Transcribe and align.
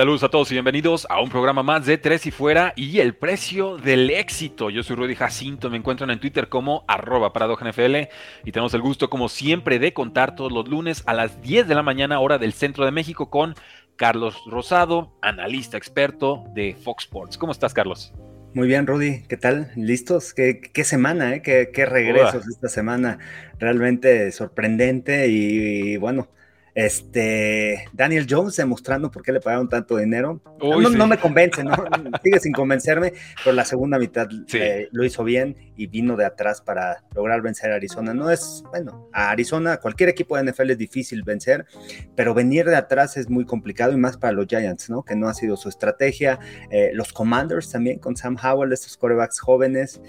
Saludos 0.00 0.22
a 0.22 0.30
todos 0.30 0.50
y 0.50 0.54
bienvenidos 0.54 1.06
a 1.10 1.20
un 1.20 1.28
programa 1.28 1.62
más 1.62 1.84
de 1.84 1.98
Tres 1.98 2.24
y 2.24 2.30
Fuera 2.30 2.72
y 2.74 3.00
el 3.00 3.14
precio 3.14 3.76
del 3.76 4.08
éxito. 4.08 4.70
Yo 4.70 4.82
soy 4.82 4.96
Rudy 4.96 5.14
Jacinto, 5.14 5.68
me 5.68 5.76
encuentran 5.76 6.08
en 6.08 6.18
Twitter 6.18 6.48
como 6.48 6.86
arroba 6.88 7.34
NFL 7.34 8.08
y 8.46 8.50
tenemos 8.50 8.72
el 8.72 8.80
gusto 8.80 9.10
como 9.10 9.28
siempre 9.28 9.78
de 9.78 9.92
contar 9.92 10.34
todos 10.34 10.52
los 10.52 10.66
lunes 10.66 11.02
a 11.04 11.12
las 11.12 11.42
10 11.42 11.68
de 11.68 11.74
la 11.74 11.82
mañana 11.82 12.18
hora 12.18 12.38
del 12.38 12.54
centro 12.54 12.86
de 12.86 12.92
México 12.92 13.28
con 13.28 13.54
Carlos 13.96 14.42
Rosado, 14.46 15.18
analista 15.20 15.76
experto 15.76 16.44
de 16.54 16.74
Fox 16.82 17.04
Sports. 17.04 17.36
¿Cómo 17.36 17.52
estás 17.52 17.74
Carlos? 17.74 18.14
Muy 18.54 18.68
bien, 18.68 18.86
Rudy, 18.86 19.24
¿qué 19.28 19.36
tal? 19.36 19.70
¿Listos? 19.76 20.32
¿Qué, 20.32 20.82
semana, 20.82 21.34
eh? 21.34 21.42
¿Qué, 21.42 21.84
regresos 21.84 22.48
esta 22.48 22.70
semana? 22.70 23.18
Realmente 23.58 24.32
sorprendente 24.32 25.28
y 25.28 25.98
bueno, 25.98 26.30
este, 26.74 27.84
Daniel 27.92 28.26
Jones 28.28 28.56
demostrando 28.56 29.10
por 29.10 29.22
qué 29.22 29.32
le 29.32 29.40
pagaron 29.40 29.68
tanto 29.68 29.96
dinero. 29.96 30.40
no, 30.60 31.06
me 31.06 31.18
convence, 31.18 31.64
¿no? 31.64 31.72
sigue 32.22 32.40
sin 32.40 32.52
convencerme, 32.52 33.12
pero 33.44 33.54
la 33.54 33.64
segunda 33.64 33.98
mitad 33.98 34.28
eh, 34.52 34.88
lo 34.92 35.04
hizo 35.04 35.24
bien 35.24 35.56
y 35.76 35.86
vino 35.86 36.16
de 36.16 36.24
atrás 36.24 36.60
para 36.60 37.04
lograr 37.14 37.42
vencer 37.42 37.72
a 37.72 37.76
Arizona. 37.76 38.14
No 38.14 38.30
es, 38.30 38.62
bueno, 38.70 39.08
a 39.12 39.30
Arizona, 39.30 39.78
cualquier 39.78 40.08
equipo 40.08 40.36
de 40.36 40.50
NFL 40.50 40.70
es 40.70 40.78
difícil 40.78 41.22
vencer, 41.22 41.66
pero 42.14 42.34
venir 42.34 42.66
de 42.66 42.76
atrás 42.76 43.16
es 43.16 43.28
muy 43.28 43.44
complicado 43.44 43.92
y 43.92 43.96
más 43.96 44.16
para 44.16 44.32
los 44.32 44.46
Giants, 44.46 44.90
¿no? 44.90 45.02
Que 45.02 45.16
no 45.16 45.28
ha 45.28 45.34
sido 45.34 45.56
su 45.56 45.68
estrategia. 45.68 46.38
Eh, 46.70 46.90
los 46.94 47.12
Commanders 47.12 47.70
también 47.70 47.98
con 47.98 48.16
Sam 48.16 48.36
Howell, 48.42 48.72
estos 48.72 48.96
corebacks 48.96 49.40
jóvenes 49.40 50.00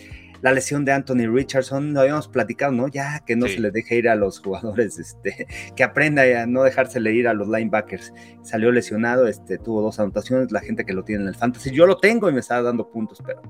la 0.41 0.51
lesión 0.51 0.85
de 0.85 0.91
Anthony 0.91 1.27
Richardson, 1.31 1.93
lo 1.93 2.01
habíamos 2.01 2.27
platicado, 2.27 2.71
¿no? 2.71 2.87
Ya 2.87 3.19
que 3.25 3.35
no 3.35 3.47
se 3.47 3.59
le 3.59 3.71
deje 3.71 3.95
ir 3.95 4.09
a 4.09 4.15
los 4.15 4.39
jugadores, 4.39 4.97
este, 4.99 5.47
que 5.75 5.83
aprenda 5.83 6.23
a 6.41 6.45
no 6.45 6.63
dejársele 6.63 7.11
ir 7.13 7.27
a 7.27 7.33
los 7.33 7.47
linebackers. 7.47 8.13
Salió 8.41 8.71
lesionado, 8.71 9.27
este, 9.27 9.57
tuvo 9.57 9.81
dos 9.81 9.99
anotaciones, 9.99 10.51
la 10.51 10.61
gente 10.61 10.85
que 10.85 10.93
lo 10.93 11.03
tiene 11.03 11.23
en 11.23 11.29
el 11.29 11.35
fantasy, 11.35 11.71
yo 11.71 11.85
lo 11.85 11.97
tengo 11.97 12.29
y 12.29 12.33
me 12.33 12.39
estaba 12.39 12.61
dando 12.61 12.89
puntos, 12.89 13.21
pero 13.25 13.41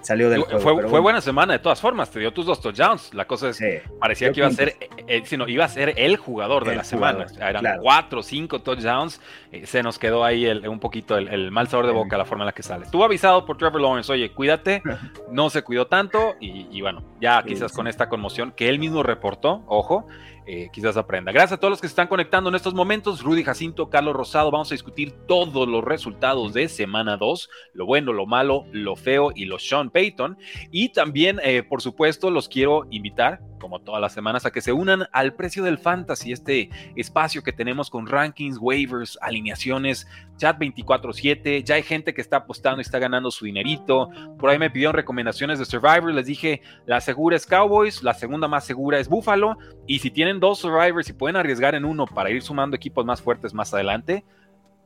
salió 0.00 0.30
del 0.30 0.42
juego. 0.42 0.88
Fue, 0.88 1.00
buena 1.00 1.20
semana 1.20 1.52
de 1.52 1.58
todas 1.58 1.80
formas, 1.80 2.10
te 2.10 2.20
dio 2.20 2.32
tus 2.32 2.46
dos 2.46 2.60
touchdowns. 2.60 3.14
La 3.14 3.26
cosa 3.26 3.50
es, 3.50 3.60
parecía 3.98 4.32
que 4.32 4.40
iba 4.40 4.48
a 4.48 4.52
ser, 4.52 4.76
eh, 4.80 4.88
eh, 5.06 5.22
sino 5.24 5.48
iba 5.48 5.64
a 5.64 5.68
ser 5.68 5.94
el 5.96 6.16
jugador 6.16 6.64
de 6.64 6.76
la 6.76 6.84
semana. 6.84 7.26
Eran 7.40 7.78
cuatro, 7.80 8.22
cinco 8.22 8.60
touchdowns. 8.60 9.20
Eh, 9.52 9.66
se 9.66 9.82
nos 9.82 9.98
quedó 9.98 10.24
ahí 10.24 10.46
un 10.66 10.80
poquito 10.80 11.16
el, 11.16 11.50
mal 11.50 11.68
sabor 11.68 11.86
de 11.86 11.92
boca 11.92 12.16
la 12.18 12.24
forma 12.24 12.44
en 12.44 12.46
la 12.46 12.52
que 12.52 12.62
sale. 12.62 12.84
Estuvo 12.84 13.04
avisado 13.04 13.44
por 13.46 13.56
Trevor 13.56 13.80
Lawrence, 13.80 14.12
oye, 14.12 14.32
cuídate, 14.32 14.82
no 15.30 15.50
se 15.50 15.62
cuidó 15.62 15.86
tanto 15.86 16.36
y, 16.40 16.80
bueno, 16.80 17.02
ya 17.20 17.42
quizás 17.42 17.72
con 17.72 17.86
esta 17.86 18.08
conmoción 18.08 18.52
que 18.52 18.68
él 18.68 18.78
mismo 18.78 19.02
reportó, 19.02 19.62
ojo, 19.66 20.06
eh, 20.46 20.68
quizás 20.72 20.96
aprenda. 20.96 21.32
Gracias 21.32 21.52
a 21.52 21.56
todos 21.58 21.70
los 21.70 21.80
que 21.80 21.86
se 21.86 21.92
están 21.92 22.08
conectando 22.08 22.48
en 22.48 22.56
estos 22.56 22.74
momentos. 22.74 23.22
Rudy 23.22 23.44
Jacinto, 23.44 23.90
Carlos 23.90 24.16
Rosado, 24.16 24.50
vamos 24.50 24.70
a 24.72 24.74
discutir 24.74 25.12
todos 25.28 25.68
los 25.68 25.84
resultados 25.84 26.52
de 26.54 26.68
semana 26.68 27.16
2, 27.16 27.50
lo 27.74 27.86
bueno, 27.86 28.12
lo 28.12 28.26
malo, 28.26 28.64
lo 28.72 28.96
feo 28.96 29.30
y 29.34 29.44
los 29.44 29.68
Sean 29.68 29.90
Payton. 29.90 30.38
Y 30.72 30.88
también, 30.88 31.40
eh, 31.44 31.62
por 31.62 31.82
supuesto, 31.82 32.30
los 32.30 32.48
quiero 32.48 32.86
invitar, 32.90 33.40
como 33.60 33.80
todas 33.80 34.00
las 34.00 34.12
semanas, 34.12 34.44
a 34.44 34.50
que 34.50 34.60
se 34.60 34.72
unan 34.72 35.06
al 35.12 35.34
precio 35.34 35.62
del 35.62 35.78
fantasy, 35.78 36.32
este 36.32 36.70
espacio 36.96 37.44
que 37.44 37.52
tenemos 37.52 37.88
con 37.88 38.08
rankings, 38.08 38.58
waivers, 38.60 39.16
alineaciones, 39.22 40.08
chat 40.36 40.58
24/7. 40.58 41.62
Ya 41.62 41.76
hay 41.76 41.84
gente 41.84 42.12
que 42.12 42.20
está 42.20 42.38
apostando 42.38 42.80
y 42.80 42.82
está 42.82 42.98
ganando 42.98 43.30
su 43.30 43.44
dinerito. 43.44 44.08
Por 44.38 44.50
ahí 44.50 44.58
me 44.58 44.70
pidieron 44.70 44.94
recomendaciones 44.94 45.60
de 45.60 45.64
Survivor. 45.64 46.12
Les 46.12 46.26
dije, 46.26 46.62
la 46.86 47.00
segura 47.00 47.36
es 47.36 47.46
Cowboys, 47.46 48.02
la 48.02 48.14
segunda 48.14 48.48
más 48.48 48.64
segura 48.64 48.98
es 48.98 49.08
Buffalo. 49.08 49.56
Y 49.86 50.00
si 50.00 50.10
tienen 50.10 50.40
dos 50.40 50.58
survivors 50.58 51.08
y 51.08 51.12
pueden 51.12 51.36
arriesgar 51.36 51.74
en 51.74 51.84
uno 51.84 52.06
para 52.06 52.30
ir 52.30 52.42
sumando 52.42 52.74
equipos 52.74 53.04
más 53.04 53.22
fuertes 53.22 53.54
más 53.54 53.72
adelante, 53.72 54.24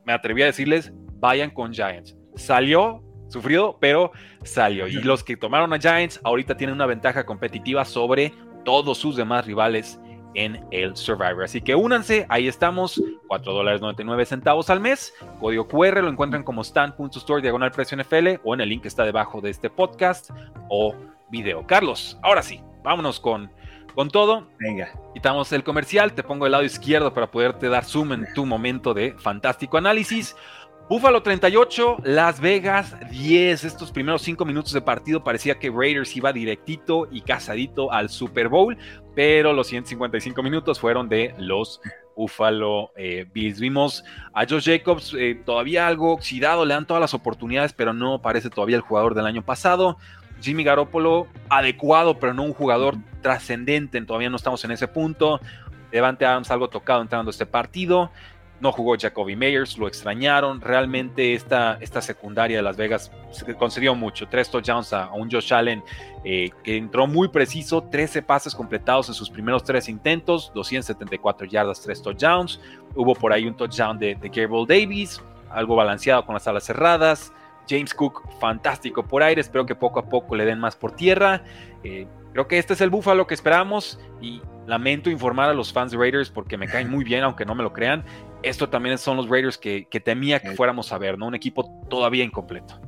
me 0.05 0.13
atreví 0.13 0.43
a 0.43 0.47
decirles, 0.47 0.93
vayan 1.21 1.51
con 1.51 1.73
Giants. 1.73 2.17
Salió, 2.35 3.03
sufrido, 3.29 3.79
pero 3.81 4.13
salió. 4.43 4.87
Y 4.87 5.01
los 5.01 5.25
que 5.25 5.37
tomaron 5.37 5.73
a 5.73 5.79
Giants 5.79 6.21
ahorita 6.25 6.57
tienen 6.57 6.75
una 6.75 6.87
ventaja 6.87 7.25
competitiva 7.25 7.85
sobre 7.85 8.33
todos 8.65 8.99
sus 8.99 9.17
demás 9.17 9.47
rivales 9.47 9.99
en 10.35 10.65
el 10.71 10.97
Survivor. 10.97 11.45
Así 11.45 11.61
que 11.61 11.75
únanse, 11.75 12.27
ahí 12.29 12.49
estamos, 12.49 13.01
4 13.29 13.53
dólares 13.53 13.81
99 13.81 14.27
centavos 14.27 14.69
al 14.71 14.81
mes. 14.81 15.15
Código 15.41 15.69
QR 15.69 16.03
lo 16.03 16.09
encuentran 16.09 16.43
como 16.43 16.63
stand.store 16.63 17.43
diagonal 17.43 17.71
precio 17.71 17.97
NFL 17.97 18.41
o 18.43 18.55
en 18.55 18.61
el 18.61 18.69
link 18.69 18.83
que 18.83 18.89
está 18.89 19.05
debajo 19.05 19.41
de 19.41 19.51
este 19.51 19.71
podcast 19.71 20.31
o 20.69 20.95
video. 21.31 21.67
Carlos, 21.67 22.19
ahora 22.23 22.43
sí, 22.43 22.61
vámonos 22.83 23.21
con 23.21 23.51
con 23.95 24.11
todo, 24.11 24.49
venga. 24.59 24.93
Quitamos 25.15 25.53
el 25.53 25.63
comercial, 25.63 26.15
te 26.15 26.25
pongo 26.25 26.47
el 26.47 26.53
lado 26.53 26.65
izquierdo 26.65 27.15
para 27.15 27.31
poderte 27.31 27.69
dar 27.69 27.85
zoom 27.85 28.13
en 28.13 28.27
tu 28.35 28.45
momento 28.45 28.93
de 28.93 29.13
fantástico 29.13 29.79
análisis. 29.79 30.35
Búfalo 30.87 31.23
38, 31.23 31.97
Las 32.05 32.41
Vegas 32.41 32.95
10. 33.11 33.65
Estos 33.65 33.91
primeros 33.91 34.21
5 34.21 34.45
minutos 34.45 34.75
de 34.75 34.83
partido 34.83 35.25
parecía 35.25 35.59
que 35.59 35.71
Raiders 35.71 36.15
iba 36.15 36.31
directito 36.31 37.09
y 37.11 37.23
casadito 37.23 37.91
al 37.91 38.11
Super 38.11 38.49
Bowl, 38.49 38.77
pero 39.15 39.55
los 39.55 39.67
155 39.69 40.43
minutos 40.43 40.79
fueron 40.79 41.09
de 41.09 41.35
los 41.39 41.81
Buffalo 42.15 42.93
eh, 42.97 43.25
Bills. 43.33 43.61
Vimos 43.61 44.05
a 44.35 44.47
Josh 44.47 44.67
Jacobs 44.67 45.17
eh, 45.19 45.41
todavía 45.47 45.87
algo 45.87 46.13
oxidado, 46.13 46.67
le 46.67 46.75
dan 46.75 46.87
todas 46.87 47.01
las 47.01 47.15
oportunidades, 47.15 47.73
pero 47.73 47.95
no 47.95 48.21
parece 48.21 48.51
todavía 48.51 48.77
el 48.77 48.83
jugador 48.83 49.15
del 49.15 49.25
año 49.25 49.43
pasado. 49.43 49.97
Jimmy 50.43 50.65
Garoppolo 50.65 51.29
adecuado, 51.49 52.19
pero 52.19 52.35
no 52.35 52.43
un 52.43 52.53
jugador 52.53 52.97
trascendente, 53.23 54.03
todavía 54.03 54.29
no 54.29 54.37
estamos 54.37 54.63
en 54.67 54.73
ese 54.73 54.87
punto. 54.87 55.41
Devante 55.91 56.27
Adams 56.27 56.51
algo 56.51 56.69
tocado 56.69 57.01
entrando 57.01 57.31
a 57.31 57.33
este 57.33 57.47
partido. 57.47 58.11
No 58.61 58.73
jugó 58.73 58.97
Jacoby 58.99 59.37
Meyers, 59.37 59.77
lo 59.77 59.89
extrañaron. 59.89 60.61
Realmente 60.61 61.35
esta, 61.35 61.77
esta 61.81 62.01
secundaria 62.01 62.57
de 62.57 62.63
Las 62.63 62.77
Vegas 62.77 63.11
se 63.31 63.55
concedió 63.55 63.95
mucho. 63.95 64.29
Tres 64.29 64.51
touchdowns 64.51 64.93
a, 64.93 65.11
un 65.13 65.31
Josh 65.31 65.53
Allen 65.53 65.83
eh, 66.25 66.51
que 66.63 66.77
entró 66.77 67.07
muy 67.07 67.29
preciso, 67.29 67.83
13 67.83 68.23
pases 68.23 68.55
completados 68.55 69.09
en 69.09 69.15
sus 69.15 69.29
primeros 69.29 69.65
tres 69.65 69.89
intentos, 69.89 70.53
274 70.55 71.47
yardas, 71.47 71.81
tres 71.81 72.01
touchdowns. 72.01 72.61
Hubo 72.95 73.15
por 73.15 73.33
ahí 73.33 73.47
un 73.47 73.57
touchdown 73.57 73.99
de, 73.99 74.15
de 74.15 74.65
Davis, 74.69 75.21
algo 75.51 75.77
balanceado 75.77 76.25
con 76.25 76.35
las 76.35 76.47
alas 76.47 76.65
cerradas. 76.65 77.33
James 77.69 77.95
Cook, 77.95 78.23
fantástico 78.39 79.03
por 79.03 79.23
aire. 79.23 79.41
Espero 79.41 79.67
que 79.67 79.75
poco 79.75 79.99
a 79.99 80.07
poco 80.07 80.37
le 80.37 80.45
den 80.45 80.59
más 80.59 80.77
por 80.77 80.93
tierra. 80.93 81.43
Eh, 81.83 82.07
creo 82.33 82.47
que 82.47 82.59
este 82.59 82.75
es 82.75 82.81
el 82.81 82.91
búfalo 82.91 83.27
que 83.27 83.35
esperamos 83.35 83.99
y 84.21 84.43
lamento 84.67 85.11
informar 85.11 85.51
a 85.51 85.55
los 85.55 85.73
fans 85.73 85.93
de 85.93 85.99
Raiders 85.99 86.31
porque 86.31 86.57
me 86.57 86.67
caen 86.67 86.91
muy 86.91 87.05
bien, 87.05 87.23
aunque 87.25 87.45
no 87.45 87.55
me 87.55 87.63
lo 87.63 87.73
crean. 87.73 88.05
Esto 88.45 88.69
también 88.69 88.99
son 88.99 89.17
los 89.17 89.29
Raiders 89.29 89.59
que, 89.59 89.87
temía 90.05 90.41
que 90.41 90.53
fuéramos 90.53 90.93
a 90.93 90.99
ver, 90.99 91.19
¿no? 91.19 91.27
Un 91.27 91.35
equipo 91.35 91.83
todavía 91.89 92.25
incompleto. 92.25 92.81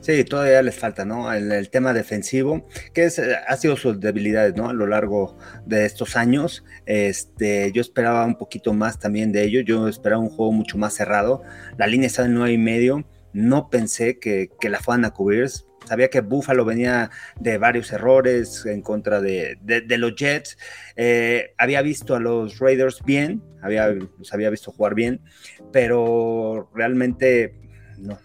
Sí, 0.00 0.24
todavía 0.24 0.62
les 0.62 0.76
falta, 0.76 1.04
¿no? 1.04 1.32
El, 1.32 1.70
tema 1.70 1.92
defensivo, 1.92 2.66
que 2.92 3.04
es, 3.04 3.18
ha 3.20 3.56
sido 3.56 3.76
sus 3.76 4.00
debilidades, 4.00 4.56
¿no? 4.56 4.68
A 4.68 4.72
lo 4.72 4.86
largo 4.86 5.36
de 5.64 5.84
estos 5.84 6.16
años. 6.16 6.64
Este, 6.86 7.70
yo 7.72 7.80
esperaba 7.80 8.24
un 8.24 8.36
poquito 8.36 8.72
más 8.72 8.98
también 8.98 9.30
de 9.30 9.44
ello. 9.44 9.60
Yo 9.60 9.86
esperaba 9.86 10.20
un 10.20 10.30
juego 10.30 10.50
mucho 10.50 10.76
más 10.76 10.94
cerrado. 10.94 11.42
La 11.78 11.86
línea 11.86 12.08
está 12.08 12.24
en 12.24 12.34
nueve 12.34 12.52
y 12.52 12.58
medio 12.58 13.04
no 13.32 13.70
pensé 13.70 14.18
que, 14.18 14.50
la 14.62 14.80
fueran 14.80 15.04
a 15.04 15.10
cubrir. 15.10 15.50
Sabía 15.84 16.08
que 16.08 16.20
Buffalo 16.20 16.64
venía 16.64 17.10
de 17.38 17.58
varios 17.58 17.92
errores 17.92 18.64
en 18.66 18.82
contra 18.82 19.20
de, 19.20 19.58
los 19.98 20.14
Jets. 20.14 20.56
Eh, 20.96 21.54
había 21.58 21.82
visto 21.82 22.14
a 22.14 22.20
los 22.20 22.58
Raiders 22.58 23.02
bien, 23.04 23.42
había, 23.62 23.88
los 23.88 24.32
había 24.32 24.50
visto 24.50 24.72
jugar 24.72 24.94
bien, 24.94 25.20
pero 25.72 26.70
realmente 26.74 27.54
no, 27.98 28.18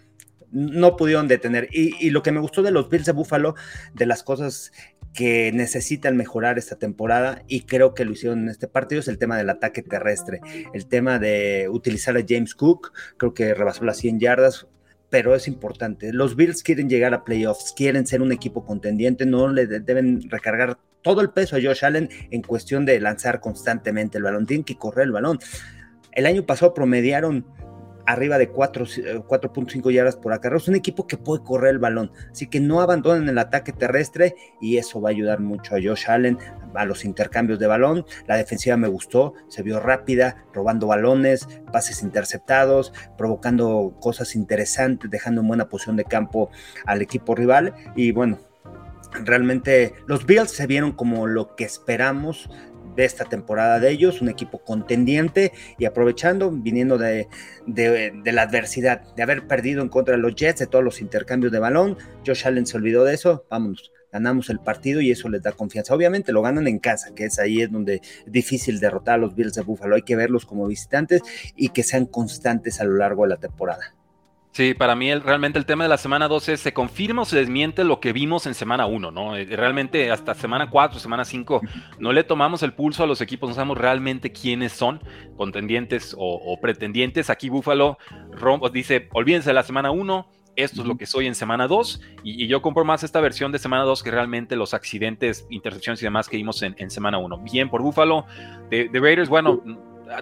no 0.50 0.96
pudieron 0.96 1.28
detener. 1.28 1.68
Y, 1.72 1.94
y, 2.04 2.10
lo 2.10 2.22
que 2.22 2.32
me 2.32 2.40
gustó 2.40 2.62
de 2.62 2.70
los 2.70 2.88
Bills 2.88 3.06
de 3.06 3.12
Buffalo, 3.12 3.54
de 3.94 4.06
las 4.06 4.22
cosas 4.22 4.72
que 5.14 5.50
necesitan 5.52 6.16
mejorar 6.16 6.58
esta 6.58 6.76
temporada 6.76 7.42
y 7.48 7.62
creo 7.62 7.94
que 7.94 8.04
lo 8.04 8.12
hicieron 8.12 8.40
en 8.40 8.48
este 8.50 8.68
partido 8.68 9.00
es 9.00 9.08
el 9.08 9.18
tema 9.18 9.36
del 9.36 9.50
ataque 9.50 9.82
terrestre, 9.82 10.40
el 10.72 10.86
tema 10.86 11.18
de 11.18 11.68
utilizar 11.70 12.16
a 12.16 12.24
James 12.26 12.54
Cook, 12.54 12.92
creo 13.16 13.34
que 13.34 13.54
rebasó 13.54 13.84
las 13.84 13.96
100 13.96 14.20
yardas, 14.20 14.68
pero 15.10 15.34
es 15.34 15.48
importante. 15.48 16.12
Los 16.12 16.36
Bills 16.36 16.62
quieren 16.62 16.88
llegar 16.88 17.14
a 17.14 17.24
playoffs, 17.24 17.72
quieren 17.76 18.06
ser 18.06 18.22
un 18.22 18.32
equipo 18.32 18.64
contendiente, 18.64 19.26
no 19.26 19.48
le 19.48 19.66
deben 19.66 20.28
recargar 20.30 20.78
todo 21.02 21.20
el 21.20 21.30
peso 21.30 21.56
a 21.56 21.60
Josh 21.62 21.84
Allen 21.84 22.08
en 22.30 22.42
cuestión 22.42 22.84
de 22.84 23.00
lanzar 23.00 23.40
constantemente 23.40 24.18
el 24.18 24.24
balón, 24.24 24.46
tienen 24.46 24.64
que 24.64 24.76
correr 24.76 25.06
el 25.06 25.12
balón. 25.12 25.38
El 26.12 26.26
año 26.26 26.44
pasado 26.44 26.74
promediaron 26.74 27.46
arriba 28.08 28.38
de 28.38 28.50
4.5 28.50 29.92
yardas 29.92 30.16
por 30.16 30.32
acarreo. 30.32 30.56
Es 30.56 30.66
un 30.66 30.76
equipo 30.76 31.06
que 31.06 31.18
puede 31.18 31.44
correr 31.44 31.72
el 31.72 31.78
balón, 31.78 32.10
así 32.32 32.46
que 32.46 32.58
no 32.58 32.80
abandonen 32.80 33.28
el 33.28 33.36
ataque 33.36 33.72
terrestre 33.72 34.34
y 34.62 34.78
eso 34.78 35.00
va 35.00 35.10
a 35.10 35.12
ayudar 35.12 35.40
mucho 35.40 35.74
a 35.74 35.78
Josh 35.78 36.08
Allen 36.08 36.38
a 36.74 36.86
los 36.86 37.04
intercambios 37.04 37.58
de 37.58 37.66
balón. 37.66 38.06
La 38.26 38.36
defensiva 38.36 38.78
me 38.78 38.88
gustó, 38.88 39.34
se 39.48 39.62
vio 39.62 39.78
rápida, 39.78 40.46
robando 40.54 40.86
balones, 40.86 41.46
pases 41.70 42.02
interceptados, 42.02 42.94
provocando 43.18 43.94
cosas 44.00 44.34
interesantes, 44.34 45.10
dejando 45.10 45.42
en 45.42 45.48
buena 45.48 45.68
posición 45.68 45.96
de 45.96 46.04
campo 46.04 46.50
al 46.86 47.02
equipo 47.02 47.34
rival 47.34 47.74
y 47.94 48.12
bueno, 48.12 48.38
realmente 49.24 49.94
los 50.06 50.24
Bills 50.24 50.50
se 50.50 50.66
vieron 50.66 50.92
como 50.92 51.26
lo 51.26 51.56
que 51.56 51.64
esperamos 51.64 52.48
de 52.98 53.04
esta 53.04 53.24
temporada 53.24 53.78
de 53.78 53.90
ellos, 53.90 54.20
un 54.20 54.28
equipo 54.28 54.58
contendiente 54.58 55.52
y 55.78 55.84
aprovechando, 55.84 56.50
viniendo 56.50 56.98
de, 56.98 57.28
de, 57.64 58.32
la 58.32 58.42
adversidad, 58.42 59.14
de 59.14 59.22
haber 59.22 59.46
perdido 59.46 59.82
en 59.82 59.88
contra 59.88 60.16
de 60.16 60.20
los 60.20 60.34
Jets, 60.34 60.58
de 60.58 60.66
todos 60.66 60.84
los 60.84 61.00
intercambios 61.00 61.52
de 61.52 61.60
balón. 61.60 61.96
Josh 62.26 62.44
Allen 62.44 62.66
se 62.66 62.76
olvidó 62.76 63.04
de 63.04 63.14
eso, 63.14 63.46
vámonos, 63.48 63.92
ganamos 64.12 64.50
el 64.50 64.58
partido 64.58 65.00
y 65.00 65.12
eso 65.12 65.28
les 65.28 65.42
da 65.42 65.52
confianza. 65.52 65.94
Obviamente 65.94 66.32
lo 66.32 66.42
ganan 66.42 66.66
en 66.66 66.80
casa, 66.80 67.14
que 67.14 67.26
es 67.26 67.38
ahí 67.38 67.62
es 67.62 67.70
donde 67.70 68.00
es 68.26 68.32
difícil 68.32 68.80
derrotar 68.80 69.14
a 69.14 69.18
los 69.18 69.36
Bills 69.36 69.54
de 69.54 69.62
Buffalo, 69.62 69.94
hay 69.94 70.02
que 70.02 70.16
verlos 70.16 70.44
como 70.44 70.66
visitantes 70.66 71.22
y 71.54 71.68
que 71.68 71.84
sean 71.84 72.04
constantes 72.04 72.80
a 72.80 72.84
lo 72.84 72.96
largo 72.96 73.22
de 73.22 73.28
la 73.28 73.36
temporada. 73.36 73.94
Sí, 74.52 74.74
para 74.74 74.96
mí 74.96 75.14
realmente 75.14 75.58
el 75.58 75.66
tema 75.66 75.84
de 75.84 75.88
la 75.88 75.98
semana 75.98 76.26
12 76.26 76.54
es, 76.54 76.60
se 76.60 76.72
confirma 76.72 77.22
o 77.22 77.24
se 77.24 77.36
desmiente 77.36 77.84
lo 77.84 78.00
que 78.00 78.12
vimos 78.12 78.46
en 78.46 78.54
semana 78.54 78.86
1, 78.86 79.10
¿no? 79.10 79.36
Eh, 79.36 79.44
realmente 79.44 80.10
hasta 80.10 80.34
semana 80.34 80.70
4, 80.70 80.98
semana 80.98 81.24
5, 81.24 81.60
no 81.98 82.12
le 82.12 82.24
tomamos 82.24 82.62
el 82.62 82.72
pulso 82.72 83.04
a 83.04 83.06
los 83.06 83.20
equipos, 83.20 83.48
no 83.48 83.54
sabemos 83.54 83.78
realmente 83.78 84.32
quiénes 84.32 84.72
son, 84.72 85.00
contendientes 85.36 86.16
o, 86.18 86.58
pretendientes. 86.60 87.30
Aquí 87.30 87.50
Búfalo 87.50 87.98
dice, 88.72 89.08
olvídense 89.12 89.50
de 89.50 89.54
la 89.54 89.62
semana 89.62 89.90
1, 89.90 90.26
esto 90.56 90.80
es 90.80 90.88
lo 90.88 90.96
que 90.96 91.06
soy 91.06 91.28
en 91.28 91.36
semana 91.36 91.68
2 91.68 92.00
y, 92.24 92.48
yo 92.48 92.60
compro 92.60 92.84
más 92.84 93.04
esta 93.04 93.20
versión 93.20 93.52
de 93.52 93.60
semana 93.60 93.84
2 93.84 94.02
que 94.02 94.10
realmente 94.10 94.56
los 94.56 94.74
accidentes, 94.74 95.46
intercepciones 95.50 96.02
y 96.02 96.06
demás 96.06 96.28
que 96.28 96.36
vimos 96.36 96.62
en, 96.62 96.90
semana 96.90 97.18
1. 97.18 97.38
Bien 97.44 97.70
por 97.70 97.82
Búfalo. 97.82 98.26
De, 98.70 98.88
de, 98.88 99.00
Raiders, 99.00 99.28
bueno, 99.28 99.62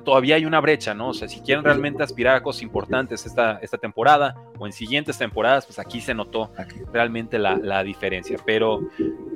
todavía 0.04 0.36
hay 0.36 0.44
una 0.44 0.60
brecha, 0.60 0.94
¿no? 0.94 1.08
O 1.08 1.14
sea, 1.14 1.28
si 1.28 1.40
quieren 1.40 1.64
realmente 1.64 2.02
aspirar 2.02 2.36
a 2.36 2.42
cosas 2.42 2.62
importantes 2.62 3.26
esta, 3.26 3.58
esta 3.62 3.78
temporada 3.78 4.34
o 4.58 4.66
en 4.66 4.72
siguientes 4.72 5.18
temporadas, 5.18 5.66
pues 5.66 5.78
aquí 5.78 6.00
se 6.00 6.14
notó 6.14 6.50
realmente 6.92 7.38
la, 7.38 7.82
diferencia. 7.82 8.38
Pero, 8.44 8.88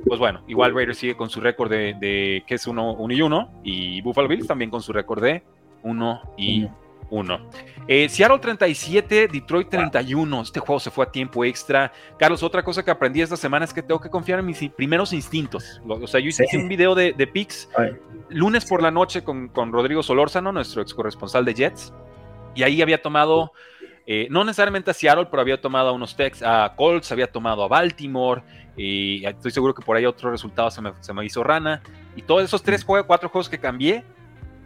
pues 0.05 0.19
bueno, 0.19 0.43
igual 0.47 0.73
Raiders 0.73 0.97
sigue 0.97 1.15
con 1.15 1.29
su 1.29 1.39
récord 1.41 1.69
de, 1.69 2.43
que 2.45 2.55
es 2.55 2.67
1 2.67 2.97
y 3.09 3.21
1 3.21 3.61
y 3.63 4.01
Buffalo 4.01 4.27
Bills 4.27 4.47
también 4.47 4.71
con 4.71 4.81
su 4.81 4.91
récord 4.91 5.21
de 5.21 5.43
1 5.83 6.21
y 6.37 6.67
1. 7.11 7.49
Eh, 7.87 8.09
Seattle 8.09 8.39
37, 8.39 9.27
Detroit 9.27 9.69
31. 9.69 10.41
Este 10.41 10.59
juego 10.59 10.79
se 10.79 10.89
fue 10.89 11.05
a 11.05 11.11
tiempo 11.11 11.45
extra. 11.45 11.91
Carlos, 12.17 12.41
otra 12.41 12.63
cosa 12.63 12.83
que 12.83 12.89
aprendí 12.89 13.21
esta 13.21 13.37
semana 13.37 13.65
es 13.65 13.73
que 13.73 13.83
tengo 13.83 13.99
que 13.99 14.09
confiar 14.09 14.39
en 14.39 14.45
mis 14.45 14.67
primeros 14.69 15.13
instintos. 15.13 15.81
O 15.85 16.07
sea, 16.07 16.19
yo 16.19 16.29
hice 16.29 16.45
un 16.57 16.67
video 16.67 16.95
de, 16.95 17.13
de 17.13 17.27
picks 17.27 17.69
lunes 18.29 18.65
por 18.65 18.81
la 18.81 18.89
noche 18.89 19.23
con, 19.23 19.49
con, 19.49 19.71
Rodrigo 19.71 20.01
Solórzano, 20.01 20.51
nuestro 20.51 20.81
ex 20.81 20.93
corresponsal 20.93 21.45
de 21.45 21.53
Jets. 21.53 21.93
Y 22.55 22.63
ahí 22.63 22.81
había 22.81 23.01
tomado, 23.01 23.51
eh, 24.07 24.27
no 24.29 24.43
necesariamente 24.43 24.91
a 24.91 24.93
Seattle, 24.93 25.27
pero 25.29 25.41
había 25.41 25.59
tomado 25.59 25.89
a 25.89 25.91
unos 25.91 26.15
Tex, 26.15 26.41
a 26.41 26.73
Colts, 26.75 27.11
había 27.11 27.27
tomado 27.27 27.63
a 27.63 27.67
Baltimore. 27.67 28.41
Y 28.77 29.25
estoy 29.25 29.51
seguro 29.51 29.73
que 29.73 29.83
por 29.83 29.97
ahí 29.97 30.05
otro 30.05 30.31
resultado 30.31 30.71
se 30.71 30.81
me, 30.81 30.93
se 31.01 31.13
me 31.13 31.25
hizo 31.25 31.43
rana. 31.43 31.81
Y 32.15 32.21
todos 32.21 32.43
esos 32.43 32.63
tres, 32.63 32.85
cuatro 32.85 33.29
juegos 33.29 33.49
que 33.49 33.59
cambié, 33.59 34.05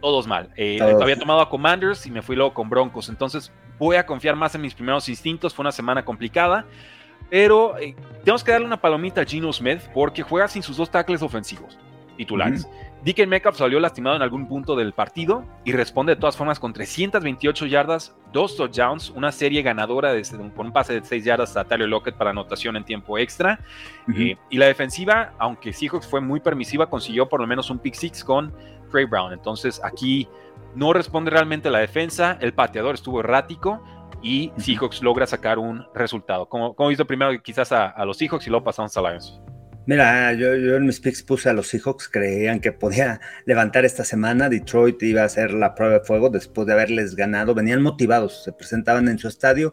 todos 0.00 0.26
mal. 0.26 0.50
Eh, 0.56 0.80
había 0.80 1.18
tomado 1.18 1.40
a 1.40 1.48
Commanders 1.48 2.06
y 2.06 2.10
me 2.10 2.22
fui 2.22 2.36
luego 2.36 2.54
con 2.54 2.68
Broncos. 2.68 3.08
Entonces 3.08 3.52
voy 3.78 3.96
a 3.96 4.06
confiar 4.06 4.36
más 4.36 4.54
en 4.54 4.62
mis 4.62 4.74
primeros 4.74 5.08
instintos. 5.08 5.54
Fue 5.54 5.62
una 5.62 5.72
semana 5.72 6.04
complicada. 6.04 6.64
Pero 7.28 7.76
eh, 7.78 7.96
tenemos 8.20 8.44
que 8.44 8.52
darle 8.52 8.66
una 8.66 8.80
palomita 8.80 9.20
a 9.20 9.24
Gino 9.24 9.52
Smith 9.52 9.80
porque 9.92 10.22
juega 10.22 10.46
sin 10.48 10.62
sus 10.62 10.76
dos 10.76 10.90
tackles 10.90 11.22
ofensivos 11.22 11.76
titulares. 12.16 12.64
Uh 12.64 12.86
Metcalf 13.28 13.56
salió 13.56 13.78
lastimado 13.78 14.16
en 14.16 14.22
algún 14.22 14.48
punto 14.48 14.74
del 14.74 14.92
partido 14.92 15.44
y 15.64 15.70
responde 15.70 16.14
de 16.14 16.20
todas 16.20 16.36
formas 16.36 16.58
con 16.58 16.72
328 16.72 17.66
yardas, 17.66 18.16
dos 18.32 18.56
touchdowns, 18.56 19.10
una 19.10 19.30
serie 19.30 19.62
ganadora 19.62 20.12
de, 20.12 20.22
con 20.56 20.66
un 20.66 20.72
pase 20.72 20.94
de 20.94 21.06
6 21.06 21.24
yardas 21.24 21.56
a 21.56 21.64
Tyler 21.64 21.88
Lockett 21.88 22.16
para 22.16 22.30
anotación 22.30 22.76
en 22.76 22.84
tiempo 22.84 23.16
extra. 23.16 23.60
Eh, 24.12 24.36
y 24.50 24.58
la 24.58 24.66
defensiva, 24.66 25.34
aunque 25.38 25.72
Seahawks 25.72 26.08
fue 26.08 26.20
muy 26.20 26.40
permisiva, 26.40 26.90
consiguió 26.90 27.28
por 27.28 27.40
lo 27.40 27.46
menos 27.46 27.70
un 27.70 27.78
pick 27.78 27.94
six 27.94 28.24
con 28.24 28.52
Trey 28.90 29.04
Brown. 29.04 29.32
Entonces 29.32 29.80
aquí 29.84 30.28
no 30.74 30.92
responde 30.92 31.30
realmente 31.30 31.70
la 31.70 31.78
defensa, 31.78 32.38
el 32.40 32.52
pateador 32.52 32.94
estuvo 32.94 33.20
errático 33.20 33.82
y 34.22 34.52
Seahawks 34.56 35.02
logra 35.02 35.26
sacar 35.26 35.58
un 35.58 35.86
resultado. 35.94 36.48
Como, 36.48 36.74
como 36.74 36.90
hizo 36.90 37.06
primero 37.06 37.40
quizás 37.42 37.72
a, 37.72 38.04
los 38.04 38.18
Seahawks 38.18 38.46
y 38.46 38.50
luego 38.50 38.64
pasamos 38.64 38.96
a 38.96 39.02
Lions. 39.02 39.40
Mira, 39.86 40.32
yo, 40.32 40.52
en 40.52 40.84
mis 40.84 40.98
picks 40.98 41.22
puse 41.22 41.48
a 41.48 41.52
los 41.52 41.68
Seahawks, 41.68 42.08
creían 42.08 42.58
que 42.58 42.72
podía 42.72 43.20
levantar 43.44 43.84
esta 43.84 44.02
semana, 44.02 44.48
Detroit 44.48 45.00
iba 45.04 45.22
a 45.22 45.26
hacer 45.26 45.52
la 45.52 45.76
prueba 45.76 45.94
de 45.94 46.00
fuego 46.00 46.28
después 46.28 46.66
de 46.66 46.72
haberles 46.72 47.14
ganado, 47.14 47.54
venían 47.54 47.82
motivados, 47.82 48.42
se 48.42 48.52
presentaban 48.52 49.06
en 49.06 49.16
su 49.16 49.28
estadio 49.28 49.72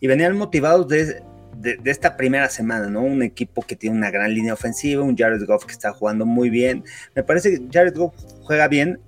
y 0.00 0.06
venían 0.06 0.34
motivados 0.38 0.88
de, 0.88 1.22
de, 1.60 1.78
esta 1.84 2.16
primera 2.16 2.48
semana, 2.48 2.88
¿no? 2.88 3.02
Un 3.02 3.22
equipo 3.22 3.62
que 3.62 3.76
tiene 3.76 3.96
una 3.96 4.10
gran 4.10 4.34
línea 4.34 4.54
ofensiva, 4.54 5.02
un 5.02 5.16
Jared 5.16 5.44
Goff 5.46 5.64
que 5.64 5.72
está 5.72 5.92
jugando 5.92 6.26
muy 6.26 6.50
bien, 6.50 6.84
me 7.14 7.22
parece 7.22 7.50
que 7.52 7.68
Jared 7.72 7.94
Goff 7.96 8.14
juega 8.42 8.68
bien, 8.68 9.00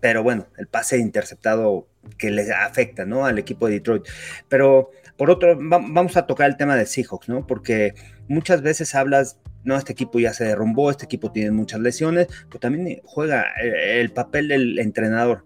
pero 0.00 0.22
bueno, 0.22 0.46
el 0.58 0.66
pase 0.66 0.98
interceptado 0.98 1.86
que 2.18 2.30
le 2.30 2.50
afecta, 2.52 3.04
¿no? 3.04 3.26
Al 3.26 3.38
equipo 3.38 3.66
de 3.66 3.74
Detroit, 3.74 4.04
pero 4.48 4.90
por 5.16 5.30
otro, 5.30 5.56
vamos 5.58 6.16
a 6.16 6.26
tocar 6.26 6.48
el 6.48 6.56
tema 6.56 6.76
de 6.76 6.86
Seahawks, 6.86 7.28
¿no? 7.28 7.46
Porque 7.46 7.94
muchas 8.26 8.62
veces 8.62 8.94
hablas 8.94 9.38
no, 9.62 9.76
este 9.76 9.92
equipo 9.92 10.18
ya 10.18 10.32
se 10.32 10.44
derrumbó, 10.44 10.90
este 10.90 11.04
equipo 11.04 11.32
tiene 11.32 11.50
muchas 11.50 11.80
lesiones, 11.80 12.28
pero 12.48 12.60
también 12.60 13.00
juega 13.04 13.46
eh, 13.62 14.00
el 14.00 14.10
papel 14.12 14.48
del 14.48 14.78
entrenador. 14.78 15.44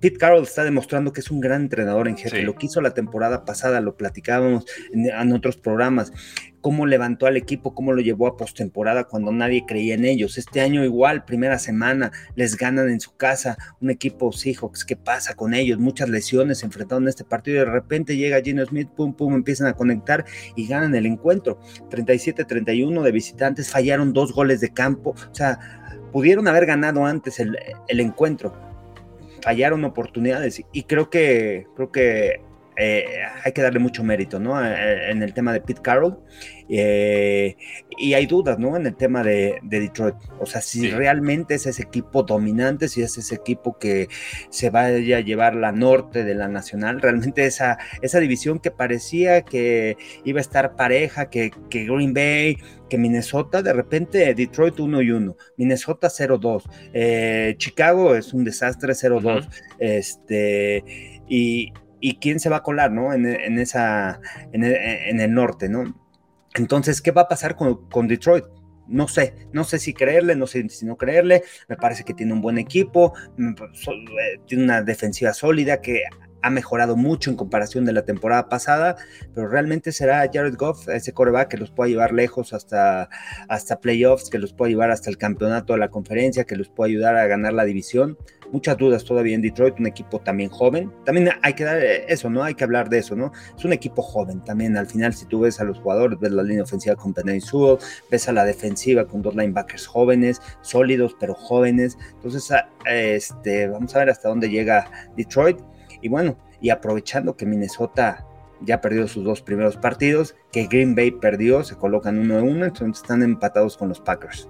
Pete 0.00 0.16
Carroll 0.16 0.44
está 0.44 0.64
demostrando 0.64 1.12
que 1.12 1.20
es 1.20 1.30
un 1.30 1.40
gran 1.40 1.62
entrenador 1.62 2.08
en 2.08 2.16
jefe. 2.16 2.42
Lo 2.42 2.54
que 2.54 2.66
hizo 2.66 2.80
la 2.80 2.94
temporada 2.94 3.44
pasada, 3.44 3.82
lo 3.82 3.96
platicábamos 3.96 4.64
en, 4.92 5.32
otros 5.32 5.58
programas, 5.58 6.10
cómo 6.62 6.86
levantó 6.86 7.26
al 7.26 7.36
equipo, 7.36 7.74
cómo 7.74 7.92
lo 7.92 8.00
llevó 8.00 8.26
a 8.26 8.38
postemporada 8.38 9.04
cuando 9.04 9.30
nadie 9.30 9.64
creía 9.66 9.94
en 9.94 10.06
ellos. 10.06 10.38
Este 10.38 10.62
año 10.62 10.84
igual, 10.84 11.26
primera 11.26 11.58
semana, 11.58 12.12
les 12.34 12.56
ganan 12.56 12.88
en 12.88 13.00
su 13.00 13.14
casa 13.14 13.58
un 13.82 13.90
equipo 13.90 14.32
Seahawks. 14.32 14.86
¿Qué 14.86 14.96
pasa 14.96 15.34
con 15.34 15.52
ellos? 15.52 15.78
Muchas 15.78 16.08
lesiones 16.08 16.62
enfrentaron 16.62 17.04
en 17.04 17.10
este 17.10 17.24
partido 17.24 17.56
y 17.56 17.66
de 17.66 17.70
repente 17.70 18.16
llega 18.16 18.40
Gino 18.40 18.64
Smith, 18.64 18.88
pum, 18.88 19.12
pum, 19.12 19.34
empiezan 19.34 19.66
a 19.66 19.74
conectar 19.74 20.24
y 20.56 20.66
ganan 20.66 20.94
el 20.94 21.04
encuentro. 21.04 21.60
37-31 21.90 23.02
de 23.02 23.12
visitantes, 23.12 23.68
fallaron 23.68 24.14
dos 24.14 24.32
goles 24.32 24.60
de 24.60 24.72
campo. 24.72 25.14
O 25.30 25.34
sea, 25.34 25.58
pudieron 26.10 26.48
haber 26.48 26.64
ganado 26.64 27.04
antes 27.04 27.38
el, 27.38 27.58
el 27.88 28.00
encuentro 28.00 28.69
fallaron 29.42 29.84
oportunidades. 29.84 30.62
Y 30.72 30.82
creo 30.84 31.10
que, 31.10 31.66
creo 31.76 31.92
que 31.92 32.40
eh, 32.82 33.04
hay 33.44 33.52
que 33.52 33.60
darle 33.60 33.78
mucho 33.78 34.02
mérito, 34.02 34.40
¿no? 34.40 34.58
Eh, 34.64 34.72
eh, 34.72 35.10
en 35.10 35.22
el 35.22 35.34
tema 35.34 35.52
de 35.52 35.60
Pete 35.60 35.82
Carroll. 35.82 36.18
y 36.66 38.14
hay 38.14 38.26
dudas, 38.26 38.58
¿no? 38.58 38.74
En 38.74 38.86
el 38.86 38.96
tema 38.96 39.22
de, 39.22 39.58
Detroit. 39.62 40.14
O 40.38 40.46
sea, 40.46 40.62
si 40.62 40.90
realmente 40.90 41.56
es 41.56 41.66
ese 41.66 41.82
equipo 41.82 42.22
dominante, 42.22 42.88
si 42.88 43.02
es 43.02 43.18
ese 43.18 43.34
equipo 43.34 43.78
que 43.78 44.08
se 44.48 44.70
vaya 44.70 45.18
a 45.18 45.20
llevar 45.20 45.56
la 45.56 45.72
norte 45.72 46.24
de 46.24 46.34
la 46.34 46.48
nacional, 46.48 47.02
realmente 47.02 47.44
esa, 47.44 47.76
esa 48.00 48.18
división 48.18 48.60
que 48.60 48.70
parecía 48.70 49.42
que 49.42 49.98
iba 50.24 50.38
a 50.38 50.40
estar 50.40 50.74
pareja, 50.76 51.28
que, 51.28 51.50
que 51.68 51.84
Green 51.84 52.14
Bay, 52.14 52.56
que 52.88 52.96
Minnesota, 52.96 53.62
de 53.62 53.74
repente 53.74 54.34
Detroit 54.34 54.80
1 54.80 55.02
y 55.02 55.10
1, 55.10 55.36
Minnesota 55.58 56.08
0-2, 56.08 57.56
Chicago 57.58 58.14
es 58.14 58.32
un 58.32 58.44
desastre 58.44 58.94
0-2, 58.94 59.48
este, 59.78 60.84
y, 61.28 61.72
y 62.00 62.16
quién 62.16 62.40
se 62.40 62.48
va 62.48 62.58
a 62.58 62.62
colar, 62.62 62.90
¿no? 62.90 63.12
En, 63.12 63.26
esa, 63.58 64.20
en 64.52 64.64
el, 64.64 65.34
norte, 65.34 65.68
¿no? 65.68 65.94
Entonces, 66.54 67.00
¿qué 67.00 67.10
va 67.10 67.22
a 67.22 67.28
pasar 67.28 67.56
con, 67.56 67.88
con, 67.88 68.08
Detroit? 68.08 68.44
No 68.88 69.06
sé, 69.06 69.34
no 69.52 69.64
sé 69.64 69.78
si 69.78 69.94
creerle, 69.94 70.34
no 70.34 70.46
sé 70.46 70.68
si 70.68 70.84
no 70.84 70.96
creerle. 70.96 71.44
Me 71.68 71.76
parece 71.76 72.04
que 72.04 72.14
tiene 72.14 72.32
un 72.32 72.40
buen 72.40 72.58
equipo, 72.58 73.14
mm, 73.36 73.50
eh, 73.52 74.40
tiene 74.46 74.64
una 74.64 74.82
defensiva 74.82 75.32
sólida 75.32 75.80
que 75.80 76.02
ha 76.42 76.50
mejorado 76.50 76.96
mucho 76.96 77.30
en 77.30 77.36
comparación 77.36 77.84
de 77.84 77.92
la 77.92 78.04
temporada 78.04 78.48
pasada, 78.48 78.96
pero 79.34 79.48
realmente 79.48 79.92
será 79.92 80.28
Jared 80.32 80.56
Goff, 80.56 80.88
ese 80.88 81.12
coreback 81.12 81.48
que 81.48 81.56
los 81.56 81.70
pueda 81.70 81.88
llevar 81.88 82.12
lejos 82.12 82.52
hasta, 82.52 83.08
hasta 83.48 83.80
playoffs, 83.80 84.30
que 84.30 84.38
los 84.38 84.52
pueda 84.52 84.70
llevar 84.70 84.90
hasta 84.90 85.10
el 85.10 85.18
campeonato 85.18 85.72
de 85.72 85.78
la 85.78 85.88
conferencia, 85.88 86.44
que 86.44 86.56
los 86.56 86.68
pueda 86.68 86.88
ayudar 86.88 87.16
a 87.16 87.26
ganar 87.26 87.52
la 87.52 87.64
división. 87.64 88.16
Muchas 88.52 88.76
dudas 88.76 89.04
todavía 89.04 89.36
en 89.36 89.42
Detroit, 89.42 89.78
un 89.78 89.86
equipo 89.86 90.20
también 90.20 90.50
joven. 90.50 90.92
También 91.04 91.30
hay 91.42 91.52
que 91.54 91.62
dar 91.62 91.80
eso, 91.80 92.28
¿no? 92.28 92.42
Hay 92.42 92.54
que 92.54 92.64
hablar 92.64 92.88
de 92.88 92.98
eso, 92.98 93.14
¿no? 93.14 93.30
Es 93.56 93.64
un 93.64 93.72
equipo 93.72 94.02
joven 94.02 94.42
también. 94.42 94.76
Al 94.76 94.88
final, 94.88 95.14
si 95.14 95.24
tú 95.26 95.40
ves 95.40 95.60
a 95.60 95.64
los 95.64 95.78
jugadores, 95.78 96.18
ves 96.18 96.32
la 96.32 96.42
línea 96.42 96.64
ofensiva 96.64 96.96
con 96.96 97.14
Penny 97.14 97.40
Sewell, 97.40 97.78
ves 98.10 98.28
a 98.28 98.32
la 98.32 98.44
defensiva 98.44 99.06
con 99.06 99.22
dos 99.22 99.36
linebackers 99.36 99.86
jóvenes, 99.86 100.42
sólidos, 100.62 101.14
pero 101.20 101.34
jóvenes. 101.34 101.96
Entonces, 102.14 102.50
este, 102.86 103.68
vamos 103.68 103.94
a 103.94 104.00
ver 104.00 104.10
hasta 104.10 104.28
dónde 104.28 104.50
llega 104.50 104.90
Detroit 105.16 105.60
y 106.00 106.08
bueno, 106.08 106.36
y 106.60 106.70
aprovechando 106.70 107.36
que 107.36 107.46
Minnesota 107.46 108.26
ya 108.60 108.80
perdió 108.80 109.08
sus 109.08 109.24
dos 109.24 109.42
primeros 109.42 109.76
partidos, 109.76 110.36
que 110.52 110.66
Green 110.66 110.94
Bay 110.94 111.10
perdió, 111.10 111.64
se 111.64 111.76
colocan 111.76 112.18
uno 112.18 112.36
de 112.36 112.42
uno, 112.42 112.64
entonces 112.66 113.02
están 113.02 113.22
empatados 113.22 113.76
con 113.76 113.88
los 113.88 114.00
Packers. 114.00 114.48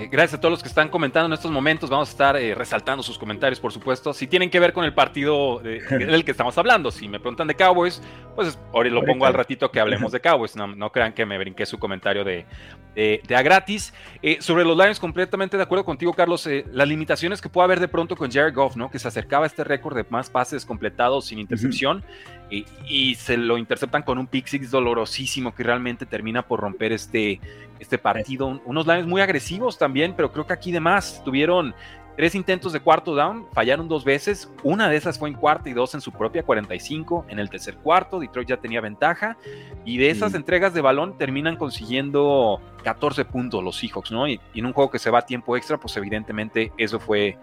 Eh, 0.00 0.08
gracias 0.10 0.38
a 0.38 0.40
todos 0.40 0.52
los 0.52 0.62
que 0.62 0.68
están 0.68 0.88
comentando 0.88 1.26
en 1.26 1.32
estos 1.34 1.50
momentos. 1.50 1.90
Vamos 1.90 2.08
a 2.08 2.12
estar 2.12 2.36
eh, 2.36 2.54
resaltando 2.54 3.02
sus 3.02 3.18
comentarios, 3.18 3.60
por 3.60 3.70
supuesto. 3.70 4.14
Si 4.14 4.26
tienen 4.26 4.48
que 4.48 4.58
ver 4.58 4.72
con 4.72 4.84
el 4.84 4.94
partido 4.94 5.58
del 5.62 6.24
que 6.24 6.30
estamos 6.30 6.56
hablando, 6.56 6.90
si 6.90 7.06
me 7.06 7.20
preguntan 7.20 7.46
de 7.46 7.54
Cowboys, 7.54 8.02
pues 8.34 8.58
ahora 8.72 8.88
lo 8.88 9.04
pongo 9.04 9.26
al 9.26 9.34
ratito 9.34 9.70
que 9.70 9.78
hablemos 9.78 10.12
de 10.12 10.20
Cowboys. 10.20 10.56
No, 10.56 10.90
crean 10.90 11.12
que 11.12 11.26
me 11.26 11.36
brinqué 11.36 11.66
su 11.66 11.78
comentario 11.78 12.24
de, 12.24 12.46
de, 12.94 13.36
a 13.36 13.42
gratis. 13.42 13.92
Eh, 14.22 14.38
sobre 14.40 14.64
los 14.64 14.76
Lions, 14.76 14.98
completamente 14.98 15.58
de 15.58 15.62
acuerdo 15.62 15.84
contigo, 15.84 16.14
Carlos. 16.14 16.48
las 16.72 16.88
limitaciones 16.88 17.42
que 17.42 17.50
puede 17.50 17.64
haber 17.64 17.80
de 17.80 17.88
pronto 17.88 18.16
con 18.16 18.30
Jared 18.30 18.54
Goff, 18.54 18.76
¿no? 18.76 18.90
Que 18.90 18.98
se 18.98 19.08
acercaba 19.08 19.44
a 19.44 19.48
este 19.48 19.64
récord 19.64 19.96
de 19.96 20.06
más 20.08 20.30
pases 20.30 20.64
completados 20.64 21.26
sin 21.26 21.38
intercepción 21.38 22.02
y, 22.50 23.14
se 23.14 23.36
lo 23.36 23.58
interceptan 23.58 24.02
con 24.02 24.18
un 24.18 24.26
pick 24.26 24.46
six 24.46 24.70
dolorosísimo 24.70 25.54
que 25.54 25.62
realmente 25.62 26.06
termina 26.06 26.42
por 26.42 26.60
romper 26.60 26.92
este, 26.92 27.40
este 27.80 27.98
partido. 27.98 28.60
Unos 28.64 28.86
Lions 28.86 29.08
muy 29.08 29.20
agresivos 29.20 29.76
también, 29.76 30.14
pero 30.14 30.30
creo 30.30 30.46
que 30.46 30.52
aquí 30.52 30.70
de 30.70 30.80
más 30.80 31.22
tuvieron 31.24 31.74
tres 32.16 32.34
intentos 32.34 32.72
de 32.72 32.80
cuarto 32.80 33.14
down, 33.14 33.46
fallaron 33.52 33.88
dos 33.88 34.04
veces, 34.04 34.52
una 34.62 34.88
de 34.88 34.96
esas 34.96 35.18
fue 35.18 35.30
en 35.30 35.34
cuarta 35.34 35.70
y 35.70 35.72
dos 35.72 35.94
en 35.94 36.02
su 36.02 36.12
propia 36.12 36.42
45, 36.42 37.24
en 37.28 37.38
el 37.38 37.48
tercer 37.48 37.76
cuarto 37.76 38.20
Detroit 38.20 38.48
ya 38.48 38.58
tenía 38.58 38.82
ventaja 38.82 39.38
y 39.86 39.96
de 39.96 40.10
esas 40.10 40.34
entregas 40.34 40.74
de 40.74 40.82
balón 40.82 41.16
terminan 41.16 41.56
consiguiendo 41.56 42.60
14 42.84 43.24
puntos 43.24 43.64
los 43.64 43.78
Seahawks, 43.78 44.12
¿no? 44.12 44.28
Y, 44.28 44.38
y, 44.52 44.58
en 44.60 44.66
un 44.66 44.74
juego 44.74 44.90
que 44.90 44.98
se 44.98 45.10
va 45.10 45.20
a 45.20 45.22
tiempo 45.22 45.56
extra, 45.56 45.78
pues 45.78 45.96
evidentemente 45.96 46.72
eso 46.76 47.00
fue 47.00 47.38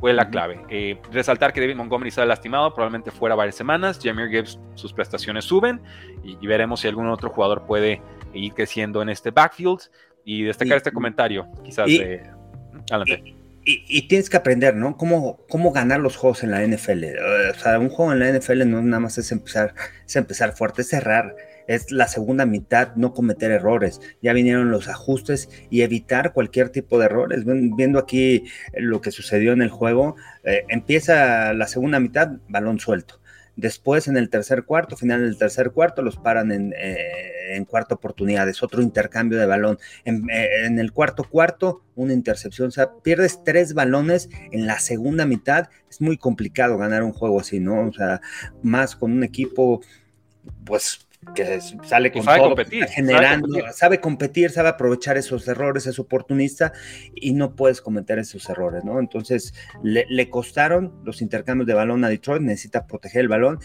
fue 0.00 0.14
la 0.14 0.28
clave. 0.28 0.64
Eh, 0.70 0.98
resaltar 1.12 1.52
que 1.52 1.60
David 1.60 1.76
Montgomery 1.76 2.10
sale 2.10 2.26
lastimado, 2.26 2.74
probablemente 2.74 3.10
fuera 3.10 3.34
varias 3.34 3.54
semanas. 3.54 4.00
Jameer 4.02 4.30
Gibbs, 4.30 4.58
sus 4.74 4.92
prestaciones 4.92 5.44
suben 5.44 5.80
y, 6.24 6.34
veremos 6.46 6.80
si 6.80 6.88
algún 6.88 7.08
otro 7.08 7.30
jugador 7.30 7.66
puede 7.66 8.00
ir 8.34 8.52
creciendo 8.54 9.02
en 9.02 9.08
este 9.08 9.30
backfield. 9.30 9.80
Y 10.24 10.44
destacar 10.44 10.76
este 10.76 10.92
comentario, 10.92 11.48
quizás. 11.64 11.86
de, 11.86 12.22
adelante. 12.90 13.34
Y, 13.64 14.08
tienes 14.08 14.28
que 14.28 14.36
aprender, 14.36 14.74
¿no? 14.74 14.96
Cómo, 14.96 15.38
cómo 15.48 15.70
ganar 15.70 16.00
los 16.00 16.16
juegos 16.16 16.42
en 16.42 16.50
la 16.50 16.66
NFL. 16.66 17.04
O 17.50 17.58
sea, 17.58 17.78
un 17.78 17.88
juego 17.88 18.12
en 18.12 18.18
la 18.18 18.32
NFL 18.32 18.68
no 18.68 18.82
nada 18.82 19.00
más 19.00 19.18
es 19.18 19.32
empezar, 19.32 19.74
es 20.06 20.16
empezar 20.16 20.52
fuerte, 20.52 20.82
es 20.82 20.88
cerrar 20.88 21.36
es 21.70 21.92
la 21.92 22.08
segunda 22.08 22.46
mitad 22.46 22.96
no 22.96 23.14
cometer 23.14 23.52
errores. 23.52 24.00
Ya 24.20 24.32
vinieron 24.32 24.72
los 24.72 24.88
ajustes 24.88 25.48
y 25.70 25.82
evitar 25.82 26.32
cualquier 26.32 26.70
tipo 26.70 26.98
de 26.98 27.04
errores. 27.04 27.44
Viendo 27.44 28.00
aquí 28.00 28.42
lo 28.74 29.00
que 29.00 29.12
sucedió 29.12 29.52
en 29.52 29.62
el 29.62 29.70
juego, 29.70 30.16
eh, 30.42 30.64
empieza 30.68 31.52
la 31.52 31.68
segunda 31.68 32.00
mitad, 32.00 32.32
balón 32.48 32.80
suelto. 32.80 33.19
Después 33.60 34.08
en 34.08 34.16
el 34.16 34.30
tercer 34.30 34.64
cuarto, 34.64 34.96
final 34.96 35.20
del 35.20 35.36
tercer 35.36 35.72
cuarto, 35.72 36.00
los 36.00 36.16
paran 36.16 36.50
en, 36.50 36.72
eh, 36.78 37.62
cuarta 37.68 37.94
oportunidad. 37.94 38.48
Es 38.48 38.62
otro 38.62 38.80
intercambio 38.80 39.38
de 39.38 39.44
balón. 39.44 39.78
En, 40.06 40.30
eh, 40.30 40.64
en, 40.64 40.78
el 40.78 40.92
cuarto 40.92 41.24
cuarto, 41.24 41.82
una 41.94 42.14
intercepción. 42.14 42.68
O 42.68 42.70
sea, 42.70 42.90
pierdes 43.02 43.44
tres 43.44 43.74
balones 43.74 44.30
en 44.50 44.66
la 44.66 44.78
segunda 44.78 45.26
mitad. 45.26 45.68
Es 45.90 46.00
muy 46.00 46.16
complicado 46.16 46.78
ganar 46.78 47.02
un 47.02 47.12
juego 47.12 47.40
así, 47.40 47.60
¿no? 47.60 47.86
O 47.86 47.92
sea, 47.92 48.22
más 48.62 48.96
con 48.96 49.12
un 49.12 49.24
equipo, 49.24 49.82
pues 50.64 51.06
que 51.34 51.60
sale 51.60 52.12
con 52.12 52.24
todo, 52.24 52.48
competir, 52.48 52.86
generando, 52.86 53.48
sabe 53.72 54.00
competir. 54.00 54.50
sabe 54.50 54.68
aprovechar 54.70 55.16
esos 55.16 55.46
errores, 55.48 55.86
es 55.86 55.98
oportunista 55.98 56.72
y 57.14 57.32
no 57.32 57.54
puedes 57.54 57.80
cometer 57.80 58.18
esos 58.18 58.48
errores, 58.48 58.84
¿no? 58.84 58.98
Entonces 59.00 59.54
le, 59.82 60.30
costaron 60.30 61.00
los 61.04 61.22
intercambios 61.22 61.66
de 61.66 61.74
balón 61.74 62.04
a 62.04 62.08
Detroit, 62.08 62.42
necesita 62.42 62.86
proteger 62.86 63.22
el 63.22 63.28
balón. 63.28 63.58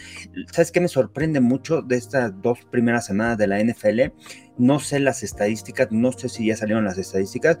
¿Sabes 0.52 0.72
qué 0.72 0.80
me 0.80 0.88
sorprende 0.88 1.40
mucho 1.40 1.82
de 1.82 1.96
estas 1.96 2.32
dos 2.42 2.64
primeras 2.70 3.06
semanas 3.06 3.38
de 3.38 3.46
la 3.46 3.62
NFL? 3.62 4.12
No 4.58 4.80
sé 4.80 5.00
las 5.00 5.22
estadísticas, 5.22 5.88
no 5.90 6.12
sé 6.12 6.28
si 6.28 6.46
ya 6.46 6.56
salieron 6.56 6.84
las 6.84 6.98
estadísticas, 6.98 7.58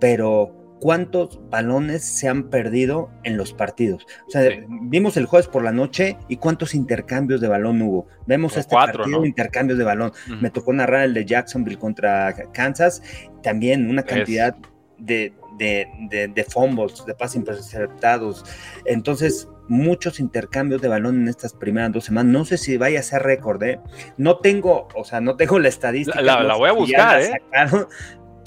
pero 0.00 0.65
cuántos 0.80 1.40
balones 1.50 2.04
se 2.04 2.28
han 2.28 2.44
perdido 2.44 3.10
en 3.24 3.36
los 3.36 3.52
partidos. 3.52 4.06
O 4.26 4.30
sea, 4.30 4.50
vimos 4.82 5.16
el 5.16 5.26
jueves 5.26 5.48
por 5.48 5.62
la 5.62 5.72
noche 5.72 6.16
y 6.28 6.36
cuántos 6.36 6.74
intercambios 6.74 7.40
de 7.40 7.48
balón 7.48 7.80
hubo. 7.82 8.06
Vemos 8.26 8.56
este 8.56 8.74
partido, 8.74 9.24
intercambios 9.24 9.78
de 9.78 9.84
balón. 9.84 10.12
Me 10.40 10.50
tocó 10.50 10.72
narrar 10.72 11.04
el 11.04 11.14
de 11.14 11.24
Jacksonville 11.24 11.78
contra 11.78 12.34
Kansas, 12.52 13.02
también 13.42 13.88
una 13.88 14.02
cantidad 14.02 14.56
de, 14.98 15.32
de, 15.58 16.30
de, 16.34 16.44
fumbles, 16.44 17.04
de 17.06 17.14
pases 17.14 17.36
interceptados. 17.36 18.44
Entonces, 18.84 19.48
muchos 19.68 20.20
intercambios 20.20 20.80
de 20.80 20.88
balón 20.88 21.22
en 21.22 21.28
estas 21.28 21.52
primeras 21.52 21.92
dos 21.92 22.04
semanas. 22.04 22.32
No 22.32 22.44
sé 22.44 22.58
si 22.58 22.76
vaya 22.76 23.00
a 23.00 23.02
ser 23.02 23.22
récord, 23.22 23.62
¿eh? 23.62 23.80
No 24.16 24.38
tengo, 24.38 24.88
o 24.94 25.04
sea, 25.04 25.20
no 25.20 25.36
tengo 25.36 25.58
la 25.58 25.68
estadística. 25.68 26.20
La, 26.20 26.54
voy 26.54 26.68
a 26.68 26.72
buscar, 26.72 27.20
¿eh? 27.20 27.32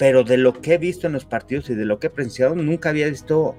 Pero 0.00 0.24
de 0.24 0.38
lo 0.38 0.62
que 0.62 0.72
he 0.72 0.78
visto 0.78 1.06
en 1.06 1.12
los 1.12 1.26
partidos 1.26 1.68
y 1.68 1.74
de 1.74 1.84
lo 1.84 1.98
que 1.98 2.06
he 2.06 2.10
presenciado, 2.10 2.54
nunca 2.54 2.88
había 2.88 3.06
visto 3.06 3.54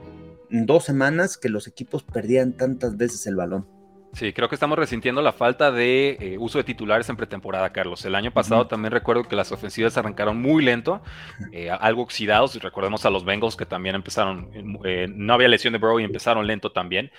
en 0.50 0.65
dos 0.65 0.86
semanas 0.86 1.38
que 1.38 1.50
los 1.50 1.67
equipos 1.67 2.01
perdían 2.01 2.53
tantas 2.53 2.98
veces 2.98 3.27
el 3.27 3.36
balón. 3.36 3.67
Sí, 4.13 4.34
creo 4.34 4.50
que 4.50 4.56
estamos 4.56 4.77
resintiendo 4.77 5.22
la 5.22 5.32
falta 5.32 5.72
de 5.72 6.18
eh, 6.20 6.38
uso 6.38 6.58
de 6.58 6.65
titulares 6.65 7.08
en 7.08 7.15
pretemporada, 7.15 7.72
Carlos. 7.72 8.03
El 8.03 8.15
año 8.15 8.32
pasado 8.32 8.68
también 8.68 8.91
recuerdo 8.91 9.24
que 9.24 9.38
las 9.38 9.53
ofensivas 9.53 9.98
arrancaron 9.98 10.41
muy 10.41 10.63
lento, 10.63 11.01
eh, 11.53 11.70
algo 11.70 12.01
oxidados. 12.01 12.62
Recordemos 12.62 13.06
a 13.06 13.10
los 13.10 13.24
Bengals 13.24 13.56
que 13.56 13.65
también 13.65 13.96
empezaron, 13.96 14.50
eh, 14.84 15.08
no 15.10 15.34
había 15.34 15.48
lesión 15.48 15.72
de 15.72 15.80
Burrow 15.80 16.00
y 16.01 16.03
empezaron 16.03 16.46
lento 16.46 16.72
también. 16.72 17.10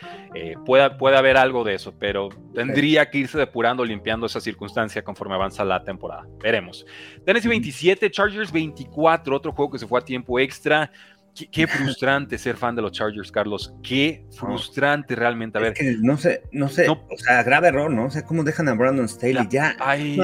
puede, 0.67 0.91
puede 0.91 1.17
haber 1.17 1.39
algo 1.39 1.65
de 1.65 1.75
eso, 1.75 1.95
pero 1.99 2.29
tendría 2.55 3.09
que 3.09 3.19
irse 3.19 3.39
depurando, 3.39 3.85
limpiando 3.85 4.27
esa 4.27 4.41
circunstancia 4.41 5.03
conforme 5.03 5.35
avanza 5.35 5.65
la 5.65 5.83
temporada. 5.85 6.27
Veremos. 6.41 6.85
Tennessee 7.25 7.49
27, 7.49 8.11
Chargers 8.11 8.53
24, 8.53 9.35
otro 9.35 9.53
juego 9.53 9.73
que 9.73 9.79
se 9.79 9.87
fue 9.87 9.99
a 9.99 10.05
tiempo 10.05 10.39
extra. 10.39 10.91
Qué, 11.35 11.67
frustrante 11.67 12.37
ser 12.37 12.57
fan 12.57 12.77
de 12.77 12.83
los 12.83 12.93
Chargers, 12.93 13.33
Carlos. 13.33 13.75
Qué 13.83 14.27
frustrante 14.37 15.17
realmente. 15.17 15.59
A 15.59 15.63
ver. 15.63 15.75
no 16.01 16.19
sé, 16.19 16.43
no 16.53 16.69
sé. 16.69 16.89
O 16.89 17.17
sea, 17.17 17.43
grave 17.43 17.69
error, 17.69 17.91
¿no? 17.91 18.07
O 18.07 18.11
sea, 18.11 18.23
cómo 18.23 18.45
dejan 18.45 18.69
a 18.69 18.75
Brandon 18.75 19.09
Staley 19.09 19.49
ya. 19.51 19.75
Ay, 19.81 20.21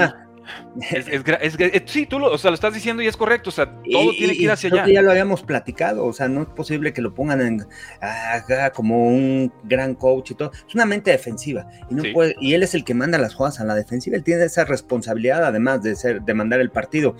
es, 0.90 1.08
es, 1.08 1.82
sí, 1.86 2.06
tú 2.06 2.18
lo, 2.18 2.32
o 2.32 2.38
sea, 2.38 2.50
lo 2.50 2.54
estás 2.54 2.72
diciendo 2.74 3.02
y 3.02 3.06
es 3.06 3.16
correcto. 3.16 3.50
O 3.50 3.52
sea, 3.52 3.66
todo 3.66 4.10
tiene 4.12 4.34
que 4.34 4.42
ir 4.42 4.50
hacia 4.50 4.70
allá. 4.70 4.92
ya 4.92 5.02
lo 5.02 5.10
habíamos 5.10 5.42
platicado. 5.42 6.06
O 6.06 6.12
sea, 6.12 6.28
no 6.28 6.42
es 6.42 6.48
posible 6.48 6.92
que 6.92 7.02
lo 7.02 7.14
pongan 7.14 7.40
en, 7.40 7.66
como 8.74 9.08
un 9.08 9.52
gran 9.64 9.94
coach 9.94 10.32
y 10.32 10.34
todo. 10.34 10.52
Es 10.52 10.74
una 10.74 10.86
mente 10.86 11.10
defensiva. 11.10 11.68
Y, 11.90 11.94
no 11.94 12.02
puede, 12.12 12.36
y 12.40 12.54
él 12.54 12.62
es 12.62 12.74
el 12.74 12.84
que 12.84 12.94
manda 12.94 13.18
las 13.18 13.34
jugadas 13.34 13.60
a 13.60 13.64
la 13.64 13.74
defensiva. 13.74 14.16
Él 14.16 14.24
tiene 14.24 14.44
esa 14.44 14.64
responsabilidad, 14.64 15.44
además 15.44 15.82
de 15.82 15.96
ser, 15.96 16.22
de 16.22 16.34
mandar 16.34 16.60
el 16.60 16.70
partido. 16.70 17.16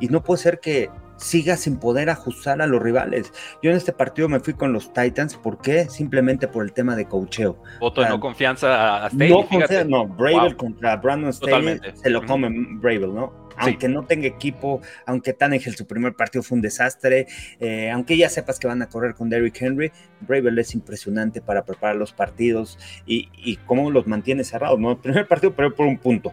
Y 0.00 0.08
no 0.08 0.22
puede 0.22 0.42
ser 0.42 0.60
que 0.60 0.90
siga 1.18 1.56
sin 1.56 1.76
poder 1.76 2.10
ajustar 2.10 2.62
a 2.62 2.66
los 2.66 2.82
rivales. 2.82 3.32
Yo 3.62 3.70
en 3.70 3.76
este 3.76 3.92
partido 3.92 4.28
me 4.28 4.40
fui 4.40 4.54
con 4.54 4.72
los 4.72 4.92
Titans, 4.92 5.36
¿por 5.36 5.60
qué? 5.60 5.88
Simplemente 5.88 6.48
por 6.48 6.64
el 6.64 6.72
tema 6.72 6.96
de 6.96 7.06
cocheo. 7.06 7.62
Voto 7.80 8.02
de 8.02 8.08
no 8.08 8.20
confianza 8.20 9.04
a 9.04 9.10
Staley. 9.10 9.30
No 9.30 9.46
confianza, 9.46 9.84
no, 9.84 10.06
Bravel 10.06 10.56
contra 10.56 10.96
Brandon 10.96 11.32
Staley 11.32 11.80
se 11.94 12.10
lo 12.10 12.24
come 12.24 12.48
Bravel, 12.50 13.14
¿no? 13.14 13.48
Aunque 13.60 13.88
no 13.88 14.04
tenga 14.04 14.28
equipo, 14.28 14.80
aunque 15.04 15.32
Tannehill 15.32 15.74
su 15.74 15.84
primer 15.84 16.14
partido 16.14 16.44
fue 16.44 16.54
un 16.54 16.62
desastre, 16.62 17.26
eh, 17.58 17.90
aunque 17.90 18.16
ya 18.16 18.28
sepas 18.28 18.60
que 18.60 18.68
van 18.68 18.82
a 18.82 18.88
correr 18.88 19.14
con 19.14 19.28
Derrick 19.28 19.60
Henry, 19.60 19.90
Bravel 20.20 20.56
es 20.60 20.74
impresionante 20.74 21.40
para 21.40 21.64
preparar 21.64 21.96
los 21.96 22.12
partidos 22.12 22.78
y, 23.04 23.56
cómo 23.66 23.90
los 23.90 24.06
mantiene 24.06 24.44
cerrados, 24.44 24.78
¿no? 24.78 24.92
El 24.92 24.98
primer 24.98 25.26
partido, 25.26 25.54
pero 25.54 25.74
por 25.74 25.86
un 25.86 25.98
punto. 25.98 26.32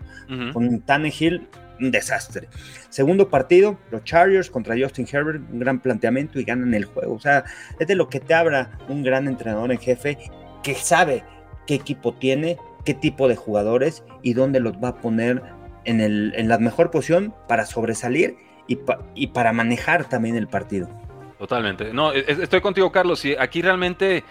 Con 0.54 0.82
Tannehill 0.82 1.48
un 1.80 1.92
desastre. 1.92 2.48
Segundo 2.90 3.30
partido, 3.30 3.78
los 3.92 4.04
Chargers 4.04 4.50
contra 4.50 4.76
Justin 4.78 5.08
Herbert, 5.12 5.42
un 5.52 5.60
gran 5.60 5.80
planteamiento 5.80 6.40
y 6.40 6.44
ganan 6.44 6.74
el 6.74 6.86
juego. 6.86 7.14
O 7.14 7.20
sea, 7.20 7.44
es 7.80 7.88
de 7.88 7.96
lo 7.96 8.10
que 8.10 8.20
te 8.20 8.34
abra 8.34 8.78
un 8.88 9.04
gran 9.04 9.28
entrenador 9.28 9.72
en 9.72 9.80
jefe 9.80 10.18
que 10.64 10.76
sabe 10.76 11.24
qué 11.68 11.76
equipo 11.76 12.14
tiene, 12.14 12.58
qué 12.86 12.94
tipo 12.94 13.28
de 13.28 13.36
jugadores 13.36 14.04
y 14.22 14.34
dónde 14.34 14.60
los 14.60 14.74
va 14.74 14.90
a 14.90 14.96
poner 14.98 15.42
en, 15.86 16.02
el, 16.02 16.34
en 16.36 16.48
la 16.48 16.58
mejor 16.58 16.92
posición 16.92 17.34
para 17.48 17.66
sobresalir 17.66 18.38
y, 18.68 18.80
y 19.14 19.28
para 19.28 19.54
manejar 19.54 20.10
también 20.10 20.36
el 20.36 20.48
partido. 20.48 20.90
Totalmente. 21.38 21.94
No, 21.94 22.14
estoy 22.14 22.62
contigo, 22.62 22.92
Carlos. 22.92 23.24
Y 23.26 23.36
aquí 23.36 23.62
realmente 23.62 24.24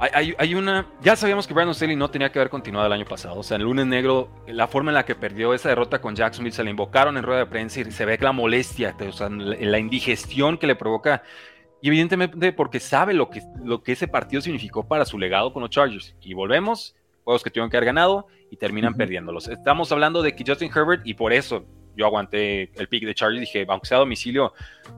hay, 0.00 0.54
una. 0.54 0.86
Ya 1.02 1.14
sabíamos 1.14 1.46
que 1.46 1.52
Brandon 1.52 1.74
Staley 1.74 1.94
no 1.94 2.10
tenía 2.10 2.32
que 2.32 2.38
haber 2.38 2.48
continuado 2.48 2.86
el 2.86 2.92
año 2.92 3.04
pasado. 3.04 3.38
O 3.38 3.42
sea, 3.42 3.58
el 3.58 3.64
lunes 3.64 3.86
negro, 3.86 4.30
la 4.46 4.66
forma 4.66 4.90
en 4.90 4.94
la 4.94 5.04
que 5.04 5.14
perdió 5.14 5.52
esa 5.52 5.68
derrota 5.68 6.00
con 6.00 6.16
Jacksonville, 6.16 6.54
se 6.54 6.64
le 6.64 6.70
invocaron 6.70 7.18
en 7.18 7.22
rueda 7.22 7.40
de 7.40 7.46
prensa 7.46 7.80
y 7.80 7.90
se 7.90 8.04
ve 8.06 8.16
que 8.16 8.24
la 8.24 8.32
molestia, 8.32 8.96
o 8.98 9.12
sea, 9.12 9.28
la 9.28 9.78
indigestión 9.78 10.56
que 10.56 10.66
le 10.66 10.74
provoca. 10.74 11.22
Y 11.82 11.88
evidentemente 11.88 12.52
porque 12.52 12.80
sabe 12.80 13.12
lo 13.12 13.28
que, 13.28 13.42
lo 13.62 13.82
que 13.82 13.92
ese 13.92 14.08
partido 14.08 14.40
significó 14.40 14.86
para 14.86 15.04
su 15.04 15.18
legado 15.18 15.52
con 15.52 15.62
los 15.62 15.70
Chargers. 15.70 16.14
Y 16.22 16.32
volvemos, 16.32 16.94
juegos 17.24 17.42
que 17.42 17.50
tuvieron 17.50 17.70
que 17.70 17.76
haber 17.76 17.86
ganado 17.86 18.26
y 18.50 18.56
terminan 18.56 18.94
perdiéndolos. 18.94 19.48
Estamos 19.48 19.92
hablando 19.92 20.22
de 20.22 20.34
que 20.34 20.44
Justin 20.46 20.70
Herbert, 20.74 21.06
y 21.06 21.14
por 21.14 21.32
eso 21.32 21.64
yo 21.96 22.06
aguanté 22.06 22.70
el 22.74 22.88
pick 22.88 23.04
de 23.04 23.14
Chargers 23.14 23.38
y 23.38 23.40
dije, 23.40 23.66
aunque 23.68 23.86
sea 23.86 23.98
a 23.98 24.00
domicilio, 24.00 24.52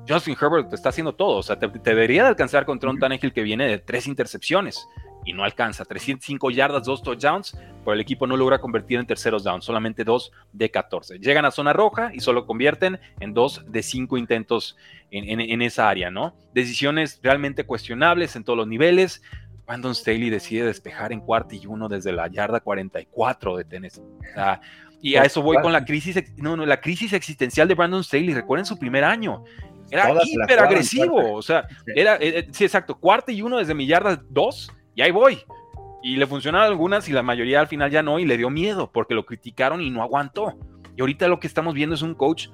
Justin 0.08 0.37
Herbert 0.40 0.68
te 0.70 0.76
está 0.76 0.90
haciendo 0.90 1.14
todo. 1.14 1.38
O 1.38 1.42
sea, 1.42 1.58
te, 1.58 1.68
debería 1.68 2.22
de 2.22 2.28
alcanzar 2.30 2.64
contra 2.64 2.90
un 2.90 2.99
Tannehill 2.99 3.32
que 3.32 3.42
viene 3.42 3.66
de 3.66 3.78
tres 3.78 4.06
intercepciones 4.06 4.87
y 5.25 5.32
no 5.32 5.44
alcanza. 5.44 5.84
305 5.84 6.50
yardas, 6.50 6.84
dos 6.84 7.02
touchdowns, 7.02 7.56
pero 7.84 7.94
el 7.94 8.00
equipo 8.00 8.26
no 8.26 8.37
logra 8.37 8.58
convertir 8.58 8.99
en 8.99 9.06
terceros 9.06 9.44
downs, 9.44 9.64
solamente 9.64 10.04
dos 10.04 10.32
de 10.52 10.70
14. 10.70 11.18
Llegan 11.18 11.44
a 11.44 11.50
zona 11.50 11.72
roja 11.72 12.11
y 12.12 12.20
solo 12.20 12.46
convierten 12.46 12.99
en 13.20 13.34
dos 13.34 13.64
de 13.66 13.82
cinco 13.82 14.16
intentos 14.16 14.76
en, 15.11 15.62
esa 15.62 15.88
área, 15.88 16.11
¿no? 16.11 16.34
Decisiones 16.54 17.20
realmente 17.22 17.64
cuestionables 17.64 18.34
en 18.37 18.44
todos 18.44 18.56
los 18.56 18.66
niveles. 18.66 19.22
Brandon 19.66 19.94
Staley 19.94 20.30
decide 20.30 20.64
despejar 20.64 21.12
en 21.12 21.20
cuarto 21.20 21.54
y 21.54 21.66
uno 21.66 21.88
desde 21.88 22.12
la 22.12 22.28
yarda 22.28 22.61
44 22.61 23.56
de 23.56 23.64
Tennessee. 23.64 24.02
Y 25.02 25.16
a 25.16 25.25
eso 25.25 25.42
voy 25.42 25.61
con 25.61 25.73
la 25.73 25.85
crisis, 25.85 26.16
no, 26.37 26.56
no, 26.56 26.64
la 26.64 26.80
crisis 26.80 27.12
existencial 27.12 27.66
de 27.66 27.75
Brandon 27.75 28.04
Staley. 28.04 28.32
Recuerden 28.32 28.64
su 28.64 28.78
primer 28.78 29.02
año. 29.02 29.42
Era 29.90 30.09
hiper 30.25 30.61
agresivo. 30.61 31.35
O 31.35 31.42
sea, 31.42 31.66
era, 31.97 32.14
eh, 32.16 32.38
eh, 32.38 32.49
sí, 32.52 32.64
exacto, 32.64 32.97
cuarto 32.97 33.32
y 33.32 33.42
uno 33.42 33.59
desde 33.59 33.75
mi 33.75 33.85
yarda 33.87 34.23
2 34.30 34.73
y 34.94 35.02
ahí 35.02 35.11
voy. 35.11 35.40
Y 36.04 36.16
le 36.16 36.26
funcionaron 36.26 36.68
algunas 36.68 37.09
y 37.09 37.12
la 37.12 37.25
mayoría 37.25 37.59
al 37.59 37.66
final 37.66 37.90
ya 37.90 38.04
no, 38.04 38.21
y 38.21 38.25
le 38.25 38.37
dio 38.37 38.49
miedo 38.49 38.92
porque 38.92 39.14
lo 39.14 39.26
criticaron 39.26 39.80
y 39.80 39.90
no 39.90 40.02
aguantó. 40.02 40.56
Y 40.97 41.00
ahorita 41.00 41.26
lo 41.26 41.40
que 41.40 41.49
estamos 41.49 41.75
viendo 41.75 41.97
es 41.97 42.02
un 42.02 42.14
coach 42.14 42.49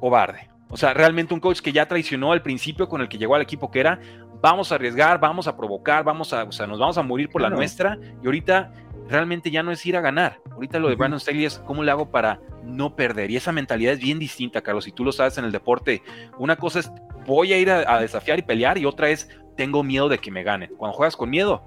cobarde. 0.00 0.50
O 0.70 0.76
sea, 0.76 0.92
realmente 0.94 1.32
un 1.32 1.40
coach 1.40 1.60
que 1.60 1.72
ya 1.72 1.86
traicionó 1.86 2.32
al 2.32 2.42
principio 2.42 2.88
con 2.88 3.00
el 3.00 3.08
que 3.08 3.18
llegó 3.18 3.36
al 3.36 3.42
equipo, 3.42 3.70
que 3.70 3.80
era 3.80 4.00
vamos 4.40 4.72
a 4.72 4.74
arriesgar, 4.74 5.20
vamos 5.20 5.46
a 5.46 5.56
provocar, 5.56 6.04
vamos 6.04 6.32
a, 6.32 6.44
o 6.44 6.52
sea, 6.52 6.66
nos 6.66 6.78
vamos 6.78 6.98
a 6.98 7.02
morir 7.02 7.28
por 7.28 7.40
la 7.40 7.50
nuestra. 7.50 7.96
Y 8.22 8.26
ahorita 8.26 8.72
realmente 9.08 9.50
ya 9.50 9.62
no 9.62 9.72
es 9.72 9.84
ir 9.86 9.96
a 9.96 10.00
ganar. 10.00 10.40
Ahorita 10.50 10.78
lo 10.78 10.88
de 10.88 10.96
Brandon 10.96 11.20
Staley 11.20 11.44
es 11.44 11.58
cómo 11.60 11.82
le 11.82 11.90
hago 11.90 12.10
para 12.10 12.40
no 12.64 12.94
perder. 12.94 13.30
Y 13.30 13.36
esa 13.36 13.52
mentalidad 13.52 13.94
es 13.94 14.00
bien 14.00 14.18
distinta, 14.18 14.60
Carlos. 14.60 14.84
Si 14.84 14.92
tú 14.92 15.04
lo 15.04 15.12
sabes 15.12 15.38
en 15.38 15.44
el 15.44 15.52
deporte, 15.52 16.02
una 16.38 16.56
cosa 16.56 16.80
es 16.80 16.90
voy 17.26 17.52
a 17.52 17.58
ir 17.58 17.70
a 17.70 18.00
desafiar 18.00 18.38
y 18.38 18.42
pelear, 18.42 18.78
y 18.78 18.86
otra 18.86 19.10
es 19.10 19.28
tengo 19.56 19.82
miedo 19.82 20.08
de 20.08 20.18
que 20.18 20.30
me 20.30 20.42
ganen. 20.42 20.70
Cuando 20.76 20.96
juegas 20.96 21.16
con 21.16 21.30
miedo, 21.30 21.62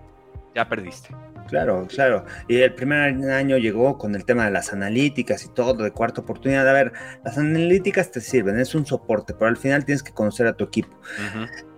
ya 0.56 0.68
perdiste. 0.68 1.10
Claro, 1.48 1.86
claro. 1.88 2.26
Y 2.48 2.62
el 2.62 2.74
primer 2.74 3.00
año 3.30 3.58
llegó 3.58 3.98
con 3.98 4.16
el 4.16 4.24
tema 4.24 4.46
de 4.46 4.52
las 4.52 4.72
analíticas 4.72 5.44
y 5.44 5.50
todo, 5.50 5.74
de 5.74 5.92
cuarta 5.92 6.22
oportunidad. 6.22 6.68
A 6.68 6.72
ver, 6.72 6.94
las 7.26 7.38
analíticas 7.38 8.10
te 8.10 8.22
sirven, 8.22 8.58
es 8.58 8.74
un 8.74 8.86
soporte, 8.86 9.34
pero 9.34 9.48
al 9.48 9.58
final 9.58 9.84
tienes 9.84 10.02
que 10.02 10.14
conocer 10.14 10.48
a 10.48 10.54
tu 10.54 10.64
equipo. 10.64 10.98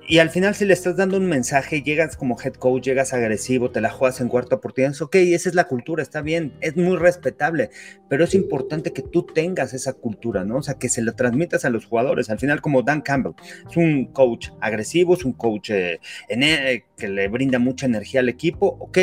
Y 0.05 0.17
al 0.17 0.29
final, 0.29 0.53
si 0.53 0.65
le 0.65 0.73
estás 0.73 0.97
dando 0.97 1.15
un 1.15 1.27
mensaje, 1.27 1.81
llegas 1.81 2.17
como 2.17 2.37
head 2.39 2.55
coach, 2.55 2.83
llegas 2.83 3.13
agresivo, 3.13 3.71
te 3.71 3.79
la 3.79 3.89
juegas 3.89 4.19
en 4.19 4.27
cuarta 4.27 4.57
oportunidad, 4.57 5.01
ok, 5.01 5.15
esa 5.15 5.47
es 5.47 5.55
la 5.55 5.63
cultura, 5.63 6.03
está 6.03 6.21
bien, 6.21 6.51
es 6.59 6.75
muy 6.75 6.97
respetable, 6.97 7.69
pero 8.09 8.25
es 8.25 8.35
importante 8.35 8.91
que 8.91 9.01
tú 9.01 9.23
tengas 9.23 9.73
esa 9.73 9.93
cultura, 9.93 10.43
¿no? 10.43 10.57
O 10.57 10.61
sea, 10.61 10.73
que 10.73 10.89
se 10.89 11.01
la 11.01 11.13
transmitas 11.13 11.63
a 11.63 11.69
los 11.69 11.85
jugadores. 11.85 12.29
Al 12.29 12.37
final, 12.37 12.59
como 12.59 12.81
Dan 12.83 13.01
Campbell, 13.01 13.33
es 13.69 13.77
un 13.77 14.07
coach 14.07 14.49
agresivo, 14.59 15.13
es 15.13 15.23
un 15.23 15.33
coach 15.33 15.69
eh, 15.69 16.01
eh, 16.27 16.83
que 16.97 17.07
le 17.07 17.29
brinda 17.29 17.57
mucha 17.59 17.85
energía 17.85 18.19
al 18.19 18.27
equipo, 18.27 18.75
ok, 18.81 18.97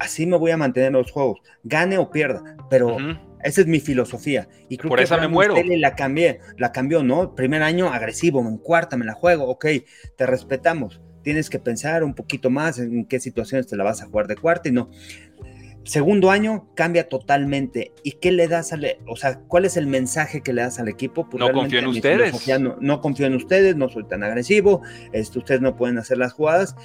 así 0.00 0.26
me 0.26 0.36
voy 0.36 0.50
a 0.50 0.56
mantener 0.56 0.88
en 0.88 0.94
los 0.94 1.12
juegos, 1.12 1.40
gane 1.62 1.98
o 1.98 2.10
pierda, 2.10 2.56
pero... 2.68 2.96
Esa 3.42 3.62
es 3.62 3.66
mi 3.66 3.80
filosofía. 3.80 4.48
Y 4.68 4.76
creo 4.76 4.90
Por 4.90 4.98
que 4.98 5.04
esa 5.04 5.16
me 5.16 5.26
muero. 5.26 5.54
La 5.78 5.94
cambié, 5.94 6.40
la 6.58 6.72
cambió, 6.72 7.02
¿no? 7.02 7.34
Primer 7.34 7.62
año 7.62 7.88
agresivo, 7.88 8.40
en 8.40 8.58
cuarta 8.58 8.98
me 8.98 9.06
la 9.06 9.14
juego, 9.14 9.48
ok, 9.48 9.64
te 10.16 10.26
respetamos. 10.26 11.00
Tienes 11.22 11.48
que 11.48 11.58
pensar 11.58 12.04
un 12.04 12.12
poquito 12.14 12.50
más 12.50 12.78
en 12.78 13.06
qué 13.06 13.18
situaciones 13.18 13.66
te 13.66 13.78
la 13.78 13.84
vas 13.84 14.02
a 14.02 14.06
jugar 14.06 14.26
de 14.26 14.36
cuarta 14.36 14.68
y 14.68 14.72
no. 14.72 14.90
Segundo 15.84 16.30
año 16.30 16.68
cambia 16.74 17.08
totalmente. 17.08 17.92
¿Y 18.02 18.12
qué 18.12 18.30
le 18.30 18.46
das 18.46 18.72
al, 18.74 18.86
o 19.06 19.16
sea, 19.16 19.40
cuál 19.40 19.64
es 19.64 19.78
el 19.78 19.86
mensaje 19.86 20.42
que 20.42 20.52
le 20.52 20.62
das 20.62 20.78
al 20.78 20.88
equipo? 20.88 21.28
Pues 21.28 21.40
no 21.40 21.50
confío 21.52 21.78
en 21.78 21.86
ustedes. 21.86 22.34
No, 22.80 23.00
confío 23.00 23.26
en 23.26 23.34
ustedes, 23.34 23.76
no 23.76 23.88
soy 23.88 24.04
tan 24.04 24.22
agresivo, 24.22 24.82
este, 25.12 25.38
ustedes 25.38 25.62
no 25.62 25.76
pueden 25.76 25.96
hacer 25.96 26.18
las 26.18 26.34
jugadas. 26.34 26.76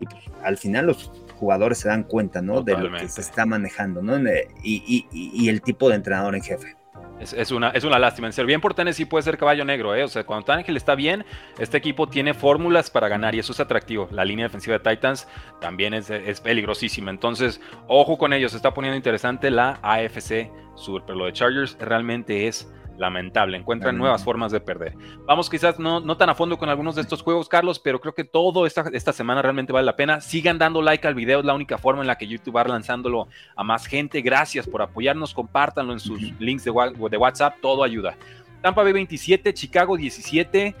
Y 0.00 0.06
pues, 0.06 0.24
al 0.42 0.56
final 0.58 0.86
los 0.86 1.10
jugadores 1.34 1.78
se 1.78 1.88
dan 1.88 2.04
cuenta, 2.04 2.42
¿no? 2.42 2.62
De 2.62 2.76
lo 2.76 2.90
que 2.92 3.08
se 3.08 3.20
está 3.20 3.46
manejando, 3.46 4.02
¿no? 4.02 4.16
Y, 4.62 5.48
el 5.48 5.62
tipo 5.62 5.88
de 5.88 5.96
entrenador 5.96 6.34
en 6.34 6.42
jefe. 6.42 6.76
Es, 7.20 7.52
una, 7.52 7.70
es 7.70 7.84
una 7.84 7.98
lástima. 7.98 8.26
En 8.26 8.32
ser 8.32 8.44
bien 8.44 8.60
por 8.60 8.74
Tennessee 8.74 9.04
puede 9.04 9.22
ser 9.22 9.38
caballo 9.38 9.64
negro, 9.64 9.94
¿eh? 9.94 10.02
O 10.02 10.08
sea, 10.08 10.24
cuando 10.24 10.44
Tannehill 10.44 10.76
está 10.76 10.94
bien, 10.94 11.24
este 11.58 11.76
equipo 11.78 12.08
tiene 12.08 12.34
fórmulas 12.34 12.90
para 12.90 13.08
ganar 13.08 13.34
y 13.34 13.38
eso 13.38 13.52
es 13.52 13.60
atractivo. 13.60 14.08
La 14.10 14.24
línea 14.24 14.46
defensiva 14.46 14.78
de 14.78 14.90
Titans 14.90 15.28
también 15.60 15.94
es, 15.94 16.10
es 16.10 16.40
peligrosísima. 16.40 17.10
Entonces, 17.10 17.60
ojo 17.86 18.18
con 18.18 18.32
ellos. 18.32 18.50
Se 18.50 18.56
está 18.56 18.74
poniendo 18.74 18.96
interesante 18.96 19.50
la 19.50 19.78
AFC 19.82 20.50
Sur, 20.74 21.04
pero 21.06 21.18
lo 21.18 21.26
de 21.26 21.32
Chargers 21.32 21.76
realmente 21.78 22.48
es 22.48 22.68
lamentable, 22.96 23.56
encuentran 23.56 23.96
nuevas 23.96 24.22
formas 24.24 24.52
de 24.52 24.60
perder. 24.60 24.94
Vamos 25.26 25.50
quizás 25.50 25.78
no, 25.78 26.00
no 26.00 26.16
tan 26.16 26.30
a 26.30 26.34
fondo 26.34 26.58
con 26.58 26.68
algunos 26.68 26.94
de 26.94 27.02
estos 27.02 27.22
juegos, 27.22 27.48
Carlos, 27.48 27.78
pero 27.78 28.00
creo 28.00 28.14
que 28.14 28.24
todo 28.24 28.66
esta, 28.66 28.84
esta 28.92 29.12
semana 29.12 29.42
realmente 29.42 29.72
vale 29.72 29.86
la 29.86 29.96
pena. 29.96 30.20
Sigan 30.20 30.58
dando 30.58 30.82
like 30.82 31.06
al 31.06 31.14
video, 31.14 31.40
es 31.40 31.44
la 31.44 31.54
única 31.54 31.78
forma 31.78 32.02
en 32.02 32.06
la 32.06 32.16
que 32.16 32.26
YouTube 32.26 32.56
va 32.56 32.64
lanzándolo 32.64 33.28
a 33.56 33.64
más 33.64 33.86
gente. 33.86 34.20
Gracias 34.22 34.66
por 34.66 34.82
apoyarnos, 34.82 35.34
compártanlo 35.34 35.92
en 35.92 36.00
sus 36.00 36.20
links 36.38 36.64
de, 36.64 36.72
de, 37.10 37.16
WhatsApp, 37.16 37.56
todo 37.60 37.82
ayuda. 37.82 38.16
Tampa 38.62 38.82
Bay 38.82 38.92
27, 38.92 39.52
Chicago 39.54 39.96
17. 39.96 40.74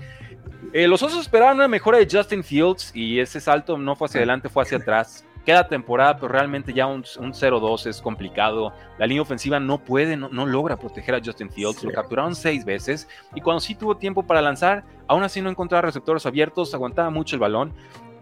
Eh, 0.72 0.88
los 0.88 1.02
Osos 1.02 1.20
esperaban 1.20 1.56
una 1.56 1.68
mejora 1.68 1.98
de 1.98 2.08
Justin 2.10 2.42
Fields 2.42 2.90
y 2.94 3.20
ese 3.20 3.40
salto 3.40 3.76
no 3.76 3.96
fue 3.96 4.06
hacia 4.06 4.18
adelante, 4.18 4.48
fue 4.48 4.62
hacia 4.62 4.78
atrás 4.78 5.24
queda 5.44 5.68
temporada, 5.68 6.16
pero 6.16 6.28
realmente 6.28 6.72
ya 6.72 6.86
un, 6.86 7.02
0-2 7.02 7.86
es 7.86 8.00
complicado. 8.00 8.72
La 8.98 9.06
línea 9.06 9.22
ofensiva 9.22 9.60
no 9.60 9.78
puede, 9.78 10.16
no, 10.16 10.28
logra 10.46 10.76
proteger 10.76 11.14
a 11.14 11.20
Justin 11.24 11.50
Fields. 11.50 11.82
Lo 11.84 11.92
capturaron 11.92 12.34
seis 12.34 12.64
veces 12.64 13.08
y 13.34 13.40
cuando 13.40 13.60
sí 13.60 13.74
tuvo 13.74 13.96
tiempo 13.96 14.22
para 14.22 14.42
lanzar, 14.42 14.84
aún 15.06 15.22
así 15.22 15.40
no 15.40 15.50
encontraba 15.50 15.82
receptores 15.82 16.26
abiertos, 16.26 16.74
aguantaba 16.74 17.10
mucho 17.10 17.36
el 17.36 17.40
balón. 17.40 17.72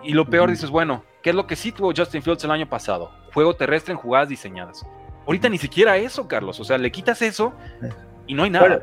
Y 0.02 0.14
lo 0.14 0.26
peor, 0.26 0.50
dices, 0.50 0.70
bueno, 0.70 1.04
¿qué 1.22 1.30
es 1.30 1.36
lo 1.36 1.46
que 1.46 1.54
sí 1.54 1.70
tuvo 1.70 1.92
Justin 1.96 2.22
Fields 2.22 2.42
el 2.44 2.50
año 2.50 2.68
pasado? 2.68 3.12
Juego 3.32 3.54
terrestre 3.54 3.92
en 3.92 3.98
jugadas 3.98 4.28
diseñadas. 4.28 4.84
Ahorita 5.26 5.48
ni 5.48 5.58
siquiera 5.58 5.96
eso, 5.96 6.26
Carlos. 6.26 6.58
O 6.58 6.64
sea, 6.64 6.76
le 6.76 6.90
quitas 6.90 7.22
eso 7.22 7.52
y 8.26 8.34
no 8.34 8.42
hay 8.42 8.50
nada. 8.50 8.82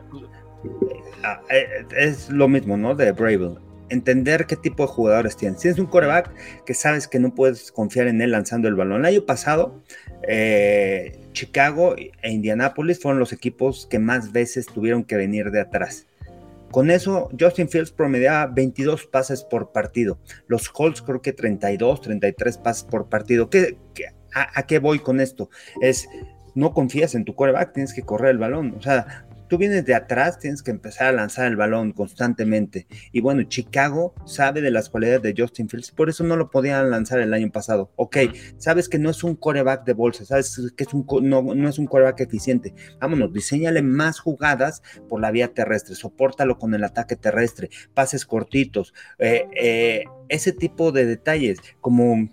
Ah, 1.23 1.41
eh, 1.49 1.85
es 1.97 2.29
lo 2.29 2.47
mismo, 2.47 2.77
¿no? 2.77 2.95
De 2.95 3.11
Bravel 3.11 3.57
entender 3.89 4.45
qué 4.45 4.55
tipo 4.55 4.83
de 4.83 4.89
jugadores 4.89 5.35
tienes. 5.37 5.59
Tienes 5.59 5.79
un 5.79 5.87
coreback 5.87 6.31
que 6.65 6.73
sabes 6.73 7.07
que 7.07 7.19
no 7.19 7.33
puedes 7.33 7.71
confiar 7.71 8.07
en 8.07 8.21
él 8.21 8.31
lanzando 8.31 8.67
el 8.67 8.75
balón. 8.75 9.01
El 9.01 9.05
año 9.05 9.25
pasado, 9.25 9.81
eh, 10.27 11.19
Chicago 11.33 11.95
e 11.95 12.31
Indianapolis 12.31 12.99
fueron 12.99 13.19
los 13.19 13.33
equipos 13.33 13.87
que 13.89 13.99
más 13.99 14.31
veces 14.31 14.67
tuvieron 14.67 15.03
que 15.03 15.15
venir 15.15 15.51
de 15.51 15.61
atrás. 15.61 16.05
Con 16.71 16.91
eso, 16.91 17.29
Justin 17.39 17.67
Fields 17.67 17.91
promediaba 17.91 18.45
22 18.45 19.07
pases 19.07 19.43
por 19.43 19.71
partido. 19.71 20.19
Los 20.47 20.69
Colts 20.69 21.01
creo 21.01 21.21
que 21.21 21.33
32, 21.33 22.01
33 22.01 22.57
pases 22.59 22.83
por 22.83 23.09
partido. 23.09 23.49
¿Qué, 23.49 23.77
a, 24.33 24.59
¿A 24.59 24.67
qué 24.67 24.77
voy 24.77 24.99
con 24.99 25.19
esto? 25.19 25.49
Es, 25.81 26.07
no 26.53 26.73
confías 26.73 27.15
en 27.15 27.25
tu 27.25 27.33
coreback, 27.33 27.73
tienes 27.73 27.93
que 27.93 28.03
correr 28.03 28.31
el 28.31 28.37
balón. 28.37 28.75
O 28.77 28.81
sea, 28.81 29.25
tú 29.49 29.57
vienes 29.57 29.83
de 29.85 29.95
atrás, 29.95 30.39
tienes 30.39 30.63
que 30.63 30.71
empezar 30.71 31.07
a 31.07 31.11
lanzar 31.11 31.47
el 31.47 31.57
balón 31.57 31.91
constantemente. 31.91 32.87
Y 33.11 33.19
bueno, 33.19 33.43
Chicago 33.43 34.13
sabe 34.25 34.61
de 34.61 34.71
las 34.71 34.89
cualidades 34.89 35.23
de 35.23 35.33
Justin 35.37 35.67
Fields, 35.67 35.91
por 35.91 36.07
eso 36.07 36.23
no 36.23 36.37
lo 36.37 36.49
podían 36.49 36.89
lanzar 36.89 37.19
el 37.19 37.33
año 37.33 37.51
pasado. 37.51 37.91
Ok, 37.95 38.17
sabes 38.57 38.87
que 38.87 38.99
no 38.99 39.09
es 39.09 39.23
un 39.23 39.35
coreback 39.35 39.85
de 39.85 39.93
bolsa, 39.93 40.23
sabes 40.23 40.71
que 40.77 40.83
es 40.83 40.93
un, 40.93 41.05
no, 41.23 41.41
no 41.41 41.67
es 41.67 41.79
un 41.79 41.87
coreback 41.87 42.21
eficiente. 42.21 42.73
Vámonos, 43.01 43.33
diseñale 43.33 43.81
más 43.81 44.19
jugadas 44.19 44.83
por 45.09 45.19
la 45.19 45.31
vía 45.31 45.53
terrestre, 45.53 45.95
soportalo 45.95 46.59
con 46.59 46.73
el 46.73 46.83
ataque 46.83 47.15
terrestre, 47.15 47.69
pases 47.93 48.25
cortitos, 48.25 48.93
eh, 49.17 49.47
eh, 49.59 50.03
ese 50.29 50.53
tipo 50.53 50.91
de 50.91 51.05
detalles, 51.05 51.59
como 51.81 52.29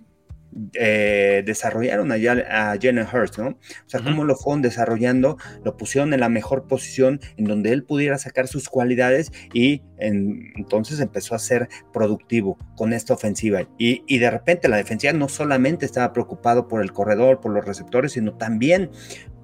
eh, 0.75 1.43
desarrollaron 1.45 2.13
allá 2.13 2.33
a 2.49 2.77
Jalen 2.81 3.07
Hurst, 3.13 3.39
¿no? 3.39 3.49
O 3.49 3.89
sea, 3.89 4.01
cómo 4.01 4.25
lo 4.25 4.37
fueron 4.37 4.63
desarrollando, 4.63 5.37
lo 5.65 5.77
pusieron 5.77 6.15
en 6.15 6.21
la 6.21 6.29
mejor 6.29 6.67
posición 6.67 7.21
en 7.37 7.45
donde 7.45 7.73
él 7.73 7.85
pudiera 7.85 8.19
sacar 8.19 8.49
sus 8.49 8.69
cualidades 8.69 9.33
y 9.53 9.83
entonces 9.99 11.01
empezó 11.01 11.35
a 11.35 11.39
ser 11.39 11.69
productivo 11.93 12.59
con 12.77 12.93
esta 12.93 13.15
ofensiva. 13.15 13.69
Y, 13.79 14.03
y, 14.07 14.19
de 14.19 14.31
repente 14.31 14.69
la 14.69 14.77
defensiva 14.77 15.13
no 15.13 15.29
solamente 15.29 15.87
estaba 15.87 16.13
preocupado 16.13 16.69
por 16.69 16.83
el 16.83 16.93
corredor, 16.93 17.41
por 17.41 17.53
los 17.53 17.65
receptores, 17.65 18.13
sino 18.13 18.35
también 18.35 18.91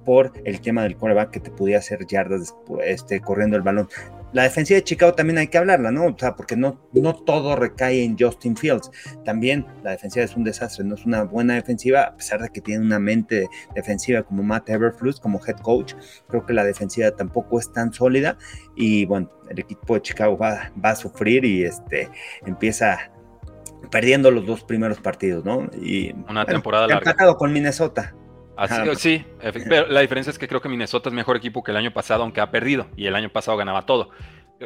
por 0.05 0.33
el 0.45 0.61
tema 0.61 0.83
del 0.83 0.97
coreback 0.97 1.31
que 1.31 1.39
te 1.39 1.51
podía 1.51 1.77
hacer 1.77 2.05
yardas 2.05 2.55
este, 2.83 3.21
corriendo 3.21 3.57
el 3.57 3.63
balón. 3.63 3.87
La 4.33 4.43
defensiva 4.43 4.77
de 4.77 4.83
Chicago 4.83 5.13
también 5.13 5.37
hay 5.37 5.47
que 5.47 5.57
hablarla, 5.57 5.91
¿no? 5.91 6.07
O 6.07 6.17
sea, 6.17 6.35
porque 6.35 6.55
no, 6.55 6.81
no 6.91 7.15
todo 7.15 7.55
recae 7.55 8.03
en 8.03 8.17
Justin 8.17 8.57
Fields. 8.57 8.91
También 9.23 9.65
la 9.83 9.91
defensiva 9.91 10.25
es 10.25 10.35
un 10.35 10.43
desastre, 10.43 10.83
no 10.83 10.95
es 10.95 11.05
una 11.05 11.23
buena 11.23 11.53
defensiva, 11.53 12.03
a 12.03 12.15
pesar 12.15 12.41
de 12.41 12.49
que 12.49 12.59
tiene 12.59 12.83
una 12.83 12.99
mente 12.99 13.47
defensiva 13.75 14.23
como 14.23 14.43
Matt 14.43 14.69
Everfluss, 14.69 15.19
como 15.19 15.39
head 15.45 15.57
coach. 15.57 15.93
Creo 16.27 16.45
que 16.45 16.53
la 16.53 16.63
defensiva 16.63 17.11
tampoco 17.11 17.59
es 17.59 17.71
tan 17.71 17.93
sólida. 17.93 18.37
Y 18.75 19.05
bueno, 19.05 19.31
el 19.49 19.59
equipo 19.59 19.93
de 19.93 20.01
Chicago 20.01 20.37
va, 20.37 20.71
va 20.83 20.89
a 20.89 20.95
sufrir 20.95 21.45
y 21.45 21.63
este, 21.63 22.09
empieza 22.45 23.11
perdiendo 23.91 24.31
los 24.31 24.45
dos 24.47 24.63
primeros 24.63 24.99
partidos, 24.99 25.45
¿no? 25.45 25.69
Y 25.79 26.13
una 26.27 26.45
temporada 26.45 26.87
larga. 26.87 27.35
Con 27.35 27.53
Minnesota 27.53 28.15
Así, 28.55 28.75
sí, 28.95 29.25
pero 29.67 29.87
la 29.87 30.01
diferencia 30.01 30.31
es 30.31 30.37
que 30.37 30.47
creo 30.47 30.61
que 30.61 30.69
Minnesota 30.69 31.09
es 31.09 31.15
mejor 31.15 31.37
equipo 31.37 31.63
que 31.63 31.71
el 31.71 31.77
año 31.77 31.91
pasado, 31.91 32.23
aunque 32.23 32.41
ha 32.41 32.51
perdido, 32.51 32.87
y 32.95 33.07
el 33.07 33.15
año 33.15 33.29
pasado 33.29 33.57
ganaba 33.57 33.85
todo. 33.85 34.09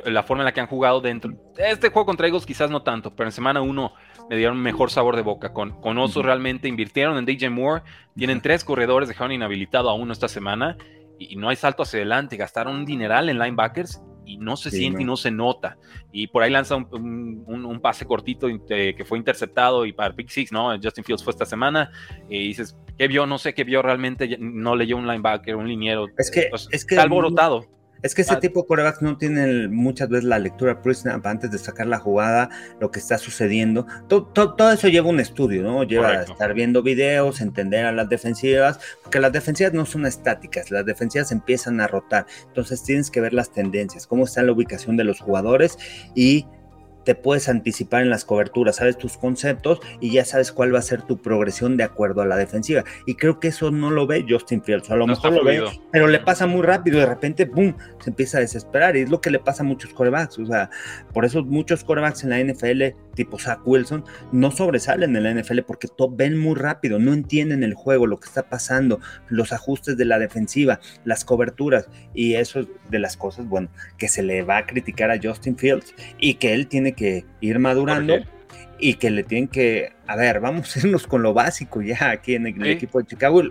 La 0.05 0.23
forma 0.23 0.43
en 0.43 0.45
la 0.45 0.53
que 0.53 0.59
han 0.59 0.67
jugado 0.67 1.01
dentro. 1.01 1.33
Este 1.57 1.89
juego 1.89 2.05
contra 2.05 2.27
Eagles 2.27 2.45
quizás 2.45 2.69
no 2.69 2.83
tanto, 2.83 3.15
pero 3.15 3.29
en 3.29 3.31
semana 3.31 3.61
uno 3.61 3.93
me 4.29 4.35
dieron 4.35 4.61
mejor 4.61 4.91
sabor 4.91 5.15
de 5.15 5.21
boca. 5.21 5.53
Con, 5.53 5.79
con 5.81 5.97
Oso 5.97 6.21
realmente 6.21 6.67
invirtieron 6.67 7.17
en 7.17 7.25
DJ 7.25 7.49
Moore, 7.49 7.83
tienen 8.15 8.41
tres 8.41 8.63
corredores, 8.63 9.07
dejaron 9.07 9.31
inhabilitado 9.31 9.89
a 9.89 9.93
uno 9.93 10.13
esta 10.13 10.27
semana, 10.27 10.77
y 11.17 11.35
no 11.37 11.49
hay 11.49 11.55
salto 11.55 11.83
hacia 11.83 11.97
adelante. 11.97 12.37
Gastaron 12.37 12.75
un 12.75 12.85
dineral 12.85 13.29
en 13.29 13.39
linebackers 13.39 14.01
y 14.27 14.37
no 14.37 14.57
se 14.57 14.69
siente 14.69 15.01
y 15.01 15.05
no 15.05 15.15
se 15.15 15.31
nota. 15.31 15.77
Y 16.11 16.27
por 16.27 16.43
ahí 16.43 16.51
lanza 16.51 16.75
un, 16.75 17.79
pase 17.81 18.05
cortito 18.05 18.47
que 18.67 19.05
fue 19.05 19.17
interceptado 19.17 19.85
y 19.85 19.93
para 19.93 20.13
Pick 20.13 20.29
Six, 20.29 20.51
¿no? 20.51 20.75
Justin 20.81 21.03
Fields 21.03 21.23
fue 21.23 21.31
esta 21.31 21.45
semana 21.45 21.89
y 22.29 22.49
dices, 22.49 22.77
¿qué 22.97 23.07
vio? 23.07 23.25
No 23.25 23.37
sé 23.37 23.53
qué 23.53 23.63
vio 23.63 23.81
realmente, 23.81 24.37
no 24.39 24.75
leyó 24.75 24.97
un 24.97 25.07
linebacker, 25.07 25.55
un 25.55 25.67
liniero. 25.67 26.07
Es 26.17 26.29
que, 26.29 26.47
pues, 26.49 26.67
es 26.71 26.85
que 26.85 26.95
está 26.95 27.03
alborotado. 27.03 27.76
Es 28.01 28.15
que 28.15 28.21
ese 28.21 28.33
ah. 28.33 28.39
tipo 28.39 28.61
de 28.61 28.67
corebacks 28.67 29.01
no 29.01 29.17
tienen 29.17 29.73
muchas 29.73 30.09
veces 30.09 30.25
la 30.25 30.39
lectura 30.39 30.81
pre-snap 30.81 31.25
antes 31.25 31.51
de 31.51 31.57
sacar 31.57 31.87
la 31.87 31.99
jugada, 31.99 32.49
lo 32.79 32.91
que 32.91 32.99
está 32.99 33.17
sucediendo. 33.17 33.85
Todo, 34.07 34.71
eso 34.71 34.87
lleva 34.87 35.09
un 35.09 35.19
estudio, 35.19 35.63
¿no? 35.63 35.83
Lleva 35.83 36.09
a 36.09 36.23
estar 36.23 36.53
viendo 36.53 36.83
videos, 36.83 37.41
entender 37.41 37.85
a 37.85 37.91
las 37.91 38.09
defensivas, 38.09 38.79
porque 39.03 39.19
las 39.19 39.31
defensivas 39.31 39.73
no 39.73 39.85
son 39.85 40.05
estáticas, 40.05 40.71
las 40.71 40.85
defensivas 40.85 41.31
empiezan 41.31 41.81
a 41.81 41.87
rotar. 41.87 42.25
Entonces 42.47 42.83
tienes 42.83 43.09
que 43.11 43.21
ver 43.21 43.33
las 43.33 43.51
tendencias, 43.51 44.07
cómo 44.07 44.25
está 44.25 44.43
la 44.43 44.51
ubicación 44.51 44.97
de 44.97 45.03
los 45.03 45.19
jugadores 45.19 45.77
y 46.15 46.45
te 47.07 47.15
puedes 47.15 47.47
anticipar 47.47 48.01
en 48.01 48.09
las 48.09 48.25
coberturas, 48.25 48.75
sabes 48.75 48.97
tus 48.97 49.15
conceptos 49.15 49.79
y 50.01 50.11
ya 50.11 50.25
sabes 50.25 50.51
cuál 50.51 50.75
va 50.75 50.79
a 50.79 50.81
ser 50.81 51.03
tu 51.03 51.21
progresión 51.21 51.77
de 51.77 51.85
acuerdo 51.85 52.21
a 52.21 52.25
la 52.25 52.35
defensiva. 52.35 52.83
Y 53.05 53.15
creo 53.15 53.39
que 53.39 53.47
eso 53.47 53.71
no 53.71 53.91
lo 53.91 54.05
ve 54.07 54.25
Justin 54.27 54.61
Fields, 54.61 54.91
a 54.91 54.97
lo 54.97 55.07
mejor 55.07 55.31
lo 55.31 55.45
ve, 55.45 55.63
pero 55.89 56.07
le 56.07 56.19
pasa 56.19 56.47
muy 56.47 56.63
rápido, 56.63 56.99
de 56.99 57.05
repente, 57.05 57.45
¡boom!, 57.45 57.77
se 58.03 58.09
empieza 58.09 58.39
a 58.39 58.41
desesperar 58.41 58.97
y 58.97 59.03
es 59.03 59.09
lo 59.09 59.21
que 59.21 59.31
le 59.31 59.39
pasa 59.39 59.63
a 59.63 59.65
muchos 59.65 59.93
corebacks, 59.93 60.37
o 60.37 60.45
sea, 60.45 60.69
por 61.13 61.23
eso 61.23 61.45
muchos 61.45 61.85
corebacks 61.85 62.25
en 62.25 62.31
la 62.31 62.43
NFL, 62.43 62.93
tipo 63.15 63.39
Zach 63.39 63.61
Wilson, 63.65 64.03
no 64.33 64.51
sobresalen 64.51 65.15
en 65.15 65.23
la 65.23 65.33
NFL 65.33 65.61
porque 65.61 65.87
ven 66.11 66.37
muy 66.37 66.55
rápido, 66.55 66.99
no 66.99 67.13
entienden 67.13 67.63
el 67.63 67.73
juego, 67.73 68.05
lo 68.05 68.19
que 68.19 68.27
está 68.27 68.49
pasando, 68.49 68.99
los 69.29 69.53
ajustes 69.53 69.95
de 69.95 70.03
la 70.03 70.19
defensiva, 70.19 70.81
las 71.05 71.23
coberturas 71.23 71.87
y 72.13 72.33
eso 72.33 72.59
es 72.59 72.67
de 72.89 72.99
las 72.99 73.15
cosas, 73.15 73.47
bueno, 73.47 73.69
que 73.97 74.09
se 74.09 74.23
le 74.23 74.43
va 74.43 74.57
a 74.57 74.65
criticar 74.65 75.09
a 75.09 75.19
Justin 75.23 75.57
Fields 75.57 75.95
y 76.19 76.33
que 76.33 76.53
él 76.53 76.67
tiene 76.67 76.96
que 76.97 77.23
ir 77.39 77.59
madurando 77.59 78.15
y 78.79 78.95
que 78.95 79.09
le 79.09 79.23
tienen 79.23 79.47
que, 79.47 79.93
a 80.05 80.15
ver, 80.15 80.39
vamos 80.39 80.75
a 80.75 80.79
irnos 80.79 81.07
con 81.07 81.21
lo 81.23 81.33
básico 81.33 81.81
ya 81.81 82.11
aquí 82.11 82.35
en 82.35 82.47
el, 82.47 82.67
equipo 82.67 82.99
de 82.99 83.05
Chicago. 83.05 83.41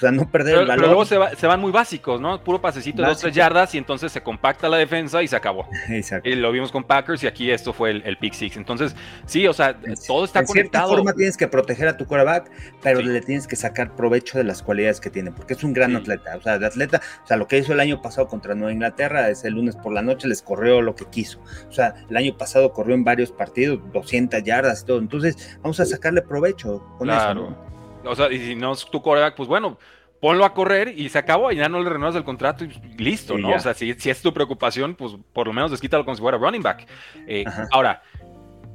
O 0.00 0.04
sea, 0.04 0.12
no 0.12 0.30
perder 0.30 0.60
el 0.60 0.60
balón. 0.60 0.76
Pero 0.76 0.86
luego 0.86 1.04
se, 1.04 1.46
van 1.46 1.60
muy 1.60 1.70
básicos, 1.70 2.18
¿no? 2.22 2.42
Puro 2.42 2.58
pasecito 2.58 3.02
de 3.02 3.08
dos, 3.08 3.18
tres 3.18 3.34
yardas 3.34 3.74
y 3.74 3.78
entonces 3.78 4.10
se 4.10 4.22
compacta 4.22 4.66
la 4.66 4.78
defensa 4.78 5.22
y 5.22 5.28
se 5.28 5.36
acabó. 5.36 5.68
Exacto. 5.90 6.26
Y 6.26 6.36
lo 6.36 6.50
vimos 6.52 6.72
con 6.72 6.84
Packers 6.84 7.22
y 7.22 7.26
aquí 7.26 7.50
esto 7.50 7.74
fue 7.74 7.90
el, 7.90 8.16
pick 8.16 8.32
six. 8.32 8.56
Entonces, 8.56 8.96
sí, 9.26 9.46
o 9.46 9.52
sea, 9.52 9.78
todo 10.06 10.24
está 10.24 10.42
conectado. 10.42 10.84
De 10.84 10.88
cierta 10.88 10.96
forma 10.96 11.12
tienes 11.12 11.36
que 11.36 11.48
proteger 11.48 11.88
a 11.88 11.98
tu 11.98 12.06
quarterback, 12.06 12.50
pero 12.82 13.02
le 13.02 13.20
tienes 13.20 13.46
que 13.46 13.56
sacar 13.56 13.94
provecho 13.94 14.38
de 14.38 14.44
las 14.44 14.62
cualidades 14.62 15.02
que 15.02 15.10
tiene, 15.10 15.32
porque 15.32 15.52
es 15.52 15.62
un 15.62 15.74
gran 15.74 15.94
atleta. 15.94 16.34
O 16.34 16.40
sea, 16.40 16.58
de 16.58 16.64
atleta, 16.64 17.02
o 17.22 17.26
sea, 17.26 17.36
lo 17.36 17.46
que 17.46 17.58
hizo 17.58 17.74
el 17.74 17.80
año 17.80 18.00
pasado 18.00 18.26
contra 18.26 18.54
Nueva 18.54 18.72
Inglaterra 18.72 19.28
es 19.28 19.44
el 19.44 19.52
lunes 19.52 19.76
por 19.76 19.92
la 19.92 20.00
noche 20.00 20.28
les 20.28 20.40
corrió 20.40 20.80
lo 20.80 20.94
que 20.94 21.04
quiso. 21.04 21.40
O 21.68 21.72
sea, 21.72 21.94
el 22.08 22.16
año 22.16 22.38
pasado 22.38 22.72
corrió 22.72 22.94
en 22.94 23.04
varios 23.04 23.32
partidos, 23.32 23.80
200 23.92 24.42
yardas 24.44 24.80
y 24.80 24.86
todo. 24.86 24.98
Entonces, 24.98 25.58
vamos 25.62 25.78
a 25.78 25.84
sacarle 25.84 26.22
provecho 26.22 26.82
con 26.96 27.10
eso. 27.10 27.34
¿no? 27.34 27.70
O 28.04 28.14
sea, 28.14 28.32
y 28.32 28.38
si 28.38 28.54
no 28.54 28.72
es 28.72 28.84
tu 28.86 29.02
quarterback, 29.02 29.36
pues 29.36 29.48
bueno, 29.48 29.78
ponlo 30.20 30.44
a 30.44 30.54
correr 30.54 30.92
y 30.96 31.08
se 31.08 31.18
acabó 31.18 31.50
y 31.50 31.56
ya 31.56 31.68
no 31.68 31.82
le 31.82 31.88
renuevas 31.88 32.14
el 32.16 32.24
contrato 32.24 32.64
y 32.64 32.68
listo, 32.98 33.38
¿no? 33.38 33.50
O 33.50 33.58
sea, 33.58 33.74
si, 33.74 33.92
si, 33.94 34.10
es 34.10 34.22
tu 34.22 34.32
preocupación, 34.32 34.94
pues 34.94 35.16
por 35.32 35.46
lo 35.46 35.52
menos 35.52 35.70
desquítalo 35.70 36.04
como 36.04 36.14
si 36.14 36.22
fuera 36.22 36.38
running 36.38 36.62
back. 36.62 36.86
Eh, 37.26 37.44
ahora, 37.72 38.02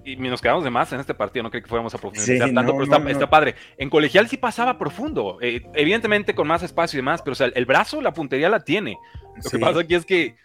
y 0.04 0.16
nos 0.18 0.42
quedamos 0.42 0.64
de 0.64 0.70
más 0.70 0.92
en 0.94 1.00
este 1.00 1.14
partido, 1.14 1.44
no 1.44 1.50
creo 1.50 1.64
que 1.64 1.70
fuéramos 1.70 1.94
a 1.96 1.98
profundizar 1.98 2.54
tanto, 2.54 2.74
pero 2.78 3.08
está, 3.08 3.30
padre. 3.30 3.56
En 3.78 3.90
colegial 3.90 4.28
sí 4.28 4.38
pasaba 4.38 4.78
profundo, 4.78 5.40
eh, 5.42 5.66
evidentemente 5.74 6.36
con 6.36 6.48
más 6.48 6.64
espacio 6.64 6.98
y 6.98 7.00
demás, 7.00 7.22
pero 7.22 7.34
o 7.34 7.36
sea, 7.36 7.48
el 7.48 7.66
brazo, 7.66 8.02
la 8.02 8.14
puntería 8.14 8.50
la 8.50 8.60
tiene. 8.60 8.98
Lo 9.44 9.50
que 9.50 9.60
pasa 9.60 9.80
aquí 9.80 9.96
es 9.96 10.06
que 10.06 10.36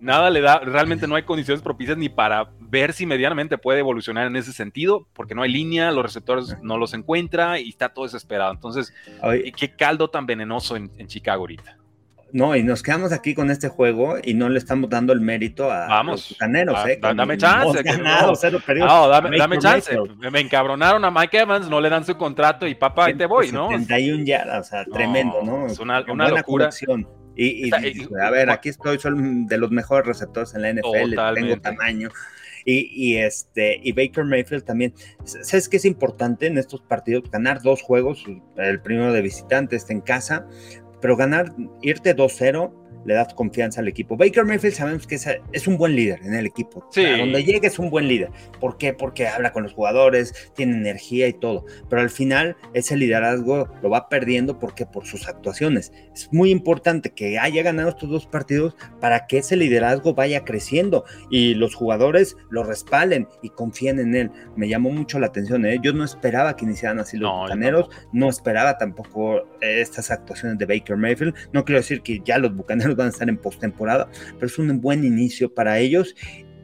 nada 0.00 0.30
le 0.30 0.40
da, 0.40 0.60
realmente 0.60 1.06
no 1.06 1.14
hay 1.14 1.22
condiciones 1.22 1.62
propicias 1.62 1.96
ni 1.96 2.08
para 2.08 2.50
ver 2.60 2.92
si 2.92 3.06
medianamente 3.06 3.58
puede 3.58 3.80
evolucionar 3.80 4.26
en 4.26 4.36
ese 4.36 4.52
sentido, 4.52 5.06
porque 5.12 5.34
no 5.34 5.42
hay 5.42 5.52
línea, 5.52 5.90
los 5.90 6.04
receptores 6.04 6.56
no 6.62 6.78
los 6.78 6.94
encuentra 6.94 7.58
y 7.60 7.70
está 7.70 7.90
todo 7.90 8.04
desesperado. 8.04 8.52
Entonces, 8.52 8.92
qué 9.56 9.74
caldo 9.76 10.10
tan 10.10 10.26
venenoso 10.26 10.76
en, 10.76 11.06
Chicago 11.06 11.40
ahorita. 11.40 11.76
No, 12.30 12.54
y 12.54 12.62
nos 12.62 12.82
quedamos 12.82 13.12
aquí 13.12 13.34
con 13.34 13.50
este 13.50 13.70
juego 13.70 14.16
y 14.22 14.34
no 14.34 14.50
le 14.50 14.58
estamos 14.58 14.90
dando 14.90 15.14
el 15.14 15.20
mérito 15.22 15.70
a 15.72 16.02
los 16.02 16.36
caneros, 16.38 16.76
ah, 16.76 16.90
¿eh? 16.90 16.98
Dame 17.00 17.38
chance. 17.38 17.82
no, 18.76 19.08
dame, 19.08 19.58
chance. 19.58 19.96
Me 20.30 20.40
encabronaron 20.40 21.02
a 21.06 21.10
Mike 21.10 21.38
Evans, 21.38 21.70
no 21.70 21.80
le 21.80 21.88
dan 21.88 22.04
su 22.04 22.18
contrato 22.18 22.66
y 22.66 22.74
papá, 22.74 23.06
ahí 23.06 23.14
te 23.14 23.24
voy, 23.24 23.50
¿no? 23.50 23.70
71 23.70 24.24
yardas, 24.24 24.66
o 24.66 24.70
sea, 24.70 24.84
tremendo, 24.84 25.40
¿no? 25.42 25.66
Es 25.66 25.78
una, 25.78 26.04
una 26.06 26.28
locura. 26.28 26.68
Y, 27.40 27.70
a 28.20 28.30
ver, 28.30 28.50
aquí 28.50 28.68
estoy, 28.68 28.98
soy 28.98 29.14
de 29.46 29.58
los 29.58 29.70
mejores 29.70 30.04
receptores 30.04 30.54
en 30.54 30.62
la 30.62 30.72
NFL, 30.72 31.14
tengo 31.34 31.60
tamaño. 31.60 32.10
Y, 32.64 33.16
este, 33.16 33.80
y 33.82 33.92
Baker 33.92 34.24
Mayfield 34.24 34.64
también. 34.64 34.92
¿Sabes 35.24 35.68
qué 35.68 35.78
es 35.78 35.84
importante 35.84 36.48
en 36.48 36.58
estos 36.58 36.82
partidos? 36.82 37.30
Ganar 37.30 37.62
dos 37.62 37.80
juegos, 37.80 38.26
el 38.56 38.80
primero 38.82 39.12
de 39.12 39.22
visitante, 39.22 39.76
está 39.76 39.92
en 39.92 40.00
casa, 40.00 40.46
pero 41.00 41.16
ganar, 41.16 41.54
irte 41.80 42.14
2-0 42.14 42.72
le 43.04 43.14
das 43.14 43.34
confianza 43.34 43.80
al 43.80 43.88
equipo. 43.88 44.16
Baker 44.16 44.44
Mayfield 44.44 44.74
sabemos 44.74 45.06
que 45.06 45.16
es, 45.16 45.66
un 45.66 45.76
buen 45.76 45.94
líder 45.94 46.20
en 46.22 46.34
el 46.34 46.46
equipo. 46.46 46.86
Sí. 46.90 47.04
donde 47.04 47.44
llegue 47.44 47.66
es 47.66 47.78
un 47.78 47.90
buen 47.90 48.08
líder. 48.08 48.30
¿Por 48.60 48.78
qué? 48.78 48.92
Porque 48.92 49.26
habla 49.28 49.52
con 49.52 49.62
los 49.62 49.72
jugadores, 49.72 50.52
tiene 50.54 50.76
energía 50.76 51.28
y 51.28 51.32
todo. 51.32 51.64
Pero 51.88 52.02
al 52.02 52.10
final 52.10 52.56
ese 52.74 52.96
liderazgo 52.96 53.68
lo 53.82 53.90
va 53.90 54.08
perdiendo 54.08 54.58
porque 54.58 54.86
por 54.86 55.06
sus 55.06 55.28
actuaciones. 55.28 55.92
Es 56.14 56.28
muy 56.32 56.50
importante 56.50 57.10
que 57.10 57.38
haya 57.38 57.62
ganado 57.62 57.90
estos 57.90 58.08
dos 58.10 58.26
partidos 58.26 58.76
para 59.00 59.26
que 59.26 59.38
ese 59.38 59.56
liderazgo 59.56 60.14
vaya 60.14 60.44
creciendo 60.44 61.04
y 61.30 61.54
los 61.54 61.74
jugadores 61.74 62.36
lo 62.50 62.64
respalden 62.64 63.28
y 63.42 63.50
confíen 63.50 63.98
en 63.98 64.14
él. 64.14 64.30
Me 64.56 64.68
llamó 64.68 64.90
mucho 64.90 65.18
la 65.18 65.28
atención. 65.28 65.64
¿eh? 65.66 65.78
Yo 65.82 65.92
no 65.92 66.04
esperaba 66.04 66.56
que 66.56 66.64
iniciaran 66.64 66.98
así 66.98 67.16
los 67.16 67.30
bucaneros, 67.32 67.88
no 68.12 68.28
esperaba 68.28 68.78
tampoco 68.78 69.46
estas 69.60 70.10
actuaciones 70.10 70.58
de 70.58 70.66
Baker 70.66 70.96
Mayfield. 70.96 71.34
No 71.52 71.64
quiero 71.64 71.80
decir 71.80 72.02
que 72.02 72.20
ya 72.24 72.38
los 72.38 72.54
bucaneros 72.54 72.87
van 72.96 73.06
a 73.06 73.10
estar 73.10 73.28
en 73.28 73.36
postemporada, 73.36 74.08
pero 74.34 74.46
es 74.46 74.58
un 74.58 74.80
buen 74.80 75.04
inicio 75.04 75.52
para 75.52 75.78
ellos 75.78 76.14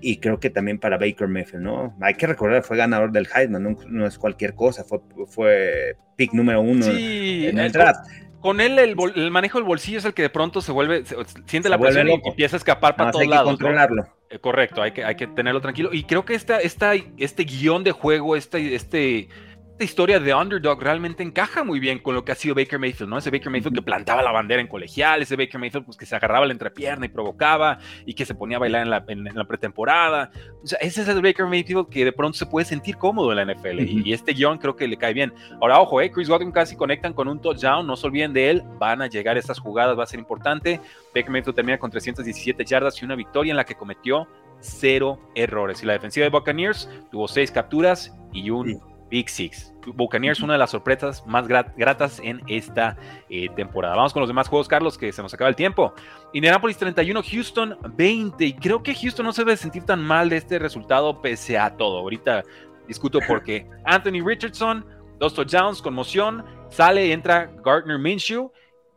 y 0.00 0.18
creo 0.18 0.38
que 0.38 0.50
también 0.50 0.78
para 0.78 0.98
Baker 0.98 1.28
Mayfield, 1.28 1.62
¿no? 1.62 1.96
Hay 2.00 2.14
que 2.14 2.26
recordar, 2.26 2.62
fue 2.62 2.76
ganador 2.76 3.10
del 3.10 3.26
Heisman, 3.34 3.76
no, 3.88 4.06
es 4.06 4.18
cualquier 4.18 4.54
cosa, 4.54 4.84
fue, 4.84 5.00
fue 5.26 5.96
pick 6.16 6.32
número 6.34 6.60
uno 6.60 6.86
en 6.86 7.58
el 7.58 7.72
draft. 7.72 8.06
Con, 8.40 8.60
él 8.60 8.78
el, 8.78 9.30
manejo 9.30 9.56
del 9.56 9.66
bolsillo 9.66 9.96
es 9.98 10.04
el 10.04 10.12
que 10.12 10.20
de 10.20 10.28
pronto 10.28 10.60
se 10.60 10.70
vuelve, 10.70 11.04
siente 11.46 11.70
la 11.70 11.78
presión 11.78 12.08
y 12.10 12.20
empieza 12.22 12.56
a 12.56 12.58
escapar 12.58 12.94
para 12.94 13.10
todos 13.10 13.26
lados. 13.26 13.48
controlarlo. 13.48 14.06
Eh, 14.28 14.38
correcto, 14.38 14.82
hay 14.82 14.92
que, 14.92 15.02
hay 15.02 15.14
que 15.14 15.26
tenerlo 15.26 15.62
tranquilo. 15.62 15.88
Y 15.92 16.04
creo 16.04 16.26
que 16.26 16.34
esta, 16.34 16.58
esta, 16.58 16.92
este 17.16 17.44
guion 17.44 17.84
de 17.84 17.92
juego, 17.92 18.36
este, 18.36 18.74
este 18.74 19.28
esta 19.74 19.84
historia 19.84 20.20
de 20.20 20.32
underdog 20.32 20.80
realmente 20.80 21.24
encaja 21.24 21.64
muy 21.64 21.80
bien 21.80 21.98
con 21.98 22.14
lo 22.14 22.24
que 22.24 22.30
ha 22.30 22.36
sido 22.36 22.54
Baker 22.54 22.78
Mayfield, 22.78 23.10
¿no? 23.10 23.18
Ese 23.18 23.30
Baker 23.30 23.50
Mayfield 23.50 23.74
que 23.74 23.82
plantaba 23.82 24.22
la 24.22 24.30
bandera 24.30 24.60
en 24.60 24.68
colegial, 24.68 25.20
ese 25.20 25.34
Baker 25.34 25.58
Mayfield 25.58 25.84
pues, 25.84 25.96
que 25.96 26.06
se 26.06 26.14
agarraba 26.14 26.46
la 26.46 26.52
entrepierna 26.52 27.06
y 27.06 27.08
provocaba 27.08 27.80
y 28.06 28.14
que 28.14 28.24
se 28.24 28.36
ponía 28.36 28.58
a 28.58 28.60
bailar 28.60 28.82
en 28.82 28.90
la, 28.90 29.04
en, 29.08 29.24
la 29.24 29.44
pretemporada. 29.46 30.30
O 30.62 30.66
sea, 30.68 30.78
ese 30.78 31.02
es 31.02 31.08
el 31.08 31.20
Baker 31.20 31.46
Mayfield 31.46 31.88
que 31.88 32.04
de 32.04 32.12
pronto 32.12 32.38
se 32.38 32.46
puede 32.46 32.64
sentir 32.64 32.96
cómodo 32.98 33.32
en 33.32 33.44
la 33.44 33.52
NFL 33.52 33.80
y, 33.80 34.12
este 34.12 34.32
guion 34.32 34.58
creo 34.58 34.76
que 34.76 34.86
le 34.86 34.96
cae 34.96 35.12
bien. 35.12 35.34
Ahora, 35.60 35.80
ojo, 35.80 36.00
eh, 36.00 36.08
Chris 36.08 36.28
Godwin 36.28 36.52
casi 36.52 36.76
conectan 36.76 37.12
con 37.12 37.26
un 37.26 37.40
touchdown, 37.40 37.84
no 37.84 37.96
se 37.96 38.06
olviden 38.06 38.32
de 38.32 38.50
él, 38.50 38.62
van 38.78 39.02
a 39.02 39.08
llegar 39.08 39.36
estas 39.36 39.58
jugadas, 39.58 39.98
va 39.98 40.04
a 40.04 40.06
ser 40.06 40.20
importante. 40.20 40.80
Baker 41.12 41.30
Mayfield 41.30 41.56
termina 41.56 41.78
con 41.78 41.90
317 41.90 42.64
yardas 42.64 43.02
y 43.02 43.04
una 43.04 43.16
victoria 43.16 43.50
en 43.50 43.56
la 43.56 43.64
que 43.64 43.74
cometió 43.74 44.28
cero 44.60 45.18
errores. 45.34 45.82
Y 45.82 45.86
la 45.86 45.94
defensiva 45.94 46.22
de 46.22 46.30
Buccaneers 46.30 46.88
tuvo 47.10 47.26
seis 47.26 47.50
capturas 47.50 48.16
y 48.32 48.50
un 48.50 48.93
Big 49.10 49.28
Six. 49.28 49.72
Buccaneers, 49.86 50.40
una 50.40 50.54
de 50.54 50.58
las 50.58 50.70
sorpresas 50.70 51.26
más 51.26 51.46
gratas 51.46 52.20
en 52.22 52.40
esta 52.46 52.96
eh, 53.28 53.48
temporada. 53.54 53.96
Vamos 53.96 54.12
con 54.12 54.20
los 54.20 54.28
demás 54.28 54.48
juegos, 54.48 54.66
Carlos, 54.68 54.96
que 54.96 55.12
se 55.12 55.22
nos 55.22 55.34
acaba 55.34 55.48
el 55.48 55.56
tiempo. 55.56 55.92
Indianapolis 56.32 56.76
31, 56.78 57.22
Houston 57.22 57.78
20. 57.96 58.44
Y 58.44 58.52
creo 58.54 58.82
que 58.82 58.94
Houston 58.94 59.26
no 59.26 59.32
se 59.32 59.42
debe 59.42 59.56
sentir 59.56 59.84
tan 59.84 60.02
mal 60.02 60.28
de 60.28 60.38
este 60.38 60.58
resultado 60.58 61.20
pese 61.20 61.58
a 61.58 61.76
todo. 61.76 61.98
Ahorita 61.98 62.42
discuto 62.88 63.18
porque 63.26 63.66
Anthony 63.84 64.24
Richardson, 64.24 64.84
dos 65.18 65.34
touchdowns, 65.34 65.82
conmoción, 65.82 66.44
sale, 66.70 67.12
entra 67.12 67.50
Gardner 67.64 67.98
Minshew 67.98 68.50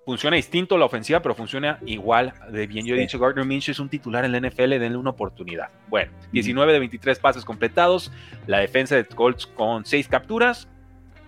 funciona 0.07 0.37
distinto 0.37 0.77
la 0.77 0.85
ofensiva, 0.85 1.21
pero 1.21 1.35
funciona 1.35 1.79
igual 1.85 2.33
de 2.49 2.65
bien. 2.65 2.85
Yo 2.85 2.95
he 2.95 2.97
dicho, 2.97 3.19
Gardner 3.19 3.43
Minshew 3.43 3.73
es 3.73 3.79
un 3.79 3.89
titular 3.89 4.23
en 4.23 4.31
la 4.31 4.39
NFL, 4.39 4.69
denle 4.79 4.95
una 4.95 5.09
oportunidad. 5.09 5.67
Bueno, 5.89 6.13
19 6.31 6.71
de 6.71 6.79
23 6.79 7.19
pases 7.19 7.43
completados, 7.43 8.09
la 8.45 8.59
defensa 8.59 8.95
de 8.95 9.05
Colts 9.05 9.45
con 9.47 9.85
6 9.85 10.07
capturas. 10.07 10.69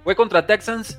Fue 0.06 0.16
contra 0.16 0.48
Texans, 0.48 0.98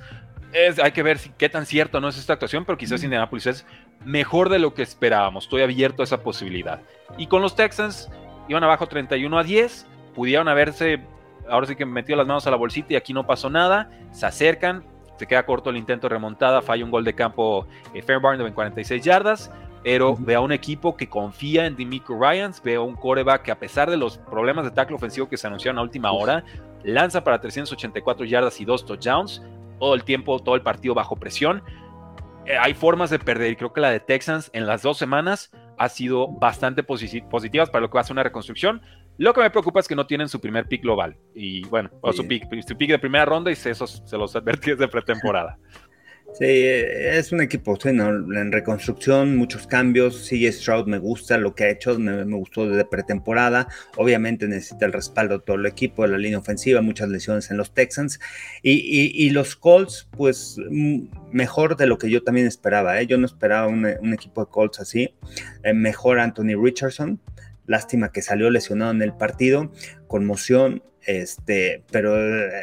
hay 0.83 0.93
que 0.93 1.03
ver 1.03 1.17
si, 1.17 1.31
qué 1.31 1.49
tan 1.49 1.65
cierto 1.65 2.03
no 2.03 2.11
es 2.11 2.19
esta 2.19 2.35
actuación, 2.35 2.67
pero 2.67 2.77
quizás 2.77 3.03
Indianapolis 3.03 3.47
es 3.47 3.67
mejor 4.05 4.51
de 4.51 4.59
lo 4.59 4.75
que 4.75 4.83
esperábamos. 4.83 5.45
Estoy 5.45 5.63
abierto 5.63 6.03
a 6.03 6.05
esa 6.05 6.23
posibilidad. 6.23 6.83
Y 7.17 7.29
con 7.29 7.41
los 7.41 7.57
Texans, 7.57 8.11
iban 8.47 8.63
abajo 8.63 8.89
31 8.89 9.39
a 9.39 9.43
10, 9.43 9.87
pudieron 10.15 10.49
haberse, 10.49 11.01
ahora 11.49 11.67
sí 11.67 11.77
que 11.77 11.87
metido 11.87 12.19
las 12.19 12.27
manos 12.27 12.47
a 12.47 12.51
la 12.51 12.59
bolsita 12.59 12.93
y 12.93 12.97
aquí 12.97 13.15
no 13.15 13.27
pasó 13.27 13.49
nada, 13.49 13.91
se 14.11 14.27
acercan, 14.27 14.85
se 15.21 15.27
queda 15.27 15.45
corto 15.45 15.69
el 15.69 15.77
intento 15.77 16.09
de 16.09 16.15
remontada, 16.15 16.63
falla 16.63 16.83
un 16.83 16.91
gol 16.91 17.05
de 17.05 17.15
campo 17.15 17.67
eh, 17.93 18.01
Fairbairn 18.01 18.43
de 18.43 18.51
46 18.51 19.05
yardas, 19.05 19.53
pero 19.83 20.17
ve 20.19 20.35
a 20.35 20.41
un 20.41 20.51
equipo 20.51 20.97
que 20.97 21.11
confía 21.11 21.67
en 21.67 21.77
Demico 21.77 22.19
Ryans, 22.19 22.63
ve 22.63 22.77
a 22.77 22.81
un 22.81 22.97
coreback 22.97 23.43
que 23.43 23.51
a 23.51 23.59
pesar 23.59 23.91
de 23.91 23.99
los 23.99 24.17
problemas 24.17 24.65
de 24.65 24.71
tackle 24.71 24.97
ofensivo 24.97 25.29
que 25.29 25.37
se 25.37 25.47
anunciaron 25.47 25.79
a 25.79 25.83
última 25.83 26.11
hora, 26.11 26.43
lanza 26.85 27.23
para 27.23 27.39
384 27.39 28.25
yardas 28.25 28.59
y 28.63 28.65
dos 28.65 28.87
touchdowns, 28.87 29.43
todo 29.79 29.93
el 29.93 30.05
tiempo, 30.05 30.39
todo 30.39 30.55
el 30.55 30.63
partido 30.63 30.95
bajo 30.95 31.17
presión. 31.17 31.63
Eh, 32.47 32.57
hay 32.59 32.73
formas 32.73 33.11
de 33.11 33.19
perder 33.19 33.59
creo 33.59 33.75
que 33.75 33.83
la 33.83 33.91
de 33.91 34.01
Texans 34.01 34.49
en 34.55 34.67
las 34.67 34.81
dos 34.81 34.97
semanas 34.97 35.53
ha 35.77 35.91
sido 35.91 36.29
bastante 36.29 36.83
positiva 36.83 37.67
para 37.67 37.83
lo 37.83 37.91
que 37.91 37.95
va 37.97 38.01
a 38.01 38.05
ser 38.05 38.15
una 38.15 38.23
reconstrucción. 38.23 38.81
Lo 39.21 39.35
que 39.35 39.43
me 39.43 39.51
preocupa 39.51 39.81
es 39.81 39.87
que 39.87 39.95
no 39.95 40.07
tienen 40.07 40.31
su 40.31 40.41
primer 40.41 40.67
pick 40.67 40.81
global 40.81 41.15
y 41.35 41.63
bueno, 41.67 41.91
o 42.01 42.11
su 42.11 42.27
pick, 42.27 42.45
su 42.67 42.75
pick 42.75 42.89
de 42.89 42.99
primera 42.99 43.27
ronda 43.27 43.51
y 43.51 43.53
eso 43.53 43.87
se 43.87 44.17
los 44.17 44.35
advertí 44.35 44.71
desde 44.71 44.89
pretemporada. 44.89 45.59
Sí, 46.33 46.47
es 46.47 47.33
un 47.33 47.41
equipo 47.41 47.77
en 47.87 48.53
reconstrucción, 48.53 49.37
muchos 49.37 49.67
cambios. 49.67 50.27
Sigue 50.27 50.53
Stroud 50.53 50.87
me 50.87 50.99
gusta 50.99 51.37
lo 51.39 51.57
que 51.57 51.65
ha 51.65 51.71
hecho, 51.71 51.99
me, 51.99 52.23
gustó 52.23 52.69
desde 52.69 52.85
pretemporada. 52.85 53.67
Obviamente 53.97 54.47
necesita 54.47 54.87
el 54.87 54.93
respaldo 54.93 55.39
de 55.39 55.45
todo 55.45 55.57
el 55.57 55.67
equipo, 55.67 56.03
de 56.03 56.11
la 56.11 56.19
línea 56.19 56.39
ofensiva, 56.39 56.83
muchas 56.83 57.09
lesiones 57.09 57.51
en 57.51 57.57
los 57.57 57.75
Texans. 57.75 58.21
Y, 58.63 59.29
los 59.31 59.57
Colts, 59.57 60.09
pues 60.17 60.57
mejor 61.33 61.77
de 61.77 61.89
lo 61.89 61.99
que 61.99 62.09
yo 62.09 62.23
también 62.23 62.47
esperaba. 62.47 63.01
¿eh? 63.01 63.09
Yo 63.09 63.19
no 63.19 63.27
esperaba 63.27 63.67
un, 63.67 64.15
equipo 64.15 64.45
de 64.45 64.51
Colts 64.53 64.79
así. 64.79 65.13
Eh, 65.65 65.75
mejor 65.75 66.21
Anthony 66.21 66.55
Richardson. 66.57 67.21
Lástima 67.71 68.11
que 68.11 68.21
salió 68.21 68.51
lesionado 68.51 68.91
en 68.91 69.01
el 69.01 69.13
partido, 69.13 69.71
conmoción, 70.09 70.83
este, 71.07 71.85
pero 71.93 72.17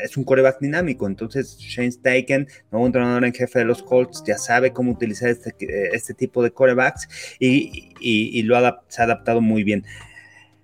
es 0.03 0.17
un 0.17 0.25
coreback 0.25 0.59
dinámico. 0.59 1.07
Entonces, 1.07 1.57
Shane 1.59 1.93
Steichen, 1.93 2.49
nuevo 2.71 2.85
entrenador 2.85 3.23
en 3.23 3.33
jefe 3.33 3.59
de 3.59 3.65
los 3.65 3.81
Colts, 3.83 4.21
ya 4.27 4.37
sabe 4.37 4.73
cómo 4.73 4.91
utilizar 4.91 5.29
este, 5.29 5.55
este 5.95 6.13
tipo 6.13 6.43
de 6.43 6.51
corebacks 6.51 7.07
y, 7.39 8.43
lo 8.43 8.57
ha, 8.57 8.83
se 8.89 9.01
ha 9.01 9.05
adaptado 9.05 9.39
muy 9.39 9.63
bien. 9.63 9.85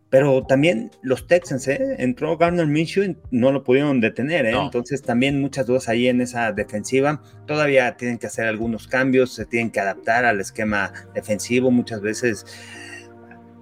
Pero 0.10 0.46
también 0.46 0.92
los 1.02 1.26
Texans, 1.26 1.66
¿eh? 1.70 1.96
entró 2.00 2.38
Garner 2.38 2.68
Minshew 2.68 3.04
y 3.06 3.18
no 3.32 3.54
lo 3.54 3.64
pudieron 3.64 4.02
detener, 4.02 4.46
¿eh? 4.46 4.52
entonces 4.62 5.02
también 5.02 5.40
muchas 5.40 5.66
dudas 5.66 5.88
ahí 5.88 6.10
en 6.10 6.20
esa 6.20 6.52
defensiva. 6.52 7.24
Todavía 7.48 7.96
tienen 7.96 8.18
que 8.18 8.28
hacer 8.28 8.46
algunos 8.46 8.90
cambios, 8.90 9.34
se 9.34 9.46
tienen 9.46 9.72
que 9.72 9.80
adaptar 9.80 10.26
al 10.26 10.42
esquema 10.42 10.92
defensivo. 11.16 11.72
Muchas 11.72 12.02
veces 12.02 12.46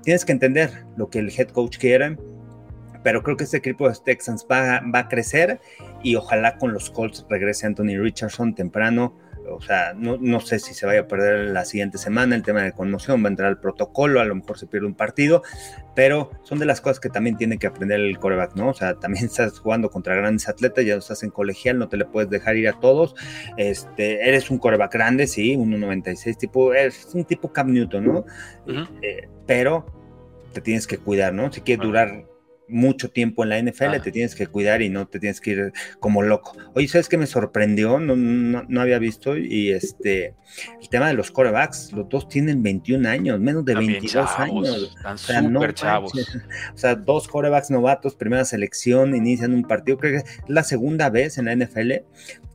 tienes 0.03 0.25
que 0.25 0.31
entender 0.31 0.85
lo 0.97 1.09
que 1.09 1.19
el 1.19 1.29
head 1.29 1.49
coach 1.49 1.77
quiere, 1.77 2.17
pero 3.03 3.23
creo 3.23 3.37
que 3.37 3.45
este 3.45 3.57
equipo 3.57 3.89
de 3.89 3.95
Texans 4.03 4.45
va, 4.49 4.81
va 4.93 4.99
a 4.99 5.07
crecer 5.07 5.59
y 6.03 6.15
ojalá 6.15 6.57
con 6.57 6.73
los 6.73 6.89
Colts 6.89 7.25
regrese 7.29 7.65
Anthony 7.65 7.97
Richardson 7.99 8.53
temprano. 8.53 9.17
O 9.55 9.61
sea, 9.61 9.93
no, 9.93 10.17
no, 10.19 10.39
sé 10.39 10.59
si 10.59 10.73
se 10.73 10.85
vaya 10.85 11.01
a 11.01 11.07
perder 11.07 11.51
la 11.51 11.65
siguiente 11.65 11.97
semana 11.97 12.35
el 12.35 12.43
tema 12.43 12.61
de 12.61 12.71
conmoción, 12.71 13.23
va 13.23 13.27
a 13.27 13.31
entrar 13.31 13.49
al 13.49 13.59
protocolo, 13.59 14.19
a 14.19 14.25
lo 14.25 14.35
mejor 14.35 14.57
se 14.57 14.67
pierde 14.67 14.87
un 14.87 14.95
partido, 14.95 15.43
pero 15.95 16.31
son 16.43 16.59
de 16.59 16.65
las 16.65 16.81
cosas 16.81 16.99
que 16.99 17.09
también 17.09 17.37
tiene 17.37 17.57
que 17.57 17.67
aprender 17.67 17.99
el 17.99 18.17
coreback, 18.17 18.55
¿no? 18.55 18.69
O 18.69 18.73
sea, 18.73 18.95
también 18.95 19.25
estás 19.27 19.59
jugando 19.59 19.89
contra 19.89 20.15
grandes 20.15 20.47
atletas, 20.49 20.85
ya 20.85 20.95
estás 20.95 21.23
en 21.23 21.29
colegial, 21.29 21.79
no 21.79 21.89
te 21.89 21.97
le 21.97 22.05
puedes 22.05 22.29
dejar 22.29 22.57
ir 22.57 22.67
a 22.67 22.79
todos. 22.79 23.15
Este, 23.57 24.27
eres 24.27 24.49
un 24.49 24.57
coreback 24.57 24.93
grande, 24.93 25.27
sí, 25.27 25.55
1.96, 25.55 26.37
tipo, 26.37 26.73
es 26.73 27.09
un 27.13 27.25
tipo 27.25 27.51
Cam 27.51 27.71
Newton, 27.71 28.05
¿no? 28.05 28.25
Eh, 29.01 29.27
pero 29.45 29.85
te 30.53 30.61
tienes 30.61 30.87
que 30.87 30.97
cuidar, 30.97 31.33
¿no? 31.33 31.51
Si 31.51 31.61
quieres 31.61 31.85
durar 31.85 32.30
mucho 32.71 33.11
tiempo 33.11 33.43
en 33.43 33.49
la 33.49 33.61
NFL, 33.61 34.01
te 34.03 34.11
tienes 34.11 34.35
que 34.35 34.47
cuidar 34.47 34.81
y 34.81 34.89
no 34.89 35.07
te 35.07 35.19
tienes 35.19 35.41
que 35.41 35.51
ir 35.51 35.73
como 35.99 36.21
loco. 36.21 36.55
Oye, 36.73 36.87
¿sabes 36.87 37.09
qué 37.09 37.17
me 37.17 37.27
sorprendió? 37.27 37.99
No, 37.99 38.15
no, 38.15 38.81
había 38.81 38.99
visto 38.99 39.37
y 39.37 39.71
este, 39.71 40.35
el 40.81 40.89
tema 40.89 41.07
de 41.07 41.13
los 41.13 41.31
corebacks, 41.31 41.91
los 41.93 42.09
dos 42.09 42.27
tienen 42.27 42.63
21 42.63 43.07
años, 43.07 43.39
menos 43.39 43.65
de 43.65 43.75
22 43.75 44.29
años. 44.39 44.95
Están 45.15 45.53
súper 45.53 45.73
chavos. 45.73 46.13
O 46.73 46.77
sea, 46.77 46.95
dos 46.95 47.27
corebacks 47.27 47.69
novatos, 47.69 48.15
primera 48.15 48.45
selección, 48.45 49.15
inician 49.15 49.53
un 49.53 49.63
partido, 49.63 49.97
creo 49.97 50.13
que 50.13 50.27
es 50.27 50.41
la 50.47 50.63
segunda 50.63 51.09
vez 51.09 51.37
en 51.37 51.45
la 51.45 51.55
NFL 51.55 51.91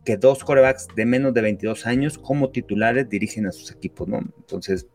que 0.07 0.17
dos 0.17 0.45
corebacks 0.45 0.87
de 0.95 1.05
menos 1.05 1.35
de 1.35 1.43
22 1.43 1.85
años 1.85 2.17
como 2.17 2.51
titulares 2.51 3.11
dirigen 3.11 3.47
a 3.47 3.53
sus 3.53 3.73
equipos, 3.73 4.07
¿no? 4.07 4.21
Entonces, 4.39 4.87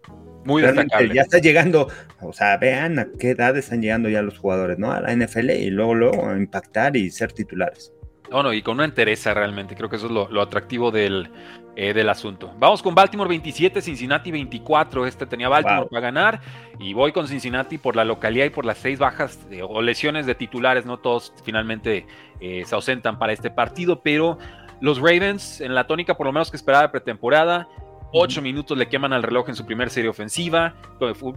muy 0.45 0.61
destacable. 0.61 1.13
Ya 1.13 1.21
está 1.21 1.39
llegando, 1.39 1.87
o 2.19 2.33
sea, 2.33 2.57
vean 2.57 2.99
a 2.99 3.07
qué 3.19 3.31
edad 3.31 3.57
están 3.57 3.81
llegando 3.81 4.09
ya 4.09 4.21
los 4.21 4.37
jugadores, 4.37 4.79
¿no? 4.79 4.91
A 4.91 5.01
la 5.01 5.15
NFL 5.15 5.51
y 5.51 5.69
luego, 5.69 5.95
luego 5.95 6.29
a 6.29 6.37
impactar 6.37 6.95
y 6.95 7.09
ser 7.11 7.31
titulares. 7.31 7.93
No, 8.31 8.41
no, 8.43 8.53
y 8.53 8.61
con 8.61 8.75
una 8.75 8.85
entereza 8.85 9.33
realmente. 9.33 9.75
Creo 9.75 9.89
que 9.89 9.97
eso 9.97 10.05
es 10.05 10.11
lo, 10.11 10.41
atractivo 10.41 10.89
del, 10.89 11.29
eh, 11.75 11.93
del, 11.93 12.07
asunto. 12.07 12.53
Vamos 12.57 12.81
con 12.81 12.95
Baltimore 12.95 13.27
27, 13.27 13.81
Cincinnati 13.81 14.31
24. 14.31 15.05
Este 15.05 15.25
tenía 15.25 15.49
Baltimore 15.49 15.87
para 15.89 16.01
ganar. 16.01 16.41
Y 16.79 16.93
voy 16.93 17.11
con 17.11 17.27
Cincinnati 17.27 17.77
por 17.77 17.97
la 17.97 18.05
localidad 18.05 18.45
y 18.45 18.49
por 18.49 18.63
las 18.63 18.77
seis 18.77 18.99
bajas 18.99 19.37
o 19.67 19.81
lesiones 19.81 20.25
de 20.25 20.35
titulares. 20.35 20.85
No 20.85 20.97
todos 20.97 21.33
finalmente 21.43 22.07
eh, 22.39 22.63
se 22.65 22.73
ausentan 22.73 23.19
para 23.19 23.33
este 23.33 23.51
partido, 23.51 24.01
pero 24.01 24.37
los 24.79 24.99
Ravens, 24.99 25.59
en 25.59 25.75
la 25.75 25.85
tónica 25.85 26.15
por 26.15 26.25
lo 26.25 26.31
menos 26.31 26.49
que 26.49 26.57
esperaba 26.57 26.83
de 26.83 26.89
pretemporada, 26.89 27.67
Ocho 28.13 28.41
minutos 28.41 28.77
le 28.77 28.89
queman 28.89 29.13
al 29.13 29.23
reloj 29.23 29.47
en 29.47 29.55
su 29.55 29.65
primer 29.65 29.89
serie 29.89 30.09
ofensiva, 30.09 30.75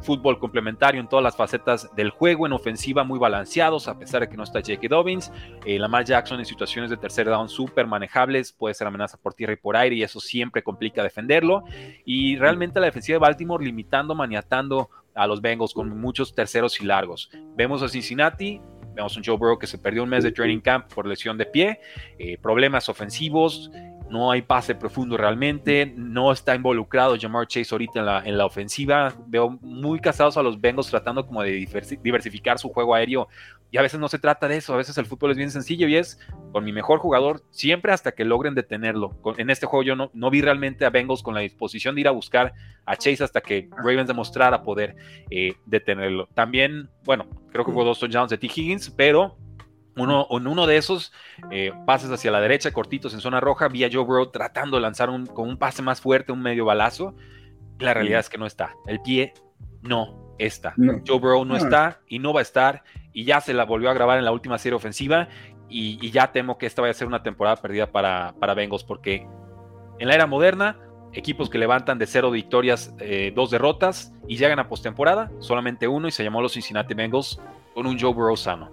fútbol 0.01 0.41
complementario 0.41 1.01
en 1.01 1.09
todas 1.09 1.23
las 1.23 1.37
facetas 1.37 1.95
del 1.95 2.11
juego, 2.11 2.47
en 2.47 2.53
ofensiva 2.53 3.05
muy 3.05 3.17
balanceados, 3.17 3.87
a 3.87 3.97
pesar 3.97 4.23
de 4.23 4.29
que 4.29 4.37
no 4.37 4.43
está 4.43 4.59
Jake 4.59 4.89
Dobbins. 4.89 5.31
Eh, 5.65 5.79
Lamar 5.79 6.05
Jackson 6.05 6.41
en 6.41 6.45
situaciones 6.45 6.91
de 6.91 6.97
tercer 6.97 7.27
down 7.27 7.49
súper 7.49 7.87
manejables, 7.87 8.53
puede 8.53 8.75
ser 8.75 8.89
amenaza 8.89 9.17
por 9.19 9.35
tierra 9.35 9.53
y 9.53 9.57
por 9.57 9.77
aire, 9.77 9.95
y 9.95 10.03
eso 10.03 10.19
siempre 10.19 10.65
complica 10.65 11.05
defenderlo. 11.05 11.63
Y 12.05 12.37
realmente 12.39 12.81
la 12.81 12.87
defensiva 12.87 13.15
de 13.15 13.21
Baltimore 13.21 13.65
limitando, 13.65 14.17
maniatando 14.17 14.91
a 15.15 15.29
los 15.29 15.41
Bengals 15.41 15.75
con 15.75 15.97
muchos 16.01 16.35
terceros 16.35 16.81
y 16.81 16.87
largos. 16.87 17.31
Vemos 17.55 17.85
a 17.85 17.89
Cincinnati, 17.89 18.61
vemos 18.95 19.15
a 19.15 19.21
un 19.21 19.25
Joe 19.25 19.37
Burrow 19.37 19.61
que 19.61 19.69
se 19.69 19.79
perdió 19.79 20.03
un 20.03 20.09
mes 20.09 20.25
de 20.25 20.33
training 20.33 20.61
camp 20.61 20.93
por 20.93 21.07
lesión 21.07 21.39
de 21.39 21.47
pie, 21.47 21.81
eh, 22.19 22.37
problemas 22.39 22.89
ofensivos, 22.89 23.71
no 24.15 24.31
hay 24.31 24.43
pase 24.43 24.77
profundo 24.77 25.17
realmente, 25.17 25.93
no 25.97 26.31
está 26.31 26.55
involucrado 26.55 27.17
Jamar 27.21 27.49
Chase 27.49 27.75
ahorita 27.75 27.99
en 27.99 28.07
la, 28.07 28.23
en 28.25 28.39
la 28.39 28.47
ofensiva, 28.47 29.13
veo 29.27 29.59
muy 29.61 29.99
casados 29.99 30.37
a 30.37 30.43
los 30.43 30.61
Bengals 30.61 30.89
tratando 30.89 31.27
como 31.27 31.43
de 31.43 31.67
diversificar 32.01 32.61
su 32.61 32.69
juego 32.69 32.95
aéreo 32.95 33.27
y 33.73 33.77
a 33.77 33.83
veces 33.83 33.99
no 33.99 34.09
se 34.09 34.21
trata 34.21 34.47
de 34.47 34.59
eso, 34.59 34.73
a 34.73 34.77
veces 34.77 34.97
el 34.99 35.07
fútbol 35.07 35.33
es 35.33 35.37
bien 35.37 35.51
sencillo 35.51 35.89
y 35.89 35.97
es 35.97 36.21
con 36.53 36.65
mi 36.65 36.73
mejor 36.73 37.01
jugador 37.01 37.43
siempre 37.51 37.93
hasta 37.93 38.13
que 38.13 38.25
logren 38.25 38.55
detenerlo. 38.55 39.19
En 39.37 39.51
este 39.51 39.67
juego 39.67 39.83
yo 39.83 39.97
no, 39.97 40.13
no 40.15 40.31
vi 40.31 40.43
realmente 40.43 40.85
a 40.85 40.91
Bengals 40.91 41.25
con 41.25 41.35
la 41.35 41.41
disposición 41.41 41.97
de 41.97 42.03
ir 42.03 42.07
a 42.07 42.13
buscar 42.13 42.53
a 42.87 42.95
Chase 42.95 43.25
hasta 43.25 43.41
que 43.41 43.69
Ravens 43.77 44.07
demostrara 44.07 44.63
poder 44.63 44.95
eh, 45.29 45.55
detenerlo. 45.67 46.29
También, 46.35 46.89
bueno, 47.03 47.27
creo 47.51 47.65
que 47.65 47.73
hubo 47.73 47.83
dos 47.83 47.99
touchdowns 47.99 48.31
de 48.31 48.39
T. 48.39 48.47
Higgins, 48.47 48.91
pero 48.91 49.37
uno, 49.97 50.27
en 50.31 50.47
uno 50.47 50.67
de 50.67 50.77
esos 50.77 51.13
eh, 51.51 51.73
pases 51.87 52.11
hacia 52.11 52.31
la 52.31 52.41
derecha, 52.41 52.73
cortitos 52.73 53.15
en 53.15 53.21
zona 53.21 53.41
roja, 53.41 53.69
vi 53.69 53.85
a 53.85 53.91
Joe 53.93 54.05
Burrow 54.05 54.31
tratando 54.31 54.77
de 54.77 54.83
lanzar 54.83 55.11
un, 55.11 55.27
con 55.27 55.49
un 55.49 55.57
pase 55.57 55.83
más 55.83 56.01
fuerte, 56.01 56.33
un 56.33 56.43
medio 56.43 56.65
balazo. 56.65 57.15
La 57.79 57.95
realidad 57.95 58.21
es 58.21 58.29
que 58.29 58.39
no 58.39 58.47
está. 58.47 58.75
El 58.87 59.01
pie 59.01 59.35
no 59.83 60.35
está. 60.39 60.75
Joe 61.07 61.19
Burrow 61.19 61.45
no, 61.45 61.57
está 61.57 62.01
y 62.09 62.19
no 62.19 62.33
va 62.33 62.41
a 62.41 62.43
estar. 62.43 62.83
Y 63.13 63.25
ya 63.25 63.41
se 63.41 63.55
la 63.55 63.65
volvió 63.65 63.91
a 63.91 63.95
grabar 63.95 64.19
en 64.19 64.25
la 64.25 64.33
última 64.33 64.59
serie 64.59 64.77
ofensiva. 64.77 65.29
Y, 65.69 66.11
ya 66.11 66.31
temo 66.31 66.59
que 66.59 66.67
esta 66.67 66.83
vaya 66.83 66.93
a 66.93 66.95
ser 66.95 67.09
una 67.09 67.23
temporada 67.23 67.57
perdida 67.57 67.91
para, 67.91 68.35
para 68.39 68.55
Bengals. 68.55 68.85
Porque 68.85 69.27
en 69.99 70.09
la 70.09 70.15
era 70.15 70.27
moderna, 70.27 70.79
equipos 71.13 71.51
que 71.51 71.59
levantan 71.59 71.99
de 71.99 72.07
cero 72.07 72.31
victorias, 72.31 72.95
eh, 72.99 73.33
dos 73.35 73.51
derrotas 73.51 74.13
y 74.29 74.37
llegan 74.37 74.59
a 74.59 74.69
postemporada, 74.69 75.31
solamente 75.41 75.89
uno 75.89 76.09
y 76.09 76.11
se 76.11 76.23
llamó 76.25 76.41
los 76.41 76.53
Cincinnati 76.53 76.95
Bengals 76.95 77.41
con 77.75 77.87
un 77.87 77.99
Joe 77.99 78.13
Burrow 78.13 78.37
sano. 78.37 78.71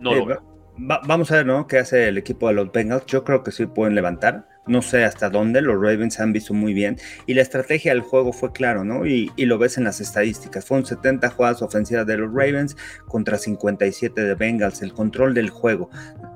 No 0.00 0.14
lo 0.14 0.24
veo 0.26 0.49
vamos 0.80 1.30
a 1.30 1.36
ver, 1.36 1.46
¿no? 1.46 1.66
¿Qué 1.66 1.78
hace 1.78 2.08
el 2.08 2.18
equipo 2.18 2.48
de 2.48 2.54
los 2.54 2.72
Bengals? 2.72 3.06
Yo 3.06 3.24
creo 3.24 3.42
que 3.42 3.52
sí 3.52 3.66
pueden 3.66 3.94
levantar. 3.94 4.48
No 4.66 4.82
sé 4.82 5.04
hasta 5.04 5.30
dónde, 5.30 5.62
los 5.62 5.74
Ravens 5.74 6.20
han 6.20 6.32
visto 6.32 6.54
muy 6.54 6.72
bien. 6.72 6.96
Y 7.26 7.34
la 7.34 7.42
estrategia 7.42 7.92
del 7.92 8.02
juego 8.02 8.32
fue 8.32 8.52
claro, 8.52 8.84
¿no? 8.84 9.04
Y, 9.06 9.30
lo 9.36 9.58
ves 9.58 9.78
en 9.78 9.84
las 9.84 10.00
estadísticas. 10.00 10.64
Fueron 10.64 10.86
70 10.86 11.28
jugadas 11.30 11.62
ofensivas 11.62 12.06
de 12.06 12.18
los 12.18 12.32
Ravens 12.32 12.76
contra 13.08 13.36
57 13.36 14.20
de 14.20 14.34
Bengals. 14.34 14.82
El 14.82 14.92
control 14.92 15.34
del 15.34 15.50
juego. 15.50 15.90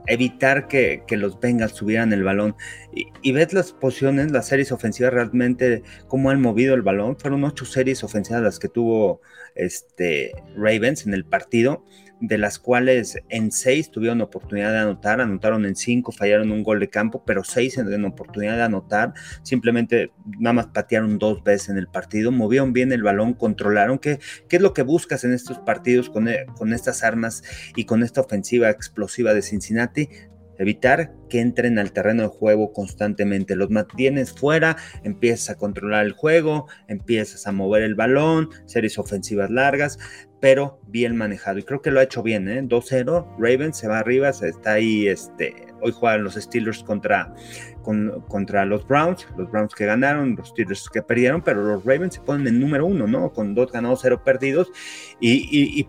Evitar 0.07 0.69
que, 0.69 1.05
los 1.11 1.39
Bengals 1.39 1.75
tuvieran 1.75 2.13
el 2.13 2.25
balón. 2.25 2.57
Y, 3.23 3.33
ves 3.33 3.53
las 3.53 3.73
posiciones, 3.73 4.31
las 4.31 4.49
series 4.49 4.71
ofensivas 4.71 5.13
realmente, 5.13 5.83
cómo 6.07 6.31
han 6.31 6.41
movido 6.41 6.75
el 6.75 6.83
balón. 6.83 7.17
Fueron 7.19 7.45
ocho 7.45 7.65
series 7.65 8.05
ofensivas 8.05 8.43
las 8.43 8.59
que 8.59 8.69
tuvo 8.69 9.21
este, 9.55 10.33
Ravens 10.57 11.07
en 11.07 11.15
el 11.15 11.25
partido 11.25 11.85
de 12.21 12.39
las 12.39 12.59
cuales 12.59 13.19
en 13.29 13.53
seis 13.53 13.91
tuvieron 13.91 14.21
oportunidad 14.21 14.73
de 14.73 14.79
anotar, 14.79 15.21
anotaron 15.21 15.67
en 15.67 15.77
cinco, 15.77 16.13
fallaron 16.13 16.53
un 16.53 16.63
gol 16.63 16.81
de 16.81 16.89
campo, 16.89 17.23
pero 17.27 17.45
seis 17.45 17.77
en, 17.77 18.05
oportunidad 18.05 18.57
de 18.57 18.63
anotar, 18.63 19.13
simplemente 19.43 20.11
nada 20.39 20.55
más 20.55 20.67
patearon 20.69 21.19
dos 21.19 21.43
veces 21.43 21.71
en 21.71 21.79
el 21.79 21.89
partido, 21.89 22.33
movieron 22.33 22.73
bien 22.73 22.93
el 22.93 23.03
balón, 23.03 23.35
controlaron, 23.35 23.99
¿qué, 23.99 24.21
qué 24.49 24.57
es 24.57 24.63
lo 24.63 24.73
que 24.73 24.83
buscas 24.83 25.25
en 25.25 25.33
estos 25.33 25.59
partidos 25.59 26.09
con, 26.09 26.29
eh, 26.29 26.47
con 26.57 26.73
estas 26.73 27.03
armas 27.03 27.43
y 27.77 27.85
con 27.85 28.03
esta 28.03 28.21
ofensiva 28.21 28.71
explosiva 28.71 29.35
de 29.35 29.43
Cincinnati? 29.43 30.09
Evitar 30.59 31.13
que 31.29 31.41
entren 31.41 31.79
al 31.79 31.93
terreno 31.93 32.23
de 32.23 32.29
juego 32.29 32.73
constantemente. 32.73 33.57
Los 33.57 33.71
mantienes 33.71 34.33
fuera, 34.33 34.77
empiezas 35.03 35.51
a 35.51 35.57
controlar 35.57 36.05
el 36.07 36.13
juego, 36.13 36.67
empiezas 36.89 37.47
a 37.47 37.53
mover 37.53 37.83
el 37.83 37.95
balón, 37.95 38.51
series 38.67 38.99
ofensivas 38.99 39.51
largas, 39.51 39.99
pero 40.41 40.81
bien 40.89 41.17
manejado. 41.17 41.59
Y 41.59 41.63
creo 41.63 41.81
que 41.81 41.91
lo 41.91 42.01
ha 42.01 42.05
hecho 42.05 42.23
bien, 42.23 42.49
¿eh? 42.49 42.63
2-0, 42.63 43.37
Ravens 43.39 43.79
se 43.79 43.89
va 43.89 43.99
arriba, 43.99 44.33
se 44.33 44.49
está 44.49 44.73
ahí, 44.73 45.09
este, 45.09 45.55
hoy 45.85 45.93
juegan 45.93 46.25
los 46.25 46.35
Steelers 46.35 46.83
contra, 46.83 47.35
contra 47.83 48.65
los 48.65 48.87
Browns, 48.89 49.29
los 49.37 49.51
Browns 49.51 49.75
que 49.75 49.87
ganaron, 49.87 50.35
los 50.35 50.49
Steelers 50.49 50.89
que 50.89 51.03
perdieron, 51.03 51.43
pero 51.43 51.63
los 51.63 51.85
Ravens 51.85 52.15
se 52.15 52.21
ponen 52.21 52.49
en 52.49 52.61
número 52.61 52.87
uno, 52.87 53.07
¿no? 53.07 53.33
Con 53.33 53.55
dos 53.55 53.71
ganados, 53.71 54.01
cero 54.03 54.23
perdidos, 54.25 54.73
y, 55.21 55.49
y, 55.51 55.87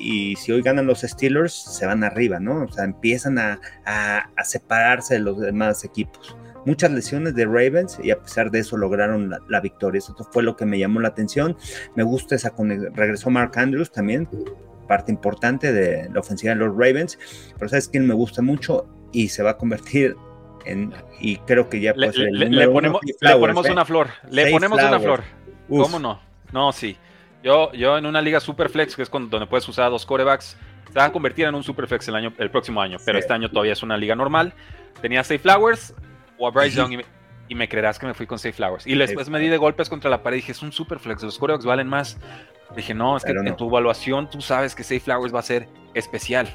y 0.00 0.36
si 0.36 0.52
hoy 0.52 0.62
ganan 0.62 0.86
los 0.86 1.00
Steelers, 1.00 1.52
se 1.52 1.86
van 1.86 2.04
arriba, 2.04 2.40
¿no? 2.40 2.64
O 2.64 2.68
sea, 2.68 2.84
empiezan 2.84 3.38
a, 3.38 3.60
a, 3.84 4.30
a 4.36 4.44
separarse 4.44 5.14
de 5.14 5.20
los 5.20 5.40
demás 5.40 5.84
equipos 5.84 6.36
muchas 6.66 6.90
lesiones 6.90 7.34
de 7.34 7.46
Ravens 7.46 7.98
y 8.02 8.10
a 8.10 8.20
pesar 8.20 8.50
de 8.50 8.58
eso 8.58 8.76
lograron 8.76 9.30
la, 9.48 9.60
victoria. 9.60 9.98
Eso 9.98 10.14
fue 10.32 10.42
lo 10.42 10.56
que 10.56 10.66
me 10.66 10.78
llamó 10.78 11.00
la 11.00 11.08
atención. 11.08 11.56
Me 11.94 12.02
gusta 12.02 12.34
esa 12.34 12.52
regresó 12.92 13.30
Mark 13.30 13.52
Andrews 13.56 13.90
también, 13.90 14.28
parte 14.86 15.12
importante 15.12 15.72
de 15.72 16.10
la 16.12 16.20
ofensiva 16.20 16.52
de 16.52 16.60
los 16.60 16.72
Ravens. 16.72 17.18
Pero 17.56 17.68
sabes 17.68 17.88
quién 17.88 18.06
me 18.06 18.14
gusta 18.14 18.42
mucho 18.42 18.86
y 19.12 19.28
se 19.28 19.42
va 19.42 19.50
a 19.50 19.56
convertir 19.56 20.16
en 20.64 20.94
y 21.20 21.36
creo 21.38 21.68
que 21.68 21.80
ya 21.80 21.92
le, 21.94 22.10
le, 22.10 22.68
ponemos, 22.68 23.00
le 23.20 23.36
ponemos 23.36 23.68
una 23.68 23.84
flor. 23.84 24.08
Le 24.30 24.50
ponemos 24.50 24.82
una 24.82 25.00
flor. 25.00 25.22
¿Cómo 25.68 25.98
no? 25.98 26.20
No, 26.52 26.72
sí. 26.72 26.96
Yo, 27.42 27.72
yo 27.72 27.96
en 27.96 28.06
una 28.06 28.20
liga 28.20 28.40
Superflex, 28.40 28.96
que 28.96 29.02
es 29.02 29.10
donde 29.10 29.46
puedes 29.46 29.68
usar 29.68 29.90
dos 29.90 30.04
corebacks, 30.04 30.56
se 30.92 30.98
va 30.98 31.04
a 31.04 31.12
convertir 31.12 31.46
en 31.46 31.54
un 31.54 31.62
Superflex 31.62 32.08
el, 32.08 32.16
año, 32.16 32.32
el 32.38 32.50
próximo 32.50 32.80
año, 32.80 32.98
pero 33.04 33.18
este 33.18 33.32
año 33.32 33.50
todavía 33.50 33.72
es 33.72 33.82
una 33.82 33.96
liga 33.96 34.14
normal. 34.14 34.52
Tenía 35.00 35.22
seis 35.22 35.40
Flowers, 35.40 35.94
o 36.38 36.48
a 36.48 36.50
Bryce 36.50 36.76
Young 36.76 37.02
y 37.48 37.54
me, 37.54 37.68
creerás 37.68 37.98
que 37.98 38.06
me 38.06 38.14
fui 38.14 38.26
con 38.26 38.38
Safe 38.38 38.52
Flowers. 38.52 38.86
Y 38.86 38.96
después 38.96 39.28
me 39.28 39.38
di 39.38 39.48
de 39.48 39.56
golpes 39.56 39.88
contra 39.88 40.10
la 40.10 40.22
pared 40.22 40.38
y 40.38 40.40
dije, 40.40 40.52
es 40.52 40.62
un 40.62 40.72
super 40.72 40.98
flex, 40.98 41.22
los 41.22 41.38
corebacks 41.38 41.64
valen 41.64 41.86
más. 41.86 42.18
Dije, 42.74 42.94
no, 42.94 43.16
es 43.16 43.24
que 43.24 43.30
en 43.30 43.56
tu 43.56 43.68
evaluación 43.68 44.28
tú 44.28 44.40
sabes 44.40 44.74
que 44.74 44.82
Safe 44.82 45.00
Flowers 45.00 45.32
va 45.32 45.38
a 45.38 45.42
ser 45.42 45.68
especial. 45.94 46.48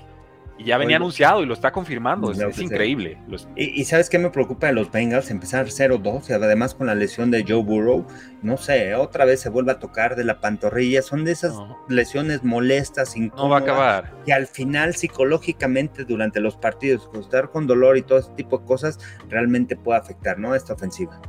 Y 0.61 0.65
ya 0.65 0.77
venía 0.77 0.97
anunciado 0.97 1.41
y 1.41 1.45
lo 1.45 1.53
está 1.53 1.71
confirmando. 1.71 2.31
es, 2.31 2.59
increíble. 2.59 3.17
Y, 3.55 3.83
sabes 3.85 4.09
qué 4.09 4.19
me 4.19 4.29
preocupa 4.29 4.67
de 4.67 4.73
los 4.73 4.91
Bengals? 4.91 5.31
Empezar 5.31 5.65
0-2 5.65 6.29
y 6.29 6.33
además 6.33 6.75
con 6.75 6.87
la 6.87 6.95
lesión 6.95 7.31
de 7.31 7.43
Joe 7.47 7.63
Burrow. 7.63 8.05
No 8.43 8.57
sé, 8.57 8.93
otra 8.93 9.25
vez 9.25 9.39
se 9.39 9.49
vuelve 9.49 9.71
a 9.71 9.79
tocar 9.79 10.15
de 10.15 10.23
la 10.23 10.39
pantorrilla. 10.39 11.01
Son 11.01 11.25
de 11.25 11.31
esas 11.31 11.55
lesiones 11.89 12.43
molestas, 12.43 13.15
incómodas. 13.15 13.43
No 13.43 13.49
va 13.49 13.57
a 13.57 13.59
acabar. 13.59 14.13
Y 14.27 14.31
al 14.31 14.45
final, 14.45 14.93
psicológicamente, 14.93 16.05
durante 16.05 16.39
los 16.39 16.55
partidos, 16.57 17.09
estar 17.19 17.49
con 17.49 17.65
dolor 17.65 17.97
y 17.97 18.03
todo 18.03 18.19
ese 18.19 18.31
tipo 18.33 18.59
de 18.59 18.65
cosas, 18.65 18.99
realmente 19.29 19.75
puede 19.75 19.99
afectar, 19.99 20.37
¿no? 20.37 20.53
Esta 20.53 20.73
ofensiva. 20.73 21.19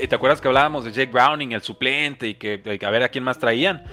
¿Y 0.00 0.06
te 0.06 0.14
acuerdas 0.14 0.40
que 0.40 0.48
hablábamos 0.48 0.84
de 0.84 0.92
Jake 0.92 1.12
Browning, 1.12 1.52
el 1.52 1.62
suplente, 1.62 2.28
y 2.28 2.34
que 2.34 2.78
a 2.82 2.90
ver 2.90 3.02
a 3.02 3.08
quién 3.08 3.24
más 3.24 3.38
traían? 3.38 3.84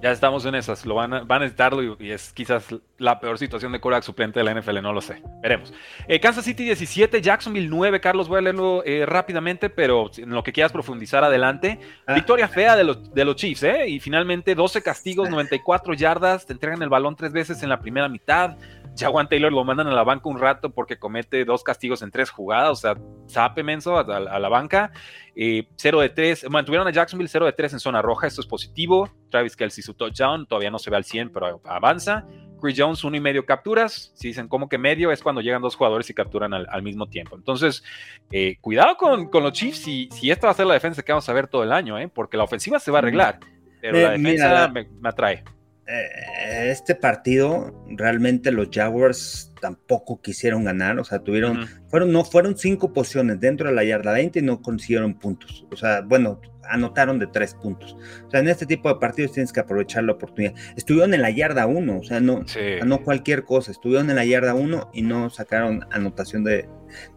Ya 0.00 0.12
estamos 0.12 0.44
en 0.46 0.54
esas, 0.54 0.86
lo 0.86 0.94
van 0.94 1.12
a, 1.12 1.20
van 1.24 1.42
a 1.42 1.44
necesitarlo 1.46 1.96
y, 1.98 2.12
es 2.12 2.32
quizás 2.32 2.68
la 2.98 3.20
peor 3.20 3.38
situación 3.38 3.72
de 3.72 3.80
coreback 3.80 4.02
suplente 4.02 4.40
de 4.40 4.44
la 4.44 4.54
NFL, 4.54 4.82
no 4.82 4.92
lo 4.92 5.00
sé. 5.00 5.22
Veremos. 5.40 5.72
Eh, 6.06 6.20
Kansas 6.20 6.44
City 6.44 6.64
17, 6.64 7.22
Jacksonville 7.22 7.68
9. 7.68 8.00
Carlos, 8.00 8.28
voy 8.28 8.38
a 8.38 8.40
leerlo 8.42 8.82
eh, 8.84 9.06
rápidamente, 9.06 9.70
pero 9.70 10.10
en 10.16 10.30
lo 10.30 10.42
que 10.42 10.52
quieras 10.52 10.72
profundizar 10.72 11.22
adelante. 11.24 11.78
Ah. 12.06 12.14
Victoria 12.14 12.48
fea 12.48 12.76
de 12.76 12.84
los, 12.84 13.14
de 13.14 13.24
los 13.24 13.36
Chiefs, 13.36 13.62
¿eh? 13.62 13.88
Y 13.88 14.00
finalmente 14.00 14.54
12 14.54 14.82
castigos, 14.82 15.30
94 15.30 15.94
yardas, 15.94 16.44
te 16.44 16.52
entregan 16.52 16.82
el 16.82 16.88
balón 16.88 17.14
tres 17.14 17.32
veces 17.32 17.62
en 17.62 17.68
la 17.68 17.80
primera 17.80 18.08
mitad. 18.08 18.56
Jaguan 18.98 19.28
Taylor 19.28 19.52
lo 19.52 19.64
mandan 19.64 19.86
a 19.86 19.92
la 19.92 20.02
banca 20.02 20.28
un 20.28 20.40
rato 20.40 20.70
porque 20.70 20.98
comete 20.98 21.44
dos 21.44 21.62
castigos 21.62 22.02
en 22.02 22.10
tres 22.10 22.30
jugadas, 22.30 22.70
o 22.70 22.74
sea, 22.74 22.96
sape 23.26 23.62
menso 23.62 23.96
a, 23.96 24.20
la 24.20 24.48
banca. 24.48 24.90
0 25.36 26.00
de 26.00 26.08
3, 26.08 26.50
mantuvieron 26.50 26.88
a 26.88 26.90
Jacksonville 26.90 27.28
0 27.28 27.46
de 27.46 27.52
3 27.52 27.74
en 27.74 27.78
zona 27.78 28.02
roja, 28.02 28.26
esto 28.26 28.40
es 28.40 28.46
positivo. 28.48 29.08
Travis 29.30 29.54
Kelsey 29.54 29.84
su 29.84 29.94
touchdown, 29.94 30.48
todavía 30.48 30.72
no 30.72 30.80
se 30.80 30.90
ve 30.90 30.96
al 30.96 31.04
100, 31.04 31.30
pero 31.30 31.60
avanza. 31.64 32.26
Chris 32.58 32.74
Jones, 32.76 33.02
uno 33.04 33.16
y 33.16 33.20
medio 33.20 33.44
capturas. 33.44 34.12
Si 34.14 34.28
dicen 34.28 34.48
como 34.48 34.68
que 34.68 34.78
medio, 34.78 35.10
es 35.12 35.22
cuando 35.22 35.40
llegan 35.40 35.62
dos 35.62 35.76
jugadores 35.76 36.08
y 36.10 36.14
capturan 36.14 36.52
al, 36.54 36.82
mismo 36.82 37.08
tiempo. 37.08 37.36
Entonces, 37.36 37.82
eh, 38.30 38.56
cuidado 38.60 38.96
con, 38.96 39.30
los 39.32 39.52
Chiefs. 39.52 39.78
Si, 39.78 40.08
si 40.12 40.30
esta 40.30 40.46
va 40.46 40.52
a 40.52 40.56
ser 40.56 40.66
la 40.66 40.74
defensa 40.74 41.02
que 41.02 41.12
vamos 41.12 41.28
a 41.28 41.32
ver 41.32 41.48
todo 41.48 41.62
el 41.62 41.72
año, 41.72 41.98
¿eh? 41.98 42.08
porque 42.08 42.36
la 42.36 42.44
ofensiva 42.44 42.78
se 42.80 42.90
va 42.90 42.98
a 42.98 43.02
arreglar, 43.02 43.38
pero 43.80 43.98
la 43.98 44.10
defensa 44.10 44.68
me, 44.68 44.88
atrae. 45.04 45.44
Eh, 45.86 46.70
este 46.70 46.94
partido 46.94 47.74
realmente 47.88 48.52
los 48.52 48.68
Jaguars 48.70 49.54
tampoco 49.60 50.20
quisieron 50.20 50.64
ganar, 50.64 50.98
o 50.98 51.04
sea, 51.04 51.20
tuvieron, 51.20 51.66
fueron, 51.88 52.12
no, 52.12 52.24
fueron 52.24 52.58
cinco 52.58 52.92
posiciones 52.92 53.40
dentro 53.40 53.68
de 53.68 53.74
la 53.74 53.84
yarda 53.84 54.12
20 54.12 54.38
y 54.38 54.42
no 54.42 54.60
consiguieron 54.60 55.14
puntos, 55.14 55.66
o 55.72 55.76
sea, 55.76 56.02
bueno, 56.02 56.42
anotaron 56.68 57.18
de 57.18 57.26
tres 57.26 57.54
puntos. 57.54 57.96
O 58.26 58.30
sea, 58.30 58.40
en 58.40 58.48
este 58.48 58.66
tipo 58.66 58.88
de 58.88 58.96
partidos 58.96 59.32
tienes 59.32 59.52
que 59.52 59.60
aprovechar 59.60 60.04
la 60.04 60.12
oportunidad. 60.12 60.54
Estuvieron 60.76 61.14
en 61.14 61.22
la 61.22 61.30
yarda 61.30 61.66
1, 61.66 61.98
o 61.98 62.02
sea, 62.02 62.20
no, 62.20 62.44
no 62.84 63.02
cualquier 63.02 63.44
cosa, 63.44 63.70
estuvieron 63.70 64.10
en 64.10 64.16
la 64.16 64.24
yarda 64.24 64.54
1 64.54 64.90
y 64.92 65.02
no 65.02 65.30
sacaron 65.30 65.86
anotación 65.90 66.44
de, 66.44 66.68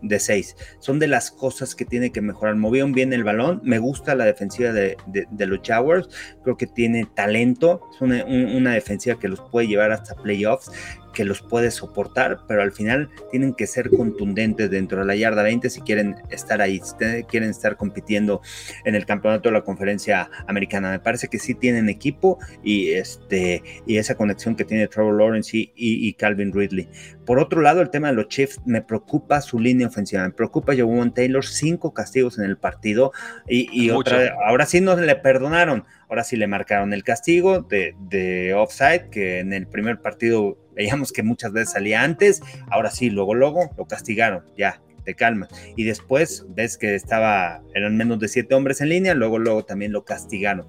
de 0.02 0.20
6. 0.20 0.56
Son 0.80 1.00
de 1.00 1.08
las 1.08 1.32
cosas 1.32 1.76
que 1.76 1.86
tiene 1.86 2.12
que 2.12 2.22
mejorar. 2.22 2.56
Movieron 2.56 2.94
bien 2.94 3.14
el 3.14 3.24
balón, 3.24 3.62
me 3.64 3.80
gusta 3.80 4.16
la 4.16 4.26
defensiva 4.26 4.72
de, 4.72 4.98
los 5.40 5.60
Jaguars, 5.64 6.10
creo 6.44 6.58
que 6.58 6.68
tiene 6.68 7.08
talento, 7.14 7.82
es 7.94 8.02
una, 8.02 8.24
una 8.26 8.74
defensiva 8.74 9.20
que 9.20 9.28
los 9.28 9.42
puede 9.52 9.68
llevar 9.68 9.92
hasta 9.92 10.16
playoffs 10.16 10.72
que 11.14 11.26
los 11.26 11.42
puede 11.42 11.72
soportar, 11.72 12.42
pero 12.48 12.62
al 12.62 12.72
final 12.72 13.10
tienen 13.32 13.54
que 13.54 13.68
ser 13.68 13.90
contundentes 13.90 14.70
dentro 14.70 15.00
de 15.00 15.06
la 15.06 15.16
yarda 15.16 15.44
20 15.44 15.70
si 15.70 15.82
quieren 15.82 16.16
estar 16.30 16.62
ahí, 16.62 16.80
si 16.80 17.24
quieren 17.26 17.50
estar 17.50 17.78
compitiendo 17.78 18.42
en 18.86 18.96
el 18.96 19.06
campeonato 19.06 19.50
de 19.50 19.54
la 19.54 19.64
conferencia 19.64 20.30
americana. 20.48 20.92
Me 20.92 21.00
parece 21.00 21.28
que 21.28 21.40
sí 21.40 21.56
tienen 21.56 21.90
equipo 21.90 22.40
y, 22.64 22.92
este, 22.92 23.64
y 23.86 23.98
esa 23.98 24.16
conexión 24.16 24.56
que 24.56 24.66
tiene 24.66 24.88
Trevor 24.88 25.18
Lawrence 25.18 25.52
y, 25.54 26.14
Calvin 26.14 26.54
Ridley. 26.54 26.90
Por 27.26 27.40
otro 27.40 27.62
lado, 27.62 27.82
el 27.82 27.90
tema 27.90 28.10
de 28.10 28.14
los 28.14 28.28
Chiefs 28.28 28.60
me 28.66 28.82
preocupa 28.82 29.42
su 29.42 29.60
línea 29.62 29.88
ofensiva, 29.88 30.24
me 30.24 30.32
preocupa 30.32 30.76
Javon 30.76 31.14
Taylor, 31.14 31.46
cinco 31.46 31.94
castigos 31.94 32.38
en 32.38 32.46
el 32.46 32.58
partido 32.58 33.12
y, 33.48 33.90
otra, 33.92 34.36
ahora 34.46 34.66
sí 34.66 34.82
no 34.82 34.96
le 34.96 35.16
perdonaron, 35.16 35.86
ahora 36.10 36.24
sí 36.24 36.36
le 36.36 36.48
marcaron 36.48 36.94
el 36.94 37.04
castigo 37.04 37.62
de, 37.62 37.96
de 38.00 38.54
offside 38.54 39.10
que 39.10 39.40
en 39.40 39.54
el 39.54 39.68
primer 39.68 40.02
partido 40.02 40.58
Veíamos 40.74 41.12
que 41.12 41.24
muchas 41.24 41.52
veces 41.52 41.72
salía 41.72 42.04
antes, 42.04 42.42
ahora 42.70 42.92
sí, 42.92 43.10
luego, 43.10 43.36
luego 43.36 43.70
lo 43.78 43.86
castigaron, 43.86 44.46
ya, 44.58 44.82
te 45.04 45.16
calma. 45.16 45.48
Y 45.76 45.84
después 45.84 46.46
ves 46.50 46.78
que 46.78 46.96
estaba, 46.96 47.62
eran 47.74 47.98
menos 47.98 48.20
de 48.20 48.28
siete 48.28 48.56
hombres 48.56 48.80
en 48.82 48.90
línea, 48.90 49.14
luego, 49.14 49.38
luego 49.38 49.66
también 49.66 49.92
lo 49.92 50.06
castigaron. 50.06 50.68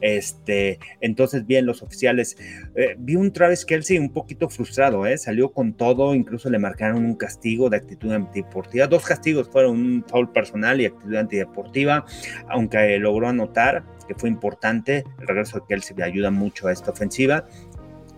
Este, 0.00 0.78
entonces, 1.00 1.46
bien, 1.46 1.66
los 1.66 1.82
oficiales. 1.82 2.36
Eh, 2.74 2.94
vi 2.98 3.16
un 3.16 3.32
Travis 3.32 3.64
Kelsey 3.64 3.98
un 3.98 4.12
poquito 4.12 4.48
frustrado, 4.48 5.06
¿eh? 5.06 5.18
salió 5.18 5.52
con 5.52 5.74
todo, 5.74 6.14
incluso 6.14 6.50
le 6.50 6.58
marcaron 6.58 7.04
un 7.04 7.14
castigo 7.14 7.68
de 7.70 7.78
actitud 7.78 8.12
antideportiva. 8.12 8.86
Dos 8.86 9.04
castigos 9.04 9.48
fueron 9.48 9.72
un 9.72 10.04
foul 10.06 10.30
personal 10.30 10.80
y 10.80 10.86
actitud 10.86 11.16
antideportiva, 11.16 12.04
aunque 12.48 12.98
logró 12.98 13.28
anotar, 13.28 13.84
que 14.06 14.14
fue 14.14 14.28
importante. 14.28 15.04
El 15.20 15.28
regreso 15.28 15.58
de 15.58 15.66
Kelsey 15.68 15.96
le 15.96 16.04
ayuda 16.04 16.30
mucho 16.30 16.68
a 16.68 16.72
esta 16.72 16.90
ofensiva. 16.90 17.46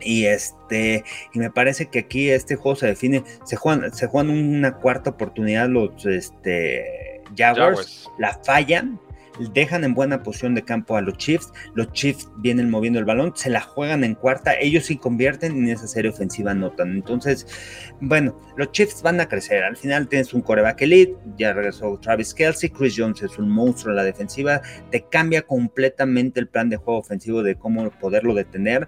Y 0.02 0.24
este, 0.24 1.04
y 1.34 1.38
me 1.38 1.50
parece 1.50 1.86
que 1.86 2.00
aquí 2.00 2.30
este 2.30 2.56
juego 2.56 2.74
se 2.74 2.86
define, 2.86 3.22
se 3.44 3.56
juegan, 3.56 3.92
se 3.92 4.06
juegan 4.06 4.30
una 4.30 4.76
cuarta 4.76 5.10
oportunidad 5.10 5.68
los 5.68 6.06
este, 6.06 7.20
Jaguars, 7.36 8.08
la 8.18 8.38
fallan, 8.42 8.98
dejan 9.52 9.84
en 9.84 9.94
buena 9.94 10.22
posición 10.22 10.54
de 10.54 10.62
campo 10.62 10.96
a 10.96 11.00
los 11.00 11.16
Chiefs, 11.16 11.52
los 11.74 11.90
Chiefs 11.92 12.28
vienen 12.38 12.70
moviendo 12.70 12.98
el 12.98 13.04
balón, 13.04 13.32
se 13.34 13.50
la 13.50 13.60
juegan 13.60 14.04
en 14.04 14.14
cuarta, 14.14 14.58
ellos 14.58 14.86
sí 14.86 14.96
convierten 14.96 15.52
en 15.52 15.68
esa 15.68 15.86
serie 15.86 16.10
ofensiva 16.10 16.54
notan. 16.54 16.92
Entonces, 16.92 17.46
bueno, 18.00 18.36
los 18.56 18.72
Chiefs 18.72 19.02
van 19.02 19.20
a 19.20 19.28
crecer, 19.28 19.62
al 19.62 19.76
final 19.76 20.08
tienes 20.08 20.34
un 20.34 20.42
coreback 20.42 20.82
elite, 20.82 21.16
ya 21.36 21.52
regresó 21.52 21.98
Travis 21.98 22.34
Kelsey, 22.34 22.70
Chris 22.70 22.94
Jones 22.96 23.22
es 23.22 23.38
un 23.38 23.50
monstruo 23.50 23.92
en 23.92 23.96
la 23.96 24.04
defensiva, 24.04 24.60
te 24.90 25.02
cambia 25.10 25.42
completamente 25.42 26.40
el 26.40 26.48
plan 26.48 26.68
de 26.68 26.76
juego 26.76 27.00
ofensivo 27.00 27.42
de 27.42 27.56
cómo 27.56 27.90
poderlo 27.90 28.34
detener 28.34 28.86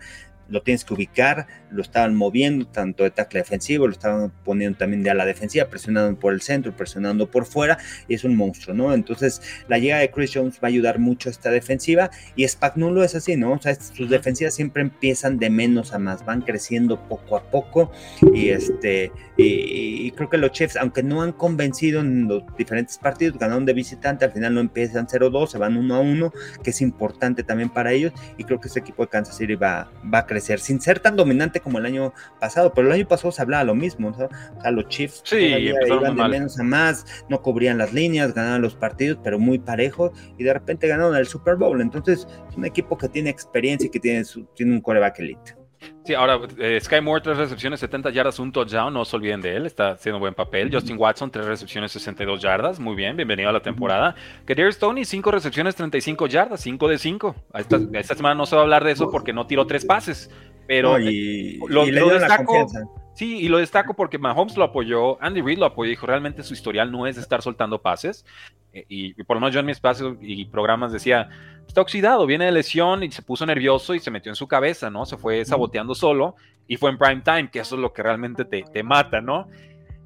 lo 0.49 0.63
tienes 0.63 0.85
que 0.85 0.95
ubicar, 0.95 1.47
lo 1.71 1.83
estaban 1.83 2.15
moviendo 2.15 2.67
tanto 2.67 3.05
de 3.05 3.11
tackle 3.11 3.41
defensivo, 3.41 3.87
lo 3.87 3.93
estaban 3.93 4.33
poniendo 4.45 4.79
también 4.79 5.03
de 5.03 5.11
a 5.11 5.15
la 5.15 5.25
defensiva, 5.25 5.67
presionando 5.67 6.19
por 6.19 6.33
el 6.33 6.43
centro, 6.43 6.77
presionando 6.77 7.31
por 7.31 7.47
fuera, 7.47 7.79
y 8.09 8.15
es 8.15 8.25
un 8.25 8.37
monstruo, 8.37 8.75
¿no? 8.75 8.93
Entonces, 8.93 9.43
la 9.69 9.79
llegada 9.79 10.03
de 10.03 10.11
Chris 10.11 10.33
Jones 10.35 10.57
va 10.57 10.65
a 10.65 10.67
ayudar 10.69 10.99
mucho 10.99 11.29
a 11.29 11.33
esta 11.33 11.51
defensiva, 11.51 12.11
y 12.37 12.47
Spagnuolo 12.47 13.03
es 13.03 13.15
así, 13.15 13.37
¿no? 13.37 13.53
O 13.53 13.63
sea, 13.63 13.75
sus 13.75 14.11
defensivas 14.11 14.55
siempre 14.55 14.83
empiezan 14.83 15.39
de 15.39 15.51
menos 15.51 15.93
a 15.93 15.99
más, 15.99 16.25
van 16.25 16.43
creciendo 16.43 17.09
poco 17.09 17.37
a 17.37 17.51
poco, 17.51 17.91
y 18.35 18.51
este, 18.51 19.11
y, 19.37 20.11
creo 20.13 20.29
que 20.29 20.37
los 20.37 20.53
Chiefs, 20.53 20.77
aunque 20.77 21.03
no 21.03 21.23
han 21.23 21.33
convencido 21.33 22.01
en 22.01 22.29
los 22.29 22.43
diferentes 22.57 22.99
partidos, 22.99 23.39
ganaron 23.39 23.65
de 23.65 23.73
visitante, 23.73 24.25
al 24.25 24.33
final 24.33 24.55
no 24.55 24.61
empiezan 24.61 25.07
0-2, 25.07 25.49
se 25.49 25.59
van 25.59 25.77
1-1, 25.77 26.33
que 26.63 26.71
es 26.71 26.81
importante 26.81 27.43
también 27.43 27.71
para 27.71 27.93
ellos, 27.93 28.13
y 28.37 28.45
creo 28.45 28.61
que 28.61 28.69
este 28.69 28.81
equipo 28.81 29.03
de 29.03 29.09
Kansas 29.09 29.37
City 29.37 29.55
va, 29.55 29.91
va 30.13 30.19
a 30.19 30.27
crecer, 30.27 30.42
sin 30.43 30.81
ser 30.81 31.01
tan 31.01 31.17
dominante 31.17 31.61
como 31.61 31.79
el 31.79 31.87
año 31.87 32.13
pasado, 32.41 32.73
pero 32.73 32.89
el 32.89 32.93
año 32.93 33.09
pasado 33.09 33.33
se 33.33 33.43
hablaba 33.43 33.65
lo 33.65 33.75
mismo, 33.75 34.09
o 34.09 34.15
sea, 34.15 34.71
los 34.71 34.89
Chiefs 34.89 35.23
sí, 35.25 35.37
iban 35.37 36.17
de 36.17 36.29
menos 36.29 36.59
a 36.59 36.63
más, 36.63 37.05
no 37.29 37.43
cubrían 37.43 37.79
las 37.79 37.93
líneas, 37.93 38.35
ganaban 38.35 38.63
los 38.63 38.75
partidos, 38.75 39.19
pero 39.23 39.39
muy 39.39 39.59
parejos, 39.59 40.13
y 40.39 40.45
de 40.45 40.53
repente 40.53 40.89
ganaron 40.89 41.17
el 41.17 41.27
Super 41.27 41.57
Bowl, 41.57 41.81
entonces 41.81 42.27
es 42.49 42.57
un 42.57 42.65
equipo 42.65 42.97
que 42.99 43.09
tiene 43.09 43.31
experiencia 43.31 43.87
y 43.87 43.91
que 43.91 44.01
tiene, 44.01 44.25
tiene 44.55 44.73
un 44.73 44.81
coreback 44.81 45.19
elite. 45.21 45.62
Sí, 46.05 46.15
ahora 46.15 46.41
eh, 46.59 46.81
Sky 46.81 47.01
Moore, 47.01 47.21
tres 47.23 47.37
recepciones, 47.37 47.81
70 47.81 48.11
yardas, 48.11 48.39
un 48.39 48.51
touchdown, 48.51 48.93
no 48.93 49.05
se 49.05 49.17
olviden 49.17 49.41
de 49.41 49.57
él, 49.57 49.67
está 49.67 49.93
haciendo 49.93 50.19
buen 50.19 50.35
papel. 50.35 50.71
Justin 50.73 50.97
Watson, 50.99 51.31
tres 51.31 51.47
recepciones, 51.47 51.93
62 51.93 52.41
yardas, 52.41 52.81
muy 52.81 52.97
bien, 52.97 53.17
bienvenido 53.17 53.49
a 53.51 53.53
la 53.53 53.61
temporada. 53.61 54.15
Kadir 54.45 54.73
Stoney, 54.73 55.05
cinco 55.05 55.31
recepciones, 55.31 55.77
35 55.77 56.27
yardas, 56.27 56.61
5 56.61 56.89
de 56.89 56.99
5. 56.99 57.37
Esta, 57.55 57.81
esta, 57.95 58.15
semana 58.15 58.35
no 58.35 58.47
se 58.47 58.57
va 58.57 58.63
a 58.63 58.65
hablar 58.65 58.85
de 58.85 58.93
eso 58.93 59.11
porque 59.11 59.33
no 59.33 59.47
tiró 59.47 59.67
tres 59.67 59.85
pases, 59.85 60.31
pero 60.67 60.99
y, 60.99 61.59
lo, 61.69 61.87
y 61.87 61.93
le 61.93 62.05
destaco. 62.05 62.67
Sí, 63.15 63.39
y 63.41 63.49
lo 63.49 63.59
destaco 63.59 63.95
porque 63.95 64.19
Mahomes 64.19 64.57
lo 64.57 64.65
apoyó, 64.65 65.23
Andy 65.23 65.43
Reid 65.43 65.59
lo 65.59 65.67
apoyó, 65.67 65.91
dijo, 65.91 66.07
realmente 66.07 66.43
su 66.43 66.55
historial 66.55 66.91
no 66.91 67.07
es 67.07 67.19
estar 67.19 67.43
soltando 67.43 67.83
pases. 67.83 68.25
Eh, 68.73 68.87
y, 68.89 69.23
por 69.25 69.37
lo 69.37 69.41
menos 69.41 69.53
yo 69.53 69.61
en 69.61 69.67
mi 69.67 69.73
espacio 69.73 70.17
y 70.21 70.47
programas 70.47 70.93
decía, 70.93 71.29
está 71.67 71.83
oxidado, 71.83 72.25
viene 72.27 72.47
de 72.47 72.53
lesión 72.53 73.03
y 73.03 73.11
se 73.11 73.23
puso 73.23 73.45
nervioso 73.45 73.95
y 73.95 74.01
se 74.01 74.11
metió 74.11 74.33
en 74.33 74.37
su 74.37 74.49
cabeza, 74.49 74.89
¿no? 74.89 75.05
Se 75.05 75.19
fue 75.19 75.45
saboteando 75.45 75.95
solo 75.95 76.37
y 76.67 76.77
fue 76.77 76.91
en 76.91 76.97
prime 76.97 77.21
time, 77.23 77.51
que 77.51 77.61
eso 77.61 77.75
es 77.75 77.83
lo 77.83 77.93
que 77.93 78.03
realmente 78.03 78.47
te, 78.47 78.63
te 78.63 78.83
mata, 78.83 79.21
¿no? 79.21 79.49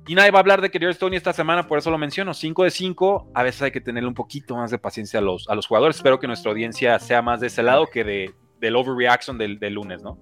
Y 0.08 0.14
nadie 0.14 0.30
va 0.30 0.38
a 0.38 0.40
hablar 0.40 0.60
de 0.60 0.70
Kerry 0.70 0.92
Stoney 0.94 1.16
esta 1.16 1.32
semana, 1.32 1.66
por 1.66 1.78
eso 1.78 1.90
lo 1.90 1.98
menciono. 1.98 2.32
5 2.32 2.64
de 2.64 2.70
5, 2.70 3.30
a 3.34 3.42
veces 3.42 3.62
hay 3.62 3.70
que 3.72 3.80
tener 3.80 4.04
un 4.04 4.14
poquito 4.14 4.56
más 4.56 4.70
de 4.70 4.78
paciencia 4.78 5.18
a 5.18 5.22
los, 5.22 5.48
a 5.48 5.54
los 5.56 5.66
jugadores. 5.66 5.96
Espero 5.96 6.20
que 6.20 6.28
nuestra 6.28 6.52
audiencia 6.52 6.98
sea 7.00 7.22
más 7.22 7.40
de 7.40 7.48
ese 7.48 7.62
lado 7.64 7.86
que 7.86 8.04
de, 8.04 8.34
del 8.60 8.76
overreaction 8.76 9.36
del, 9.36 9.58
del 9.58 9.74
lunes, 9.74 10.02
¿no? 10.02 10.16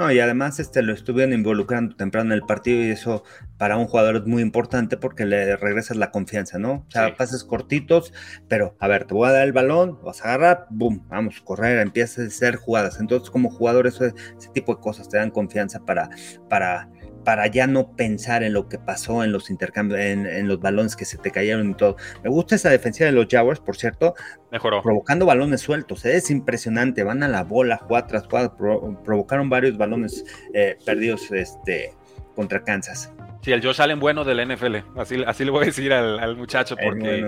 No, 0.00 0.10
y 0.10 0.18
además 0.18 0.58
este, 0.60 0.80
lo 0.80 0.94
estuvieron 0.94 1.34
involucrando 1.34 1.94
temprano 1.94 2.32
en 2.32 2.40
el 2.40 2.46
partido 2.46 2.82
y 2.82 2.88
eso 2.88 3.22
para 3.58 3.76
un 3.76 3.86
jugador 3.86 4.16
es 4.16 4.24
muy 4.24 4.40
importante 4.40 4.96
porque 4.96 5.26
le 5.26 5.56
regresas 5.56 5.98
la 5.98 6.10
confianza, 6.10 6.58
¿no? 6.58 6.86
O 6.88 6.90
sea, 6.90 7.14
pases 7.16 7.44
cortitos, 7.44 8.14
pero 8.48 8.74
a 8.80 8.88
ver, 8.88 9.04
te 9.04 9.12
voy 9.12 9.28
a 9.28 9.32
dar 9.32 9.42
el 9.42 9.52
balón, 9.52 9.98
vas 10.02 10.22
a 10.22 10.28
agarrar, 10.32 10.66
boom, 10.70 11.06
vamos, 11.10 11.42
correr, 11.42 11.80
empiezas 11.80 12.24
a 12.24 12.28
hacer 12.28 12.56
jugadas. 12.56 12.98
Entonces, 12.98 13.28
como 13.28 13.50
jugador, 13.50 13.86
eso, 13.86 14.06
ese 14.06 14.48
tipo 14.54 14.74
de 14.74 14.80
cosas 14.80 15.06
te 15.06 15.18
dan 15.18 15.30
confianza 15.30 15.84
para, 15.84 16.08
para 16.48 16.88
para 17.24 17.46
ya 17.46 17.66
no 17.66 17.94
pensar 17.96 18.42
en 18.42 18.52
lo 18.52 18.68
que 18.68 18.78
pasó 18.78 19.24
en 19.24 19.32
los 19.32 19.50
intercambios, 19.50 20.00
en, 20.00 20.48
los 20.48 20.60
balones 20.60 20.96
que 20.96 21.04
se 21.04 21.18
te 21.18 21.30
cayeron 21.30 21.70
y 21.70 21.74
todo. 21.74 21.96
Me 22.22 22.30
gusta 22.30 22.54
esa 22.54 22.70
defensiva 22.70 23.06
de 23.06 23.12
los 23.12 23.26
Jaguars, 23.28 23.60
por 23.60 23.76
cierto. 23.76 24.14
Mejoró. 24.50 24.82
Provocando 24.82 25.26
balones 25.26 25.60
sueltos. 25.60 26.04
¿eh? 26.04 26.16
Es 26.16 26.30
impresionante. 26.30 27.02
Van 27.04 27.22
a 27.22 27.28
la 27.28 27.44
bola, 27.44 27.76
jugada 27.76 28.06
tras 28.06 28.26
jugada. 28.26 28.56
provocaron 28.56 29.48
varios 29.48 29.76
balones 29.76 30.24
eh, 30.54 30.76
perdidos 30.84 31.30
este, 31.32 31.94
contra 32.34 32.62
Kansas. 32.62 33.12
Sí, 33.42 33.52
el 33.52 33.62
Josh 33.64 33.80
Allen 33.80 33.98
bueno 34.00 34.24
del 34.24 34.46
NFL. 34.46 34.76
Así, 34.98 35.22
así 35.26 35.44
le 35.44 35.50
voy 35.50 35.62
a 35.62 35.66
decir 35.66 35.92
al, 35.92 36.36
muchacho 36.36 36.76
porque 36.76 37.26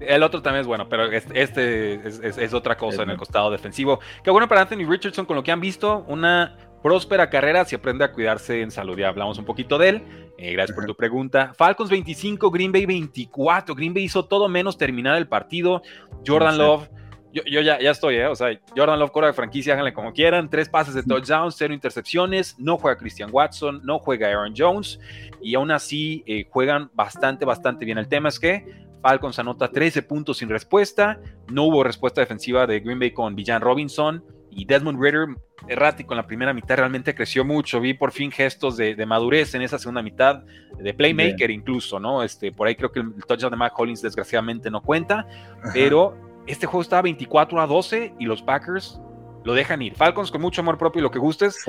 el 0.00 0.22
otro 0.22 0.40
también 0.40 0.60
es 0.60 0.66
bueno, 0.68 0.88
pero 0.88 1.10
este, 1.10 1.94
es, 2.06 2.54
otra 2.54 2.76
cosa 2.76 3.02
en 3.02 3.10
el 3.10 3.16
costado 3.16 3.50
defensivo. 3.50 3.98
Qué 4.22 4.30
bueno 4.30 4.46
para 4.48 4.62
Anthony 4.62 4.88
Richardson 4.88 5.26
con 5.26 5.34
lo 5.34 5.42
que 5.42 5.50
han 5.50 5.60
visto. 5.60 6.04
Una 6.06 6.56
próspera 6.82 7.30
carrera 7.30 7.64
si 7.64 7.74
aprende 7.74 8.04
a 8.04 8.12
cuidarse 8.12 8.62
en 8.62 8.70
salud. 8.70 8.98
Ya 8.98 9.08
hablamos 9.08 9.38
un 9.38 9.44
poquito 9.44 9.78
de 9.78 9.88
él. 9.88 10.02
Eh, 10.38 10.52
gracias 10.52 10.74
por 10.74 10.86
tu 10.86 10.94
pregunta. 10.94 11.52
Falcons 11.56 11.90
25, 11.90 12.50
Green 12.50 12.72
Bay 12.72 12.86
24. 12.86 13.74
Green 13.74 13.92
Bay 13.92 14.04
hizo 14.04 14.24
todo 14.24 14.48
menos 14.48 14.78
terminar 14.78 15.16
el 15.16 15.26
partido. 15.26 15.82
Jordan 16.26 16.58
Love. 16.58 16.88
Yo, 17.32 17.42
ya, 17.60 17.78
ya, 17.78 17.90
estoy, 17.90 18.16
¿eh? 18.16 18.26
O 18.26 18.34
sea, 18.34 18.58
Jordan 18.74 18.98
Love, 18.98 19.10
cora 19.10 19.26
de 19.26 19.32
franquicia, 19.32 19.74
háganle 19.74 19.92
como 19.92 20.12
quieran. 20.12 20.48
Tres 20.48 20.68
pases 20.68 20.94
de 20.94 21.02
touchdown, 21.02 21.52
cero 21.52 21.74
intercepciones. 21.74 22.58
No 22.58 22.78
juega 22.78 22.96
Christian 22.96 23.30
Watson, 23.30 23.80
no 23.84 23.98
juega 23.98 24.28
Aaron 24.28 24.54
Jones. 24.56 24.98
Y 25.42 25.54
aún 25.54 25.70
así 25.70 26.24
eh, 26.26 26.46
juegan 26.48 26.90
bastante, 26.94 27.44
bastante 27.44 27.84
bien. 27.84 27.98
El 27.98 28.08
tema 28.08 28.28
es 28.30 28.40
que 28.40 28.64
Falcons 29.02 29.38
anota 29.38 29.70
13 29.70 30.02
puntos 30.02 30.38
sin 30.38 30.48
respuesta. 30.48 31.20
No 31.48 31.64
hubo 31.64 31.84
respuesta 31.84 32.20
defensiva 32.20 32.66
de 32.66 32.80
Green 32.80 32.98
Bay 32.98 33.10
con 33.10 33.34
Villan 33.34 33.60
Robinson 33.60 34.24
y 34.50 34.64
Desmond 34.64 35.00
Ritter, 35.00 35.26
errático 35.66 36.14
en 36.14 36.18
la 36.18 36.26
primera 36.26 36.52
mitad, 36.52 36.76
realmente 36.76 37.14
creció 37.14 37.44
mucho. 37.44 37.80
Vi 37.80 37.94
por 37.94 38.12
fin 38.12 38.30
gestos 38.30 38.76
de, 38.76 39.06
madurez 39.06 39.54
en 39.54 39.62
esa 39.62 39.78
segunda 39.78 40.02
mitad, 40.02 40.42
de 40.78 40.94
playmaker 40.94 41.50
incluso, 41.50 41.98
¿no? 41.98 42.22
Este, 42.22 42.52
por 42.52 42.68
ahí 42.68 42.74
creo 42.74 42.92
que 42.92 43.00
el 43.00 43.24
touchdown 43.26 43.50
de 43.50 43.56
Matt 43.56 43.72
Collins 43.72 44.02
desgraciadamente 44.02 44.70
no 44.70 44.82
cuenta, 44.82 45.26
pero 45.72 46.16
este 46.46 46.66
juego 46.66 46.82
estaba 46.82 47.02
24 47.02 47.60
a 47.60 47.66
12 47.66 48.14
y 48.18 48.24
los 48.24 48.42
Packers 48.42 49.00
lo 49.44 49.54
dejan 49.54 49.82
ir. 49.82 49.94
Falcons 49.94 50.30
con 50.30 50.40
mucho 50.40 50.60
amor 50.60 50.78
propio 50.78 51.00
y 51.00 51.02
lo 51.02 51.10
que 51.10 51.18
gustes, 51.18 51.64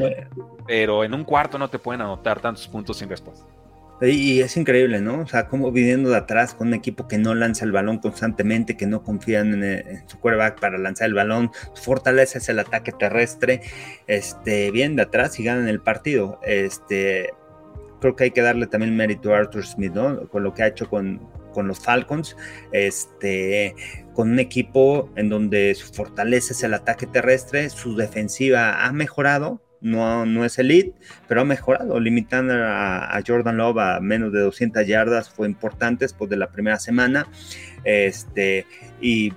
pero 0.67 1.03
en 1.03 1.13
un 1.13 1.23
cuarto 1.23 1.57
no 1.57 1.69
te 1.69 1.79
pueden 1.79 2.01
anotar 2.01 2.39
tantos 2.39 2.67
puntos 2.67 2.97
sin 2.97 3.09
respuesta. 3.09 3.45
Y 4.01 4.39
es 4.39 4.55
increíble, 4.55 5.01
¿no? 5.01 5.21
O 5.21 5.27
sea, 5.27 5.47
como 5.47 5.71
viniendo 5.71 6.09
de 6.09 6.17
atrás 6.17 6.53
con 6.53 6.69
un 6.69 6.73
equipo 6.73 7.07
que 7.07 7.17
no 7.17 7.35
lanza 7.35 7.65
el 7.65 7.73
balón 7.73 7.97
constantemente, 7.97 8.77
que 8.77 8.87
no 8.87 9.03
confían 9.03 9.61
en, 9.61 10.07
su 10.07 10.19
quarterback 10.19 10.59
para 10.59 10.77
lanzar 10.77 11.07
el 11.07 11.15
balón, 11.15 11.51
su 11.73 11.83
fortaleza 11.83 12.37
es 12.37 12.47
el 12.47 12.59
ataque 12.59 12.93
terrestre, 12.93 13.61
este, 14.07 14.71
bien 14.71 14.95
de 14.95 15.01
atrás 15.01 15.37
y 15.39 15.43
ganan 15.43 15.67
el 15.67 15.81
partido. 15.81 16.39
Este, 16.43 17.31
creo 17.99 18.15
que 18.15 18.25
hay 18.25 18.31
que 18.31 18.41
darle 18.41 18.67
también 18.67 18.95
mérito 18.95 19.33
a 19.33 19.39
Arthur 19.39 19.65
Smith, 19.65 19.93
¿no? 19.93 20.29
Con 20.29 20.43
lo 20.43 20.53
que 20.53 20.63
ha 20.63 20.67
hecho 20.67 20.89
con, 20.89 21.19
con 21.53 21.67
los 21.67 21.79
Falcons, 21.79 22.37
este, 22.71 23.75
con 24.13 24.31
un 24.31 24.39
equipo 24.39 25.09
en 25.17 25.27
donde 25.27 25.75
su 25.75 25.93
fortaleza 25.93 26.53
es 26.53 26.63
el 26.63 26.73
ataque 26.73 27.05
terrestre, 27.05 27.69
su 27.69 27.97
defensiva 27.97 28.85
ha 28.85 28.93
mejorado, 28.93 29.61
no, 29.81 30.25
no 30.25 30.45
es 30.45 30.59
elite, 30.59 30.93
pero 31.27 31.41
ha 31.41 31.45
mejorado, 31.45 31.99
limitando 31.99 32.53
a, 32.55 33.21
Jordan 33.25 33.57
Love 33.57 33.79
a 33.79 33.99
menos 33.99 34.31
de 34.31 34.41
200 34.41 34.85
yardas 34.85 35.29
fue 35.29 35.47
importante 35.47 36.05
después 36.05 36.29
de 36.29 36.37
la 36.37 36.49
primera 36.49 36.79
semana. 36.79 37.27
Este, 37.83 38.65
y 39.01 39.33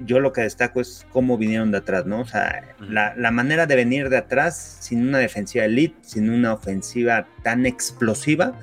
yo 0.00 0.20
lo 0.20 0.32
que 0.32 0.42
destaco 0.42 0.80
es 0.80 1.06
cómo 1.10 1.36
vinieron 1.38 1.70
de 1.70 1.78
atrás, 1.78 2.06
¿no? 2.06 2.20
O 2.20 2.26
sea, 2.26 2.74
la, 2.80 3.14
la, 3.16 3.30
manera 3.30 3.66
de 3.66 3.76
venir 3.76 4.08
de 4.08 4.16
atrás 4.16 4.78
sin 4.80 5.06
una 5.06 5.18
defensiva 5.18 5.64
elite, 5.64 5.96
sin 6.02 6.30
una 6.30 6.54
ofensiva 6.54 7.26
tan 7.42 7.66
explosiva, 7.66 8.58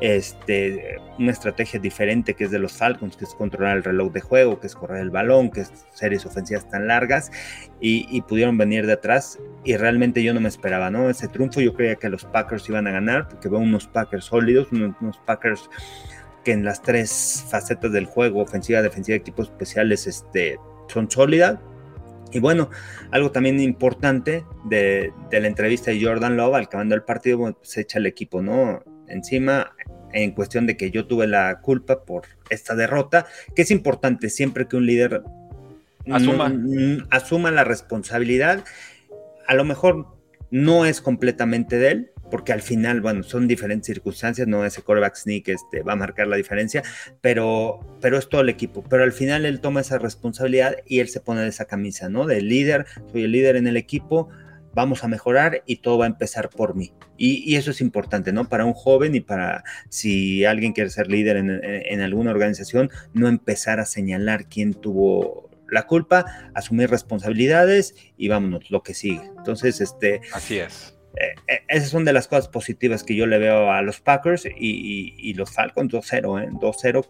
este, 0.00 0.96
una 1.18 1.32
estrategia 1.32 1.78
diferente 1.78 2.34
que 2.34 2.44
es 2.44 2.50
de 2.50 2.58
los 2.58 2.72
Falcons, 2.72 3.16
que 3.16 3.24
es 3.24 3.34
controlar 3.34 3.76
el 3.76 3.84
reloj 3.84 4.12
de 4.12 4.20
juego, 4.20 4.60
que 4.60 4.66
es 4.66 4.74
correr 4.74 5.00
el 5.00 5.10
balón, 5.10 5.50
que 5.50 5.60
es 5.60 5.72
series 5.92 6.26
ofensivas 6.26 6.68
tan 6.68 6.86
largas, 6.86 7.30
y, 7.80 8.22
pudieron 8.22 8.56
venir 8.56 8.86
de 8.86 8.94
atrás, 8.94 9.38
y 9.64 9.76
realmente 9.76 10.22
yo 10.22 10.32
no 10.34 10.40
me 10.40 10.48
esperaba, 10.48 10.90
¿no? 10.90 11.10
Ese 11.10 11.28
triunfo 11.28 11.60
yo 11.60 11.74
creía 11.74 11.96
que 11.96 12.08
los 12.08 12.24
Packers 12.24 12.68
iban 12.68 12.86
a 12.86 12.92
ganar, 12.92 13.28
porque 13.28 13.48
veo 13.48 13.60
unos 13.60 13.86
Packers 13.86 14.24
sólidos, 14.24 14.68
unos, 14.72 15.18
Packers 15.26 15.68
que 16.44 16.52
en 16.52 16.64
las 16.64 16.82
tres 16.82 17.44
facetas 17.48 17.92
del 17.92 18.06
juego, 18.06 18.42
ofensiva, 18.42 18.82
defensiva, 18.82 19.16
equipos 19.16 19.48
especiales, 19.48 20.06
este, 20.06 20.58
son 20.88 21.10
sólidas, 21.10 21.58
y 22.34 22.40
bueno, 22.40 22.68
algo 23.12 23.30
también 23.30 23.60
importante 23.60 24.44
de, 24.64 25.12
la 25.30 25.46
entrevista 25.46 25.92
de 25.92 26.04
Jordan 26.04 26.36
Love 26.36 26.56
al 26.56 26.64
acabando 26.64 26.96
el 26.96 27.04
partido, 27.04 27.56
se 27.62 27.82
echa 27.82 28.00
el 28.00 28.06
equipo, 28.06 28.42
¿no? 28.42 28.82
Encima, 29.06 29.72
en 30.14 30.30
cuestión 30.30 30.66
de 30.66 30.76
que 30.76 30.90
yo 30.90 31.06
tuve 31.06 31.26
la 31.26 31.60
culpa 31.60 32.04
por 32.04 32.24
esta 32.48 32.74
derrota, 32.74 33.26
que 33.54 33.62
es 33.62 33.70
importante 33.70 34.30
siempre 34.30 34.66
que 34.66 34.76
un 34.76 34.86
líder 34.86 35.22
asuma, 36.10 36.52
asuma 37.10 37.50
la 37.50 37.64
responsabilidad. 37.64 38.64
A 39.46 39.54
lo 39.54 39.64
mejor 39.64 40.06
no 40.50 40.86
es 40.86 41.00
completamente 41.00 41.78
de 41.78 41.90
él, 41.90 42.10
porque 42.30 42.52
al 42.52 42.62
final, 42.62 43.00
bueno, 43.00 43.22
son 43.22 43.46
diferentes 43.46 43.86
circunstancias, 43.86 44.48
no 44.48 44.64
ese 44.64 44.82
quarterback 44.82 45.16
sneak 45.16 45.48
este, 45.48 45.82
va 45.82 45.92
a 45.92 45.96
marcar 45.96 46.26
la 46.26 46.36
diferencia, 46.36 46.82
pero, 47.20 47.80
pero 48.00 48.18
es 48.18 48.28
todo 48.28 48.40
el 48.40 48.48
equipo. 48.48 48.82
Pero 48.88 49.02
al 49.04 49.12
final 49.12 49.44
él 49.44 49.60
toma 49.60 49.80
esa 49.80 49.98
responsabilidad 49.98 50.76
y 50.86 51.00
él 51.00 51.08
se 51.08 51.20
pone 51.20 51.42
de 51.42 51.48
esa 51.48 51.66
camisa, 51.66 52.08
¿no? 52.08 52.26
De 52.26 52.40
líder, 52.40 52.86
soy 53.12 53.24
el 53.24 53.32
líder 53.32 53.56
en 53.56 53.66
el 53.66 53.76
equipo, 53.76 54.30
vamos 54.74 55.04
a 55.04 55.08
mejorar 55.08 55.62
y 55.66 55.76
todo 55.76 55.98
va 55.98 56.04
a 56.06 56.08
empezar 56.08 56.50
por 56.50 56.74
mí. 56.74 56.92
Y, 57.16 57.56
eso 57.56 57.70
es 57.70 57.80
importante, 57.80 58.32
¿no? 58.32 58.48
Para 58.48 58.64
un 58.64 58.74
joven 58.74 59.14
y 59.14 59.20
para 59.20 59.64
si 59.88 60.44
alguien 60.44 60.72
quiere 60.72 60.90
ser 60.90 61.08
líder 61.08 61.36
en, 61.36 62.00
alguna 62.00 62.30
organización, 62.30 62.90
no 63.12 63.28
empezar 63.28 63.80
a 63.80 63.86
señalar 63.86 64.48
quién 64.48 64.74
tuvo 64.74 65.50
la 65.68 65.86
culpa, 65.86 66.50
asumir 66.54 66.90
responsabilidades 66.90 67.94
y 68.16 68.28
vámonos, 68.28 68.70
lo 68.70 68.82
que 68.82 68.94
sigue. 68.94 69.30
Entonces, 69.36 69.80
este... 69.80 70.20
Así 70.32 70.58
es. 70.58 70.93
Eh, 71.16 71.34
eh, 71.46 71.60
esas 71.68 71.90
son 71.90 72.04
de 72.04 72.12
las 72.12 72.26
cosas 72.26 72.48
positivas 72.48 73.04
que 73.04 73.14
yo 73.14 73.26
le 73.26 73.38
veo 73.38 73.70
a 73.70 73.82
los 73.82 74.00
Packers 74.00 74.46
y, 74.46 75.34
los 75.34 75.50
Falcons 75.52 75.92
2-0, 75.92 76.42
¿eh? 76.42 76.48
2-0. 76.52 77.06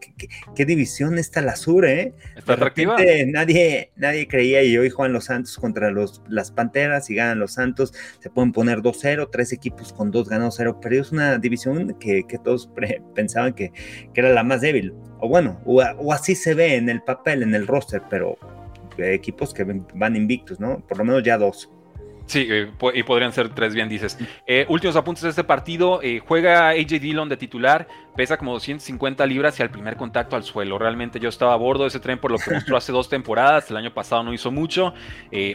¿Qué, 0.54 0.64
división 0.64 1.18
está 1.18 1.40
la 1.40 1.56
Sur, 1.56 1.86
¿eh? 1.86 2.12
Está 2.36 2.54
atractiva. 2.54 2.96
Nadie, 3.26 3.90
nadie 3.96 4.28
creía 4.28 4.62
y 4.62 4.76
hoy 4.76 4.90
juegan 4.90 5.12
los 5.12 5.26
Santos 5.26 5.56
contra 5.58 5.90
los, 5.90 6.22
las 6.28 6.50
Panteras 6.50 7.10
y 7.10 7.14
ganan 7.14 7.38
los 7.38 7.54
Santos. 7.54 7.92
Se 8.20 8.30
pueden 8.30 8.52
poner 8.52 8.78
2-0, 8.78 9.28
tres 9.30 9.52
equipos 9.52 9.92
con 9.92 10.10
dos 10.10 10.28
ganados 10.28 10.54
0, 10.56 10.80
pero 10.80 11.00
es 11.00 11.12
una 11.12 11.38
división 11.38 11.96
que, 11.98 12.24
todos 12.42 12.70
pensaban 13.14 13.54
que, 13.54 13.72
era 14.14 14.30
la 14.30 14.42
más 14.42 14.60
débil. 14.60 14.94
O 15.20 15.28
bueno, 15.28 15.60
o, 15.64 15.82
o 15.82 16.12
así 16.12 16.34
se 16.34 16.54
ve 16.54 16.76
en 16.76 16.88
el 16.88 17.02
papel, 17.02 17.42
en 17.42 17.54
el 17.54 17.66
roster, 17.66 18.02
pero 18.10 18.36
equipos 18.98 19.52
que 19.54 19.64
van 19.94 20.16
invictos, 20.16 20.60
¿no? 20.60 20.80
Por 20.86 20.98
lo 20.98 21.04
menos 21.04 21.22
ya 21.22 21.38
dos. 21.38 21.70
Sí, 22.26 22.46
eh, 22.50 22.70
y 22.94 23.02
podrían 23.02 23.32
ser 23.32 23.50
tres, 23.50 23.74
bien 23.74 23.88
dices. 23.88 24.18
Eh, 24.46 24.64
últimos 24.68 24.96
apuntes 24.96 25.22
de 25.22 25.30
este 25.30 25.44
partido. 25.44 26.00
Eh, 26.02 26.20
juega 26.26 26.70
AJ 26.70 27.00
Dillon 27.00 27.28
de 27.28 27.36
titular, 27.36 27.86
pesa 28.16 28.38
como 28.38 28.52
250 28.52 29.26
libras 29.26 29.58
y 29.60 29.62
al 29.62 29.70
primer 29.70 29.96
contacto 29.96 30.34
al 30.34 30.42
suelo. 30.42 30.78
Realmente 30.78 31.20
yo 31.20 31.28
estaba 31.28 31.52
a 31.52 31.56
bordo 31.56 31.82
de 31.82 31.88
ese 31.88 32.00
tren 32.00 32.18
por 32.18 32.30
lo 32.30 32.38
que 32.38 32.50
mostró 32.54 32.76
hace 32.76 32.92
dos 32.92 33.08
temporadas. 33.08 33.70
El 33.70 33.76
año 33.76 33.92
pasado 33.92 34.22
no 34.22 34.32
hizo 34.32 34.50
mucho. 34.50 34.94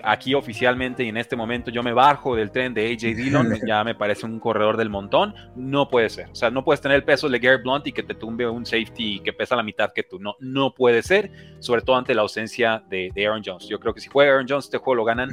aquí 0.03 0.36
oficialmente 0.36 1.03
y 1.03 1.09
en 1.09 1.17
este 1.17 1.36
momento 1.36 1.72
yo 1.72 1.82
me 1.82 1.93
bajo 1.93 2.36
del 2.36 2.51
tren 2.51 2.74
de 2.74 2.91
AJ 2.91 3.15
Dillon. 3.15 3.59
ya 3.67 3.84
me 3.84 3.95
parece 3.95 4.26
un 4.26 4.39
corredor 4.39 4.78
del 4.78 4.89
montón. 4.89 5.34
No 5.55 5.89
puede 5.89 6.09
ser. 6.09 6.30
O 6.30 6.36
sea, 6.36 6.51
no 6.51 6.63
puedes 6.63 6.82
tener 6.82 6.97
el 6.97 7.03
peso 7.03 7.28
de 7.28 7.39
Gary 7.39 7.61
Blunt 7.63 7.88
y 7.88 7.91
que 7.91 8.03
te 8.03 8.13
tumbe 8.13 8.47
un 8.47 8.65
safety 8.65 9.22
que 9.22 9.34
pesa 9.34 9.55
la 9.55 9.63
mitad 9.63 9.91
que 9.91 10.03
tú. 10.03 10.20
No, 10.20 10.36
no 10.39 10.74
puede 10.76 11.01
ser. 11.01 11.32
Sobre 11.59 11.82
todo 11.82 11.95
ante 11.95 12.13
la 12.13 12.22
ausencia 12.22 12.84
de, 12.89 13.09
de 13.13 13.26
Aaron 13.26 13.41
Jones. 13.43 13.67
Yo 13.67 13.80
creo 13.80 13.93
que 13.93 14.01
si 14.01 14.07
juega 14.07 14.34
Aaron 14.34 14.45
Jones, 14.47 14.65
este 14.65 14.78
juego 14.78 14.95
lo 14.95 15.05
ganan 15.05 15.30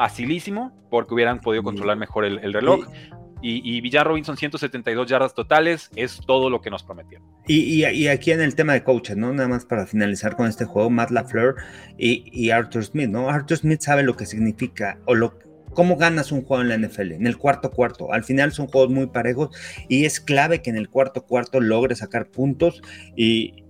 facilísimo 0.00 0.72
porque 0.88 1.12
hubieran 1.12 1.40
podido 1.40 1.62
controlar 1.62 1.98
mejor 1.98 2.24
el, 2.24 2.54
reloj. 2.54 2.86
Y, 3.42 3.60
y, 3.70 3.82
Villar 3.82 4.06
Robinson, 4.06 4.34
172 4.34 5.06
yardas 5.06 5.34
totales, 5.34 5.90
es 5.94 6.20
todo 6.26 6.48
lo 6.48 6.62
que 6.62 6.70
nos 6.70 6.82
prometieron. 6.82 7.28
Y, 7.46 7.84
y, 7.84 8.08
aquí 8.08 8.32
en 8.32 8.40
el 8.40 8.54
tema 8.54 8.72
de 8.72 8.82
coaches, 8.82 9.18
¿no? 9.18 9.30
Nada 9.34 9.48
más 9.48 9.66
para 9.66 9.86
finalizar 9.86 10.36
con 10.36 10.46
este 10.46 10.64
juego, 10.64 10.88
Matt 10.88 11.10
LaFleur 11.10 11.56
y, 11.98 12.48
Arthur 12.48 12.82
Smith, 12.82 13.10
¿no? 13.10 13.28
Arthur 13.28 13.58
Smith 13.58 13.82
sabe 13.82 14.02
lo 14.02 14.16
que 14.16 14.24
significa 14.24 14.98
o 15.04 15.14
lo 15.14 15.38
cómo 15.74 15.96
ganas 15.96 16.32
un 16.32 16.42
juego 16.44 16.62
en 16.62 16.70
la 16.70 16.78
NFL, 16.78 17.12
en 17.12 17.26
el 17.26 17.36
cuarto 17.36 17.70
cuarto. 17.70 18.10
Al 18.10 18.24
final 18.24 18.52
son 18.52 18.68
juegos 18.68 18.88
muy 18.90 19.08
parejos 19.08 19.50
y 19.86 20.06
es 20.06 20.18
clave 20.18 20.62
que 20.62 20.70
en 20.70 20.76
el 20.76 20.88
cuarto 20.88 21.26
cuarto 21.26 21.60
logres 21.60 21.98
sacar 21.98 22.30
puntos 22.30 22.80
y, 23.16 23.64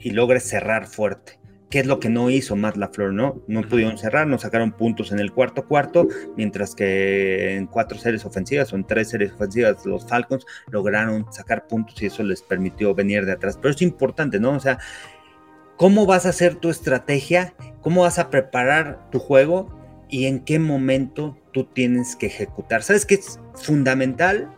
y 0.00 0.10
logres 0.10 0.42
cerrar 0.42 0.88
fuerte. 0.88 1.37
¿Qué 1.70 1.80
es 1.80 1.86
lo 1.86 2.00
que 2.00 2.08
no 2.08 2.30
hizo 2.30 2.56
Matt 2.56 2.76
LaFleur? 2.76 3.12
No, 3.12 3.42
no 3.46 3.62
pudieron 3.62 3.98
cerrar, 3.98 4.26
no 4.26 4.38
sacaron 4.38 4.72
puntos 4.72 5.12
en 5.12 5.18
el 5.18 5.32
cuarto 5.32 5.66
cuarto, 5.66 6.08
mientras 6.34 6.74
que 6.74 7.56
en 7.56 7.66
cuatro 7.66 7.98
series 7.98 8.24
ofensivas 8.24 8.72
o 8.72 8.76
en 8.76 8.86
tres 8.86 9.10
series 9.10 9.32
ofensivas 9.32 9.84
los 9.84 10.06
Falcons 10.06 10.46
lograron 10.70 11.30
sacar 11.30 11.66
puntos 11.66 12.00
y 12.00 12.06
eso 12.06 12.22
les 12.22 12.40
permitió 12.40 12.94
venir 12.94 13.26
de 13.26 13.32
atrás. 13.32 13.58
Pero 13.60 13.74
es 13.74 13.82
importante, 13.82 14.40
¿no? 14.40 14.52
O 14.52 14.60
sea, 14.60 14.78
¿cómo 15.76 16.06
vas 16.06 16.24
a 16.24 16.30
hacer 16.30 16.54
tu 16.54 16.70
estrategia? 16.70 17.52
¿Cómo 17.82 18.00
vas 18.02 18.18
a 18.18 18.30
preparar 18.30 19.10
tu 19.10 19.18
juego? 19.18 19.68
¿Y 20.08 20.24
en 20.24 20.40
qué 20.40 20.58
momento 20.58 21.36
tú 21.52 21.64
tienes 21.64 22.16
que 22.16 22.28
ejecutar? 22.28 22.82
¿Sabes 22.82 23.04
qué 23.04 23.16
es 23.16 23.38
fundamental? 23.54 24.54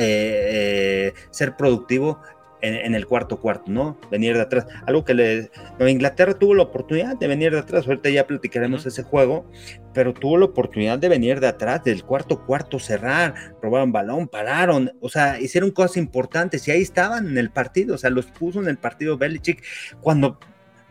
Eh, 0.00 1.10
eh, 1.10 1.14
ser 1.30 1.56
productivo 1.56 2.20
en, 2.60 2.94
el 2.94 3.06
cuarto 3.06 3.40
cuarto, 3.40 3.70
¿no? 3.70 3.98
Venir 4.10 4.34
de 4.34 4.42
atrás. 4.42 4.66
Algo 4.86 5.04
que 5.04 5.14
le... 5.14 5.50
Inglaterra 5.80 6.34
tuvo 6.34 6.54
la 6.54 6.64
oportunidad 6.64 7.16
de 7.16 7.28
venir 7.28 7.52
de 7.52 7.60
atrás, 7.60 7.86
ahorita 7.86 8.10
ya 8.10 8.26
platicaremos 8.26 8.86
ese 8.86 9.02
juego, 9.02 9.50
pero 9.94 10.12
tuvo 10.12 10.38
la 10.38 10.46
oportunidad 10.46 10.98
de 10.98 11.08
venir 11.08 11.40
de 11.40 11.48
atrás, 11.48 11.84
del 11.84 12.04
cuarto 12.04 12.44
cuarto, 12.44 12.78
cerrar, 12.78 13.34
robaron 13.62 13.92
balón, 13.92 14.28
pararon, 14.28 14.92
o 15.00 15.08
sea, 15.08 15.40
hicieron 15.40 15.70
cosas 15.70 15.96
importantes 15.96 16.66
y 16.68 16.70
ahí 16.70 16.82
estaban 16.82 17.28
en 17.28 17.38
el 17.38 17.50
partido, 17.50 17.94
o 17.94 17.98
sea, 17.98 18.10
los 18.10 18.26
puso 18.26 18.60
en 18.60 18.68
el 18.68 18.78
partido 18.78 19.16
Belichick 19.18 19.62
cuando 20.00 20.38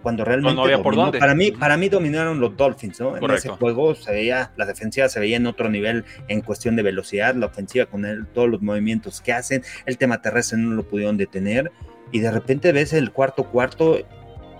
cuando 0.02 0.24
realmente 0.24 0.56
no, 0.56 0.64
había 0.64 0.82
por 0.82 0.95
dónde. 0.95 1.20
Para 1.20 1.36
mí, 1.36 1.52
para 1.52 1.78
mí 1.78 1.89
dominaron 1.89 2.39
los 2.39 2.56
Dolphins, 2.56 3.00
¿no? 3.00 3.18
En 3.18 3.32
ese 3.32 3.50
juego 3.50 3.95
se 3.95 4.12
veía, 4.12 4.52
la 4.56 4.66
defensiva 4.66 5.10
se 5.10 5.20
veía 5.20 5.38
en 5.38 5.48
otro 5.48 5.70
nivel 5.70 6.06
en 6.28 6.41
cuestión 6.41 6.76
de 6.76 6.84
velocidad, 6.84 7.36
la 7.36 7.48
ofensiva 7.48 7.86
con 7.86 8.28
todos 8.34 8.50
los 8.50 8.62
movimientos 8.62 9.22
que 9.22 9.34
hacen, 9.34 9.64
el 9.86 9.98
tema 9.98 10.22
terrestre 10.22 10.58
no 10.58 10.76
lo 10.76 10.88
pudieron 10.88 11.18
detener, 11.18 11.72
y 12.12 12.20
de 12.20 12.32
repente 12.32 12.72
ves 12.72 12.93
el 12.93 13.12
cuarto 13.12 13.45
cuarto, 13.45 13.98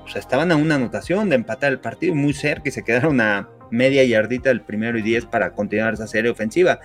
o 0.04 0.08
sea, 0.10 0.20
estaban 0.20 0.52
a 0.52 0.56
una 0.56 0.76
anotación 0.76 1.30
de 1.30 1.36
empatar 1.36 1.72
el 1.72 1.80
partido 1.80 2.16
muy 2.16 2.34
cerca 2.34 2.70
y 2.70 2.72
se 2.72 2.84
quedaron 2.84 3.22
a 3.22 3.50
media 3.70 4.04
yardita 4.04 4.50
del 4.50 4.62
primero 4.62 4.98
y 4.98 5.02
diez 5.02 5.26
para 5.26 5.52
continuar 5.52 5.94
esa 5.94 6.08
serie 6.08 6.32
ofensiva. 6.32 6.80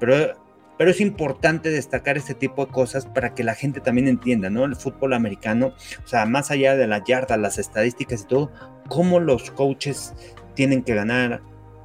Pero 0.00 0.41
pero 0.82 0.90
es 0.90 1.00
importante 1.00 1.70
destacar 1.70 2.16
este 2.16 2.34
tipo 2.34 2.66
de 2.66 2.72
cosas 2.72 3.06
para 3.06 3.34
que 3.34 3.44
la 3.44 3.54
gente 3.54 3.80
también 3.80 4.08
entienda, 4.08 4.50
¿no? 4.50 4.64
El 4.64 4.74
fútbol 4.74 5.12
americano, 5.14 5.74
o 6.04 6.08
sea, 6.08 6.26
más 6.26 6.50
allá 6.50 6.74
de 6.74 6.88
la 6.88 7.04
yarda, 7.04 7.36
las 7.36 7.56
estadísticas 7.58 8.22
y 8.22 8.26
todo, 8.26 8.50
cómo 8.88 9.20
los 9.20 9.52
coaches 9.52 10.12
tienen 10.56 10.82
que 10.82 10.96
ganar 10.96 11.40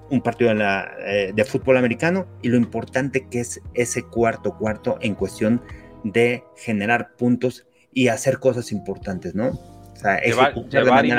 un 0.09 0.21
partido 0.21 0.51
de, 0.51 1.33
eh, 1.37 1.45
fútbol 1.45 1.77
americano 1.77 2.25
y 2.41 2.47
lo 2.47 2.57
importante 2.57 3.27
que 3.29 3.41
es 3.41 3.61
ese 3.75 4.01
cuarto 4.01 4.57
cuarto 4.57 4.97
en 4.99 5.13
cuestión 5.13 5.61
de 6.03 6.43
generar 6.55 7.11
puntos 7.17 7.67
y 7.93 8.07
hacer 8.07 8.39
cosas 8.39 8.71
importantes, 8.71 9.35
¿no? 9.35 9.49
O 9.49 9.95
sea, 9.95 10.19
llevar, 10.21 10.55
llevar, 10.55 11.05
y 11.05 11.09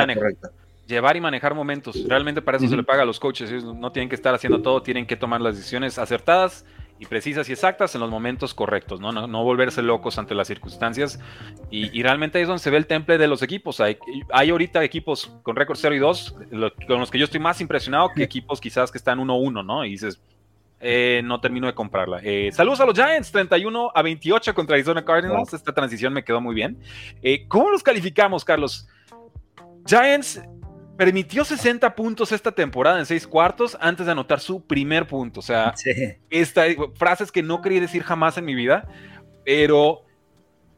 llevar, 0.85 1.17
y 1.17 1.21
manejar 1.21 1.55
momentos. 1.55 2.05
Realmente 2.09 2.43
para 2.43 2.57
eso 2.57 2.67
se 2.67 2.77
le 2.77 2.83
paga 2.83 3.03
a 3.03 3.07
los 3.07 3.21
coaches. 3.21 3.49
Ellos 3.53 3.73
no 3.77 3.93
tienen 3.93 4.09
que 4.09 4.17
estar 4.17 4.35
haciendo 4.35 4.63
todo, 4.63 4.83
tienen 4.83 5.07
que 5.07 5.15
tomar 5.15 5.41
las 5.41 5.55
decisiones 5.55 5.97
acertadas 5.97 6.65
y 6.99 7.07
precisas 7.07 7.49
y 7.49 7.53
exactas 7.53 7.95
en 7.95 8.01
los 8.01 8.11
momentos 8.11 8.55
correctos, 8.55 9.01
¿no? 9.01 9.13
No, 9.13 9.45
volverse 9.45 9.83
locos 9.83 10.19
ante 10.19 10.35
las 10.35 10.49
circunstancias. 10.49 11.21
Y, 11.71 12.03
realmente 12.03 12.39
ahí 12.39 12.43
es 12.43 12.49
donde 12.49 12.63
se 12.63 12.71
ve 12.71 12.77
el 12.77 12.87
temple 12.87 13.19
de 13.19 13.29
los 13.29 13.43
equipos. 13.43 13.81
Hay, 13.81 13.99
hay 14.33 14.51
ahorita 14.51 14.83
equipos 14.83 15.33
con 15.43 15.57
récord 15.57 15.79
0 15.81 15.95
y 15.95 15.99
2, 15.99 16.37
con 16.87 17.01
los 17.01 17.11
que 17.11 17.19
yo 17.19 17.25
estoy 17.25 17.41
más 17.41 17.61
impresionado 17.61 18.11
que 18.15 18.23
equipos 18.23 18.61
quizás 18.61 18.91
que 18.91 18.99
están 18.99 19.21
1-1, 19.21 19.65
¿no? 19.65 19.85
Y 19.85 19.91
dices, 19.91 20.21
eh, 20.81 21.23
no 21.25 21.41
termino 21.41 21.67
de 21.67 21.75
comprarla. 21.75 22.21
Eh, 22.23 22.51
saludos 22.53 22.81
a 22.81 22.87
los 22.87 22.95
Giants, 22.95 23.33
31 23.33 23.91
a 23.95 24.03
28 24.03 24.55
contra 24.55 24.75
Arizona 24.75 25.05
Cardinals. 25.05 25.53
Esta 25.53 25.73
transición 25.73 26.13
me 26.13 26.25
quedó 26.25 26.41
muy 26.41 26.55
bien. 26.55 26.79
Eh, 27.23 27.47
¿Cómo 27.49 27.71
los 27.71 27.83
calificamos, 27.83 28.45
Carlos? 28.45 28.89
Giants 29.87 30.41
permitió 30.99 31.45
60 31.45 31.95
puntos 31.95 32.33
esta 32.33 32.51
temporada 32.51 32.99
en 32.99 33.07
seis 33.07 33.25
cuartos 33.25 33.79
antes 33.81 34.05
de 34.05 34.13
anotar 34.13 34.41
su 34.41 34.67
primer 34.67 35.07
punto. 35.07 35.39
O 35.39 35.43
sea, 35.45 35.73
esta, 36.29 36.65
frases 36.97 37.31
que 37.31 37.41
no 37.41 37.63
quería 37.63 37.81
decir 37.81 38.03
jamás 38.03 38.37
en 38.37 38.45
mi 38.45 38.57
vida, 38.57 38.89
pero 39.45 40.03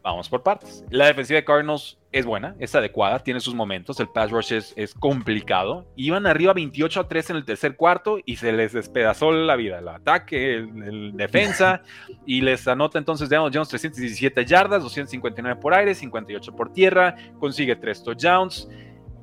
vamos 0.03 0.29
por 0.29 0.43
partes. 0.43 0.85
La 0.91 1.07
defensiva 1.07 1.37
de 1.37 1.45
Cardinals 1.47 1.99
es 2.12 2.27
buena, 2.27 2.55
es 2.59 2.75
adecuada, 2.75 3.21
tiene 3.21 3.41
sus 3.41 3.55
momentos. 3.55 3.99
El 3.99 4.09
pass 4.11 4.31
rush 4.31 4.53
es, 4.53 4.95
complicado. 4.95 5.87
Iban 5.97 6.27
arriba 6.27 6.53
28 6.53 7.01
a 7.01 7.09
3 7.09 7.31
en 7.31 7.37
el 7.37 7.45
tercer 7.47 7.77
cuarto 7.77 8.18
y 8.27 8.37
se 8.37 8.53
les 8.53 8.75
despedazó 8.75 9.33
la 9.33 9.57
vida. 9.57 9.79
El 9.79 9.89
ataque, 9.89 10.57
el, 10.57 11.16
defensa, 11.16 11.81
y 12.27 12.43
les 12.43 12.68
anota 12.68 12.99
entonces 12.99 13.31
Daniel 13.31 13.53
Jones 13.55 13.71
317 13.71 14.45
yardas, 14.45 14.83
259 14.83 15.59
por 15.59 15.73
aire, 15.73 15.95
58 15.95 16.55
por 16.55 16.75
tierra, 16.75 17.16
consigue 17.39 17.75
3 17.75 18.03
touchdowns 18.05 18.68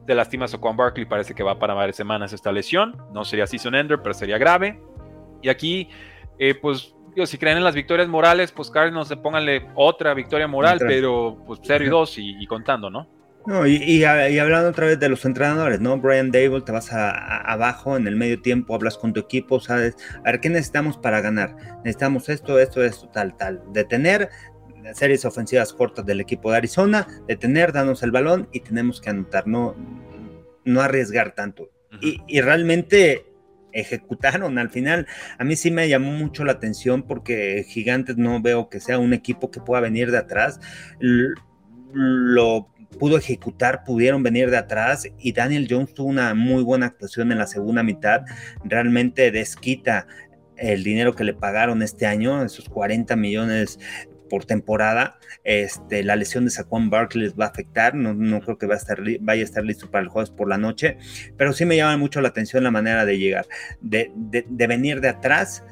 te 0.08 0.16
lastimas 0.16 0.53
a 0.53 0.58
Juan 0.58 0.78
Barkley, 0.78 1.05
parece 1.05 1.36
que 1.36 1.43
va 1.43 1.60
para 1.60 1.74
varias 1.74 1.97
semanas 1.97 2.34
esta 2.34 2.51
lesión. 2.51 2.95
No 3.14 3.26
sería 3.26 3.45
season 3.45 3.76
ender, 3.76 4.01
pero 4.01 4.14
sería 4.14 4.38
grave. 4.38 4.80
Y 5.43 5.49
aquí, 5.49 5.89
eh, 6.39 6.55
pues, 6.55 6.95
si 7.26 7.38
creen 7.38 7.58
en 7.58 7.64
las 7.64 7.76
victorias 7.76 8.08
morales, 8.08 8.51
pues 8.51 8.72
Cardinals 8.72 9.10
se 9.10 9.18
pónganle 9.18 9.68
otra 9.76 10.14
victoria 10.14 10.47
moral, 10.47 10.80
pero 10.80 11.43
pues 11.45 11.60
0 11.62 11.84
y 11.84 11.89
2 11.89 12.14
y, 12.18 12.47
contando, 12.47 12.89
¿no? 12.89 13.08
No, 13.45 13.66
y, 13.66 14.03
hablando 14.03 14.70
otra 14.70 14.88
vez 14.88 14.99
de 14.99 15.10
los 15.10 15.24
entrenadores, 15.26 15.80
¿no? 15.80 15.97
Brian 15.97 16.32
Dable, 16.32 16.62
te 16.62 16.72
vas 16.72 16.89
abajo 16.91 17.95
en 17.97 18.08
el 18.08 18.16
medio 18.16 18.41
tiempo, 18.41 18.76
hablas 18.76 18.97
con 18.97 19.14
tu 19.14 19.22
equipo, 19.22 19.60
sabes, 19.60 19.95
a 20.20 20.32
ver, 20.32 20.39
¿qué 20.41 20.49
necesitamos 20.49 20.97
para 20.97 21.22
ganar? 21.22 21.55
Necesitamos 21.78 22.30
esto, 22.30 22.60
esto, 22.60 22.84
esto, 22.84 23.08
tal, 23.10 23.36
tal. 23.38 23.62
Detener, 23.72 24.30
series 24.94 25.26
ofensivas 25.26 25.74
cortas 25.74 26.06
del 26.06 26.22
equipo 26.22 26.52
de 26.52 26.58
Arizona, 26.58 27.08
detener, 27.28 27.72
darnos 27.72 28.04
el 28.04 28.12
balón 28.12 28.48
y 28.52 28.62
tenemos 28.62 29.02
que 29.02 29.10
anotar, 29.10 29.48
no, 29.48 29.76
no 30.66 30.82
arriesgar 30.82 31.34
tanto. 31.34 31.70
y, 32.02 32.42
realmente 32.42 33.26
ejecutaron 33.72 34.58
al 34.58 34.70
final. 34.70 35.08
A 35.38 35.44
mí 35.44 35.56
sí 35.56 35.72
me 35.72 35.88
llamó 35.88 36.12
mucho 36.12 36.44
la 36.44 36.54
atención 36.54 37.04
porque 37.04 37.64
Gigantes 37.68 38.18
no 38.18 38.42
veo 38.42 38.70
que 38.70 38.80
sea 38.80 39.00
un 39.00 39.14
equipo 39.14 39.52
que 39.52 39.62
pueda 39.62 39.82
venir 39.82 40.12
de 40.12 40.18
atrás. 40.18 40.60
Lo 41.94 42.70
pudo 43.00 43.18
ejecutar, 43.18 43.84
pudieron 43.84 44.24
venir 44.24 44.50
de 44.50 44.58
atrás 44.58 45.08
y 45.20 45.32
Daniel 45.34 45.68
Jones 45.70 45.94
tuvo 45.94 46.08
una 46.08 46.34
muy 46.34 46.64
buena 46.64 46.88
actuación 46.88 47.32
en 47.32 47.38
la 47.38 47.48
segunda 47.48 47.84
mitad. 47.84 48.22
Realmente 48.64 49.32
desquita 49.32 50.08
el 50.56 50.84
dinero 50.84 51.14
que 51.14 51.24
le 51.24 51.34
pagaron 51.34 51.84
este 51.84 52.08
año, 52.08 52.44
esos 52.44 52.68
40 52.70 53.16
millones 53.16 53.80
por 54.28 54.45
temporada. 54.45 55.17
Este, 55.43 56.03
la 56.03 56.15
lesión 56.15 56.45
de 56.45 56.51
Saquon 56.51 56.89
Barkley 56.89 57.23
les 57.23 57.36
va 57.36 57.45
a 57.45 57.49
afectar, 57.49 57.95
no, 57.95 58.13
no 58.13 58.41
creo 58.41 58.57
que 58.57 58.67
va 58.67 58.75
a 58.75 58.78
estar, 58.78 59.01
vaya 59.21 59.41
a 59.41 59.45
estar 59.45 59.63
listo 59.63 59.89
para 59.89 60.03
el 60.03 60.09
jueves 60.09 60.30
por 60.30 60.47
la 60.49 60.57
noche, 60.57 60.97
pero 61.38 61.53
sí 61.53 61.65
me 61.65 61.78
llama 61.78 61.97
mucho 61.97 62.21
la 62.21 62.30
atención 62.30 62.63
la 62.63 62.71
manera 62.71 63.05
de 63.05 63.17
llegar, 63.17 63.47
de, 63.82 64.11
de, 64.15 64.67
venir 64.67 65.01
de 65.01 65.09
atrás 65.09 65.63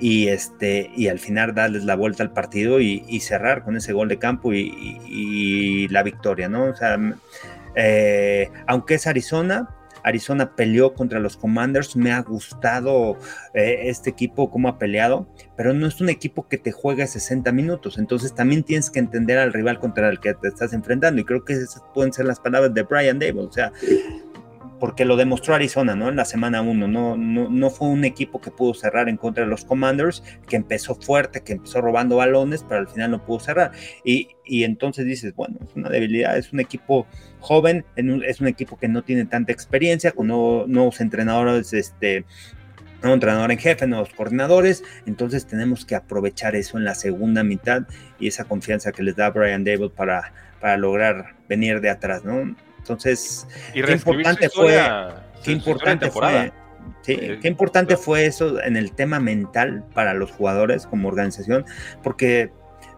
y 0.00 0.28
este 0.28 0.90
y 0.96 1.08
al 1.08 1.18
final 1.18 1.54
darles 1.54 1.84
la 1.84 1.96
vuelta 1.96 2.22
al 2.22 2.32
partido 2.32 2.80
y, 2.80 3.20
cerrar 3.20 3.64
con 3.64 3.76
ese 3.76 3.92
gol 3.92 4.08
de 4.08 4.18
campo 4.18 4.52
y, 4.52 5.88
la 5.88 6.02
victoria, 6.02 6.48
¿no? 6.48 6.64
O 6.64 6.76
sea, 6.76 6.98
eh, 7.74 8.50
aunque 8.66 8.94
es 8.94 9.06
Arizona, 9.06 9.68
Arizona 10.08 10.56
peleó 10.56 10.94
contra 10.94 11.20
los 11.20 11.36
Commanders, 11.36 11.96
me 11.96 12.12
ha 12.12 12.22
gustado 12.22 13.16
eh, 13.54 13.82
este 13.84 14.10
equipo, 14.10 14.50
cómo 14.50 14.68
ha 14.68 14.78
peleado, 14.78 15.28
pero 15.56 15.74
no 15.74 15.86
es 15.86 16.00
un 16.00 16.08
equipo 16.08 16.48
que 16.48 16.58
te 16.58 16.72
juega 16.72 17.06
60 17.06 17.52
minutos, 17.52 17.98
entonces 17.98 18.34
también 18.34 18.62
tienes 18.62 18.90
que 18.90 18.98
entender 18.98 19.38
al 19.38 19.52
rival 19.52 19.78
contra 19.78 20.08
el 20.08 20.20
que 20.20 20.34
te 20.34 20.48
estás 20.48 20.72
enfrentando 20.72 21.20
y 21.20 21.24
creo 21.24 21.44
que 21.44 21.52
esas 21.52 21.82
pueden 21.94 22.12
ser 22.12 22.26
las 22.26 22.40
palabras 22.40 22.72
de 22.74 22.82
Brian 22.82 23.18
Dable, 23.18 23.42
o 23.42 23.52
sea, 23.52 23.72
porque 24.78 25.04
lo 25.04 25.16
demostró 25.16 25.54
Arizona, 25.54 25.94
¿no? 25.94 26.08
En 26.08 26.16
la 26.16 26.24
semana 26.24 26.62
1, 26.62 26.88
no, 26.88 27.16
no, 27.16 27.48
no, 27.48 27.70
fue 27.70 27.88
un 27.88 28.04
equipo 28.04 28.40
que 28.40 28.50
pudo 28.50 28.74
cerrar 28.74 29.08
en 29.08 29.16
contra 29.16 29.44
de 29.44 29.50
los 29.50 29.64
Commanders, 29.64 30.22
que 30.48 30.56
empezó 30.56 30.94
fuerte, 30.94 31.42
que 31.42 31.54
empezó 31.54 31.80
robando 31.80 32.16
balones, 32.16 32.64
pero 32.68 32.80
al 32.80 32.88
final 32.88 33.10
no 33.10 33.24
pudo 33.24 33.40
cerrar. 33.40 33.72
Y, 34.04 34.28
y 34.44 34.64
entonces 34.64 35.04
dices, 35.04 35.34
bueno, 35.34 35.58
es 35.62 35.74
una 35.74 35.88
debilidad, 35.88 36.36
es 36.36 36.52
un 36.52 36.60
equipo 36.60 37.06
joven, 37.40 37.84
es 37.96 38.40
un 38.40 38.48
equipo 38.48 38.78
que 38.78 38.88
no 38.88 39.02
tiene 39.02 39.24
tanta 39.24 39.52
experiencia, 39.52 40.12
con 40.12 40.28
nuevos 40.28 41.00
entrenadores, 41.00 41.72
este, 41.72 42.24
nuevo 43.02 43.14
entrenador 43.14 43.52
en 43.52 43.58
jefe, 43.58 43.86
nuevos 43.86 44.10
coordinadores, 44.10 44.82
entonces 45.06 45.46
tenemos 45.46 45.84
que 45.84 45.94
aprovechar 45.94 46.56
eso 46.56 46.78
en 46.78 46.84
la 46.84 46.94
segunda 46.94 47.44
mitad 47.44 47.82
y 48.18 48.28
esa 48.28 48.44
confianza 48.44 48.92
que 48.92 49.02
les 49.02 49.16
da 49.16 49.30
Brian 49.30 49.64
Dable 49.64 49.90
para, 49.90 50.32
para 50.60 50.76
lograr 50.76 51.36
venir 51.48 51.80
de 51.80 51.90
atrás, 51.90 52.24
¿no? 52.24 52.54
Entonces, 52.88 53.46
qué 53.74 53.92
importante 53.92 54.48
fue, 54.48 54.80
qué 55.44 55.52
importante 55.52 56.10
fue, 56.10 56.52
qué 57.04 57.48
importante 57.48 57.96
fue 57.96 58.26
eso 58.26 58.62
en 58.62 58.76
el 58.76 58.92
tema 58.92 59.20
mental 59.20 59.84
para 59.94 60.14
los 60.14 60.30
jugadores 60.30 60.86
como 60.86 61.08
organización, 61.08 61.66
porque 62.02 62.50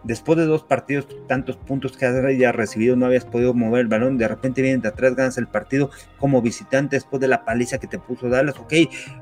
después 0.03 0.37
de 0.37 0.45
dos 0.45 0.63
partidos, 0.63 1.07
tantos 1.27 1.57
puntos 1.57 1.97
que 1.97 2.05
hayas 2.05 2.55
recibido, 2.55 2.95
no 2.95 3.05
habías 3.05 3.25
podido 3.25 3.53
mover 3.53 3.81
el 3.81 3.87
balón, 3.87 4.17
de 4.17 4.27
repente 4.27 4.61
vienen 4.61 4.81
de 4.81 4.87
atrás, 4.87 5.15
ganas 5.15 5.37
el 5.37 5.47
partido 5.47 5.91
como 6.17 6.41
visitante 6.41 6.95
después 6.95 7.19
de 7.19 7.27
la 7.27 7.43
paliza 7.43 7.77
que 7.77 7.87
te 7.87 7.99
puso 7.99 8.29
Dallas, 8.29 8.57
ok, 8.57 8.73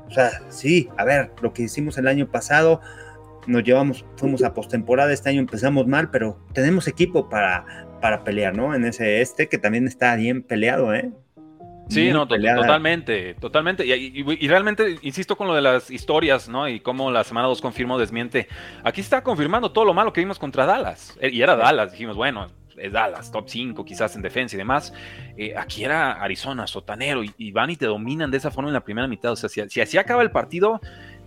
o 0.08 0.10
sea, 0.12 0.30
sí, 0.50 0.88
a 0.96 1.04
ver, 1.04 1.32
lo 1.42 1.52
que 1.52 1.62
hicimos 1.62 1.98
el 1.98 2.06
año 2.06 2.30
pasado, 2.30 2.80
nos 3.46 3.64
llevamos, 3.64 4.04
fuimos 4.16 4.42
a 4.44 4.54
postemporada, 4.54 5.12
este 5.12 5.30
año 5.30 5.40
empezamos 5.40 5.86
mal, 5.86 6.10
pero 6.10 6.38
tenemos 6.52 6.86
equipo 6.86 7.28
para, 7.28 7.88
para 8.00 8.24
pelear, 8.24 8.54
¿no? 8.54 8.74
En 8.74 8.84
ese 8.84 9.20
este 9.20 9.48
que 9.48 9.58
también 9.58 9.86
está 9.86 10.16
bien 10.16 10.42
peleado, 10.42 10.94
¿eh? 10.94 11.10
Sí, 11.90 12.12
no, 12.12 12.26
totalmente, 12.26 13.34
totalmente. 13.34 13.84
Y, 13.84 14.48
realmente, 14.48 14.98
insisto 15.02 15.36
con 15.36 15.48
lo 15.48 15.54
de 15.54 15.60
las 15.60 15.90
historias, 15.90 16.48
¿no? 16.48 16.68
Y 16.68 16.78
cómo 16.78 17.10
la 17.10 17.24
semana 17.24 17.48
2 17.48 17.60
confirmó, 17.60 17.98
desmiente. 17.98 18.46
Aquí 18.84 19.00
está 19.00 19.22
confirmando 19.24 19.72
todo 19.72 19.84
lo 19.84 19.92
malo 19.92 20.12
que 20.12 20.20
vimos 20.20 20.38
contra 20.38 20.66
Dallas. 20.66 21.18
Eh, 21.20 21.30
y 21.32 21.42
era 21.42 21.56
Dallas, 21.56 21.90
dijimos, 21.90 22.16
bueno, 22.16 22.46
es 22.76 22.92
Dallas, 22.92 23.32
top 23.32 23.48
5 23.48 23.84
quizás 23.84 24.14
en 24.14 24.22
defensa 24.22 24.54
y 24.54 24.58
demás. 24.58 24.94
Eh, 25.36 25.54
aquí 25.56 25.82
era 25.84 26.12
Arizona, 26.12 26.68
sotanero, 26.68 27.22
y, 27.24 27.50
van 27.50 27.70
y 27.70 27.76
te 27.76 27.86
dominan 27.86 28.30
de 28.30 28.36
esa 28.36 28.52
forma 28.52 28.70
en 28.70 28.74
la 28.74 28.84
primera 28.84 29.08
mitad. 29.08 29.32
O 29.32 29.36
sea, 29.36 29.48
si, 29.48 29.60
si 29.68 29.80
así 29.80 29.98
acaba 29.98 30.22
el 30.22 30.30
partido, 30.30 30.80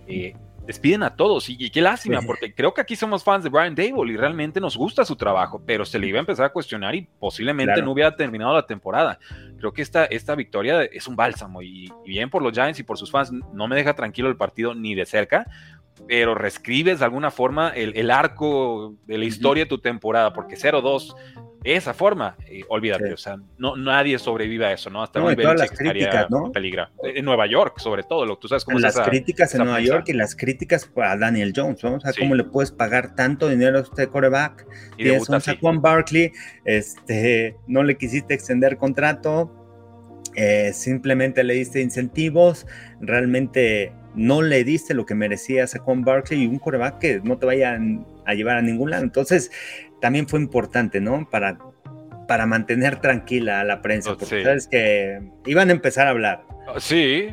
eh, 0.06 0.34
despiden 0.66 1.02
a 1.02 1.14
todos. 1.14 1.48
Y, 1.48 1.70
qué 1.70 1.80
lástima, 1.80 2.20
porque 2.22 2.54
creo 2.54 2.72
que 2.72 2.80
aquí 2.80 2.96
somos 2.96 3.22
fans 3.22 3.44
de 3.44 3.50
Brian 3.50 3.74
Dable 3.74 4.12
y 4.12 4.16
realmente 4.16 4.60
nos 4.60 4.76
gusta 4.76 5.04
su 5.04 5.16
trabajo, 5.16 5.62
pero 5.64 5.84
se 5.84 5.98
le 5.98 6.06
iba 6.06 6.18
a 6.18 6.20
empezar 6.20 6.46
a 6.46 6.52
cuestionar 6.52 6.94
y 6.94 7.06
posiblemente 7.18 7.82
no 7.82 7.92
hubiera 7.92 8.14
terminado 8.16 8.54
la 8.54 8.66
temporada. 8.66 9.18
Creo 9.58 9.72
que 9.72 9.82
esta, 9.82 10.04
esta 10.06 10.34
victoria 10.34 10.82
es 10.84 11.06
un 11.06 11.16
bálsamo 11.16 11.62
y, 11.62 11.92
bien 12.04 12.30
por 12.30 12.42
los 12.42 12.52
Giants 12.52 12.80
y 12.80 12.82
por 12.82 12.98
sus 12.98 13.10
fans, 13.10 13.32
no 13.52 13.68
me 13.68 13.76
deja 13.76 13.94
tranquilo 13.94 14.28
el 14.28 14.36
partido 14.36 14.74
ni 14.74 14.94
de 14.94 15.06
cerca, 15.06 15.46
pero 16.08 16.34
reescribes 16.34 16.98
de 16.98 17.04
alguna 17.04 17.30
forma 17.30 17.68
el, 17.70 18.10
arco 18.10 18.94
de 19.06 19.18
la 19.18 19.24
historia 19.24 19.64
de 19.64 19.68
tu 19.68 19.78
temporada, 19.78 20.32
porque 20.32 20.56
0-2 20.56 21.14
esa 21.64 21.94
forma, 21.94 22.36
eh, 22.46 22.62
olvídate, 22.68 23.12
o 23.12 23.16
sea, 23.16 23.38
no, 23.56 23.74
nadie 23.74 24.18
sobrevive 24.18 24.66
a 24.66 24.72
eso, 24.72 24.90
¿no? 24.90 25.02
Hasta 25.02 25.18
no, 25.18 25.34
todas 25.34 25.58
las 25.58 25.70
críticas, 25.70 26.30
¿no? 26.30 26.52
Peligra. 26.52 26.90
En 27.02 27.24
Nueva 27.24 27.46
York, 27.46 27.78
sobre 27.78 28.02
todo, 28.02 28.26
lo 28.26 28.36
tú 28.36 28.48
sabes 28.48 28.66
cómo 28.66 28.78
Las 28.78 29.00
críticas 29.00 29.54
en 29.54 29.64
Nueva 29.64 29.80
York 29.80 30.04
y 30.08 30.12
las 30.12 30.36
críticas 30.36 30.90
a 30.96 31.16
Daniel 31.16 31.54
Jones, 31.56 31.82
¿no? 31.82 31.94
O 31.94 32.00
sea, 32.00 32.12
¿cómo 32.18 32.34
le 32.34 32.44
puedes 32.44 32.70
pagar 32.70 33.14
tanto 33.14 33.48
dinero 33.48 33.78
a 33.78 33.80
este 33.80 34.08
coreback? 34.08 34.66
Y 34.98 35.04
Tienes 35.04 35.28
un 35.28 35.40
Saquon 35.40 35.80
Barkley, 35.80 36.32
este, 36.66 37.56
no 37.66 37.82
le 37.82 37.96
quisiste 37.96 38.34
extender 38.34 38.76
contrato, 38.76 39.50
eh, 40.36 40.72
simplemente 40.74 41.44
le 41.44 41.54
diste 41.54 41.80
incentivos, 41.80 42.66
realmente 43.00 43.92
no 44.14 44.42
le 44.42 44.64
diste 44.64 44.94
lo 44.94 45.06
que 45.06 45.14
merecía 45.14 45.64
a 45.64 45.66
Saquon 45.66 46.02
Barkley 46.02 46.42
y 46.42 46.46
un 46.46 46.58
coreback 46.58 46.98
que 46.98 47.20
no 47.22 47.38
te 47.38 47.46
vaya 47.46 47.78
a 48.26 48.34
llevar 48.34 48.58
a 48.58 48.62
ningún 48.62 48.90
lado. 48.90 49.02
Entonces, 49.02 49.50
también 50.04 50.28
fue 50.28 50.38
importante, 50.38 51.00
¿no? 51.00 51.26
Para, 51.30 51.56
para 52.28 52.44
mantener 52.44 53.00
tranquila 53.00 53.60
a 53.60 53.64
la 53.64 53.80
prensa, 53.80 54.12
oh, 54.12 54.18
porque 54.18 54.44
sabes 54.44 54.68
que 54.68 55.18
iban 55.46 55.70
a 55.70 55.72
empezar 55.72 56.06
a 56.06 56.10
hablar. 56.10 56.44
Oh, 56.68 56.78
sí, 56.78 57.28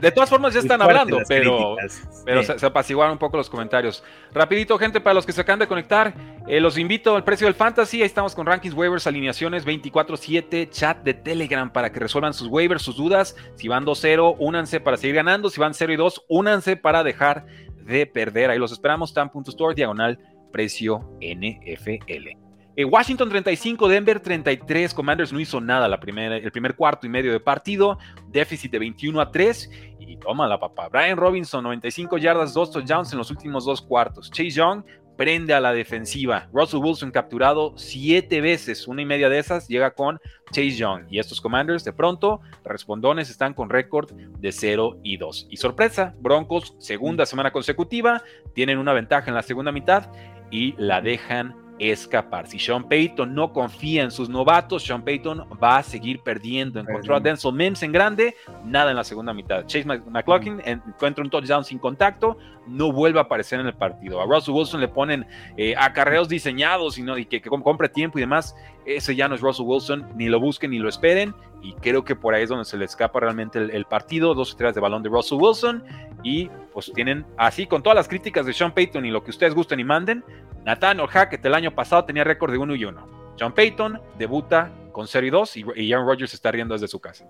de 0.00 0.12
todas 0.14 0.30
formas 0.30 0.54
ya 0.54 0.60
están 0.60 0.80
hablando, 0.80 1.20
pero, 1.28 1.76
pero 2.24 2.42
se, 2.42 2.64
apaciguaron 2.64 3.12
un 3.12 3.18
poco 3.18 3.36
los 3.36 3.50
comentarios. 3.50 4.02
Rapidito, 4.32 4.78
gente, 4.78 5.02
para 5.02 5.12
los 5.12 5.26
que 5.26 5.32
se 5.32 5.42
acaban 5.42 5.58
de 5.58 5.66
conectar, 5.66 6.14
eh, 6.48 6.58
los 6.58 6.78
invito 6.78 7.16
al 7.16 7.22
precio 7.22 7.46
del 7.46 7.54
fantasy. 7.54 7.98
Ahí 7.98 8.06
estamos 8.06 8.34
con 8.34 8.46
rankings, 8.46 8.74
waivers, 8.74 9.06
alineaciones 9.06 9.66
24-7, 9.66 10.70
chat 10.70 11.02
de 11.02 11.12
Telegram 11.12 11.70
para 11.70 11.92
que 11.92 12.00
resuelvan 12.00 12.32
sus 12.32 12.48
waivers, 12.48 12.80
sus 12.80 12.96
dudas. 12.96 13.36
Si 13.56 13.68
van 13.68 13.84
2-0, 13.84 14.36
únanse 14.38 14.80
para 14.80 14.96
seguir 14.96 15.16
ganando. 15.16 15.50
Si 15.50 15.60
van 15.60 15.74
0 15.74 15.92
y 15.92 15.96
2, 15.96 16.24
únanse 16.30 16.76
para 16.76 17.04
dejar 17.04 17.44
de 17.84 18.06
perder. 18.06 18.48
Ahí 18.48 18.58
los 18.58 18.72
esperamos, 18.72 19.12
tan.store, 19.12 19.74
diagonal 19.74 20.18
precio 20.50 21.18
NFL. 21.20 22.38
Eh, 22.76 22.84
Washington 22.84 23.28
35, 23.28 23.88
Denver 23.88 24.20
33. 24.20 24.94
Commanders 24.94 25.32
no 25.32 25.40
hizo 25.40 25.60
nada 25.60 25.88
la 25.88 26.00
primera, 26.00 26.36
el 26.36 26.52
primer 26.52 26.76
cuarto 26.76 27.06
y 27.06 27.10
medio 27.10 27.32
de 27.32 27.40
partido. 27.40 27.98
Déficit 28.28 28.72
de 28.72 28.78
21 28.78 29.20
a 29.20 29.30
3. 29.30 29.70
Y 29.98 30.16
toma 30.16 30.46
la 30.46 30.58
papá. 30.58 30.88
Brian 30.88 31.16
Robinson, 31.16 31.62
95 31.62 32.18
yardas, 32.18 32.54
2 32.54 32.70
touchdowns 32.70 33.12
en 33.12 33.18
los 33.18 33.30
últimos 33.30 33.64
dos 33.64 33.82
cuartos. 33.82 34.30
Chase 34.30 34.50
Young, 34.50 34.82
prende 35.20 35.52
a 35.52 35.60
la 35.60 35.74
defensiva. 35.74 36.48
Russell 36.50 36.80
Wilson 36.80 37.10
capturado 37.10 37.74
siete 37.76 38.40
veces, 38.40 38.88
una 38.88 39.02
y 39.02 39.04
media 39.04 39.28
de 39.28 39.38
esas 39.38 39.68
llega 39.68 39.90
con 39.90 40.18
Chase 40.50 40.70
Young. 40.70 41.04
Y 41.10 41.18
estos 41.18 41.42
Commanders 41.42 41.84
de 41.84 41.92
pronto, 41.92 42.40
respondones 42.64 43.28
están 43.28 43.52
con 43.52 43.68
récord 43.68 44.10
de 44.10 44.50
0 44.50 44.98
y 45.02 45.18
2. 45.18 45.48
Y 45.50 45.58
sorpresa, 45.58 46.14
Broncos, 46.20 46.74
segunda 46.78 47.26
semana 47.26 47.50
consecutiva, 47.50 48.22
tienen 48.54 48.78
una 48.78 48.94
ventaja 48.94 49.28
en 49.28 49.34
la 49.34 49.42
segunda 49.42 49.72
mitad 49.72 50.10
y 50.50 50.74
la 50.78 51.00
dejan 51.00 51.54
escapar. 51.80 52.46
Si 52.46 52.58
Sean 52.58 52.84
Payton 52.84 53.34
no 53.34 53.52
confía 53.52 54.02
en 54.02 54.10
sus 54.10 54.28
novatos, 54.28 54.84
Sean 54.84 55.02
Payton 55.02 55.46
va 55.62 55.78
a 55.78 55.82
seguir 55.82 56.20
perdiendo. 56.20 56.78
Encontró 56.78 57.16
a 57.16 57.20
Denzel 57.20 57.54
Mims 57.54 57.82
en 57.82 57.90
grande, 57.90 58.36
nada 58.64 58.90
en 58.90 58.96
la 58.96 59.04
segunda 59.04 59.32
mitad. 59.32 59.64
Chase 59.66 59.86
McLaughlin 59.86 60.60
encuentra 60.64 61.24
un 61.24 61.30
touchdown 61.30 61.64
sin 61.64 61.78
contacto, 61.78 62.36
no 62.66 62.92
vuelve 62.92 63.18
a 63.18 63.22
aparecer 63.22 63.58
en 63.60 63.66
el 63.66 63.74
partido. 63.74 64.20
A 64.20 64.26
Russell 64.26 64.54
Wilson 64.54 64.80
le 64.80 64.88
ponen 64.88 65.26
eh, 65.56 65.74
acarreos 65.76 66.28
diseñados 66.28 66.98
y, 66.98 67.02
no, 67.02 67.16
y 67.16 67.24
que, 67.24 67.40
compre 67.40 67.88
tiempo 67.88 68.18
y 68.18 68.20
demás. 68.20 68.54
Ese 68.86 69.14
ya 69.14 69.28
no 69.28 69.34
es 69.34 69.40
Russell 69.40 69.66
Wilson, 69.66 70.06
ni 70.16 70.28
lo 70.28 70.40
busquen 70.40 70.70
ni 70.70 70.78
lo 70.78 70.88
esperen. 70.88 71.34
Y 71.62 71.74
creo 71.74 72.04
que 72.04 72.16
por 72.16 72.34
ahí 72.34 72.44
es 72.44 72.48
donde 72.48 72.64
se 72.64 72.78
le 72.78 72.86
escapa 72.86 73.20
realmente 73.20 73.58
el, 73.58 73.84
partido. 73.84 74.34
Dos 74.34 74.56
tres 74.56 74.74
de 74.74 74.80
balón 74.80 75.02
de 75.02 75.10
Russell 75.10 75.38
Wilson. 75.40 75.84
Y 76.22 76.48
pues 76.72 76.90
tienen 76.94 77.26
así 77.36 77.66
con 77.66 77.82
todas 77.82 77.96
las 77.96 78.08
críticas 78.08 78.46
de 78.46 78.52
Sean 78.52 78.72
Payton 78.72 79.04
y 79.04 79.10
lo 79.10 79.22
que 79.22 79.30
ustedes 79.30 79.54
gusten 79.54 79.80
y 79.80 79.84
manden. 79.84 80.24
Nathan 80.64 80.98
Hackett 81.06 81.44
el 81.44 81.54
año 81.54 81.74
pasado 81.74 82.04
tenía 82.04 82.24
récord 82.24 82.52
de 82.52 82.58
1 82.58 82.74
y 82.74 82.84
1. 82.84 83.08
Sean 83.36 83.54
Payton 83.54 84.00
debuta 84.18 84.72
con 84.92 85.06
0 85.06 85.26
y 85.26 85.30
2 85.30 85.56
y, 85.56 85.92
Aaron 85.92 86.06
Rodgers 86.06 86.34
está 86.34 86.50
riendo 86.50 86.74
desde 86.74 86.88
su 86.88 87.00
casa. 87.00 87.26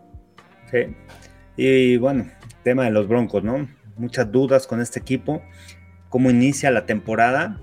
Sí. 0.70 0.94
Y 1.56 1.96
bueno, 1.98 2.26
tema 2.62 2.84
de 2.84 2.90
los 2.90 3.06
Broncos, 3.08 3.42
¿no? 3.42 3.68
Muchas 3.96 4.30
dudas 4.30 4.66
con 4.66 4.80
este 4.80 5.00
equipo. 5.00 5.42
Cómo 6.08 6.30
inicia 6.30 6.70
la 6.70 6.86
temporada 6.86 7.60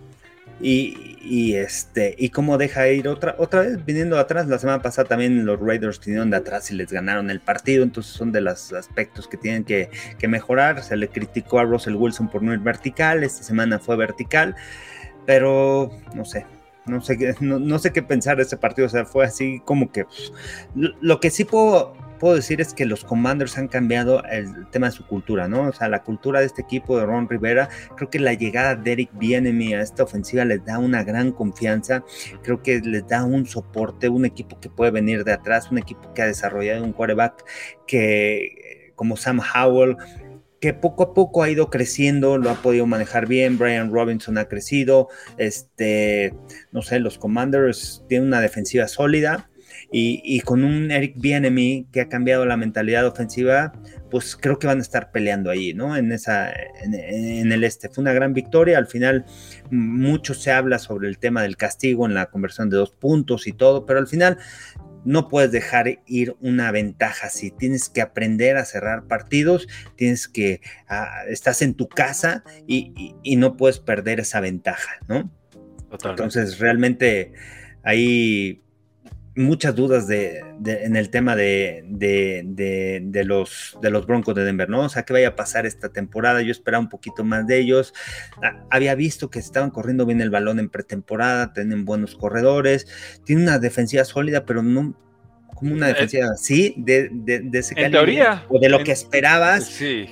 y, 0.59 1.55
este, 1.55 2.15
y 2.17 2.29
cómo 2.29 2.57
deja 2.57 2.87
ir 2.87 3.07
otra, 3.07 3.35
otra 3.37 3.61
vez 3.61 3.85
viniendo 3.85 4.17
atrás. 4.17 4.47
La 4.47 4.57
semana 4.57 4.81
pasada 4.81 5.07
también 5.07 5.45
los 5.45 5.59
Raiders 5.59 5.99
vinieron 6.03 6.31
de 6.31 6.37
atrás 6.37 6.71
y 6.71 6.75
les 6.75 6.91
ganaron 6.91 7.29
el 7.29 7.39
partido. 7.39 7.83
Entonces 7.83 8.13
son 8.13 8.31
de 8.31 8.41
los 8.41 8.73
aspectos 8.73 9.27
que 9.27 9.37
tienen 9.37 9.63
que, 9.63 9.89
mejorar. 10.27 10.83
Se 10.83 10.95
le 10.97 11.09
criticó 11.09 11.59
a 11.59 11.63
Russell 11.63 11.95
Wilson 11.95 12.29
por 12.29 12.41
no 12.41 12.53
ir 12.53 12.59
vertical. 12.59 13.23
Esta 13.23 13.43
semana 13.43 13.79
fue 13.79 13.95
vertical. 13.97 14.55
Pero 15.25 15.91
no 16.15 16.25
sé, 16.25 16.45
no 16.85 17.01
sé, 17.01 17.35
no, 17.41 17.59
no 17.59 17.79
sé 17.79 17.91
qué 17.91 18.01
pensar 18.01 18.37
de 18.37 18.43
ese 18.43 18.57
partido. 18.57 18.87
O 18.87 18.89
sea, 18.89 19.05
fue 19.05 19.25
así 19.25 19.61
como 19.65 19.91
que 19.91 20.05
lo 20.75 21.19
que 21.19 21.29
sí 21.29 21.43
puedo 21.43 21.93
puedo 22.17 22.35
decir 22.35 22.61
es 22.61 22.73
que 22.73 22.85
los 22.85 23.03
Commanders 23.03 23.57
han 23.57 23.67
cambiado 23.67 24.23
el 24.25 24.67
tema 24.69 24.87
de 24.87 24.93
su 24.93 25.05
cultura, 25.05 25.47
¿no? 25.47 25.69
O 25.69 25.73
sea, 25.73 25.89
la 25.89 26.03
cultura 26.03 26.39
de 26.39 26.45
este 26.45 26.61
equipo 26.61 26.97
de 26.97 27.05
Ron 27.05 27.29
Rivera, 27.29 27.69
creo 27.95 28.09
que 28.09 28.19
la 28.19 28.33
llegada 28.33 28.75
de 28.75 28.91
Eric 28.91 29.11
Bienemy 29.13 29.73
a 29.73 29.81
esta 29.81 30.03
ofensiva 30.03 30.45
les 30.45 30.63
da 30.65 30.79
una 30.79 31.03
gran 31.03 31.31
confianza, 31.31 32.03
creo 32.43 32.61
que 32.61 32.79
les 32.79 33.07
da 33.07 33.23
un 33.23 33.45
soporte, 33.45 34.09
un 34.09 34.25
equipo 34.25 34.59
que 34.59 34.69
puede 34.69 34.91
venir 34.91 35.23
de 35.23 35.33
atrás, 35.33 35.71
un 35.71 35.77
equipo 35.77 36.13
que 36.13 36.21
ha 36.21 36.27
desarrollado 36.27 36.83
un 36.83 36.93
quarterback 36.93 37.45
que 37.85 38.91
como 38.95 39.15
Sam 39.15 39.39
Howell, 39.39 39.95
que 40.59 40.73
poco 40.73 41.03
a 41.03 41.13
poco 41.13 41.43
ha 41.43 41.49
ido 41.49 41.69
creciendo, 41.69 42.37
lo 42.37 42.49
ha 42.49 42.55
podido 42.55 42.87
manejar 42.87 43.27
bien, 43.27 43.57
Brian 43.57 43.91
Robinson 43.91 44.37
ha 44.37 44.45
crecido, 44.45 45.07
este, 45.37 46.33
no 46.71 46.81
sé, 46.81 46.99
los 46.99 47.17
Commanders 47.19 48.03
tienen 48.09 48.27
una 48.27 48.41
defensiva 48.41 48.87
sólida 48.87 49.49
y, 49.91 50.39
con 50.41 50.63
un 50.63 50.91
Eric 50.91 51.15
Bienemy 51.17 51.87
que 51.91 52.01
ha 52.01 52.09
cambiado 52.09 52.45
la 52.45 52.57
mentalidad 52.57 53.05
ofensiva, 53.05 53.73
pues 54.09 54.35
creo 54.35 54.59
que 54.59 54.67
van 54.67 54.79
a 54.79 54.81
estar 54.81 55.11
peleando 55.11 55.49
ahí, 55.49 55.73
¿no? 55.73 55.95
En, 55.95 56.11
esa, 56.11 56.51
en, 56.51 57.51
el 57.51 57.63
este. 57.63 57.89
Fue 57.89 58.01
una 58.01 58.13
gran 58.13 58.33
victoria, 58.33 58.77
al 58.77 58.87
final 58.87 59.25
mucho 59.69 60.33
se 60.33 60.51
habla 60.51 60.79
sobre 60.79 61.07
el 61.07 61.17
tema 61.17 61.41
del 61.41 61.57
castigo 61.57 62.05
en 62.05 62.13
la 62.13 62.27
conversión 62.27 62.69
de 62.69 62.77
dos 62.77 62.91
puntos 62.91 63.47
y 63.47 63.53
todo, 63.53 63.85
pero 63.85 63.99
al 63.99 64.07
final 64.07 64.37
no 65.05 65.29
puedes 65.29 65.51
dejar 65.51 66.01
ir 66.05 66.35
una 66.41 66.71
ventaja 66.71 67.27
así. 67.27 67.51
Tienes 67.51 67.87
que 67.87 68.01
aprender 68.01 68.57
a 68.57 68.65
cerrar 68.65 69.07
partidos, 69.07 69.67
tienes 69.95 70.27
que, 70.27 70.59
ah, 70.89 71.21
estás 71.29 71.61
en 71.61 71.75
tu 71.75 71.87
casa 71.87 72.43
y, 72.67 73.15
no 73.37 73.55
puedes 73.55 73.79
perder 73.79 74.19
esa 74.19 74.41
ventaja, 74.41 74.99
¿no? 75.07 75.31
Entonces, 76.03 76.59
realmente 76.59 77.31
hay 77.83 78.61
muchas 79.37 79.75
dudas 79.75 80.07
de, 80.07 80.43
en 80.65 80.95
el 80.95 81.09
tema 81.09 81.35
de, 81.35 81.83
de, 81.87 83.23
los, 83.23 83.77
de 83.81 83.89
los 83.91 84.05
Broncos 84.07 84.35
de 84.35 84.43
Denver, 84.43 84.69
¿no? 84.69 84.81
O 84.81 84.89
sea, 84.89 85.03
¿qué 85.03 85.13
vaya 85.13 85.29
a 85.29 85.35
pasar 85.35 85.65
esta 85.65 85.89
temporada? 85.89 86.41
Yo 86.41 86.51
esperaba 86.51 86.81
un 86.81 86.89
poquito 86.89 87.23
más 87.23 87.45
de 87.45 87.59
ellos. 87.59 87.93
Ah, 88.43 88.63
había 88.69 88.95
visto 88.95 89.29
que 89.29 89.39
estaban 89.39 89.69
corriendo 89.69 90.05
bien 90.05 90.21
el 90.21 90.31
balón 90.31 90.59
en 90.59 90.69
pretemporada, 90.69 91.53
tienen 91.53 91.85
buenos 91.85 92.15
corredores, 92.15 92.87
tienen 93.25 93.45
una 93.45 93.59
defensiva 93.59 94.03
sólida, 94.03 94.45
pero 94.45 94.63
no 94.63 94.95
como 95.53 95.73
una 95.73 95.89
eh, 95.89 95.93
defensiva 95.93 96.27
así, 96.33 96.73
de, 96.77 97.09
de, 97.11 97.49
ese 97.53 97.73
en 97.77 97.91
teoría. 97.91 98.43
O 98.49 98.59
de 98.59 98.69
lo 98.69 98.83
que 98.83 98.91
esperabas. 98.91 99.65
Sí. 99.65 100.09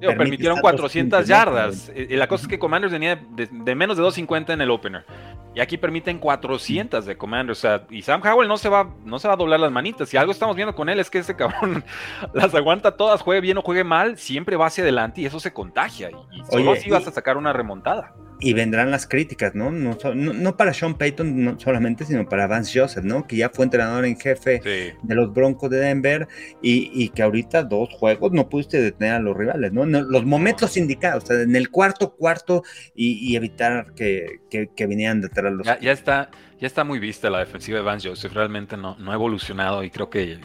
permitieron 0.00 0.60
400 0.60 1.26
yardas. 1.26 1.90
Y 1.94 2.16
la 2.16 2.28
cosa 2.28 2.42
es 2.42 2.48
que 2.48 2.58
Commanders 2.58 2.92
venía 2.92 3.16
de, 3.36 3.48
de 3.50 3.74
menos 3.74 3.96
de 3.96 4.02
250 4.02 4.52
en 4.52 4.60
el 4.60 4.70
opener. 4.70 5.04
Y 5.54 5.60
aquí 5.60 5.78
permiten 5.78 6.18
400 6.18 7.06
de 7.06 7.16
Commanders. 7.16 7.58
O 7.58 7.60
sea, 7.60 7.86
y 7.90 8.02
Sam 8.02 8.22
Howell 8.24 8.48
no 8.48 8.58
se, 8.58 8.68
va, 8.68 8.92
no 9.04 9.18
se 9.18 9.28
va 9.28 9.34
a 9.34 9.36
doblar 9.36 9.60
las 9.60 9.70
manitas. 9.70 10.08
Si 10.08 10.16
algo 10.16 10.32
estamos 10.32 10.56
viendo 10.56 10.74
con 10.74 10.88
él 10.88 10.98
es 10.98 11.10
que 11.10 11.18
ese 11.18 11.36
cabrón 11.36 11.84
las 12.34 12.54
aguanta 12.54 12.96
todas, 12.96 13.22
juegue 13.22 13.40
bien 13.40 13.58
o 13.58 13.62
juegue 13.62 13.84
mal, 13.84 14.18
siempre 14.18 14.56
va 14.56 14.66
hacia 14.66 14.82
adelante 14.82 15.20
y 15.20 15.26
eso 15.26 15.38
se 15.38 15.52
contagia. 15.52 16.10
Y, 16.10 16.44
solo 16.50 16.72
así 16.72 16.90
vas 16.90 17.06
a 17.06 17.12
sacar 17.12 17.36
una 17.36 17.52
remontada 17.52 18.14
y 18.44 18.52
vendrán 18.52 18.90
las 18.90 19.06
críticas, 19.06 19.54
¿no? 19.54 19.70
No, 19.70 19.96
no, 20.14 20.56
para 20.56 20.74
Sean 20.74 20.98
Payton 20.98 21.58
solamente, 21.58 22.04
sino 22.04 22.28
para 22.28 22.46
Vance 22.46 22.78
Joseph, 22.78 23.04
¿no? 23.04 23.26
Que 23.26 23.36
ya 23.36 23.48
fue 23.48 23.64
entrenador 23.64 24.04
en 24.04 24.18
jefe 24.18 24.60
de 25.02 25.14
los 25.14 25.32
Broncos 25.32 25.70
de 25.70 25.78
Denver 25.78 26.28
y, 26.60 27.08
que 27.10 27.22
ahorita 27.22 27.62
dos 27.62 27.88
juegos 27.90 28.32
no 28.32 28.48
pudiste 28.48 28.82
detener 28.82 29.14
a 29.14 29.18
los 29.20 29.36
rivales, 29.36 29.72
¿no? 29.72 29.84
los 29.86 30.24
momentos 30.24 30.76
indicados, 30.76 31.24
o 31.24 31.26
sea, 31.28 31.40
en 31.42 31.54
el 31.54 31.70
cuarto 31.70 32.14
cuarto 32.16 32.62
y, 32.94 33.34
evitar 33.36 33.94
que, 33.94 34.40
que, 34.50 34.86
vinieran 34.86 35.20
detrás 35.20 35.43
los... 35.50 35.66
Ya, 35.66 35.78
ya, 35.80 35.92
está, 35.92 36.30
ya 36.58 36.66
está 36.66 36.84
muy 36.84 36.98
vista 36.98 37.30
la 37.30 37.38
defensiva 37.40 37.78
de 37.78 37.84
Vance 37.84 38.08
Joseph, 38.08 38.32
realmente 38.32 38.76
no, 38.76 38.96
no 38.98 39.10
ha 39.10 39.14
evolucionado 39.14 39.82
y 39.84 39.90
creo 39.90 40.10
que 40.10 40.40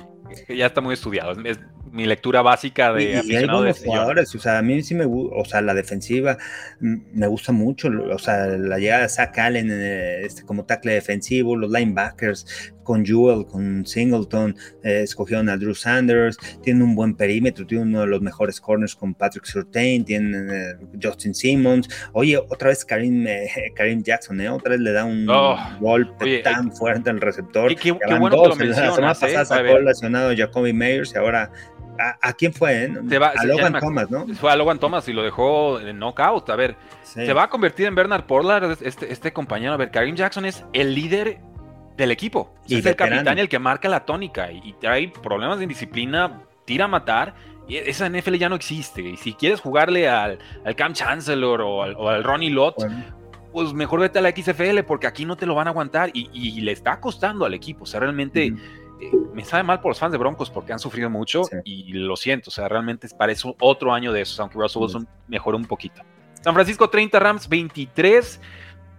ya 0.47 0.65
está 0.65 0.81
muy 0.81 0.93
estudiado. 0.93 1.33
Es, 1.43 1.59
mi 1.91 2.05
lectura 2.05 2.41
básica 2.41 2.93
de 2.93 3.21
y, 3.25 3.35
hay 3.35 3.47
buenos 3.47 3.79
jugadores, 3.79 4.33
o 4.35 4.39
sea, 4.39 4.59
a 4.59 4.61
mí 4.61 4.81
sí 4.83 4.95
me 4.95 5.05
gusta, 5.05 5.35
o 5.35 5.45
sea, 5.45 5.61
la 5.61 5.73
defensiva 5.73 6.37
me 6.79 7.27
gusta 7.27 7.51
mucho, 7.51 7.89
o 7.89 8.19
sea, 8.19 8.47
la 8.47 8.77
llegada 8.77 9.03
de 9.03 9.09
Zach 9.09 9.37
Allen 9.37 9.69
eh, 9.71 10.25
este, 10.25 10.43
como 10.43 10.65
tackle 10.65 10.93
defensivo, 10.93 11.55
los 11.55 11.71
linebackers 11.71 12.73
con 12.83 13.05
Jewel, 13.05 13.45
con 13.45 13.85
Singleton, 13.85 14.55
eh, 14.83 15.01
escogieron 15.03 15.47
a 15.49 15.57
Drew 15.57 15.75
Sanders, 15.75 16.37
tienen 16.63 16.81
un 16.81 16.95
buen 16.95 17.15
perímetro, 17.15 17.65
tienen 17.67 17.89
uno 17.89 18.01
de 18.01 18.07
los 18.07 18.21
mejores 18.21 18.59
corners 18.59 18.95
con 18.95 19.13
Patrick 19.13 19.45
Surtain, 19.45 20.03
tienen 20.03 20.49
eh, 20.51 20.87
Justin 21.01 21.35
Simmons, 21.35 21.87
oye, 22.13 22.37
otra 22.37 22.69
vez 22.69 22.83
Karim, 22.83 23.25
Karim 23.75 24.01
Jackson, 24.01 24.39
otra 24.47 24.71
vez 24.71 24.79
le 24.79 24.91
da 24.91 25.05
un 25.05 25.29
oh, 25.29 25.57
golpe 25.79 26.39
tan 26.39 26.71
fuerte 26.71 27.09
al 27.09 27.21
receptor. 27.21 27.75
Qué, 27.75 27.91
bueno 27.91 28.41
que 28.57 28.65
lo 28.65 28.71
la 28.71 28.75
semana 28.75 29.13
pasada 29.13 29.45
sacó 29.45 29.79
lesionado 29.79 30.35
Jacoby 30.35 30.73
Meyers 30.73 31.13
y 31.13 31.17
ahora 31.17 31.51
¿A, 32.21 32.33
quién 32.33 32.53
fue? 32.53 32.85
Eh? 32.85 33.19
a 33.21 33.45
Logan 33.45 33.79
Thomas, 33.79 34.09
¿no? 34.09 34.25
Fue 34.35 34.51
a 34.51 34.55
Logan 34.55 34.79
Thomas 34.79 35.07
y 35.09 35.13
lo 35.13 35.21
dejó 35.21 35.79
en 35.79 35.99
knockout. 35.99 36.49
A 36.49 36.55
ver, 36.55 36.77
se 37.03 37.33
va 37.33 37.43
a 37.43 37.49
convertir 37.49 37.87
en 37.87 37.95
Bernard 37.95 38.25
Porlar, 38.25 38.77
este, 38.81 39.11
este 39.11 39.33
compañero. 39.33 39.73
A 39.73 39.77
ver, 39.77 39.91
Karim 39.91 40.15
Jackson 40.15 40.45
es 40.45 40.63
el 40.73 40.95
líder 40.95 41.41
del 41.97 42.11
equipo. 42.11 42.55
es 42.67 42.85
el 42.85 42.95
capitán 42.95 43.37
y 43.37 43.41
el 43.41 43.49
que 43.49 43.59
marca 43.59 43.89
la 43.89 44.05
tónica. 44.05 44.51
Y, 44.51 44.75
hay 44.87 45.07
problemas 45.07 45.57
de 45.57 45.65
indisciplina, 45.65 46.41
tira 46.65 46.85
a 46.85 46.87
matar. 46.87 47.35
Y 47.67 47.75
esa 47.75 48.09
NFL 48.09 48.35
ya 48.35 48.49
no 48.49 48.55
existe. 48.55 49.01
Y 49.01 49.17
si 49.17 49.33
quieres 49.33 49.59
jugarle 49.59 50.09
al, 50.09 50.39
al 50.65 50.75
Cam 50.75 50.93
Chancellor 50.93 51.61
o 51.61 51.83
al, 51.83 52.23
Ronnie 52.23 52.49
Lott, 52.49 52.75
pues 53.51 53.73
mejor 53.73 53.99
vete 53.99 54.19
a 54.19 54.21
la 54.21 54.31
XFL 54.31 54.81
porque 54.87 55.05
aquí 55.05 55.25
no 55.25 55.35
te 55.35 55.45
lo 55.45 55.53
van 55.53 55.67
a 55.67 55.71
aguantar. 55.71 56.09
Y, 56.13 56.61
le 56.61 56.71
está 56.71 56.99
costando 56.99 57.45
al 57.45 57.53
equipo. 57.53 57.83
O 57.83 57.87
sea, 57.87 57.99
realmente. 57.99 58.53
Eh, 59.01 59.11
me 59.33 59.45
sabe 59.45 59.63
mal 59.63 59.79
por 59.79 59.91
los 59.91 59.99
fans 59.99 60.11
de 60.11 60.17
Broncos 60.17 60.49
porque 60.49 60.73
han 60.73 60.79
sufrido 60.79 61.09
mucho 61.09 61.43
y 61.63 61.93
lo 61.93 62.15
siento, 62.15 62.49
o 62.49 62.51
sea, 62.51 62.67
realmente 62.67 63.07
parece 63.17 63.53
otro 63.59 63.93
año 63.93 64.11
de 64.11 64.21
esos, 64.21 64.39
aunque 64.39 64.57
Russell 64.57 64.81
Wilson 64.81 65.07
mejoró 65.27 65.57
un 65.57 65.65
poquito. 65.65 66.01
San 66.41 66.53
Francisco 66.53 66.89
30, 66.89 67.19
Rams 67.19 67.49
23. 67.49 68.41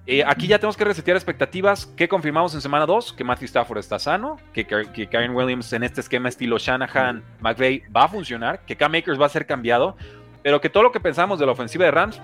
Eh, 0.06 0.24
aquí 0.26 0.46
ya 0.46 0.58
tenemos 0.58 0.76
que 0.76 0.84
resetear 0.84 1.16
expectativas. 1.16 1.86
¿Qué 1.96 2.08
confirmamos 2.08 2.54
en 2.54 2.60
semana 2.60 2.86
2? 2.86 3.12
Que 3.12 3.24
Matthew 3.24 3.46
Stafford 3.46 3.78
está 3.78 3.98
sano, 3.98 4.38
que, 4.52 4.66
que 4.66 5.06
Karen 5.08 5.34
Williams 5.34 5.72
en 5.72 5.84
este 5.84 6.00
esquema 6.00 6.28
estilo 6.28 6.58
Shanahan, 6.58 7.22
McVeigh 7.40 7.84
va 7.94 8.04
a 8.04 8.08
funcionar, 8.08 8.64
que 8.64 8.76
Cam 8.76 8.92
Makers 8.92 9.20
va 9.20 9.26
a 9.26 9.28
ser 9.28 9.46
cambiado, 9.46 9.96
pero 10.42 10.60
que 10.60 10.70
todo 10.70 10.82
lo 10.82 10.92
que 10.92 11.00
pensamos 11.00 11.38
de 11.38 11.46
la 11.46 11.52
ofensiva 11.52 11.84
de 11.84 11.90
Rams, 11.90 12.20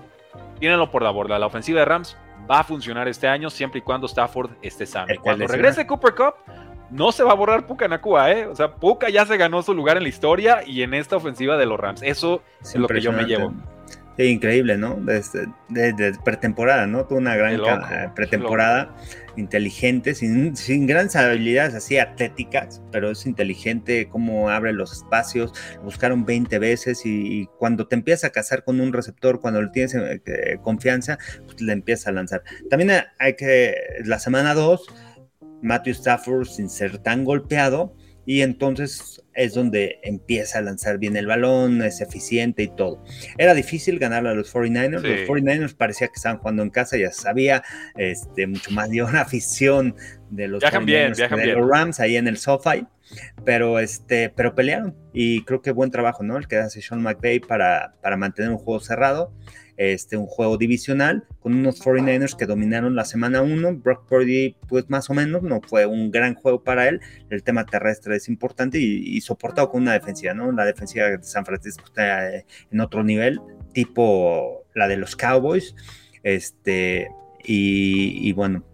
tírenlo 0.59 0.91
por 0.91 1.03
la 1.03 1.11
borda. 1.11 1.39
La 1.39 1.47
ofensiva 1.47 1.81
de 1.81 1.85
Rams 1.85 2.17
va 2.51 2.61
a 2.61 2.65
funcionar 2.65 3.09
este 3.09 3.29
año 3.29 3.51
siempre 3.51 3.79
y 3.79 3.83
cuando 3.83 4.07
Stafford 4.07 4.51
esté 4.63 4.87
sano. 4.87 5.13
Y 5.13 5.19
cuando 5.19 5.47
regrese 5.47 5.87
Cooper 5.87 6.15
Cup, 6.15 6.35
no 6.91 7.13
se 7.13 7.23
va 7.23 7.33
a 7.33 7.35
borrar 7.35 7.67
Puka 7.67 7.89
Nakua, 7.89 8.33
¿eh? 8.33 8.47
O 8.47 8.55
sea, 8.55 8.75
Puka 8.75 9.09
ya 9.09 9.27
se 9.27 9.37
ganó 9.37 9.63
su 9.63 9.75
lugar 9.75 9.97
en 9.97 10.05
la 10.05 10.09
historia 10.09 10.61
y 10.67 10.83
en 10.83 10.95
esta 10.95 11.17
ofensiva 11.17 11.57
de 11.57 11.67
los 11.67 11.79
Rams. 11.79 12.03
Eso 12.03 12.43
es 12.63 12.75
lo 12.77 12.89
que 12.89 13.01
yo 13.01 13.13
me 13.13 13.25
llevo. 13.25 13.53
increíble, 14.19 14.77
¿no? 14.79 14.97
Desde, 15.01 15.49
pretemporada, 16.25 16.87
¿no? 16.87 17.07
Tuvo 17.07 17.19
una 17.19 17.37
gran 17.37 17.61
pretemporada 18.15 18.95
inteligente, 19.37 20.15
sin, 20.15 20.57
sin, 20.57 20.87
grandes 20.87 21.17
habilidades 21.17 21.75
así 21.75 21.99
atléticas, 21.99 22.81
pero 22.91 23.11
es 23.11 23.27
inteligente 23.27 24.09
cómo 24.09 24.49
abre 24.49 24.73
los 24.73 24.93
espacios, 24.93 25.53
buscaron 25.83 26.25
20 26.25 26.59
veces 26.59 27.05
y, 27.05 27.47
cuando 27.59 27.87
te 27.87 27.97
empiezas 27.97 28.25
a 28.25 28.31
casar 28.31 28.65
con 28.65 28.81
un 28.81 28.95
receptor, 28.95 29.41
cuando 29.41 29.61
le 29.61 29.69
tienes 29.69 29.95
eh, 29.95 30.59
confianza, 30.63 31.19
pues 31.45 31.61
le 31.61 31.73
empiezas 31.73 32.07
a 32.07 32.13
lanzar. 32.13 32.43
También 32.71 32.93
hay 33.19 33.35
que, 33.35 33.75
la 34.05 34.19
semana 34.19 34.55
2 34.55 34.87
Matthew 35.67 35.95
Stafford 35.95 36.47
sin 36.47 36.71
ser 36.71 36.99
tan 36.99 37.25
golpeado 37.25 37.95
y 38.27 38.43
entonces 38.43 39.23
es 39.35 39.55
donde 39.55 40.01
empieza 40.03 40.59
a 40.59 40.63
lanzar 40.63 40.99
bien 40.99 41.17
el 41.17 41.27
balón, 41.27 41.81
es 41.83 42.01
eficiente 42.01 42.65
y 42.65 42.69
todo. 42.69 43.05
Era 43.39 43.55
difícil 43.55 44.01
ganarle 44.01 44.31
a 44.31 44.35
los 44.35 44.53
49ers, 44.53 45.03
los 45.03 45.29
49ers 45.29 45.77
parecía 45.77 46.09
que 46.09 46.15
estaban 46.17 46.39
jugando 46.39 46.65
en 46.65 46.71
casa, 46.71 46.97
ya 46.97 47.13
sabía, 47.13 47.63
este, 47.97 48.49
mucho 48.49 48.73
más 48.73 48.91
de 48.91 49.03
una 49.03 49.21
afición 49.23 49.95
de 50.31 50.49
los, 50.49 50.63
Rams 50.63 52.01
ahí 52.01 52.17
en 52.17 52.27
el 52.27 52.37
SoFi, 52.37 52.87
pero, 53.45 53.79
este, 53.79 54.31
pero 54.31 54.57
pelearon 54.57 54.97
y 55.13 55.45
creo 55.45 55.63
que 55.63 55.71
buen 55.71 55.93
trabajo, 55.93 56.25
¿no? 56.25 56.37
El 56.37 56.49
que 56.49 56.57
hace 56.57 56.83
Sean 56.83 57.03
McVay 57.03 57.39
para, 57.39 57.95
para 58.03 58.17
mantener 58.17 58.51
un 58.51 58.59
juego 58.59 58.81
cerrado 58.81 59.33
este, 59.77 60.17
un 60.17 60.27
juego 60.27 60.57
divisional 60.57 61.25
con 61.41 61.55
unos 61.55 61.81
49ers 61.81 62.37
que 62.37 62.47
dominaron 62.47 62.97
la 62.97 63.05
semana 63.05 63.43
1. 63.43 63.77
Brock 63.77 64.07
Purdy, 64.09 64.57
pues 64.69 64.89
más 64.89 65.11
o 65.11 65.15
menos, 65.15 65.43
no 65.43 65.61
fue 65.61 65.87
un 65.87 66.11
gran 66.11 66.35
juego 66.35 66.63
para 66.63 66.89
él. 66.89 67.01
El 67.31 67.43
tema 67.43 67.67
terrestre 67.67 68.17
es 68.17 68.29
importante 68.29 68.79
y, 68.79 69.21
soportado 69.21 69.71
con 69.71 69.83
una 69.83 69.93
defensiva, 69.93 70.35
¿no? 70.35 70.53
La 70.53 70.65
defensiva 70.65 71.07
de 71.07 71.23
San 71.23 71.45
Francisco 71.45 71.85
está 71.87 72.31
eh, 72.31 72.47
en 72.71 72.81
otro 72.81 73.05
nivel, 73.05 73.41
tipo 73.73 74.65
la 74.75 74.89
de 74.89 74.97
los 74.97 75.17
Cowboys. 75.17 75.75
Este, 76.23 77.09
y, 77.45 78.33
bueno, 78.33 78.65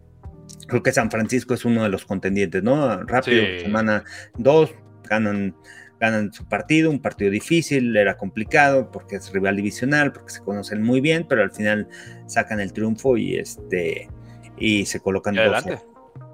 creo 0.66 0.82
que 0.82 0.92
San 0.92 1.10
Francisco 1.10 1.54
es 1.54 1.64
uno 1.64 1.82
de 1.82 1.88
los 1.88 2.04
contendientes, 2.06 2.62
¿no? 2.62 3.02
Rápido, 3.02 3.44
semana 3.60 4.04
2, 4.38 4.74
ganan 5.08 5.54
ganan 6.02 6.32
su 6.32 6.44
partido, 6.44 6.90
un 6.90 7.00
partido 7.00 7.30
difícil, 7.30 7.96
era 7.96 8.16
complicado 8.16 8.90
porque 8.90 9.14
es 9.14 9.32
rival 9.32 9.54
divisional, 9.54 10.12
porque 10.12 10.32
se 10.32 10.42
conocen 10.42 10.82
muy 10.82 11.00
bien, 11.00 11.24
pero 11.28 11.42
al 11.42 11.52
final 11.52 11.88
sacan 12.26 12.58
el 12.58 12.72
triunfo 12.72 13.16
y 13.16 13.36
este 13.36 14.08
y 14.58 14.84
se 14.84 14.98
colocan 14.98 15.38
adelante. 15.38 15.78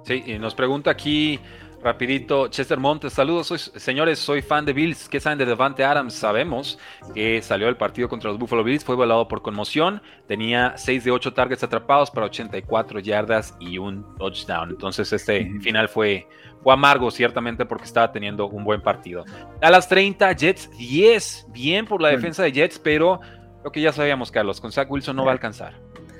Sí, 0.05 0.23
y 0.25 0.39
nos 0.39 0.55
pregunta 0.55 0.89
aquí 0.89 1.39
Rapidito, 1.81 2.49
Chester 2.49 2.77
Montes, 2.77 3.13
saludos, 3.13 3.47
soy, 3.47 3.57
señores, 3.57 4.19
soy 4.19 4.41
fan 4.41 4.65
de 4.65 4.73
Bills. 4.73 5.07
¿Qué 5.07 5.21
saben 5.21 5.37
de 5.39 5.45
Devante 5.45 5.85
Adams? 5.85 6.13
Sabemos 6.13 6.77
que 7.13 7.41
salió 7.41 7.67
del 7.67 7.77
partido 7.77 8.09
contra 8.09 8.29
los 8.29 8.37
Buffalo 8.37 8.65
Bills, 8.65 8.83
fue 8.83 8.95
volado 8.95 9.29
por 9.29 9.41
conmoción, 9.41 10.01
tenía 10.27 10.73
6 10.75 11.05
de 11.05 11.11
8 11.11 11.33
targets 11.33 11.63
atrapados 11.63 12.11
para 12.11 12.25
84 12.25 12.99
yardas 12.99 13.55
y 13.61 13.77
un 13.77 14.05
touchdown. 14.17 14.71
Entonces 14.71 15.13
este 15.13 15.57
final 15.61 15.87
fue, 15.87 16.27
fue 16.61 16.73
amargo, 16.73 17.09
ciertamente, 17.11 17.65
porque 17.65 17.85
estaba 17.85 18.11
teniendo 18.11 18.47
un 18.47 18.63
buen 18.63 18.81
partido. 18.81 19.25
A 19.61 19.69
las 19.69 19.87
30, 19.87 20.31
Jets 20.33 20.69
10, 20.77 21.47
bien 21.49 21.85
por 21.85 22.01
la 22.01 22.09
defensa 22.09 22.43
de 22.43 22.51
Jets, 22.51 22.79
pero 22.79 23.19
lo 23.63 23.71
que 23.71 23.81
ya 23.81 23.91
sabíamos, 23.91 24.31
Carlos, 24.31 24.59
con 24.59 24.71
Zach 24.71 24.89
Wilson 24.89 25.15
no 25.15 25.25
va 25.25 25.31
a 25.31 25.33
alcanzar. 25.33 25.73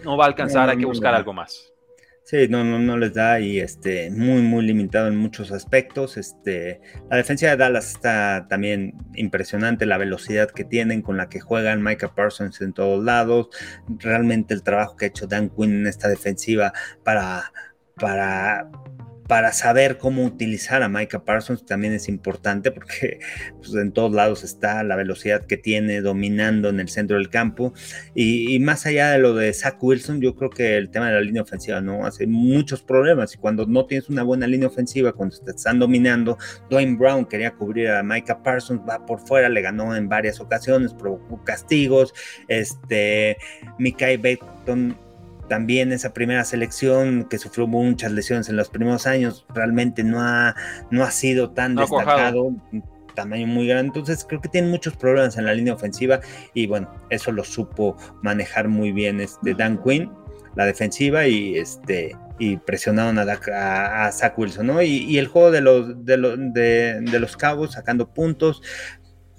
No 0.04 0.18
va 0.18 0.26
a 0.26 0.28
alcanzar, 0.28 0.70
hay 0.70 0.78
que 0.78 0.86
buscar 0.86 1.14
algo 1.14 1.34
más. 1.34 1.74
Sí, 2.30 2.48
no, 2.48 2.64
no, 2.64 2.78
no 2.78 2.96
les 2.96 3.16
da 3.16 3.40
y 3.40 3.60
este, 3.60 4.12
muy, 4.12 4.44
muy 4.44 4.64
limitado 4.64 5.08
en 5.08 5.16
muchos 5.16 5.52
aspectos. 5.52 6.16
Este, 6.16 6.80
la 7.10 7.18
defensa 7.18 7.48
de 7.48 7.58
Dallas 7.58 7.90
está 7.90 8.46
también 8.48 8.94
impresionante, 9.16 9.88
la 9.88 9.98
velocidad 9.98 10.52
que 10.52 10.64
tienen, 10.64 11.02
con 11.02 11.18
la 11.18 11.28
que 11.28 11.40
juegan 11.40 11.82
Micah 11.82 12.14
Parsons 12.14 12.62
en 12.62 12.74
todos 12.74 13.04
lados. 13.04 13.50
Realmente 13.88 14.54
el 14.54 14.62
trabajo 14.62 14.96
que 14.96 15.06
ha 15.06 15.08
hecho 15.08 15.26
Dan 15.26 15.50
Quinn 15.50 15.74
en 15.74 15.88
esta 15.88 16.08
defensiva 16.08 16.72
para, 17.04 17.52
para 17.96 18.70
para 19.30 19.54
saber 19.54 20.00
cómo 20.00 20.26
utilizar 20.26 20.82
a 20.82 20.90
Micah 20.90 21.24
Parsons 21.24 21.64
también 21.64 21.94
es 21.94 22.10
importante 22.10 22.72
porque 22.72 23.20
pues, 23.60 23.76
en 23.76 23.92
todos 23.92 24.12
lados 24.12 24.44
está 24.44 24.84
la 24.84 24.96
velocidad 24.96 25.46
que 25.46 25.56
tiene 25.56 26.02
dominando 26.02 26.68
en 26.68 26.80
el 26.80 26.90
centro 26.90 27.16
del 27.16 27.30
campo. 27.30 27.72
Y, 28.16 28.58
más 28.60 28.88
allá 28.88 29.12
de 29.12 29.20
lo 29.20 29.36
de 29.36 29.54
Zach 29.54 29.78
Wilson, 29.80 30.20
yo 30.20 30.36
creo 30.36 30.50
que 30.50 30.78
el 30.78 30.90
tema 30.90 31.10
de 31.10 31.14
la 31.14 31.22
línea 31.22 31.44
ofensiva 31.44 31.80
no 31.80 32.08
hace 32.08 32.26
muchos 32.26 32.82
problemas. 32.82 33.36
Y 33.36 33.38
cuando 33.38 33.68
no 33.68 33.86
tienes 33.86 34.10
una 34.10 34.24
buena 34.24 34.48
línea 34.48 34.68
ofensiva, 34.68 35.14
cuando 35.14 35.38
te 35.38 35.52
están 35.52 35.78
dominando, 35.78 36.40
Dwayne 36.72 36.98
Brown 36.98 37.26
quería 37.26 37.52
cubrir 37.52 37.90
a 37.92 38.02
Micah 38.02 38.42
Parsons, 38.42 38.82
va 38.90 39.06
por 39.06 39.20
fuera, 39.20 39.48
le 39.48 39.62
ganó 39.62 39.96
en 39.96 40.10
varias 40.10 40.40
ocasiones, 40.40 40.92
provocó 40.92 41.44
castigos. 41.44 42.16
Este, 42.48 43.38
Mikai 43.78 44.18
Baton 44.18 44.98
también 45.50 45.92
esa 45.92 46.14
primera 46.14 46.46
selección 46.46 47.28
que 47.30 47.38
sufrió 47.38 47.68
muchas 47.68 48.12
lesiones 48.14 48.48
en 48.48 48.56
los 48.56 48.70
primeros 48.70 49.06
años, 49.06 49.46
realmente 49.54 50.04
no 50.04 50.22
ha, 50.22 50.56
no 50.92 51.04
ha 51.04 51.12
sido 51.12 51.52
tan 51.52 51.76
destacado. 51.76 52.56
Tamaño 53.16 53.48
muy 53.48 53.68
grande, 53.68 53.88
entonces 53.88 54.24
creo 54.26 54.40
que 54.40 54.48
tiene 54.48 54.70
muchos 54.70 54.96
problemas 54.96 55.38
en 55.38 55.46
la 55.46 55.54
línea 55.54 55.74
ofensiva 55.74 56.22
y 56.54 56.68
bueno, 56.68 56.90
eso 57.10 57.34
lo 57.34 57.44
supo 57.44 57.98
manejar 58.22 58.70
muy 58.70 58.94
bien 58.94 59.20
este 59.20 59.56
Dan 59.56 59.84
Quinn, 59.84 60.10
la 60.56 60.66
defensiva 60.66 61.28
y 61.28 61.58
este 61.58 62.16
y 62.40 62.56
presionaron 62.56 63.20
a, 63.20 64.06
a, 64.06 64.12
Zach 64.14 64.40
Wilson, 64.40 64.68
¿no? 64.68 64.82
Y, 64.82 65.18
el 65.18 65.28
juego 65.28 65.52
de 65.52 65.60
los, 65.60 66.06
de, 66.06 66.16
los, 66.16 66.38
de, 66.54 67.02
de 67.02 67.20
los 67.20 67.36
cabos 67.36 67.74
sacando 67.74 68.08
puntos, 68.08 68.62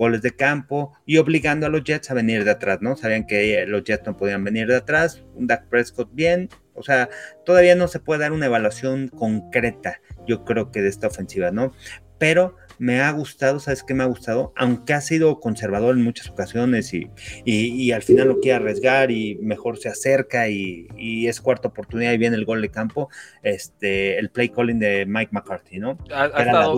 goles 0.00 0.22
de 0.22 0.34
campo 0.34 0.94
y 1.04 1.18
obligando 1.18 1.66
a 1.66 1.68
los 1.68 1.84
Jets 1.84 2.10
a 2.10 2.14
venir 2.14 2.42
de 2.44 2.52
atrás, 2.52 2.78
¿no? 2.80 2.96
Sabían 2.96 3.26
que 3.26 3.66
los 3.66 3.84
Jets 3.84 4.06
no 4.06 4.16
podían 4.16 4.42
venir 4.42 4.66
de 4.66 4.76
atrás, 4.76 5.22
un 5.34 5.46
Dak 5.46 5.68
Prescott 5.68 6.08
bien, 6.14 6.48
o 6.72 6.82
sea, 6.82 7.10
todavía 7.44 7.74
no 7.74 7.86
se 7.86 8.00
puede 8.00 8.20
dar 8.20 8.32
una 8.32 8.46
evaluación 8.46 9.08
concreta, 9.08 10.00
yo 10.26 10.46
creo 10.46 10.70
que 10.70 10.80
de 10.80 10.88
esta 10.88 11.08
ofensiva, 11.08 11.50
¿no? 11.50 11.72
Pero 12.16 12.56
me 12.78 13.02
ha 13.02 13.10
gustado, 13.10 13.60
¿sabes 13.60 13.82
qué 13.82 13.92
me 13.92 14.02
ha 14.02 14.06
gustado? 14.06 14.54
Aunque 14.56 14.94
ha 14.94 15.02
sido 15.02 15.38
conservador 15.38 15.94
en 15.94 16.02
muchas 16.02 16.30
ocasiones 16.30 16.94
y, 16.94 17.10
y, 17.44 17.92
al 17.92 18.00
final 18.00 18.28
lo 18.28 18.40
quiere 18.40 18.56
arriesgar 18.56 19.10
y 19.10 19.38
mejor 19.42 19.76
se 19.76 19.90
acerca 19.90 20.48
y, 20.48 20.88
y, 20.96 21.28
es 21.28 21.42
cuarta 21.42 21.68
oportunidad 21.68 22.12
y 22.14 22.18
viene 22.18 22.36
el 22.36 22.46
gol 22.46 22.62
de 22.62 22.70
campo, 22.70 23.10
este, 23.42 24.18
el 24.18 24.30
play 24.30 24.48
calling 24.48 24.78
de 24.78 25.04
Mike 25.04 25.32
McCarthy, 25.32 25.78
¿no? 25.78 25.98
ha 26.10 26.26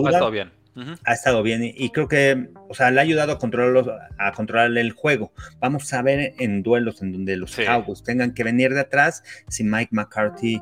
estado 0.09 0.29
bien 0.29 0.62
ha 1.05 1.13
estado 1.13 1.43
bien 1.43 1.61
y, 1.63 1.89
creo 1.89 2.07
que, 2.07 2.49
o 2.69 2.73
sea, 2.73 2.91
le 2.91 2.99
ha 2.99 3.03
ayudado 3.03 3.33
a 3.33 3.39
controlar, 3.39 4.09
a 4.17 4.31
controlar 4.31 4.75
el 4.77 4.91
juego. 4.91 5.31
Vamos 5.59 5.91
a 5.93 6.01
ver 6.01 6.33
en 6.39 6.63
duelos 6.63 7.01
en 7.01 7.11
donde 7.11 7.37
los 7.37 7.55
Cowboys 7.55 8.03
tengan 8.03 8.33
que 8.33 8.43
venir 8.43 8.73
de 8.73 8.81
atrás 8.81 9.23
si 9.47 9.63
Mike 9.63 9.89
McCarthy 9.91 10.61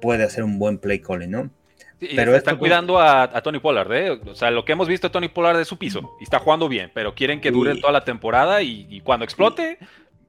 puede 0.00 0.24
hacer 0.24 0.44
un 0.44 0.58
buen 0.58 0.78
play 0.78 0.98
calling, 1.00 1.30
¿no? 1.30 1.50
pero 2.16 2.34
están 2.34 2.56
cuidando 2.56 3.00
a, 3.00 3.40
Tony 3.42 3.58
Pollard, 3.58 3.92
¿eh? 3.92 4.10
O 4.10 4.34
sea, 4.34 4.50
lo 4.50 4.64
que 4.64 4.72
hemos 4.72 4.88
visto 4.88 5.08
de 5.08 5.12
Tony 5.12 5.28
Pollard 5.28 5.60
es 5.60 5.68
su 5.68 5.78
piso 5.78 6.16
y 6.20 6.24
está 6.24 6.38
jugando 6.38 6.68
bien, 6.68 6.90
pero 6.92 7.14
quieren 7.14 7.40
que 7.40 7.50
dure 7.50 7.76
toda 7.76 7.92
la 7.92 8.04
temporada 8.04 8.62
y, 8.62 9.00
cuando 9.02 9.24
explote, 9.24 9.78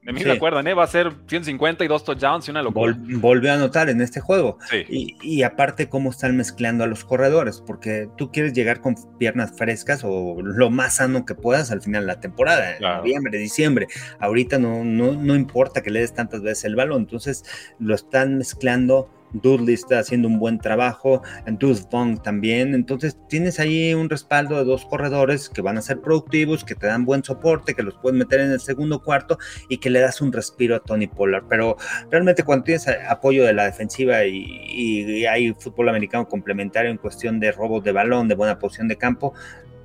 de 0.04 0.12
mí 0.12 0.22
acuerdan, 0.30 0.66
¿eh? 0.66 0.74
Va 0.74 0.84
a 0.84 0.86
ser 0.86 1.12
150 1.28 1.82
y 1.82 1.88
dos 1.88 2.04
touchdowns 2.04 2.46
y 2.46 2.50
una 2.50 2.62
locura. 2.62 2.94
volvió 2.98 3.50
a 3.50 3.54
anotar 3.54 3.88
en 3.88 4.02
este 4.02 4.20
juego. 4.20 4.58
Y, 4.88 5.42
aparte, 5.42 5.88
cómo 5.88 6.10
están 6.10 6.36
mezclando 6.36 6.84
a 6.84 6.86
los 6.86 7.04
corredores, 7.04 7.62
porque 7.66 8.08
tú 8.18 8.30
quieres 8.30 8.52
llegar 8.52 8.80
con 8.80 8.96
piernas 9.18 9.56
frescas 9.56 10.02
o 10.04 10.42
lo 10.42 10.68
más 10.70 10.96
sano 10.96 11.24
que 11.24 11.34
puedas 11.34 11.70
al 11.70 11.80
final 11.80 12.02
de 12.02 12.08
la 12.08 12.20
temporada, 12.20 12.78
noviembre, 12.80 13.38
diciembre. 13.38 13.86
Ahorita 14.20 14.58
no, 14.58 14.84
no, 14.84 15.12
no 15.12 15.34
importa 15.34 15.82
que 15.82 15.90
le 15.90 16.00
des 16.00 16.12
tantas 16.12 16.42
veces 16.42 16.64
el 16.64 16.76
balón, 16.76 17.02
entonces 17.02 17.44
lo 17.78 17.94
están 17.94 18.36
mezclando 18.36 19.08
Dudley 19.34 19.74
está 19.74 19.98
haciendo 19.98 20.28
un 20.28 20.38
buen 20.38 20.58
trabajo, 20.58 21.22
Dudley 21.46 21.82
Bong 21.90 22.22
también. 22.22 22.74
Entonces 22.74 23.18
tienes 23.28 23.60
ahí 23.60 23.94
un 23.94 24.08
respaldo 24.08 24.56
de 24.56 24.64
dos 24.64 24.86
corredores 24.86 25.48
que 25.48 25.60
van 25.60 25.76
a 25.76 25.82
ser 25.82 26.00
productivos, 26.00 26.64
que 26.64 26.74
te 26.74 26.86
dan 26.86 27.04
buen 27.04 27.22
soporte, 27.22 27.74
que 27.74 27.82
los 27.82 27.94
puedes 27.98 28.18
meter 28.18 28.40
en 28.40 28.50
el 28.50 28.60
segundo 28.60 29.02
cuarto 29.02 29.38
y 29.68 29.78
que 29.78 29.90
le 29.90 30.00
das 30.00 30.20
un 30.20 30.32
respiro 30.32 30.76
a 30.76 30.80
Tony 30.80 31.06
Pollard. 31.06 31.44
Pero 31.48 31.76
realmente 32.10 32.42
cuando 32.42 32.64
tienes 32.64 32.88
apoyo 33.08 33.44
de 33.44 33.52
la 33.52 33.64
defensiva 33.64 34.24
y, 34.24 35.24
hay 35.26 35.54
fútbol 35.54 35.88
americano 35.88 36.28
complementario 36.28 36.90
en 36.90 36.98
cuestión 36.98 37.40
de 37.40 37.50
robos 37.52 37.82
de 37.82 37.92
balón, 37.92 38.28
de 38.28 38.34
buena 38.34 38.58
posición 38.58 38.88
de 38.88 38.96
campo, 38.96 39.34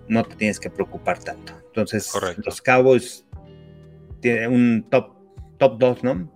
no 0.07 0.23
te 0.23 0.35
tienes 0.35 0.59
que 0.59 0.69
preocupar 0.69 1.19
tanto. 1.19 1.53
Entonces 1.67 2.11
los 2.43 2.61
Cowboys 2.61 3.25
tienen 4.21 4.51
un 4.51 4.85
top 4.89 5.19
top 5.59 5.77
2, 5.77 6.03
¿no? 6.03 6.31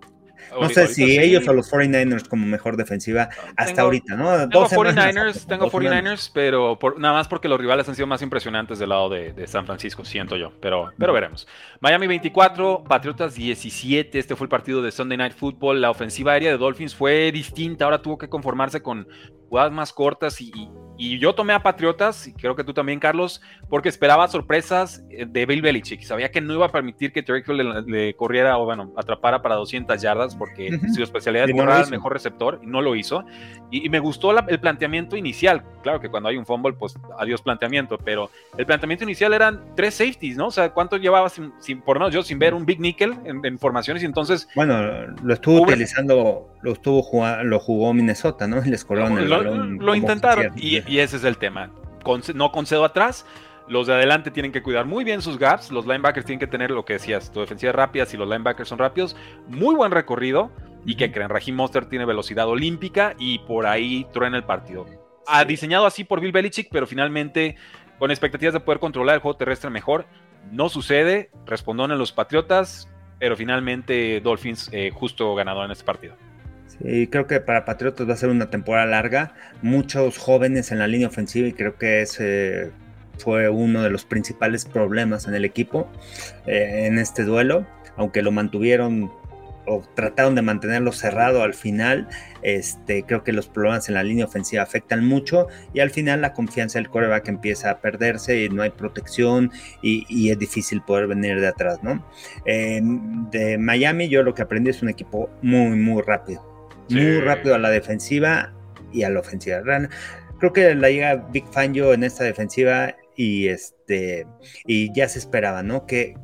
No 0.60 0.70
sé 0.70 0.88
si 0.88 1.18
ellos 1.18 1.48
o 1.48 1.54
los 1.54 1.72
49ers 1.72 2.28
como 2.28 2.46
mejor 2.46 2.78
defensiva 2.78 3.30
hasta 3.56 3.82
ahorita, 3.82 4.16
¿no? 4.16 4.50
Tengo 4.50 4.68
49ers, 4.68 5.46
tengo 5.48 5.70
49ers, 5.70 6.32
pero 6.34 6.78
nada 6.98 7.14
más 7.14 7.28
porque 7.28 7.48
los 7.48 7.60
rivales 7.60 7.88
han 7.90 7.96
sido 7.96 8.08
más 8.08 8.22
impresionantes 8.22 8.80
del 8.80 8.90
lado 8.90 9.10
de, 9.10 9.44
San 9.48 9.66
Francisco, 9.66 10.06
siento 10.06 10.36
yo, 10.38 10.54
pero, 10.62 10.92
pero 10.98 11.14
veremos. 11.14 11.48
Miami 11.80 12.08
24, 12.08 12.84
Patriotas 12.88 13.36
17, 13.36 14.18
este 14.18 14.36
fue 14.36 14.46
el 14.46 14.50
partido 14.50 14.82
de 14.82 14.92
Sunday 14.92 15.18
Night 15.18 15.34
Football. 15.34 15.82
La 15.82 15.92
ofensiva 15.92 16.34
aérea 16.34 16.52
de 16.52 16.58
Dolphins 16.58 16.96
fue 16.96 17.32
distinta, 17.32 17.86
ahora 17.86 18.02
tuvo 18.02 18.18
que 18.18 18.30
conformarse 18.30 18.82
con 18.82 19.08
jugadas 19.50 19.72
más 19.72 19.94
cortas 19.94 20.40
y, 20.42 20.52
y 20.56 20.70
yo 20.98 21.34
tomé 21.34 21.54
a 21.54 21.64
Patriotas, 21.64 22.28
y 22.28 22.34
creo 22.34 22.56
que 22.56 22.64
tú 22.64 22.74
también, 22.74 23.00
Carlos, 23.00 23.42
porque 23.70 23.90
esperaba 23.90 24.28
sorpresas 24.28 25.04
eh, 25.10 25.26
de 25.28 25.46
Bill 25.46 25.62
Belichick. 25.62 26.02
Sabía 26.02 26.32
que 26.32 26.42
no 26.42 26.54
iba 26.54 26.66
a 26.68 26.72
permitir 26.72 27.12
que 27.12 27.24
Terry 27.24 27.44
le, 27.88 28.16
corriera 28.16 28.58
o, 28.58 28.66
bueno, 28.66 28.94
atrapara 28.96 29.42
para 29.42 29.56
200 29.56 30.02
yardas, 30.02 30.36
porque 30.36 30.80
su 30.94 31.04
especialidad 31.04 31.50
es 31.50 31.56
correr 31.56 31.76
al 31.76 31.90
mejor 31.90 32.14
receptor, 32.14 32.60
y 32.62 32.68
no 32.68 32.82
lo 32.82 32.96
hizo. 32.96 33.26
Y, 33.72 33.90
me 33.90 34.00
gustó 34.00 34.38
el 34.38 34.60
planteamiento 34.60 35.18
inicial. 35.18 35.64
Claro 35.82 36.00
que 36.00 36.10
cuando 36.10 36.30
hay 36.30 36.38
un 36.38 36.46
fumble, 36.46 36.74
pues 36.74 36.96
adiós 37.18 37.42
planteamiento, 37.42 37.98
pero 37.98 38.30
el 38.58 38.66
planteamiento 38.66 39.04
inicial 39.04 39.34
eran 39.34 39.62
tres 39.76 39.96
safeties, 39.96 40.38
¿no? 40.38 40.48
O 40.48 40.52
sea, 40.52 40.70
¿cuánto 40.70 40.98
llevaba 40.98 41.30
sin, 41.30 41.82
por 41.84 42.00
no, 42.00 42.10
yo 42.10 42.24
sin 42.24 42.40
ver 42.40 42.54
un 42.54 42.66
big 42.66 42.80
nickel 42.80 43.16
en, 43.26 43.60
formaciones? 43.60 44.04
Y 44.04 44.06
entonces. 44.06 44.48
Bueno, 44.56 45.08
lo 45.24 45.34
estuvo 45.34 45.64
utilizando, 45.64 46.50
lo 46.62 46.72
estuvo 46.72 47.02
jugando, 47.02 47.44
lo 47.44 47.60
jugó 47.60 47.94
Minnesota, 47.94 48.48
¿no? 48.48 48.62
Les 48.66 48.86
corrieron 48.86 49.18
el 49.18 49.30
balón. 49.30 49.78
Lo 49.80 49.96
intentaron. 49.96 50.54
Y, 50.56 50.83
y 50.88 51.00
ese 51.00 51.18
es 51.18 51.24
el 51.24 51.38
tema. 51.38 51.72
no 52.34 52.52
concedo 52.52 52.86
atrás. 52.86 53.26
Los 53.68 53.88
de 53.88 53.94
adelante 53.94 54.30
tienen 54.30 54.52
que 54.52 54.62
cuidar 54.62 54.86
muy 54.86 55.04
bien 55.04 55.22
sus 55.22 55.38
gaps. 55.38 55.72
Los 55.72 55.86
linebackers 55.86 56.26
tienen 56.26 56.40
que 56.40 56.48
tener 56.48 56.72
lo 56.72 56.84
que 56.84 56.94
decías, 56.94 57.32
tu 57.32 57.40
defensiva 57.40 57.72
rápida. 57.72 58.06
Si 58.06 58.18
los 58.18 58.28
linebackers 58.28 58.68
son 58.68 58.80
rápidos, 58.80 59.16
muy 59.48 59.76
buen 59.76 59.92
recorrido. 59.92 60.52
Y 60.86 60.96
que 60.96 61.12
creen, 61.12 61.30
Raheem 61.30 61.56
Monster 61.56 61.86
tiene 61.86 62.04
velocidad 62.04 62.46
olímpica 62.48 63.16
y 63.18 63.40
por 63.40 63.66
ahí 63.66 64.06
truena 64.12 64.36
el 64.36 64.44
partido. 64.44 64.86
Ha 65.28 65.46
diseñado 65.46 65.86
así 65.86 66.04
por 66.04 66.20
Bill 66.20 66.34
Belichick, 66.34 66.68
pero 66.70 66.86
finalmente 66.86 67.56
con 68.00 68.12
expectativas 68.12 68.54
de 68.54 68.60
poder 68.60 68.80
controlar 68.80 69.16
el 69.16 69.22
juego 69.22 69.38
terrestre 69.38 69.70
mejor. 69.70 70.06
No 70.52 70.68
sucede, 70.68 71.32
en 71.48 71.98
los 71.98 72.12
Patriotas, 72.12 72.90
pero 73.18 73.38
finalmente 73.38 74.20
Dolphins 74.20 74.70
eh, 74.74 74.92
justo 74.94 75.34
ganador 75.36 75.64
en 75.64 75.72
este 75.72 75.86
partido. 75.86 76.18
Sí, 76.84 77.08
creo 77.08 77.28
que 77.28 77.40
para 77.40 77.64
Patriotas 77.64 78.08
va 78.10 78.14
a 78.14 78.18
ser 78.18 78.30
una 78.30 78.50
temporada 78.50 78.86
larga, 78.86 79.34
muchos 79.62 80.18
jóvenes 80.18 80.72
en 80.72 80.80
la 80.80 80.88
línea 80.88 81.08
ofensiva 81.08 81.48
y 81.48 81.54
creo 81.54 81.78
que 81.78 82.02
ese 82.02 82.72
fue 83.18 83.48
uno 83.48 83.84
de 83.84 83.90
los 83.90 84.04
principales 84.04 84.66
problemas 84.66 85.28
en 85.28 85.36
el 85.36 85.46
equipo 85.46 85.90
eh, 86.46 86.88
en 86.88 87.00
este 87.00 87.24
duelo, 87.24 87.66
aunque 87.96 88.22
lo 88.22 88.32
mantuvieron 88.32 89.12
o 89.66 89.82
trataron 89.96 90.36
de 90.36 90.42
mantenerlo 90.42 90.92
cerrado 90.92 91.42
al 91.42 91.54
final, 91.54 92.10
este, 92.42 93.04
creo 93.04 93.24
que 93.24 93.32
los 93.32 93.48
problemas 93.48 93.88
en 93.88 93.96
la 93.96 94.04
línea 94.04 94.26
ofensiva 94.26 94.62
afectan 94.62 95.06
mucho 95.06 95.48
y 95.74 95.80
al 95.80 95.90
final 95.90 96.20
la 96.20 96.34
confianza 96.34 96.80
del 96.80 96.90
coreback 96.90 97.30
empieza 97.30 97.70
a 97.70 97.80
perderse 97.80 98.44
y 98.44 98.50
no 98.50 98.62
hay 98.62 98.72
protección 98.72 99.54
y, 99.82 100.30
es 100.30 100.38
difícil 100.38 100.82
poder 100.82 101.08
venir 101.08 101.40
de 101.40 101.48
atrás, 101.48 101.82
¿no? 101.82 102.06
Eh, 102.46 102.82
de 102.84 103.58
Miami 103.58 104.10
yo 104.10 104.22
lo 104.22 104.34
que 104.34 104.42
aprendí 104.42 104.72
es 104.72 104.82
un 104.82 104.90
equipo 104.90 105.30
muy, 105.42 105.78
muy 105.78 106.02
rápido 106.02 106.53
muy 106.90 107.20
rápido 107.20 107.56
a 107.56 107.60
la 107.60 107.70
defensiva 107.70 108.54
y 108.92 109.04
a 109.04 109.10
la 109.10 109.20
ofensiva. 109.20 109.62
creo 110.40 110.54
que 110.54 110.76
la 110.76 110.90
llega 110.90 111.28
Big 111.32 111.46
Fangio 111.52 111.94
en 111.94 112.04
esta 112.04 112.24
defensiva 112.24 112.96
y 113.16 113.48
este 113.48 114.26
y 114.66 114.94
ya 114.94 115.08
se 115.08 115.20
esperaba, 115.20 115.64
¿no? 115.64 115.86
Que, 115.86 116.16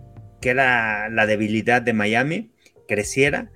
que 0.41 0.49
era 0.49 1.09
la 1.09 1.25
debilidad 1.25 1.81
de 1.81 1.93
Miami 1.93 2.51
creciera 2.87 3.51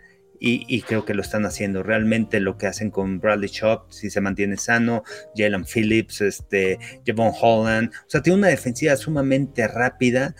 y, 0.45 0.81
creo 0.81 1.05
que 1.05 1.13
lo 1.13 1.21
están 1.21 1.45
haciendo. 1.45 1.83
Realmente 1.83 2.41
lo 2.41 2.57
que 2.57 2.67
hacen 2.67 2.91
con 2.91 3.21
Bradley 3.21 3.49
Chop, 3.49 3.91
si 3.91 4.09
se 4.09 4.19
mantiene 4.19 4.57
sano, 4.57 5.03
Jalen 5.37 5.63
Phillips, 5.63 6.19
este, 6.19 6.79
Javon 7.07 7.31
Holland, 7.39 7.89
o 7.89 8.09
sea, 8.09 8.21
tiene 8.21 8.39
una 8.39 8.49
defensiva 8.49 8.97
sumamente 8.97 9.65
rápida. 9.69 10.35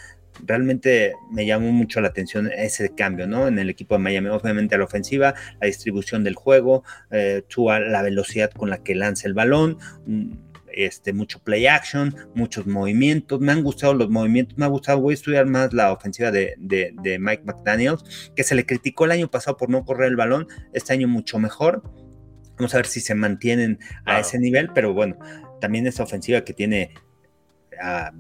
Realmente 0.46 1.14
me 1.32 1.46
llamó 1.46 1.72
mucho 1.72 2.02
la 2.02 2.10
atención 2.10 2.50
ese 2.56 2.94
cambio, 2.94 3.28
¿no? 3.28 3.48
En 3.48 3.60
el 3.60 3.70
equipo 3.70 3.96
de 3.96 4.00
Miami, 4.00 4.30
obviamente 4.30 4.78
la 4.78 4.84
ofensiva, 4.84 5.34
la 5.60 5.68
distribución 5.68 6.24
del 6.24 6.36
juego, 6.36 6.84
eh, 7.12 7.44
la 7.58 8.02
velocidad 8.02 8.52
con 8.52 8.70
la 8.70 8.84
que 8.84 8.96
lanza 8.96 9.28
el 9.28 9.34
balón, 9.34 9.78
este, 10.74 11.14
mucho 11.14 11.40
play 11.40 11.68
action, 11.68 12.16
muchos 12.34 12.68
movimientos. 12.68 13.40
Me 13.40 13.52
han 13.52 13.64
gustado 13.64 13.94
los 13.94 14.10
movimientos, 14.10 14.58
me 14.58 14.66
ha 14.66 14.68
gustado. 14.68 15.00
Voy 15.00 15.14
a 15.14 15.16
estudiar 15.16 15.46
más 15.46 15.74
la 15.74 15.92
ofensiva 15.92 16.32
de, 16.32 16.56
Mike 17.20 17.44
McDaniels, 17.46 18.32
que 18.36 18.44
se 18.44 18.56
le 18.56 18.66
criticó 18.66 19.06
el 19.06 19.12
año 19.12 19.30
pasado 19.30 19.58
por 19.58 19.70
no 19.70 19.86
correr 19.86 20.10
el 20.10 20.16
balón. 20.16 20.48
Este 20.74 20.94
año 20.94 21.08
mucho 21.08 21.40
mejor. 21.40 21.84
Vamos 22.58 22.74
a 22.74 22.78
ver 22.78 22.86
si 22.86 23.00
se 23.00 23.16
mantienen 23.16 23.80
a 24.06 24.20
ese 24.20 24.38
nivel, 24.38 24.70
pero 24.74 24.94
bueno, 24.94 25.18
también 25.60 25.88
esa 25.88 26.04
ofensiva 26.04 26.42
que 26.42 26.54
tiene 26.54 26.94
a 27.82 28.12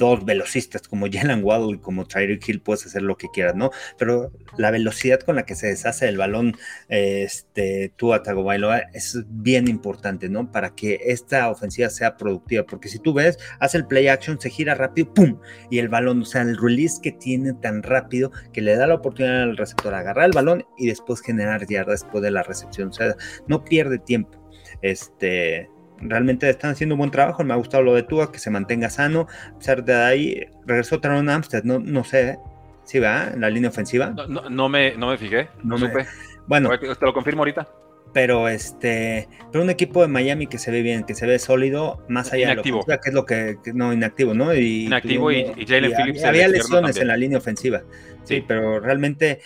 dos 0.00 0.24
velocistas 0.24 0.88
como 0.88 1.06
Jalen 1.12 1.44
Waddle 1.44 1.76
y 1.76 1.78
como 1.78 2.06
Tyreek 2.06 2.48
Hill 2.48 2.60
puedes 2.60 2.84
hacer 2.86 3.02
lo 3.02 3.16
que 3.16 3.28
quieras, 3.32 3.54
¿no? 3.54 3.70
Pero 3.98 4.32
la 4.56 4.72
velocidad 4.72 5.20
con 5.20 5.36
la 5.36 5.44
que 5.44 5.54
se 5.54 5.68
deshace 5.68 6.08
el 6.08 6.16
balón 6.16 6.56
este, 6.88 7.92
tú 7.96 8.12
a 8.12 8.22
Tagovailoa 8.24 8.78
es 8.92 9.22
bien 9.28 9.68
importante, 9.68 10.28
¿no? 10.28 10.50
Para 10.50 10.74
que 10.74 10.98
esta 11.04 11.48
ofensiva 11.50 11.88
sea 11.90 12.16
productiva, 12.16 12.64
porque 12.64 12.88
si 12.88 12.98
tú 12.98 13.12
ves, 13.12 13.38
hace 13.60 13.76
el 13.76 13.86
play 13.86 14.08
action, 14.08 14.40
se 14.40 14.50
gira 14.50 14.74
rápido, 14.74 15.12
¡pum! 15.14 15.38
Y 15.70 15.78
el 15.78 15.88
balón, 15.88 16.22
o 16.22 16.24
sea, 16.24 16.42
el 16.42 16.56
release 16.56 17.00
que 17.02 17.12
tiene 17.12 17.52
tan 17.52 17.82
rápido 17.82 18.32
que 18.52 18.62
le 18.62 18.74
da 18.74 18.86
la 18.86 18.94
oportunidad 18.94 19.42
al 19.42 19.56
receptor 19.56 19.94
a 19.94 19.98
agarrar 19.98 20.24
el 20.24 20.32
balón 20.32 20.64
y 20.78 20.86
después 20.86 21.20
generar 21.20 21.66
yardas 21.68 22.02
después 22.02 22.22
de 22.22 22.30
la 22.30 22.42
recepción, 22.42 22.88
o 22.88 22.92
sea, 22.92 23.14
no 23.46 23.62
pierde 23.64 23.98
tiempo. 23.98 24.40
Este, 24.80 25.68
realmente 26.00 26.48
están 26.48 26.72
haciendo 26.72 26.94
un 26.94 27.00
buen 27.00 27.10
trabajo. 27.10 27.44
Me 27.44 27.52
ha 27.52 27.56
gustado 27.56 27.82
lo 27.82 27.94
de 27.94 28.02
Tua, 28.02 28.32
que 28.32 28.38
se 28.38 28.50
mantenga 28.50 28.90
sano. 28.90 29.26
A 29.54 29.58
pesar 29.58 29.84
de 29.84 29.94
ahí, 29.94 30.46
regresó 30.66 31.00
Taron 31.00 31.28
Amstead, 31.28 31.64
no, 31.64 31.78
no 31.78 32.04
sé 32.04 32.38
si 32.84 32.98
va 32.98 33.28
en 33.32 33.40
la 33.40 33.50
línea 33.50 33.70
ofensiva. 33.70 34.14
No, 34.28 34.68
me, 34.68 34.96
no 34.96 35.08
me 35.08 35.18
fijé, 35.18 35.48
no, 35.62 35.78
supe. 35.78 36.06
Bueno, 36.46 36.70
te 36.78 37.06
lo 37.06 37.12
confirmo 37.12 37.42
ahorita. 37.42 37.68
Pero 38.12 38.48
este, 38.48 39.28
pero 39.52 39.62
un 39.62 39.70
equipo 39.70 40.02
de 40.02 40.08
Miami 40.08 40.48
que 40.48 40.58
se 40.58 40.72
ve 40.72 40.82
bien, 40.82 41.04
que 41.04 41.14
se 41.14 41.26
ve 41.26 41.38
sólido, 41.38 42.04
más 42.08 42.32
allá 42.32 42.48
de 42.48 42.54
lo 42.56 42.62
que 42.62 42.70
es 43.04 43.14
lo 43.14 43.24
que, 43.24 43.56
no 43.72 43.92
inactivo, 43.92 44.34
¿no? 44.34 44.52
Y, 44.52 44.86
inactivo 44.86 45.30
y, 45.30 45.44
Jalen 45.64 45.92
Phillips. 45.94 46.24
Había, 46.24 46.48
lesiones 46.48 46.96
en 46.96 47.06
la 47.06 47.16
línea 47.16 47.38
ofensiva, 47.38 47.82
sí, 48.24 48.44
pero 48.46 48.80
realmente 48.80 49.40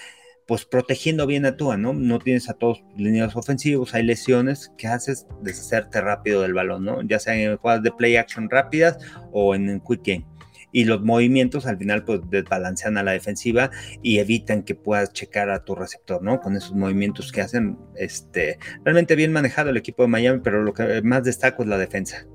pues 0.46 0.64
protegiendo 0.64 1.26
bien 1.26 1.46
a 1.46 1.56
Tua, 1.56 1.76
¿no? 1.76 1.92
No 1.92 2.18
tienes 2.18 2.48
a 2.48 2.54
todos 2.54 2.84
líneas 2.96 3.34
ofensivos, 3.36 3.94
hay 3.94 4.02
lesiones 4.02 4.72
que 4.76 4.88
haces 4.88 5.26
deshacerte 5.42 6.00
rápido 6.00 6.42
del 6.42 6.54
balón, 6.54 6.84
¿no? 6.84 7.02
Ya 7.02 7.18
sea 7.18 7.34
en 7.34 7.56
jugadas 7.56 7.82
de 7.82 7.92
play 7.92 8.16
action 8.16 8.50
rápidas 8.50 8.98
o 9.32 9.54
en 9.54 9.80
quick 9.80 10.02
game. 10.04 10.26
Y 10.72 10.84
los 10.84 11.02
movimientos 11.02 11.66
al 11.66 11.78
final 11.78 12.04
pues 12.04 12.20
desbalancean 12.30 12.98
a 12.98 13.04
la 13.04 13.12
defensiva 13.12 13.70
y 14.02 14.18
evitan 14.18 14.64
que 14.64 14.74
puedas 14.74 15.12
checar 15.12 15.48
a 15.48 15.64
tu 15.64 15.76
receptor, 15.76 16.20
¿no? 16.20 16.40
Con 16.40 16.56
esos 16.56 16.72
movimientos 16.72 17.30
que 17.30 17.40
hacen, 17.40 17.78
este, 17.94 18.58
realmente 18.84 19.14
bien 19.14 19.32
manejado 19.32 19.70
el 19.70 19.76
equipo 19.76 20.02
de 20.02 20.08
Miami, 20.08 20.40
pero 20.42 20.62
lo 20.64 20.74
que 20.74 21.00
más 21.02 21.22
destaco 21.22 21.62
es 21.62 21.68
la 21.68 21.78
defensa. 21.78 22.26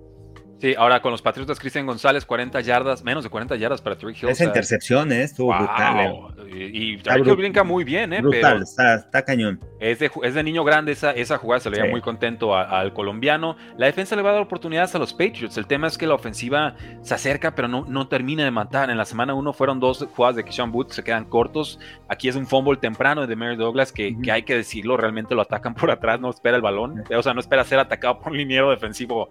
Sí, 0.60 0.76
ahora 0.78 1.02
con 1.02 1.12
los 1.12 1.22
Patriotas, 1.22 1.58
Cristian 1.58 1.86
González, 1.86 2.26
40 2.26 2.60
yardas, 2.60 3.02
menos 3.02 3.24
de 3.24 3.30
40 3.30 3.56
yardas 3.56 3.82
para 3.82 3.98
Trick 3.98 4.22
Hill. 4.22 4.30
Esa 4.30 4.44
intercepción, 4.44 5.12
¿eh? 5.14 5.24
Estuvo 5.24 5.58
brutal. 5.58 6.34
Eh. 6.48 6.70
Y, 6.74 6.98
Trick 6.98 7.26
Hill 7.26 7.36
brinca 7.36 7.64
muy 7.64 7.86
bien, 7.86 8.12
¿eh? 8.12 8.22
Brutal, 8.22 8.64
está, 8.64 9.24
cañón. 9.24 9.60
Es 9.80 10.00
de, 10.00 10.12
es 10.22 10.34
de, 10.34 10.44
niño 10.44 10.66
grande 10.66 10.92
esa, 10.92 11.12
esa 11.12 11.38
jugada, 11.38 11.62
se 11.62 11.70
le 11.70 11.80
veía 11.80 11.90
muy 11.90 12.02
contento 12.02 12.56
al 12.56 12.94
colombiano. 12.94 13.56
La 13.78 13.86
defensa 13.86 14.18
le 14.18 14.22
va 14.22 14.32
a 14.32 14.34
dar 14.34 14.42
oportunidades 14.42 14.94
a 14.96 15.00
los 15.00 15.14
Patriots. 15.14 15.58
El 15.58 15.66
tema 15.66 15.88
es 15.88 15.98
que 15.98 16.06
la 16.06 16.16
ofensiva 16.16 16.76
se 17.02 17.14
acerca, 17.14 17.56
pero 17.56 17.70
no, 17.70 17.86
no 17.88 18.10
termina 18.10 18.44
de 18.44 18.52
matar. 18.52 18.90
En 18.90 18.98
la 18.98 19.06
semana 19.06 19.34
1 19.34 19.54
fueron 19.54 19.80
dos 19.80 20.06
jugadas 20.14 20.36
de 20.36 20.44
Kishan 20.44 20.74
Booth, 20.74 20.92
se 20.92 21.04
quedan 21.04 21.24
cortos. 21.24 21.80
Aquí 22.10 22.28
es 22.28 22.36
un 22.36 22.46
fumble 22.46 22.76
temprano 22.76 23.26
de 23.26 23.36
Mary 23.38 23.56
Douglas 23.56 23.94
que, 23.94 24.18
que, 24.22 24.32
hay 24.32 24.44
que 24.44 24.56
decirlo, 24.56 24.98
realmente 24.98 25.36
lo 25.36 25.42
atacan 25.42 25.74
por 25.76 25.90
atrás, 25.90 26.20
no 26.20 26.30
espera 26.30 26.58
el 26.58 26.62
balón. 26.62 27.06
O 27.16 27.24
sea, 27.24 27.34
no 27.34 27.40
espera 27.40 27.64
ser 27.64 27.80
atacado 27.80 28.20
por 28.20 28.34
un 28.34 28.38
liniero 28.38 28.72
defensivo 28.72 29.30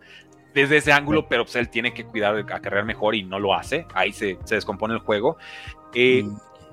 desde 0.55 0.79
ese 0.79 0.93
ángulo, 0.93 1.29
pero 1.29 1.45
pues 1.45 1.57
él 1.57 1.69
tiene 1.69 1.93
que 1.93 2.05
cuidar 2.05 2.37
acarrear 2.53 2.85
mejor 2.85 3.15
y 3.15 3.23
no 3.23 3.39
lo 3.39 3.55
hace. 3.55 3.87
Ahí 3.95 4.13
se, 4.13 4.39
se 4.45 4.55
descompone 4.55 4.95
el 4.95 5.01
juego. 5.01 5.37
Eh, 5.95 6.25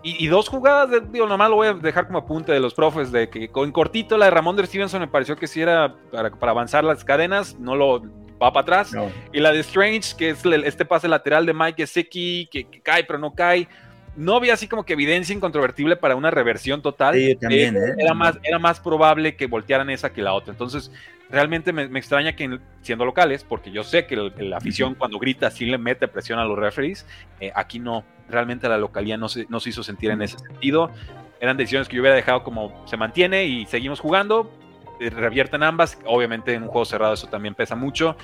y, 0.08 0.28
dos 0.28 0.50
jugadas, 0.50 0.92
de, 0.92 1.02
digo, 1.02 1.26
nomás 1.26 1.50
lo 1.50 1.56
voy 1.56 1.68
a 1.68 1.74
dejar 1.74 2.06
como 2.06 2.20
apunte 2.20 2.52
de 2.52 2.60
los 2.60 2.76
profes, 2.76 3.12
de 3.12 3.28
que 3.28 3.50
con 3.50 3.72
cortito 3.72 4.20
la 4.20 4.26
de 4.26 4.32
Ramón 4.32 4.56
de 4.56 4.64
Stevenson 4.68 5.00
me 5.00 5.08
pareció 5.08 5.36
que 5.36 5.48
si 5.48 5.62
era 5.62 5.96
para, 6.12 6.30
para, 6.30 6.52
avanzar 6.52 6.84
las 6.84 7.04
cadenas, 7.04 7.58
no 7.60 7.76
lo 7.76 8.04
va 8.40 8.54
para 8.54 8.62
atrás. 8.62 8.96
Y 9.34 9.40
la 9.40 9.52
de 9.52 9.62
Strange, 9.62 10.16
que 10.16 10.30
es 10.30 10.46
este 10.46 10.86
pase 10.86 11.08
lateral 11.08 11.48
de 11.48 11.56
Mike 11.56 11.82
Gesicki, 11.82 12.48
que, 12.52 12.70
que 12.70 12.82
cae 12.82 13.04
pero 13.04 13.18
no 13.18 13.34
cae 13.34 13.68
no 14.16 14.36
había 14.36 14.53
así 14.53 14.68
como 14.68 14.86
que 14.86 14.93
evidencia 14.93 15.36
incontrovertible 15.36 15.95
para 15.95 16.16
una 16.16 16.32
reversión 16.32 16.82
total. 16.82 17.16
Sí, 17.16 17.36
también, 17.36 17.76
¿eh? 17.76 17.95
era, 17.97 18.13
más, 18.13 18.38
era 18.43 18.59
más 18.59 18.80
probable 18.80 19.36
que 19.36 19.47
voltearan 19.47 19.89
esa 19.89 20.11
que 20.13 20.22
la 20.22 20.34
otra. 20.34 20.51
Entonces, 20.51 20.91
realmente 21.30 21.74
me, 21.74 21.84
extraña 21.97 22.36
que 22.36 22.59
siendo 22.82 23.05
locales, 23.05 23.43
porque 23.43 23.72
yo 23.72 23.84
sé 23.84 24.05
que 24.05 24.16
la 24.16 24.57
afición 24.57 24.95
cuando 24.95 25.20
grita 25.20 25.51
sí 25.51 25.66
le 25.66 25.78
mete 25.78 26.07
presión 26.07 26.39
a 26.39 26.45
los 26.45 26.57
referees, 26.57 27.05
eh, 27.39 27.51
aquí 27.55 27.80
no, 27.80 28.03
realmente 28.30 28.70
la 28.70 28.78
localía 28.78 29.18
no 29.18 29.30
se, 29.30 29.45
no 29.49 29.59
se 29.59 29.70
hizo 29.70 29.84
sentir 29.84 30.11
en 30.11 30.22
ese 30.22 30.39
sentido. 30.39 30.91
Eran 31.39 31.57
decisiones 31.57 31.88
que 31.88 31.95
yo 31.95 32.01
hubiera 32.01 32.16
dejado 32.16 32.43
como 32.43 32.86
se 32.88 32.97
mantiene 32.97 33.45
y 33.45 33.66
seguimos 33.66 33.99
jugando, 33.99 34.51
eh, 34.99 35.09
revierten 35.09 35.63
ambas. 35.63 35.97
Obviamente 36.05 36.53
en 36.53 36.63
un 36.63 36.70
juego 36.70 36.86
cerrado 36.86 37.13
eso 37.13 37.28
también 37.28 37.55
pesa 37.55 37.76
mucho. 37.76 38.16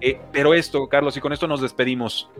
Eh, 0.00 0.20
pero 0.32 0.54
esto, 0.54 0.88
Carlos, 0.88 1.16
y 1.16 1.20
con 1.20 1.32
esto 1.32 1.46
nos 1.46 1.60
despedimos. 1.60 2.30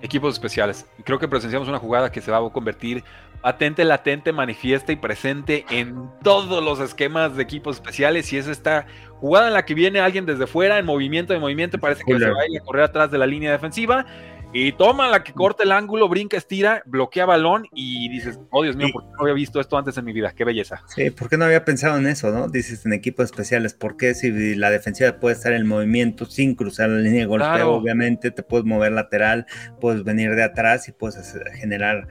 Equipos 0.00 0.34
especiales. 0.34 0.86
Creo 1.04 1.18
que 1.18 1.26
presenciamos 1.26 1.68
una 1.68 1.78
jugada 1.78 2.12
que 2.12 2.20
se 2.20 2.30
va 2.30 2.38
a 2.38 2.50
convertir 2.50 3.02
patente, 3.40 3.84
latente, 3.84 4.32
manifiesta 4.32 4.92
y 4.92 4.96
presente 4.96 5.64
en 5.70 6.10
todos 6.22 6.62
los 6.62 6.80
esquemas 6.80 7.36
de 7.36 7.42
equipos 7.42 7.76
especiales. 7.76 8.32
Y 8.32 8.38
es 8.38 8.46
esta 8.46 8.86
jugada 9.20 9.48
en 9.48 9.54
la 9.54 9.64
que 9.64 9.74
viene 9.74 10.00
alguien 10.00 10.26
desde 10.26 10.46
fuera, 10.46 10.78
en 10.78 10.86
movimiento 10.86 11.32
de 11.32 11.38
movimiento, 11.38 11.78
parece 11.78 12.02
que 12.06 12.18
se 12.18 12.30
va 12.30 12.40
a 12.40 12.64
correr 12.64 12.84
atrás 12.84 13.10
de 13.10 13.18
la 13.18 13.26
línea 13.26 13.52
defensiva. 13.52 14.06
Y 14.52 14.72
toma 14.72 15.08
la 15.08 15.22
que 15.22 15.34
corta 15.34 15.62
el 15.62 15.72
ángulo, 15.72 16.08
brinca, 16.08 16.38
estira, 16.38 16.82
bloquea 16.86 17.26
balón 17.26 17.66
y 17.74 18.08
dices, 18.08 18.40
oh 18.50 18.62
Dios 18.62 18.76
mío, 18.76 18.88
¿por 18.92 19.02
qué 19.02 19.10
no 19.10 19.22
había 19.22 19.34
visto 19.34 19.60
esto 19.60 19.76
antes 19.76 19.98
en 19.98 20.06
mi 20.06 20.14
vida? 20.14 20.32
Qué 20.34 20.44
belleza. 20.44 20.82
Sí, 20.88 21.10
¿por 21.10 21.28
qué 21.28 21.36
no 21.36 21.44
había 21.44 21.66
pensado 21.66 21.98
en 21.98 22.06
eso, 22.06 22.30
no? 22.30 22.48
Dices 22.48 22.86
en 22.86 22.94
equipos 22.94 23.26
especiales, 23.26 23.74
¿por 23.74 23.98
qué 23.98 24.14
si 24.14 24.54
la 24.54 24.70
defensiva 24.70 25.20
puede 25.20 25.36
estar 25.36 25.52
en 25.52 25.66
movimiento 25.66 26.24
sin 26.24 26.54
cruzar 26.54 26.88
la 26.88 26.98
línea 27.00 27.20
de 27.20 27.26
golpeo, 27.26 27.72
obviamente 27.72 28.30
te 28.30 28.42
puedes 28.42 28.64
mover 28.64 28.92
lateral, 28.92 29.44
puedes 29.80 30.02
venir 30.02 30.34
de 30.34 30.44
atrás 30.44 30.88
y 30.88 30.92
puedes 30.92 31.36
generar 31.54 32.08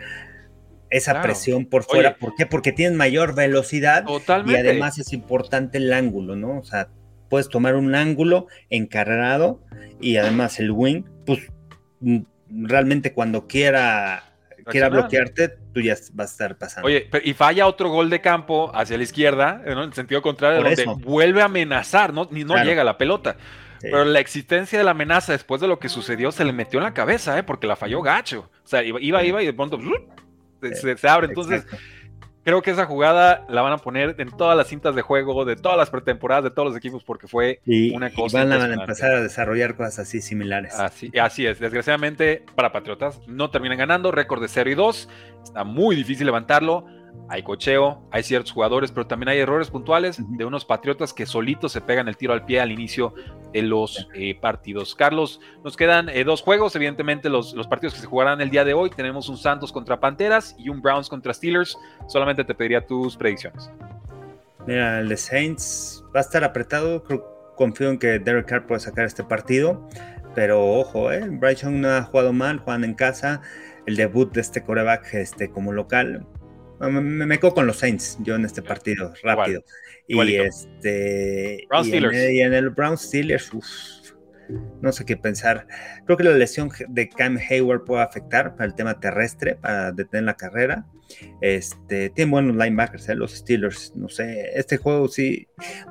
esa 0.91 1.21
presión 1.23 1.65
por 1.65 1.83
fuera. 1.83 2.17
¿Por 2.17 2.35
qué? 2.35 2.45
Porque 2.45 2.71
tienen 2.71 2.97
mayor 2.97 3.33
velocidad 3.33 4.05
y 4.45 4.55
además 4.55 4.99
es 4.99 5.11
importante 5.11 5.79
el 5.79 5.91
ángulo, 5.91 6.35
¿no? 6.35 6.59
O 6.59 6.63
sea, 6.63 6.89
puedes 7.29 7.49
tomar 7.49 7.75
un 7.75 7.95
ángulo 7.95 8.45
encarrado 8.69 9.63
y 9.99 10.17
además 10.17 10.59
el 10.59 10.69
wing, 10.69 11.03
pues 11.25 11.51
realmente 12.49 13.13
cuando 13.13 13.47
quiera 13.47 14.23
quiera 14.69 14.89
bloquearte, 14.89 15.49
tú 15.73 15.81
ya 15.81 15.95
vas 16.13 16.29
a 16.29 16.31
estar 16.31 16.57
pasando. 16.57 16.87
Oye, 16.87 17.09
y 17.23 17.33
falla 17.33 17.67
otro 17.67 17.89
gol 17.89 18.09
de 18.09 18.21
campo 18.21 18.71
hacia 18.75 18.97
la 18.97 19.03
izquierda, 19.03 19.61
en 19.65 19.77
el 19.77 19.93
sentido 19.93 20.21
contrario, 20.21 20.63
donde 20.63 20.85
vuelve 21.05 21.41
a 21.41 21.45
amenazar, 21.45 22.13
¿no? 22.13 22.27
Ni 22.31 22.43
no 22.43 22.61
llega 22.63 22.83
la 22.83 22.97
pelota. 22.97 23.37
Pero 23.79 24.05
la 24.05 24.19
existencia 24.19 24.77
de 24.77 24.83
la 24.83 24.91
amenaza 24.91 25.33
después 25.33 25.61
de 25.61 25.67
lo 25.67 25.79
que 25.79 25.87
sucedió 25.87 26.31
se 26.31 26.43
le 26.43 26.51
metió 26.51 26.79
en 26.79 26.83
la 26.83 26.93
cabeza, 26.93 27.37
¿eh? 27.37 27.43
Porque 27.43 27.67
la 27.67 27.75
falló 27.75 28.01
gacho. 28.01 28.49
O 28.63 28.67
sea, 28.67 28.83
iba, 28.83 28.99
iba, 29.01 29.41
y 29.41 29.45
de 29.45 29.53
pronto 29.53 29.79
se, 30.61 31.07
abre. 31.07 31.27
Entonces, 31.27 31.65
creo 32.47 32.61
que 32.61 32.71
esa 32.71 32.85
jugada 32.85 33.45
la 33.49 33.61
van 33.61 33.73
a 33.73 33.77
poner 33.77 34.15
en 34.19 34.29
todas 34.29 34.55
las 34.55 34.67
cintas 34.67 34.95
de 34.95 35.01
juego, 35.01 35.43
de 35.43 35.57
todas 35.57 35.77
las 35.77 35.89
pretemporadas, 35.89 36.45
de 36.45 36.51
todos 36.51 36.69
los 36.69 36.77
equipos, 36.77 37.03
porque 37.03 37.27
fue 37.27 37.59
una 37.93 38.09
cosa. 38.13 38.41
Y 38.41 38.47
van 38.47 38.71
a 38.71 38.73
empezar 38.73 39.11
a 39.11 39.21
desarrollar 39.21 39.75
cosas 39.75 39.99
así 39.99 40.21
similares. 40.21 40.73
Así, 40.79 41.11
así 41.21 41.45
es. 41.45 41.59
Desgraciadamente, 41.59 42.45
para 42.55 42.71
Patriotas, 42.71 43.19
no 43.27 43.49
terminan 43.49 43.77
ganando. 43.77 44.13
Récord 44.13 44.41
de 44.41 44.47
0 44.47 44.69
y 44.69 44.75
2. 44.75 45.09
Está 45.43 45.65
muy 45.65 45.97
difícil 45.97 46.25
levantarlo 46.25 46.85
hay 47.29 47.43
cocheo, 47.43 48.07
hay 48.11 48.23
ciertos 48.23 48.51
jugadores, 48.51 48.91
pero 48.91 49.07
también 49.07 49.29
hay 49.29 49.39
errores 49.39 49.69
puntuales 49.69 50.17
de 50.19 50.45
unos 50.45 50.65
patriotas 50.65 51.13
que 51.13 51.25
solitos 51.25 51.71
se 51.71 51.81
pegan 51.81 52.07
el 52.07 52.17
tiro 52.17 52.33
al 52.33 52.45
pie 52.45 52.61
al 52.61 52.71
inicio 52.71 53.13
de 53.51 53.61
los 53.61 54.07
eh, 54.13 54.35
partidos. 54.39 54.95
Carlos, 54.95 55.41
nos 55.63 55.75
quedan 55.75 56.09
eh, 56.09 56.23
dos 56.23 56.41
juegos, 56.41 56.75
evidentemente 56.75 57.29
los, 57.29 57.53
los, 57.53 57.67
partidos 57.67 57.95
que 57.95 58.01
se 58.01 58.07
jugarán 58.07 58.41
el 58.41 58.49
día 58.49 58.63
de 58.63 58.73
hoy. 58.73 58.89
Tenemos 58.89 59.29
un 59.29 59.37
Santos 59.37 59.71
contra 59.71 59.99
Panteras 59.99 60.55
y 60.57 60.69
un 60.69 60.81
Browns 60.81 61.09
contra 61.09 61.33
Steelers. 61.33 61.77
Solamente 62.07 62.43
te 62.43 62.55
pediría 62.55 62.85
tus 62.85 63.17
predicciones. 63.17 63.69
Mira, 64.65 64.99
el 64.99 65.09
de 65.09 65.17
Saints 65.17 66.03
va 66.15 66.19
a 66.19 66.23
estar 66.23 66.43
apretado, 66.43 67.03
creo 67.03 67.37
confío 67.57 67.89
en 67.89 67.97
que 67.97 68.19
Derek 68.19 68.45
Carr 68.45 68.67
puede 68.67 68.79
sacar 68.79 69.03
este 69.05 69.23
partido, 69.25 69.85
pero 70.33 70.65
ojo, 70.65 71.11
eh, 71.11 71.27
Bryce 71.27 71.69
no 71.69 71.89
ha 71.89 72.03
jugado 72.03 72.31
mal, 72.31 72.59
juegan 72.59 72.85
en 72.85 72.93
casa, 72.93 73.41
el 73.85 73.97
debut 73.97 74.31
de 74.31 74.41
este 74.41 74.63
coreback 74.63 75.13
este, 75.15 75.49
como 75.49 75.73
local. 75.73 76.25
Me, 76.79 77.01
me, 77.01 77.39
quedo 77.39 77.53
con 77.53 77.65
los 77.65 77.77
Saints, 77.77 78.17
yo 78.21 78.35
en 78.35 78.45
este 78.45 78.61
partido, 78.61 79.13
rápido. 79.23 79.63
Y 80.07 80.35
este. 80.35 81.67
y, 81.83 82.41
en 82.41 82.53
el, 82.53 82.69
Brown 82.69 82.97
Steelers, 82.97 83.51
no 84.81 84.91
sé 84.91 85.05
qué 85.05 85.17
pensar. 85.17 85.67
Creo 86.05 86.17
que 86.17 86.23
la 86.23 86.31
lesión 86.31 86.69
de 86.87 87.09
Cam 87.09 87.37
Hayward 87.37 87.83
puede 87.83 88.03
afectar 88.03 88.55
para 88.55 88.65
el 88.65 88.75
tema 88.75 88.99
terrestre, 88.99 89.55
para 89.55 89.91
detener 89.91 90.23
la 90.23 90.35
carrera. 90.35 90.85
Este, 91.41 92.09
tienen 92.09 92.31
buenos 92.31 92.55
linebackers, 92.55 93.09
¿eh? 93.09 93.15
los 93.15 93.33
Steelers. 93.33 93.93
No 93.95 94.07
sé, 94.07 94.51
este 94.55 94.77
juego 94.77 95.07
sí. 95.07 95.47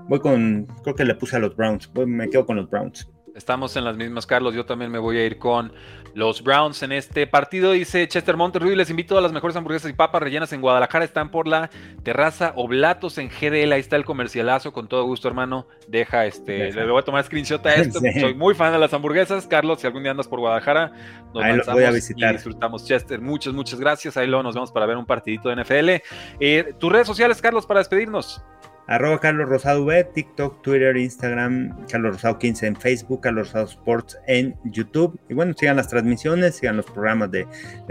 Voy 0.09 0.21
con. 0.21 0.67
Creo 0.83 0.95
que 0.95 1.05
le 1.05 1.15
puse 1.15 1.37
a 1.37 1.41
los 1.41 1.57
Browns. 1.57 1.91
me 2.07 2.31
quedo 2.31 2.47
con 2.47 2.57
los 2.57 2.71
Browns. 2.71 3.11
Estamos 3.37 3.77
en 3.77 3.85
las 3.85 3.99
mismas, 3.99 4.27
Carlos. 4.27 4.55
Yo 4.55 4.65
también 4.65 4.91
me 4.91 4.99
voy 4.99 5.19
a 5.19 5.27
ir 5.27 5.39
con 5.39 5.71
los 6.15 6.43
Browns 6.43 6.83
en 6.83 6.93
este 6.93 7.27
partido. 7.27 7.73
Dice 7.73 8.09
Chester 8.09 8.35
Monterrey, 8.35 8.75
les 8.75 8.89
invito 8.89 9.19
a 9.19 9.21
las 9.21 9.31
mejores 9.31 9.55
hamburguesas 9.57 9.91
y 9.91 9.93
papas 9.93 10.23
rellenas 10.23 10.55
en 10.55 10.63
Guadalajara. 10.63 11.05
Están 11.05 11.31
por 11.31 11.47
la 11.47 11.69
terraza 12.03 12.55
Oblatos 12.57 13.19
en 13.19 13.29
GDL. 13.29 13.73
Ahí 13.73 13.81
está 13.81 13.97
el 13.97 14.07
comercialazo. 14.07 14.73
Con 14.73 14.89
todo 14.89 15.05
gusto, 15.05 15.29
hermano. 15.29 15.69
Deja 15.87 16.25
este. 16.25 16.73
Le 16.73 16.91
voy 16.91 16.99
a 16.99 17.05
tomar 17.05 17.23
screenshot 17.25 17.65
a 17.67 17.75
esto. 17.75 18.01
Soy 18.21 18.33
muy 18.33 18.55
fan 18.55 18.73
de 18.73 18.79
las 18.79 18.95
hamburguesas. 18.95 19.47
Carlos, 19.47 19.83
si 19.83 19.87
algún 19.87 20.03
día 20.03 20.13
andas 20.13 20.29
por 20.29 20.41
Guadalajara, 20.41 20.93
nos 21.35 21.45
Ahí 21.45 21.61
voy 21.71 21.85
a 21.85 21.91
visitar. 21.91 22.31
y 22.31 22.37
disfrutamos. 22.37 22.87
Chester, 22.87 23.21
muchas, 23.21 23.53
muchas 23.53 23.79
gracias. 23.79 24.17
Ahí 24.17 24.27
luego 24.27 24.45
nos 24.45 24.55
vemos 24.55 24.73
para 24.73 24.87
ver 24.87 24.97
un 24.97 25.05
partidito 25.05 25.51
de 25.51 25.63
NFL. 25.63 26.03
Eh, 26.41 26.75
tus 26.79 26.91
redes 26.91 27.07
sociales, 27.07 27.43
Carlos, 27.43 27.67
para 27.67 27.81
despedirnos. 27.81 28.43
Arroba 28.89 29.19
Carlos 29.19 29.49
Rosado 29.49 29.85
V, 29.85 30.05
TikTok, 30.15 30.63
Twitter, 30.63 30.97
Instagram, 30.97 31.87
Carlos 31.87 32.15
Rosado 32.15 32.39
15 32.39 32.67
en 32.67 32.77
Facebook, 32.77 33.21
Carlos 33.21 33.49
Rosado 33.49 33.65
Sports 33.67 34.19
en 34.27 34.57
YouTube. 34.65 35.19
Y 35.29 35.35
bueno, 35.35 35.55
sigan 35.57 35.77
las 35.77 35.89
transmisiones, 35.89 36.57
sigan 36.57 36.77
los 36.77 36.87
programas 36.87 37.31
de, 37.33 37.47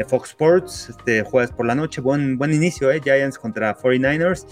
Fox 0.07 0.29
Sports, 0.29 0.89
este 0.89 1.23
jueves 1.23 1.51
por 1.51 1.65
la 1.65 1.75
noche. 1.75 1.99
Buen, 1.99 2.37
buen 2.37 2.53
inicio, 2.53 2.91
¿eh? 2.91 3.01
Giants 3.03 3.37
contra 3.37 3.77
49ers. 3.77 4.47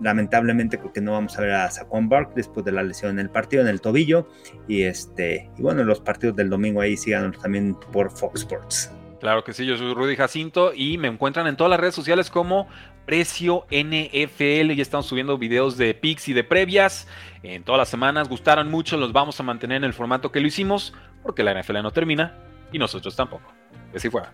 Lamentablemente 0.00 0.78
creo 0.78 0.92
que 0.92 1.00
no 1.00 1.12
vamos 1.12 1.36
a 1.38 1.40
ver 1.40 1.52
a 1.52 1.70
Saquon 1.70 2.08
Bark 2.08 2.34
después 2.34 2.64
de 2.64 2.72
la 2.72 2.82
lesión 2.82 3.12
en 3.12 3.18
el 3.18 3.30
partido, 3.30 3.62
en 3.62 3.68
el 3.68 3.80
tobillo. 3.80 4.28
Y 4.68 4.82
este, 4.82 5.50
y 5.56 5.62
bueno, 5.62 5.82
los 5.82 6.00
partidos 6.00 6.36
del 6.36 6.50
domingo 6.50 6.82
ahí 6.82 6.96
sigan 6.96 7.32
también 7.32 7.74
por 7.90 8.10
Fox 8.10 8.42
Sports. 8.42 8.92
Claro 9.18 9.42
que 9.42 9.52
sí, 9.52 9.66
yo 9.66 9.76
soy 9.76 9.94
Rudy 9.94 10.14
Jacinto 10.14 10.72
y 10.74 10.96
me 10.98 11.08
encuentran 11.08 11.46
en 11.48 11.56
todas 11.56 11.70
las 11.70 11.80
redes 11.80 11.94
sociales 11.94 12.30
como 12.30 12.68
Precio 13.08 13.64
NFL. 13.70 14.74
Ya 14.74 14.82
estamos 14.82 15.06
subiendo 15.06 15.38
videos 15.38 15.78
de 15.78 15.94
picks 15.94 16.28
y 16.28 16.34
de 16.34 16.44
previas 16.44 17.08
en 17.42 17.62
todas 17.62 17.78
las 17.78 17.88
semanas. 17.88 18.28
Gustaron 18.28 18.70
mucho, 18.70 18.98
los 18.98 19.14
vamos 19.14 19.40
a 19.40 19.42
mantener 19.42 19.78
en 19.78 19.84
el 19.84 19.94
formato 19.94 20.30
que 20.30 20.40
lo 20.40 20.46
hicimos 20.46 20.92
porque 21.22 21.42
la 21.42 21.58
NFL 21.58 21.80
no 21.80 21.90
termina 21.90 22.36
y 22.70 22.78
nosotros 22.78 23.16
tampoco. 23.16 23.50
Así 23.94 24.10
fuera. 24.10 24.30